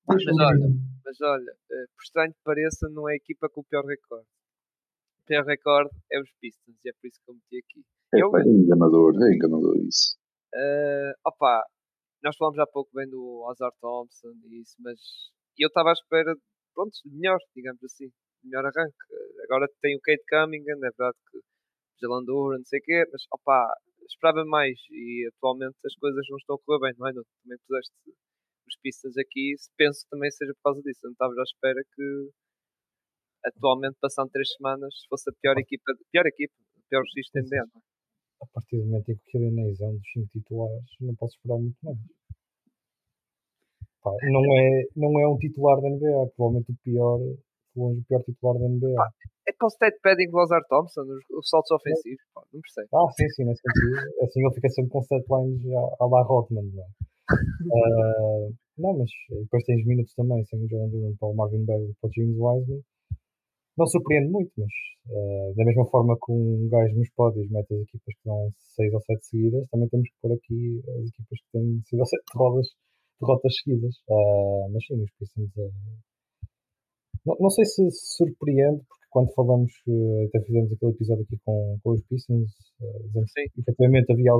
Mas, 0.08 0.22
olha, 0.26 0.70
mas 1.06 1.20
olha, 1.20 1.52
eh, 1.70 1.86
por 1.94 2.02
estranho 2.02 2.32
que 2.32 2.42
pareça, 2.44 2.88
não 2.90 3.08
é 3.08 3.12
a 3.12 3.16
equipa 3.16 3.48
com 3.48 3.60
o 3.60 3.64
pior 3.64 3.84
recorde. 3.84 4.26
O 5.22 5.24
pior 5.26 5.44
recorde 5.44 5.90
é 6.10 6.20
os 6.20 6.30
Pistons 6.40 6.76
e 6.84 6.88
é 6.88 6.92
por 6.92 7.06
isso 7.06 7.20
que 7.24 7.30
eu 7.30 7.34
meti 7.34 7.64
aqui. 7.64 7.84
É, 8.12 8.22
eu, 8.22 8.36
é 8.36 8.42
enganador, 8.42 9.14
é 9.22 9.34
enganador 9.34 9.76
isso. 9.78 10.18
Uh, 10.52 11.14
opa, 11.24 11.62
nós 12.22 12.36
falamos 12.36 12.58
há 12.58 12.66
pouco 12.66 12.90
bem 12.92 13.08
do 13.08 13.44
Ozar 13.48 13.70
Thompson 13.80 14.32
e 14.50 14.60
isso, 14.62 14.74
mas 14.80 14.98
eu 15.56 15.68
estava 15.68 15.90
à 15.90 15.92
espera, 15.92 16.34
pronto, 16.74 16.92
melhor, 17.06 17.38
digamos 17.54 17.82
assim 17.84 18.10
melhor 18.46 18.64
arranque. 18.64 18.96
Agora 19.44 19.66
tem 19.80 19.96
o 19.96 20.00
Kate 20.00 20.22
Cunningham, 20.28 20.78
é 20.78 20.90
verdade 20.90 21.16
que 21.30 21.38
Jalandor, 22.00 22.58
não 22.58 22.64
sei 22.64 22.80
o 22.80 22.82
quê, 22.82 23.04
mas 23.10 23.22
opá, 23.32 23.74
esperava 24.08 24.44
mais 24.44 24.78
e 24.90 25.28
atualmente 25.34 25.76
as 25.84 25.94
coisas 25.96 26.24
não 26.30 26.38
estão 26.38 26.56
a 26.56 26.58
correr 26.64 26.80
bem, 26.80 26.94
não 26.98 27.08
é? 27.08 27.12
Não, 27.12 27.22
também 27.42 27.58
puseste 27.66 27.92
pistas 28.82 29.16
aqui, 29.16 29.54
penso 29.76 30.02
que 30.02 30.10
também 30.10 30.30
seja 30.30 30.52
por 30.54 30.62
causa 30.62 30.82
disso. 30.82 31.00
Eu 31.04 31.08
não 31.08 31.12
estava 31.12 31.32
à 31.38 31.42
espera 31.42 31.82
que 31.94 32.30
atualmente, 33.44 33.96
passando 34.00 34.30
três 34.30 34.48
semanas, 34.56 34.94
fosse 35.08 35.30
a 35.30 35.32
pior 35.40 35.56
equipa, 35.58 35.92
pior 36.10 36.26
equipa, 36.26 36.54
pior 36.90 37.02
registro 37.02 37.42
NBA, 37.42 37.64
não 37.72 37.80
é? 37.80 37.84
A 38.42 38.46
partir 38.52 38.76
do 38.76 38.84
momento 38.84 39.10
em 39.10 39.16
que 39.16 39.22
o 39.22 39.30
Kylian 39.30 39.62
é 39.62 39.86
um 39.86 39.96
dos 39.96 40.12
cinco 40.12 40.28
titulares, 40.28 40.84
não 41.00 41.14
posso 41.14 41.36
esperar 41.36 41.58
muito 41.58 41.76
mais. 41.82 41.96
Pá, 44.02 44.10
não, 44.22 44.44
é, 44.58 44.84
não 44.94 45.20
é 45.20 45.28
um 45.28 45.38
titular 45.38 45.80
da 45.80 45.88
NBA, 45.88 46.06
é 46.06 46.26
provavelmente 46.36 46.70
o 46.70 46.76
pior 46.82 47.18
longe 47.76 48.00
o 48.00 48.04
pior 48.04 48.22
titular 48.24 48.58
da 48.58 48.68
NBA. 48.68 48.94
Ah, 49.00 49.10
é 49.48 49.52
para 49.52 49.66
o 49.66 49.70
stat 49.70 49.96
padding 50.02 50.30
do 50.30 50.36
Lazar 50.36 50.62
Thompson, 50.68 51.02
os, 51.02 51.24
os 51.30 51.48
saltos 51.48 51.70
ofensivos, 51.70 52.22
pá, 52.34 52.42
não 52.52 52.60
percebo. 52.60 52.88
Ah, 52.92 53.10
sim, 53.12 53.28
sim, 53.30 53.44
nesse 53.44 53.62
sentido. 53.62 54.24
assim 54.24 54.44
ele 54.44 54.54
fica 54.54 54.68
sempre 54.68 54.90
com 54.90 55.02
stat 55.02 55.24
lines 55.30 55.64
à, 55.72 56.04
à 56.04 56.06
la 56.06 56.22
Rotman, 56.22 56.62
não 56.62 56.82
é? 56.82 56.86
Uh, 57.32 58.54
não, 58.78 58.98
mas 58.98 59.10
depois 59.30 59.64
tens 59.64 59.84
minutos 59.86 60.14
também, 60.14 60.44
sem 60.44 60.62
o 60.62 60.68
Jordan 60.68 60.88
Durant 60.88 61.16
para 61.18 61.28
o 61.28 61.34
Marvin 61.34 61.64
Bagley 61.64 61.90
e 61.90 61.94
para 62.00 62.08
o 62.08 62.12
James 62.12 62.36
Wiseman. 62.38 62.82
Não 63.78 63.86
surpreende 63.86 64.30
muito, 64.30 64.50
mas 64.56 64.72
uh, 65.10 65.54
da 65.54 65.64
mesma 65.64 65.86
forma 65.86 66.16
que 66.16 66.32
um 66.32 66.68
gajo 66.68 66.94
nos 66.96 67.10
pódios 67.10 67.50
mete 67.50 67.74
as 67.74 67.80
equipas 67.82 68.14
que 68.14 68.24
dão 68.24 68.48
6 68.76 68.94
ou 68.94 69.00
7 69.00 69.26
seguidas, 69.26 69.68
também 69.70 69.88
temos 69.88 70.08
que 70.08 70.16
pôr 70.22 70.32
aqui 70.32 70.82
as 70.88 71.08
equipas 71.08 71.38
que 71.40 71.52
têm 71.52 71.82
6 71.84 72.00
ou 72.00 72.06
7 72.06 72.22
derrotas, 72.34 72.66
derrotas 73.20 73.54
seguidas. 73.62 73.96
Uh, 74.08 74.70
mas 74.72 74.86
sim, 74.86 75.02
os 75.02 75.10
Pistons 75.18 75.50
não, 77.26 77.36
não 77.40 77.50
sei 77.50 77.64
se 77.64 77.90
surpreende, 77.90 78.82
porque 78.88 79.06
quando 79.10 79.34
falamos, 79.34 79.72
até 80.28 80.40
fizemos 80.44 80.72
aquele 80.72 80.92
episódio 80.92 81.24
aqui 81.24 81.36
com, 81.44 81.78
com 81.82 81.90
os 81.90 82.02
Pistons, 82.04 82.52
uh, 82.80 83.02
dizemos 83.08 83.32
que 83.32 83.60
efetivamente 83.60 84.12
havia 84.12 84.32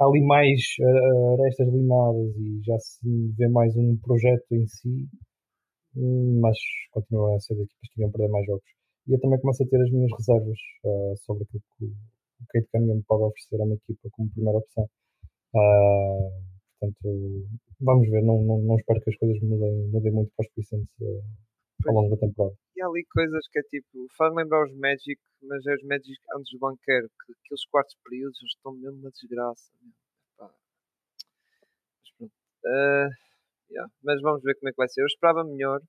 ali 0.00 0.22
mais 0.22 0.60
uh, 0.80 1.42
arestas 1.42 1.68
limadas 1.68 2.36
e 2.36 2.62
já 2.64 2.78
se 2.78 3.28
vê 3.36 3.48
mais 3.48 3.76
um 3.76 3.96
projeto 3.98 4.46
em 4.52 4.66
si, 4.66 5.08
mas 6.40 6.56
continuam 6.92 7.34
a 7.34 7.40
ser 7.40 7.54
equipas 7.54 7.88
que 7.92 8.00
iriam 8.00 8.10
perder 8.10 8.28
mais 8.28 8.46
jogos. 8.46 8.64
E 9.06 9.12
eu 9.12 9.20
também 9.20 9.40
começo 9.40 9.62
a 9.62 9.66
ter 9.66 9.80
as 9.80 9.90
minhas 9.90 10.10
reservas 10.18 10.58
uh, 10.84 11.14
sobre 11.24 11.44
aquilo 11.44 11.62
que 11.78 11.84
o 11.84 12.46
Kate 12.48 12.68
Cunningham 12.72 13.02
pode 13.06 13.24
oferecer 13.24 13.60
a 13.60 13.64
uma 13.64 13.74
equipa 13.74 14.08
como 14.12 14.30
primeira 14.30 14.58
opção. 14.58 14.88
Uh, 15.54 16.30
portanto, 16.78 17.48
vamos 17.80 18.08
ver, 18.08 18.22
não, 18.22 18.42
não, 18.42 18.58
não, 18.62 18.76
espero 18.76 19.00
que 19.00 19.10
as 19.10 19.16
coisas 19.16 19.42
mudem, 19.42 19.88
mudem 19.88 20.12
muito 20.12 20.32
para 20.36 20.46
os 20.46 20.52
Pistons 20.54 20.86
uh, 21.00 21.22
ao 21.86 21.94
longo 21.94 22.10
da 22.14 22.20
temporada. 22.20 22.56
E 22.76 22.82
há 22.82 22.86
ali 22.86 23.04
coisas 23.06 23.46
que 23.48 23.58
é 23.58 23.62
tipo, 23.62 24.06
faz 24.16 24.34
lembrar 24.34 24.64
os 24.64 24.74
Magic, 24.76 25.20
mas 25.42 25.64
é 25.66 25.74
os 25.74 25.82
Magic 25.84 26.18
antes 26.36 26.52
do 26.52 26.58
banqueiro, 26.58 27.08
que 27.08 27.32
aqueles 27.32 27.64
quartos 27.66 27.96
períodos 28.04 28.38
eles 28.40 28.52
estão 28.54 28.72
mesmo 28.72 28.98
uma 28.98 29.10
desgraça. 29.10 29.72
Mas 30.38 32.10
pronto. 32.16 32.32
Uh, 32.64 33.08
yeah. 33.70 33.92
Mas 34.02 34.20
vamos 34.20 34.42
ver 34.42 34.54
como 34.58 34.68
é 34.68 34.72
que 34.72 34.76
vai 34.76 34.88
ser. 34.88 35.02
Eu 35.02 35.06
esperava 35.06 35.44
melhor. 35.44 35.80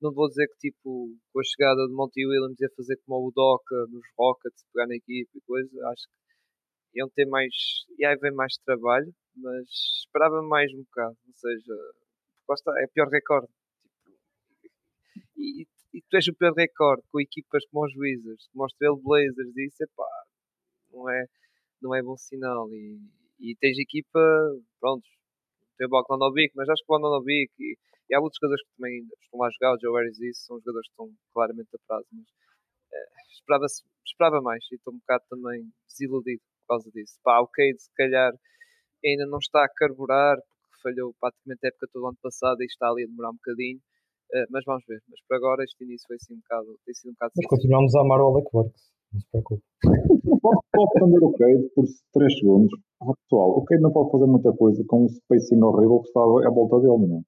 Não 0.00 0.12
vou 0.12 0.28
dizer 0.28 0.46
que 0.48 0.70
tipo, 0.70 1.10
com 1.32 1.40
a 1.40 1.42
chegada 1.44 1.86
de 1.86 1.92
Monty 1.92 2.24
Williams 2.24 2.60
ia 2.60 2.68
fazer 2.76 2.96
como 3.04 3.26
o 3.26 3.32
Doca 3.32 3.86
nos 3.88 4.06
Rockets, 4.16 4.64
pegar 4.72 4.86
na 4.86 4.94
equipe 4.94 5.28
e 5.34 5.40
coisa, 5.40 5.88
acho 5.88 6.06
que 6.06 6.98
iam 7.00 7.08
ter 7.10 7.26
mais, 7.26 7.52
ia 7.98 8.12
haver 8.12 8.32
mais 8.32 8.56
trabalho, 8.64 9.12
mas 9.36 9.66
esperava 10.04 10.40
mais 10.42 10.72
um 10.72 10.84
bocado, 10.84 11.16
ou 11.26 11.34
seja, 11.34 11.74
lá 12.48 12.54
está, 12.54 12.72
é 12.80 12.86
pior 12.86 13.08
recorde 13.08 13.48
e, 15.38 15.66
e 15.94 16.02
tu 16.02 16.16
és 16.16 16.28
o 16.28 16.34
pior 16.34 16.52
recorde 16.52 17.02
com 17.10 17.20
equipas 17.20 17.64
como 17.70 17.86
os 17.86 17.96
Wizards, 17.96 18.48
como 18.52 18.64
os 18.64 18.72
Trailblazers, 18.74 19.56
e 19.56 19.66
isso 19.66 19.82
é 19.82 19.86
pá, 19.96 20.04
não 20.92 21.08
é, 21.10 21.26
não 21.82 21.94
é 21.94 22.02
bom 22.02 22.16
sinal. 22.16 22.68
E, 22.72 22.98
e 23.40 23.56
tens 23.56 23.78
equipa, 23.78 24.20
pronto, 24.80 25.06
tem 25.78 25.86
o 25.86 25.90
Bogdanovic, 25.90 26.52
mas 26.56 26.68
acho 26.68 26.84
que 26.84 26.92
o 26.92 26.98
Bogdanovic 26.98 27.52
e, 27.60 27.76
e 28.10 28.14
há 28.14 28.20
outros 28.20 28.38
jogadores 28.40 28.64
que 28.64 28.76
também 28.76 29.06
estão 29.22 29.40
lá 29.40 29.48
a 29.48 29.50
jogar, 29.50 29.74
o 29.74 29.80
Joe 29.80 30.00
Harris 30.00 30.18
e 30.20 30.30
isso, 30.30 30.46
são 30.46 30.58
jogadores 30.58 30.88
que 30.88 30.92
estão 30.92 31.10
claramente 31.32 31.68
a 31.74 31.78
prazo, 31.86 32.06
mas 32.12 32.26
é, 32.92 33.04
esperava, 33.32 33.66
esperava 34.04 34.40
mais 34.42 34.64
e 34.72 34.74
estou 34.74 34.92
um 34.92 34.98
bocado 34.98 35.24
também 35.30 35.70
desiludido 35.88 36.42
causa 36.68 36.90
disso. 36.90 37.18
Pá, 37.24 37.40
o 37.40 37.48
Cade 37.48 37.80
se 37.80 37.90
calhar 37.94 38.32
ainda 39.04 39.26
não 39.26 39.38
está 39.38 39.64
a 39.64 39.68
carburar, 39.68 40.36
porque 40.36 40.82
falhou 40.82 41.14
praticamente 41.18 41.64
a 41.64 41.68
época 41.68 41.88
todo 41.92 42.06
ano 42.06 42.18
passado 42.22 42.62
e 42.62 42.66
está 42.66 42.90
ali 42.90 43.04
a 43.04 43.06
demorar 43.06 43.30
um 43.30 43.36
bocadinho. 43.36 43.80
Uh, 44.28 44.44
mas 44.50 44.62
vamos 44.66 44.84
ver. 44.86 45.00
Mas 45.08 45.20
por 45.26 45.36
agora 45.36 45.64
este 45.64 45.84
início 45.84 46.06
foi 46.06 46.16
assim 46.16 46.34
um 46.34 46.40
bocado, 46.44 46.76
tem 46.84 46.94
sido 46.94 47.10
um 47.10 47.14
bocado 47.14 47.32
Mas 47.36 47.46
continuamos 47.46 47.94
a 47.96 48.00
amar 48.00 48.20
o 48.20 48.28
Alec 48.28 48.48
Works, 48.52 48.82
não 49.12 49.20
se 49.20 49.28
preocupe. 49.30 49.62
Posso, 50.42 50.60
posso 50.72 50.92
defender 50.94 51.24
o 51.24 51.32
Cade 51.32 51.64
por 51.74 51.84
3 52.12 52.38
segundos. 52.38 52.72
Ah, 53.00 53.12
pessoal, 53.24 53.50
o 53.56 53.64
Cade 53.64 53.82
não 53.82 53.92
pode 53.92 54.10
fazer 54.10 54.26
muita 54.26 54.52
coisa 54.52 54.84
com 54.86 55.04
um 55.04 55.08
spacing 55.08 55.62
horrível 55.62 56.00
que 56.00 56.08
estava 56.08 56.46
à 56.46 56.50
volta 56.50 56.76
dele, 56.80 57.08
não 57.08 57.22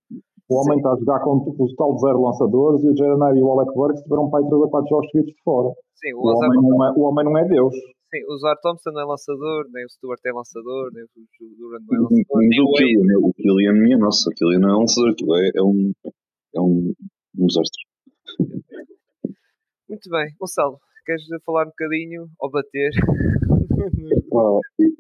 O 0.50 0.54
homem 0.60 0.76
Sim. 0.76 0.80
está 0.80 0.92
a 0.92 0.98
jogar 0.98 1.20
com 1.24 1.40
o 1.40 1.76
tal 1.76 1.94
de 1.94 2.00
zero 2.00 2.20
lançadores 2.20 2.84
e 2.84 2.88
o 2.90 2.96
Jaden 2.96 3.38
e 3.38 3.42
o 3.42 3.50
Alec 3.50 3.72
Works 3.72 4.02
tiveram 4.02 4.28
para 4.28 4.40
aí 4.40 4.48
3 4.48 4.60
ou 4.60 4.70
4 4.70 4.88
jogos 4.88 5.10
seguidos 5.10 5.32
de 5.32 5.42
fora. 5.42 5.70
Sim, 5.96 6.12
o, 6.14 6.20
o, 6.20 6.36
homem 6.36 6.60
não 6.68 6.84
é, 6.84 6.92
o 6.96 7.02
homem 7.08 7.24
não 7.24 7.38
é 7.38 7.48
Deus. 7.48 7.74
Sim, 8.10 8.26
o 8.28 8.36
Zar 8.38 8.58
Thompson 8.60 8.90
não 8.90 9.02
é 9.02 9.04
lançador, 9.04 9.64
nem 9.72 9.84
o 9.84 9.88
Stuart 9.88 10.20
é 10.26 10.32
lançador, 10.32 10.90
nem 10.92 11.04
o 11.04 11.08
Durant 11.56 11.82
não 11.86 11.96
é 11.96 12.00
lançador. 12.02 12.42
Nem 12.42 12.60
o 12.60 12.72
Killian, 12.72 13.18
o 13.22 13.32
Killian, 13.32 13.72
minha 13.72 13.98
nossa, 13.98 14.28
o 14.28 14.34
Killian 14.34 14.58
não 14.58 14.68
é 14.68 14.76
lançador, 14.80 15.12
aquilo 15.12 15.36
é, 15.36 15.50
é 15.54 15.62
um, 15.62 15.92
é 16.54 16.60
um, 16.60 16.94
um 17.38 17.46
desastre. 17.46 17.82
Muito 19.88 20.08
bem, 20.08 20.34
Gonçalo, 20.38 20.78
queres 21.04 21.24
falar 21.44 21.66
um 21.66 21.70
bocadinho 21.70 22.28
ou 22.38 22.50
bater? 22.50 22.90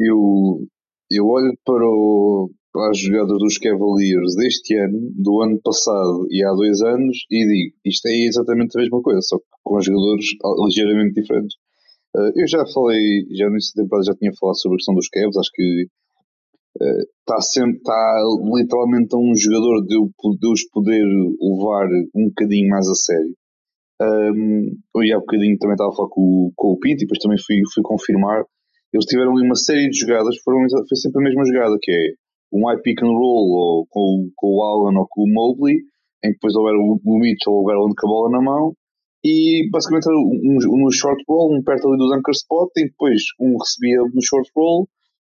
Eu, 0.00 0.66
eu 1.10 1.26
olho 1.26 1.54
para, 1.64 1.84
o, 1.84 2.50
para 2.72 2.90
as 2.90 2.98
jogadas 2.98 3.38
dos 3.38 3.58
Cavaliers 3.58 4.34
deste 4.36 4.74
ano, 4.76 5.10
do 5.14 5.42
ano 5.42 5.60
passado 5.62 6.26
e 6.30 6.42
há 6.42 6.50
dois 6.52 6.80
anos 6.80 7.18
e 7.30 7.46
digo, 7.46 7.76
isto 7.84 8.06
é 8.06 8.26
exatamente 8.26 8.76
a 8.76 8.80
mesma 8.80 9.02
coisa, 9.02 9.20
só 9.20 9.38
que 9.38 9.44
com 9.62 9.80
jogadores 9.80 10.24
ligeiramente 10.64 11.20
diferentes. 11.20 11.56
Uh, 12.16 12.32
eu 12.34 12.46
já 12.46 12.64
falei, 12.66 13.26
já 13.32 13.46
no 13.46 13.52
início 13.52 13.74
da 13.76 13.82
temporada 13.82 14.06
já 14.06 14.14
tinha 14.14 14.32
falado 14.38 14.60
sobre 14.60 14.76
a 14.76 14.78
questão 14.78 14.94
dos 14.94 15.08
Cavs, 15.08 15.36
acho 15.36 15.50
que 15.52 15.86
está 16.78 17.36
uh, 17.36 17.70
está 17.70 18.16
literalmente 18.54 19.14
a 19.14 19.18
um 19.18 19.34
jogador 19.34 19.80
de, 19.82 19.96
de 19.96 20.52
os 20.52 20.68
poder 20.70 21.04
levar 21.04 21.88
um 22.14 22.28
bocadinho 22.28 22.68
mais 22.68 22.88
a 22.88 22.94
sério. 22.94 23.34
Um, 24.00 24.76
eu 24.96 25.16
há 25.16 25.20
bocadinho 25.20 25.58
também 25.58 25.74
estava 25.74 25.90
a 25.90 25.94
falar 25.94 26.08
com, 26.08 26.50
com 26.56 26.68
o 26.72 26.78
Pinto 26.78 27.02
e 27.02 27.06
depois 27.06 27.18
também 27.18 27.38
fui, 27.38 27.60
fui 27.74 27.82
confirmar. 27.82 28.44
Eles 28.92 29.04
tiveram 29.04 29.32
uma 29.32 29.54
série 29.54 29.90
de 29.90 29.98
jogadas, 29.98 30.36
foram, 30.42 30.64
foi 30.88 30.96
sempre 30.96 31.20
a 31.20 31.24
mesma 31.24 31.44
jogada, 31.44 31.76
que 31.80 31.92
é 31.92 32.14
um 32.52 32.66
high 32.66 32.80
pick 32.82 33.02
and 33.02 33.12
roll 33.12 33.50
ou 33.52 33.86
com, 33.88 34.28
com 34.34 34.56
o 34.56 34.62
Allen 34.62 34.98
ou 34.98 35.06
com 35.08 35.22
o 35.22 35.32
Mobley, 35.32 35.76
em 36.24 36.28
que 36.28 36.34
depois 36.34 36.54
houver 36.56 36.74
o, 36.74 36.98
o 37.04 37.18
Mitchell 37.18 37.52
ou 37.52 37.62
o 37.62 37.64
Garland 37.64 37.94
com 37.94 38.06
a 38.06 38.10
bola 38.10 38.30
na 38.30 38.42
mão, 38.42 38.72
e 39.22 39.68
basicamente 39.70 40.08
um, 40.08 40.58
um, 40.74 40.84
no 40.84 40.90
short 40.90 41.22
roll, 41.28 41.54
um 41.54 41.62
perto 41.62 41.88
ali 41.88 41.98
do 41.98 42.12
anchor 42.12 42.32
spot, 42.32 42.70
e 42.78 42.88
depois 42.88 43.22
um 43.38 43.54
recebia 43.58 44.00
no 44.12 44.22
short 44.22 44.50
roll, 44.56 44.88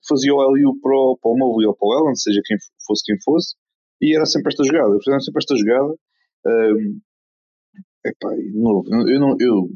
fazia 0.07 0.33
o 0.33 0.41
LU 0.41 0.79
para 0.81 0.95
o, 0.95 1.17
para 1.21 1.31
o 1.31 1.37
Mobley 1.37 1.67
ou 1.67 1.75
para 1.75 1.87
o 1.87 1.91
Allen, 1.93 2.15
seja 2.15 2.41
quem 2.45 2.57
fosse 2.85 3.03
quem 3.05 3.17
fosse, 3.23 3.55
e 4.01 4.15
era 4.15 4.25
sempre 4.25 4.49
esta 4.49 4.63
jogada. 4.63 4.91
Portanto, 4.91 5.23
sempre 5.23 5.39
esta 5.39 5.55
jogada. 5.55 5.93
Um, 6.45 6.99
epá, 8.05 8.29
novo, 8.53 8.83
eu, 9.09 9.19
não, 9.19 9.35
eu 9.39 9.69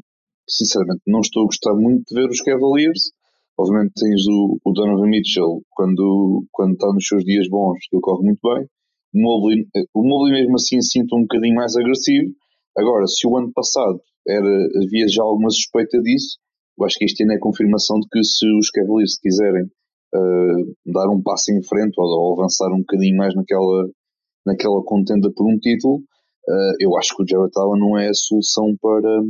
sinceramente 0.48 1.02
não 1.06 1.20
estou 1.20 1.42
a 1.42 1.46
gostar 1.46 1.74
muito 1.74 2.04
de 2.08 2.14
ver 2.14 2.28
os 2.28 2.40
Cavaliers. 2.40 3.12
Obviamente 3.56 3.92
tens 3.94 4.26
o, 4.26 4.58
o 4.64 4.72
Donovan 4.72 5.08
Mitchell 5.08 5.62
quando, 5.70 6.44
quando 6.50 6.72
está 6.72 6.88
nos 6.92 7.06
seus 7.06 7.22
dias 7.24 7.48
bons, 7.48 7.78
que 7.88 7.96
ele 7.96 8.02
corre 8.02 8.24
muito 8.24 8.40
bem. 8.42 8.66
O 9.14 9.22
Mobley, 9.22 9.68
o 9.94 10.02
Mobley 10.02 10.32
mesmo 10.32 10.56
assim 10.56 10.80
sinto 10.80 11.16
um 11.16 11.22
bocadinho 11.22 11.54
mais 11.54 11.76
agressivo. 11.76 12.32
Agora, 12.76 13.06
se 13.06 13.28
o 13.28 13.36
ano 13.36 13.52
passado 13.52 14.00
era, 14.26 14.48
havia 14.82 15.06
já 15.06 15.22
alguma 15.22 15.50
suspeita 15.50 16.00
disso, 16.02 16.38
eu 16.76 16.84
acho 16.84 16.98
que 16.98 17.04
este 17.04 17.22
ano 17.22 17.34
é 17.34 17.38
confirmação 17.38 18.00
de 18.00 18.08
que 18.10 18.24
se 18.24 18.44
os 18.58 18.70
Cavaliers 18.70 19.16
quiserem 19.20 19.70
uh, 20.14 20.92
dar 20.92 21.08
um 21.10 21.22
passo 21.22 21.52
em 21.52 21.62
frente 21.62 21.94
ou, 21.98 22.06
ou, 22.06 22.32
avançar 22.34 22.70
um 22.72 22.80
bocadinho 22.80 23.16
mais 23.16 23.34
naquela, 23.34 23.88
naquela 24.46 24.82
contenda 24.84 25.30
por 25.34 25.46
um 25.46 25.58
título, 25.58 25.96
uh, 25.96 26.74
eu 26.80 26.96
acho 26.96 27.16
que 27.16 27.22
o 27.22 27.26
Jared 27.28 27.52
Allen 27.56 27.80
não 27.80 27.98
é 27.98 28.08
a 28.08 28.14
solução 28.14 28.74
para, 28.80 29.20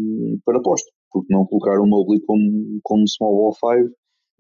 para 0.44 0.62
posto, 0.62 0.90
porque 1.10 1.32
não 1.32 1.46
colocar 1.46 1.80
o 1.80 1.86
Mobley 1.86 2.20
como, 2.26 2.80
como 2.82 3.08
small 3.08 3.34
ball 3.34 3.52
5 3.52 3.90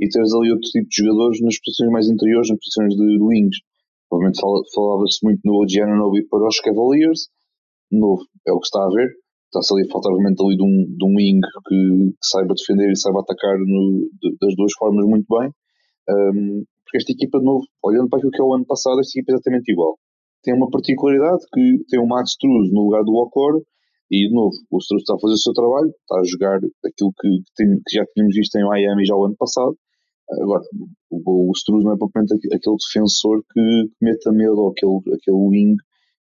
e 0.00 0.08
teres 0.08 0.34
ali 0.34 0.50
outro 0.50 0.68
tipo 0.70 0.88
de 0.88 0.96
jogadores 0.96 1.40
nas 1.40 1.58
posições 1.58 1.90
mais 1.90 2.08
interiores, 2.08 2.50
nas 2.50 2.58
posições 2.58 2.94
de 2.94 3.18
wings. 3.22 3.58
Obviamente 4.10 4.40
falava-se 4.40 5.18
muito 5.22 5.40
no 5.44 5.62
OG 5.62 5.80
Ananobi 5.80 6.26
para 6.28 6.46
os 6.46 6.60
Cavaliers, 6.60 7.28
novo, 7.90 8.22
é 8.46 8.52
o 8.52 8.60
que 8.60 8.66
está 8.66 8.84
a 8.84 8.88
ver. 8.88 9.08
Está-se 9.46 9.72
ali 9.72 9.86
a 9.86 9.92
faltar 9.92 10.10
realmente 10.10 10.42
ali 10.42 10.56
de 10.56 10.64
um, 10.64 10.96
de 10.96 11.04
um 11.06 11.14
wing 11.14 11.40
que, 11.40 12.10
que 12.10 12.26
saiba 12.26 12.54
defender 12.54 12.90
e 12.90 12.96
saiba 12.96 13.20
atacar 13.20 13.56
no, 13.58 14.10
de, 14.20 14.36
das 14.40 14.54
duas 14.56 14.72
formas 14.74 15.06
muito 15.06 15.26
bem. 15.30 15.50
Um, 16.08 16.64
porque 16.84 16.98
esta 16.98 17.12
equipa, 17.12 17.38
de 17.38 17.44
novo, 17.44 17.64
olhando 17.82 18.08
para 18.08 18.18
aquilo 18.18 18.32
que 18.32 18.40
é 18.40 18.44
o 18.44 18.54
ano 18.54 18.66
passado, 18.66 19.00
esta 19.00 19.18
equipa 19.18 19.32
é 19.32 19.34
exatamente 19.34 19.72
igual. 19.72 19.98
Tem 20.42 20.54
uma 20.54 20.70
particularidade 20.70 21.44
que 21.52 21.84
tem 21.88 22.00
o 22.00 22.06
Max 22.06 22.30
Struz 22.32 22.70
no 22.70 22.84
lugar 22.84 23.02
do 23.02 23.14
Okoro 23.14 23.64
e, 24.10 24.28
de 24.28 24.34
novo, 24.34 24.54
o 24.70 24.78
Struz 24.78 25.02
está 25.02 25.14
a 25.14 25.18
fazer 25.18 25.34
o 25.34 25.38
seu 25.38 25.52
trabalho, 25.54 25.88
está 25.88 26.20
a 26.20 26.24
jogar 26.24 26.56
aquilo 26.84 27.12
que, 27.18 27.28
tem, 27.56 27.80
que 27.86 27.96
já 27.96 28.04
tínhamos 28.12 28.36
visto 28.36 28.54
em 28.56 28.64
Miami 28.64 29.06
já 29.06 29.16
o 29.16 29.24
ano 29.24 29.36
passado. 29.36 29.76
Agora, 30.42 30.62
o, 31.10 31.50
o 31.50 31.52
Struz 31.52 31.82
não 31.84 31.94
é 31.94 31.96
propriamente 31.98 32.34
aquele 32.52 32.76
defensor 32.76 33.42
que, 33.52 33.60
que 33.60 34.04
meta 34.04 34.32
medo 34.32 34.56
ou 34.56 34.70
aquele, 34.70 35.16
aquele 35.16 35.36
wing 35.36 35.76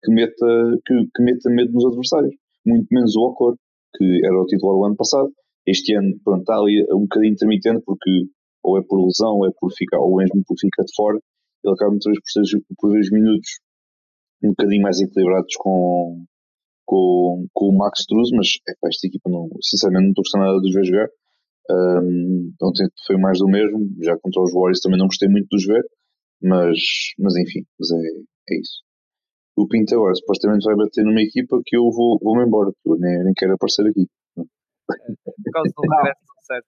que 0.04 0.12
meta, 0.12 0.80
que, 0.86 0.94
que 1.16 1.24
meta 1.24 1.50
medo 1.50 1.72
nos 1.72 1.86
adversários. 1.86 2.36
Muito 2.66 2.88
menos 2.92 3.16
o 3.16 3.22
Okor, 3.22 3.56
que 3.96 4.26
era 4.26 4.36
o 4.36 4.46
titular 4.46 4.76
o 4.76 4.86
ano 4.86 4.96
passado. 4.96 5.32
Este 5.66 5.94
ano, 5.96 6.14
pronto, 6.24 6.42
está 6.42 6.58
ali 6.58 6.86
um 6.92 7.02
bocadinho 7.02 7.34
intermitente, 7.34 7.84
porque 7.86 8.28
ou 8.68 8.78
é 8.78 8.84
por 8.84 9.04
lesão, 9.04 9.38
ou 9.38 9.48
é 9.48 9.52
por 9.58 9.72
ficar, 9.72 10.00
ou 10.00 10.18
mesmo 10.18 10.44
por 10.46 10.56
ficar 10.60 10.84
de 10.84 10.94
fora. 10.96 11.18
Ele 11.64 11.74
acaba 11.74 11.92
muitas 11.92 12.12
vezes 12.12 12.22
por, 12.22 12.46
ser, 12.46 12.76
por 12.78 12.92
ver 12.92 13.00
os 13.00 13.12
minutos 13.12 13.50
um 14.44 14.50
bocadinho 14.50 14.84
mais 14.84 15.00
equilibrados 15.00 15.56
com, 15.58 16.26
com, 16.86 17.48
com 17.54 17.66
o 17.70 17.78
Max 17.78 18.02
Struz, 18.02 18.30
mas 18.32 18.48
é, 18.68 18.74
esta 18.88 19.08
equipa, 19.08 19.30
não, 19.30 19.50
sinceramente, 19.62 20.04
não 20.04 20.10
estou 20.12 20.24
gostando 20.24 20.46
nada 20.46 20.60
de 20.60 20.68
os 20.68 20.76
ver 20.76 20.86
jogar. 20.86 21.10
Um, 21.70 22.54
ontem 22.62 22.88
foi 23.06 23.18
mais 23.18 23.40
do 23.40 23.48
mesmo, 23.48 23.90
já 24.04 24.18
contra 24.20 24.42
os 24.42 24.54
Warriors 24.54 24.80
também 24.80 25.00
não 25.00 25.08
gostei 25.08 25.28
muito 25.28 25.48
de 25.50 25.56
os 25.56 25.66
ver, 25.66 25.84
mas, 26.42 26.78
mas 27.20 27.36
enfim, 27.36 27.66
mas 27.80 27.92
é, 27.92 28.54
é 28.54 28.60
isso 28.60 28.88
o 29.58 29.68
Pinto 29.68 29.96
agora 29.96 30.14
supostamente 30.14 30.64
vai 30.64 30.76
bater 30.76 31.04
numa 31.04 31.22
equipa 31.22 31.60
que 31.66 31.76
eu 31.76 31.90
vou, 31.90 32.20
vou-me 32.22 32.46
embora, 32.46 32.72
eu 32.86 32.96
nem, 33.00 33.24
nem 33.24 33.34
quero 33.34 33.56
aparecer 33.56 33.88
aqui. 33.88 34.08
Por 34.36 35.52
causa 35.52 35.74
do 35.76 35.82
regresso 35.98 36.28
certo, 36.44 36.68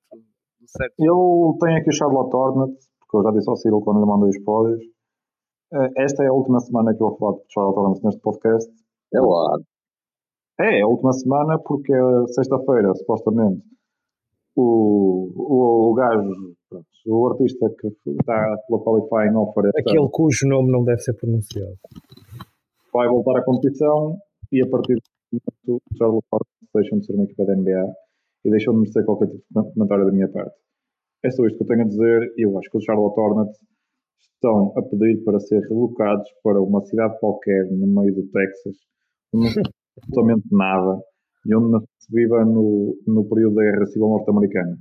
certo. 0.77 0.93
Eu 0.99 1.57
tenho 1.59 1.77
aqui 1.77 1.89
o 1.89 1.93
Charlotte 1.93 2.35
Hornets, 2.35 2.89
porque 2.99 3.17
eu 3.17 3.23
já 3.23 3.31
disse 3.37 3.49
ao 3.49 3.55
Ciro 3.57 3.81
quando 3.81 3.99
lhe 3.99 4.05
mandou 4.05 4.29
os 4.29 4.39
pódios. 4.43 4.81
Eh, 5.73 5.89
esta 5.97 6.23
é 6.23 6.27
a 6.27 6.33
última 6.33 6.59
semana 6.59 6.95
que 6.95 7.01
eu 7.01 7.09
vou 7.09 7.17
falar 7.17 7.33
de 7.37 7.43
Charlotte 7.53 7.79
Hornets 7.79 8.03
neste 8.03 8.21
podcast. 8.21 8.71
É 9.13 9.19
lá. 9.19 9.59
É, 10.59 10.79
é 10.79 10.81
a 10.81 10.87
última 10.87 11.13
semana 11.13 11.59
porque 11.59 11.93
é 11.93 12.27
sexta-feira, 12.27 12.93
supostamente, 12.95 13.63
o, 14.55 15.31
o, 15.35 15.91
o 15.91 15.93
gajo, 15.93 16.55
pronto, 16.69 16.85
o 17.07 17.27
artista 17.27 17.69
que 17.79 17.87
está 17.87 18.57
pela 18.67 18.83
qualifying 18.83 19.35
offer. 19.35 19.71
Aquele 19.77 20.09
cujo 20.09 20.47
nome 20.47 20.71
não 20.71 20.83
deve 20.83 20.99
ser 20.99 21.13
pronunciado 21.13 21.77
vai 22.93 23.07
voltar 23.07 23.39
à 23.39 23.43
competição 23.43 24.17
e 24.51 24.61
a 24.61 24.67
partir 24.67 24.95
do 24.95 25.01
momento 25.31 25.83
o 25.91 25.97
Charlotte 25.97 26.27
Hornets 26.31 26.69
deixam 26.73 26.99
de 26.99 27.05
ser 27.05 27.13
uma 27.13 27.23
equipa 27.23 27.45
da 27.45 27.55
NBA 27.55 27.93
e 28.45 28.49
deixam 28.49 28.73
de 28.73 28.79
merecer 28.79 29.05
qualquer 29.05 29.27
tipo 29.27 29.43
de 29.43 29.73
comentário 29.73 30.05
da 30.05 30.11
minha 30.11 30.29
parte. 30.29 30.55
É 31.23 31.29
só 31.29 31.45
isto 31.45 31.57
que 31.57 31.63
eu 31.63 31.67
tenho 31.67 31.81
a 31.81 31.87
dizer 31.87 32.33
e 32.37 32.45
eu 32.45 32.57
acho 32.57 32.69
que 32.69 32.77
os 32.77 32.83
Charlotte 32.83 33.19
Hornets 33.19 33.57
estão 34.33 34.73
a 34.77 34.81
pedir 34.81 35.23
para 35.23 35.39
ser 35.39 35.59
relocados 35.67 36.29
para 36.43 36.61
uma 36.61 36.81
cidade 36.81 37.19
qualquer 37.19 37.65
no 37.71 37.87
meio 37.87 38.15
do 38.15 38.23
Texas, 38.31 38.77
onde 39.33 39.55
não 39.55 39.63
absolutamente 39.99 40.47
nada 40.51 41.01
e 41.45 41.55
onde 41.55 41.71
não 41.71 41.79
se 41.79 42.07
viva 42.11 42.45
no, 42.45 42.97
no 43.05 43.27
período 43.27 43.55
da 43.55 43.63
Guerra 43.63 43.85
Civil 43.87 44.07
Norte-Americana. 44.07 44.77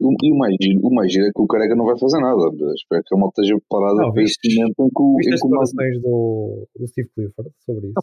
E 0.00 0.32
o 0.32 0.36
mais, 0.36 0.56
o 0.82 0.90
mais 0.92 1.12
giro 1.12 1.26
é 1.26 1.30
que 1.30 1.40
o 1.40 1.46
Careca 1.46 1.76
não 1.76 1.86
vai 1.86 1.96
fazer 1.98 2.20
nada. 2.20 2.50
Espero 2.74 3.02
que 3.06 3.14
a 3.14 3.18
malta 3.18 3.40
esteja 3.40 3.58
preparada 3.60 4.12
para 4.12 4.22
esse 4.22 4.36
momento 4.56 4.74
em 4.80 4.88
que 4.90 5.02
o. 5.02 5.16
Viste 5.16 5.34
as 5.34 6.00
do, 6.02 6.68
do 6.76 6.86
Steve 6.88 7.08
Clifford 7.14 7.50
sobre 7.64 7.88
isso? 7.88 7.94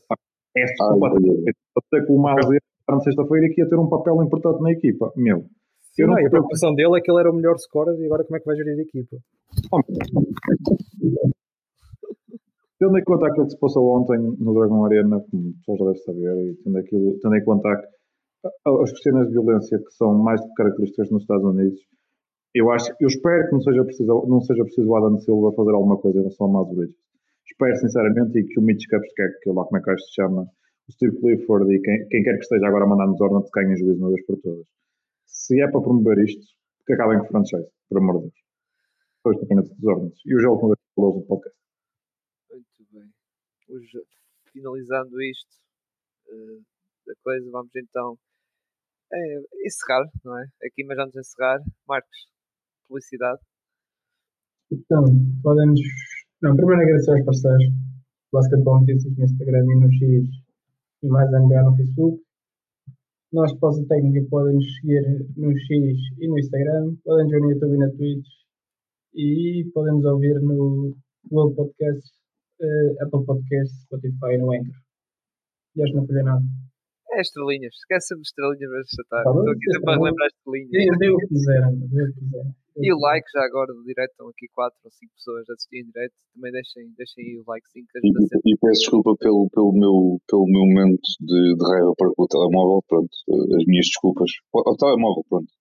É 0.58 0.64
ah, 0.82 0.96
Pode 0.98 2.06
que 2.06 2.12
o 2.12 2.22
Miles 2.22 2.50
ia 2.50 2.71
na 2.92 3.00
sexta-feira 3.02 3.50
que 3.54 3.62
ia 3.62 3.70
ter 3.70 3.78
um 3.78 3.90
papel 3.90 4.22
importante 4.24 4.62
na 4.62 4.72
equipa. 4.72 5.12
Meu. 5.16 5.46
Sim, 5.94 6.04
não, 6.04 6.14
a 6.14 6.30
preocupação 6.30 6.74
dele 6.74 6.98
é 6.98 7.02
que 7.02 7.12
ele 7.12 7.20
era 7.20 7.32
o 7.32 7.36
melhor 7.36 7.58
scorer 7.58 8.00
e 8.00 8.06
agora 8.06 8.24
como 8.24 8.38
é 8.38 8.40
que 8.40 8.46
vai 8.46 8.56
gerir 8.56 8.78
a 8.78 8.82
equipa? 8.82 9.18
Tendo 12.80 12.98
em 12.98 13.04
conta 13.04 13.28
aquilo 13.28 13.46
que 13.46 13.52
se 13.52 13.60
passou 13.60 13.96
ontem 13.96 14.18
no 14.18 14.54
Dragon 14.56 14.84
Arena, 14.86 15.24
como 15.30 15.50
o 15.50 15.54
pessoal 15.54 15.78
já 15.78 15.86
deve 15.86 16.00
saber, 16.00 16.36
e 16.50 16.56
tendo, 16.64 16.78
aquilo, 16.80 17.20
tendo 17.22 17.36
em 17.36 17.44
conta 17.44 17.70
as 18.66 19.02
cenas 19.04 19.28
de 19.28 19.34
violência 19.34 19.78
que 19.78 19.92
são 19.92 20.18
mais 20.18 20.42
características 20.56 21.12
nos 21.12 21.22
Estados 21.22 21.46
Unidos, 21.46 21.80
eu 22.56 22.72
acho, 22.72 22.92
eu 23.00 23.08
espero 23.08 23.46
que 23.46 23.54
não 23.54 23.62
seja 23.62 23.84
preciso, 23.84 24.26
não 24.28 24.42
seja 24.42 24.64
preciso 24.64 24.90
o 24.90 24.96
Adam 24.96 25.20
Silva 25.20 25.54
fazer 25.54 25.72
alguma 25.72 25.98
coisa 25.98 26.18
em 26.18 26.22
relação 26.22 26.48
ao 26.48 26.54
Miles 26.54 26.76
Bridges. 26.76 26.98
Espero 27.46 27.76
sinceramente 27.76 28.40
e 28.40 28.44
que 28.46 28.60
o 28.60 28.64
Mitch 28.64 28.86
Kupchak, 28.90 29.40
que 29.44 29.50
lá 29.52 29.64
como 29.64 29.78
é 29.78 29.82
que 29.84 29.98
se 30.00 30.16
chama, 30.16 30.48
Steve 30.92 31.18
Clifford 31.20 31.74
e 31.74 31.82
quem, 31.82 32.08
quem 32.10 32.24
quer 32.24 32.36
que 32.36 32.44
esteja 32.44 32.68
agora 32.68 32.86
a 32.86 32.88
mandar 32.88 33.08
nos 33.08 33.20
Hornets 33.20 33.50
ganhem 33.52 33.78
juízo 33.78 34.00
uma 34.00 34.10
vez 34.10 34.26
por 34.26 34.40
todas. 34.42 34.68
Se 35.26 35.62
é 35.62 35.70
para 35.70 35.82
promover 35.82 36.20
isto, 36.20 36.46
que 36.86 36.94
acabem 36.94 37.20
com 37.20 37.26
o 37.26 37.28
franchise, 37.28 37.70
por 37.90 37.98
amor 38.00 38.16
de 38.16 38.22
Deus. 38.22 38.34
Depois 39.18 39.40
da 39.40 39.48
Quinta 39.48 39.62
dos 39.62 39.84
Ordens. 39.86 40.20
E 40.26 40.36
o 40.36 40.40
jogo 40.40 40.76
que 40.76 40.82
falou 40.96 41.20
do 41.20 41.26
podcast. 41.28 41.58
Muito 42.52 42.66
bem. 42.92 43.10
Hoje, 43.70 44.04
finalizando 44.52 45.22
isto 45.22 45.56
uh, 46.28 46.62
da 47.08 47.14
coisa, 47.24 47.50
vamos 47.52 47.72
então 47.76 48.18
é, 49.14 49.42
encerrar, 49.66 50.10
não 50.24 50.38
é? 50.38 50.46
Aqui, 50.66 50.84
mas 50.84 50.98
antes 50.98 51.14
de 51.14 51.20
encerrar, 51.20 51.60
Marcos, 51.88 52.28
publicidade. 52.88 53.42
Então, 54.72 55.04
podem-nos. 55.44 55.80
Não, 56.42 56.56
primeiro 56.56 56.82
agradecer 56.82 57.12
aos 57.12 57.26
parceiros. 57.26 57.74
Basketball 58.32 58.80
Notícias 58.80 59.16
no 59.18 59.26
Instagram 59.26 59.64
e 59.64 59.76
no 59.76 59.92
X 59.92 60.51
e 61.04 61.08
mais 61.08 61.30
NBA 61.32 61.64
no 61.64 61.76
Facebook. 61.76 62.22
Nós, 63.34 63.54
Pausa 63.60 63.86
Técnica, 63.88 64.28
podem 64.30 64.56
nos 64.56 64.76
seguir 64.76 65.26
no 65.38 65.52
X 65.58 65.70
e 66.20 66.28
no 66.28 66.38
Instagram. 66.38 66.96
Podem 67.04 67.24
nos 67.26 67.32
ver 67.32 67.40
no 67.40 67.52
YouTube 67.52 67.76
e 67.76 67.78
na 67.78 67.90
Twitch. 67.90 68.28
E 69.16 69.72
podem 69.74 69.94
nos 69.96 70.06
ouvir 70.06 70.40
no 70.42 70.96
Google 71.30 71.56
Podcast, 71.56 72.12
uh, 72.62 73.04
Apple 73.04 73.26
Podcast, 73.26 73.76
Spotify 73.84 74.34
e 74.34 74.38
no 74.38 74.52
Anchor. 74.52 74.76
E 75.76 75.84
acho 75.84 75.92
que 75.94 75.98
não 75.98 76.08
falhei 76.08 76.24
nada. 76.24 76.44
É 77.14 77.22
estrelinhas, 77.22 77.74
esquece 77.76 78.16
de 78.16 78.22
estrelinhas 78.22 78.70
para 78.70 78.84
chatar. 78.84 79.24
Tá 79.24 79.30
Estou 79.30 79.52
aqui 79.52 79.72
sempre 79.72 79.92
a 79.92 79.98
relembrar 79.98 80.28
estrelinhas. 80.28 80.98
Dê 80.98 81.10
o 81.10 81.18
que 81.18 81.28
quiserem, 81.28 81.80
dê 81.88 82.04
o 82.04 82.14
que 82.14 82.20
quiserem. 82.20 82.56
E 82.78 82.94
o 82.94 82.98
like 83.00 83.28
já 83.34 83.44
agora 83.44 83.74
do 83.74 83.84
direto, 83.84 84.12
estão 84.12 84.30
aqui 84.30 84.48
4 84.54 84.78
ou 84.84 84.92
5 84.92 85.12
pessoas 85.16 85.50
a 85.50 85.54
assistir 85.54 85.84
em 85.84 85.86
direto. 85.92 86.16
Também 86.34 86.52
deixem, 86.52 86.88
deixem 86.96 87.20
aí 87.26 87.36
o 87.40 87.44
like 87.48 87.68
sim, 87.68 87.84
que 87.84 87.98
ajuda 88.00 88.20
sempre. 88.28 88.52
E 88.52 88.58
peço 88.58 88.80
desculpa 88.80 89.12
pelo, 89.20 89.50
pelo, 89.52 89.72
meu, 89.74 90.20
pelo 90.28 90.46
meu 90.48 90.64
momento 90.66 91.08
de, 91.20 91.56
de 91.56 91.64
raiva 91.68 91.94
para 91.98 92.12
o 92.16 92.28
telemóvel, 92.28 92.80
pronto, 92.88 93.12
as 93.60 93.66
minhas 93.68 93.88
desculpas. 93.88 94.32
O, 94.54 94.60
o 94.64 94.78
telemóvel, 94.78 95.24
pronto. 95.28 95.52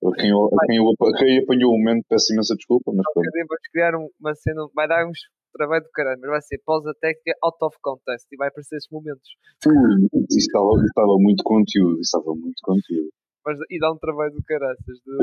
A 0.00 0.10
quem, 0.16 0.30
a 0.32 0.62
quem, 0.66 0.78
a 0.80 1.12
quem 1.18 1.38
apanhou 1.42 1.74
o 1.74 1.78
momento, 1.78 2.06
peço 2.08 2.32
imensa 2.32 2.54
desculpa, 2.54 2.92
mas 2.94 3.04
pronto. 3.12 3.28
Vamos 3.34 3.68
criar 3.70 3.92
uma 3.96 4.34
cena, 4.34 4.64
vai 4.74 4.88
dar 4.88 5.06
uns 5.06 5.18
trabalho 5.52 5.84
do 5.84 5.90
caralho, 5.90 6.20
mas 6.20 6.30
vai 6.30 6.42
ser 6.42 6.58
pausa 6.64 6.94
técnica 7.00 7.36
out 7.42 7.58
of 7.62 7.76
contest 7.82 8.26
e 8.32 8.36
vai 8.36 8.48
aparecer 8.48 8.76
esses 8.76 8.88
momentos. 8.90 9.28
Ui, 9.66 10.08
isso 10.30 10.46
estava, 10.46 10.70
estava 10.84 11.14
muito 11.18 11.42
conteúdo, 11.44 12.00
isso 12.00 12.16
estava 12.16 12.34
muito 12.34 12.60
conteúdo. 12.62 13.10
Mas, 13.44 13.58
e 13.70 13.78
dá 13.78 13.92
um 13.92 13.98
trabalho 13.98 14.32
do 14.32 14.42
caraças. 14.44 15.00
De... 15.04 15.16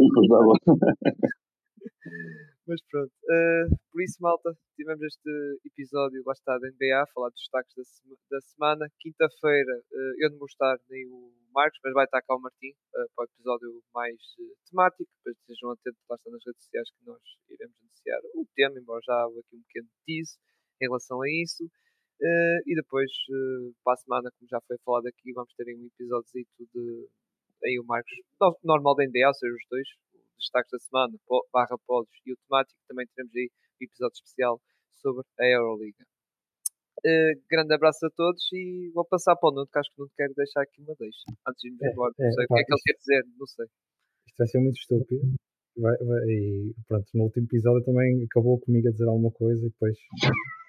Mas 2.68 2.82
pronto, 2.92 3.12
uh, 3.12 3.78
por 3.92 4.04
isso, 4.04 4.18
malta, 4.20 4.52
tivemos 4.76 5.02
este 5.02 5.30
episódio 5.66 6.22
lá 6.26 6.34
está 6.34 6.58
da 6.58 6.68
NBA, 6.68 7.02
a 7.02 7.08
falar 7.08 7.30
dos 7.30 7.40
destaques 7.40 7.74
da, 7.76 7.84
sema 7.84 8.16
da 8.30 8.42
semana. 8.42 8.92
Quinta-feira 9.00 9.74
uh, 9.90 10.14
eu 10.20 10.32
não 10.32 10.38
vou 10.38 10.48
estar 10.48 10.78
nem 10.90 11.08
o 11.08 11.32
Marcos, 11.54 11.80
mas 11.82 11.94
vai 11.94 12.04
estar 12.04 12.22
cá 12.22 12.36
o 12.36 12.42
Martim 12.42 12.72
uh, 12.72 13.08
para 13.16 13.24
o 13.24 13.28
episódio 13.32 13.84
mais 13.94 14.20
temático. 14.70 15.10
Depois 15.24 15.38
estejam 15.38 15.72
atentos, 15.72 16.04
lá 16.10 16.16
está 16.18 16.30
nas 16.30 16.44
redes 16.46 16.64
sociais 16.64 16.90
que 16.92 17.06
nós 17.06 17.22
iremos 17.50 17.76
anunciar 17.80 18.20
o 18.36 18.46
tema, 18.54 18.80
embora 18.80 19.02
já 19.06 19.26
houve 19.26 19.40
aqui 19.40 19.56
um 19.56 19.64
pequeno 19.64 19.88
tease 20.06 20.38
em 20.82 20.88
relação 20.88 21.22
a 21.22 21.30
isso. 21.30 21.64
e 22.66 22.76
depois, 22.76 23.10
para 23.82 23.94
a 23.94 23.98
semana, 23.98 24.32
como 24.38 24.50
já 24.50 24.60
foi 24.68 24.78
falado 24.84 25.08
aqui, 25.08 25.32
vamos 25.32 25.54
ter 25.56 25.74
um 25.74 25.86
episódio 25.86 26.28
de 26.34 27.08
aí 27.64 27.80
o 27.80 27.86
Marcos, 27.86 28.12
normal 28.64 28.96
da 28.96 29.06
NBA, 29.06 29.28
ou 29.28 29.34
seja, 29.34 29.54
os 29.54 29.66
dois, 29.70 29.88
destaques 30.38 30.72
da 30.72 30.80
semana, 30.80 31.14
barra 31.52 31.78
polos 31.86 32.10
e 32.26 32.34
o 32.34 32.38
temático, 32.48 32.80
também 32.88 33.08
teremos 33.16 33.36
aí 33.36 33.50
um 33.82 33.86
episódio 33.86 34.16
especial 34.16 34.62
sobre 35.02 35.24
a 35.40 35.46
Euroliga. 35.46 36.06
Uh, 37.06 37.38
grande 37.50 37.74
abraço 37.76 38.06
a 38.08 38.10
todos 38.10 38.42
e 38.52 38.90
vou 38.94 39.06
passar 39.06 39.36
para 39.36 39.50
o 39.50 39.52
Nuno, 39.52 39.68
que 39.68 39.78
acho 39.78 39.90
que 39.94 40.02
não 40.02 40.10
quero 40.18 40.34
deixar 40.34 40.62
aqui 40.64 40.82
uma 40.82 40.96
deixa. 40.98 41.24
Antes 41.48 41.62
de 41.62 41.68
irmos 41.68 41.82
é, 41.84 41.92
embora, 41.92 42.14
não 42.18 42.28
é, 42.28 42.32
sei 42.32 42.44
o 42.44 42.48
que 42.48 42.60
é 42.60 42.64
que 42.64 42.74
ele 42.74 42.82
quer 42.84 42.98
dizer, 42.98 43.24
não 43.38 43.46
sei. 43.46 43.66
Isto 44.26 44.38
vai 44.38 44.48
ser 44.48 44.60
muito 44.60 44.78
estúpido. 44.78 45.38
Vai, 45.78 45.96
vai, 45.98 46.20
e 46.28 46.74
pronto, 46.88 47.06
no 47.14 47.24
último 47.26 47.46
episódio 47.46 47.84
também 47.84 48.24
acabou 48.24 48.60
comigo 48.60 48.88
a 48.88 48.92
dizer 48.92 49.08
alguma 49.08 49.32
coisa 49.32 49.66
e 49.66 49.70
depois 49.70 49.96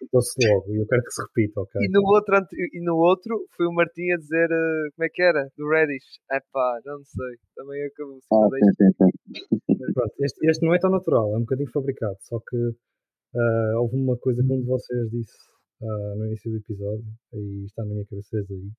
Estou-se 0.08 0.40
logo 0.48 0.72
e 0.72 0.80
eu 0.80 0.86
quero 0.86 1.02
que 1.02 1.12
se 1.12 1.22
repita, 1.22 1.60
ok? 1.60 1.82
E 1.82 1.90
no 1.90 2.00
outro, 2.06 2.34
e 2.72 2.80
no 2.80 2.96
outro 2.96 3.46
foi 3.56 3.66
o 3.66 3.72
Martim 3.72 4.10
a 4.12 4.16
dizer 4.16 4.46
uh, 4.46 4.88
como 4.94 5.04
é 5.04 5.08
que 5.12 5.22
era? 5.22 5.50
Do 5.56 5.68
Reddish. 5.68 6.22
É 6.32 6.40
pá, 6.52 6.80
não 6.84 7.04
sei. 7.04 7.36
Também 7.54 7.84
acabou. 7.84 8.18
Ah, 8.32 8.48
sim, 8.48 8.72
sim, 8.72 8.90
sim. 8.96 9.92
Pronto, 9.92 10.14
este, 10.20 10.48
este 10.48 10.64
não 10.64 10.74
é 10.74 10.78
tão 10.78 10.90
natural, 10.90 11.34
é 11.34 11.36
um 11.36 11.40
bocadinho 11.40 11.70
fabricado. 11.70 12.16
Só 12.20 12.38
que 12.38 12.56
uh, 12.56 13.80
houve 13.80 13.96
uma 13.96 14.16
coisa 14.16 14.42
que 14.42 14.52
um 14.52 14.60
de 14.60 14.66
vocês 14.66 15.10
disse 15.10 15.36
uh, 15.82 16.16
no 16.16 16.26
início 16.26 16.50
do 16.52 16.58
episódio 16.58 17.04
e 17.34 17.64
está 17.66 17.84
na 17.84 17.92
minha 17.92 18.06
cabeça 18.06 18.28
desde 18.32 18.54
aí. 18.54 18.70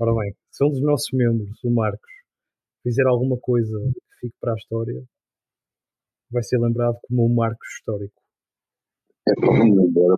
Ora 0.00 0.14
bem, 0.14 0.32
se 0.50 0.64
um 0.64 0.68
dos 0.68 0.82
nossos 0.82 1.08
membros, 1.12 1.58
o 1.64 1.70
Marcos, 1.70 2.12
fizer 2.84 3.06
alguma 3.06 3.38
coisa 3.40 3.76
que 3.94 4.20
fique 4.20 4.36
para 4.40 4.52
a 4.52 4.56
história, 4.56 5.02
vai 6.30 6.42
ser 6.42 6.58
lembrado 6.58 6.98
como 7.06 7.26
um 7.26 7.34
Marcos 7.34 7.68
histórico. 7.76 8.22
É 9.28 9.32
embora. 9.62 10.16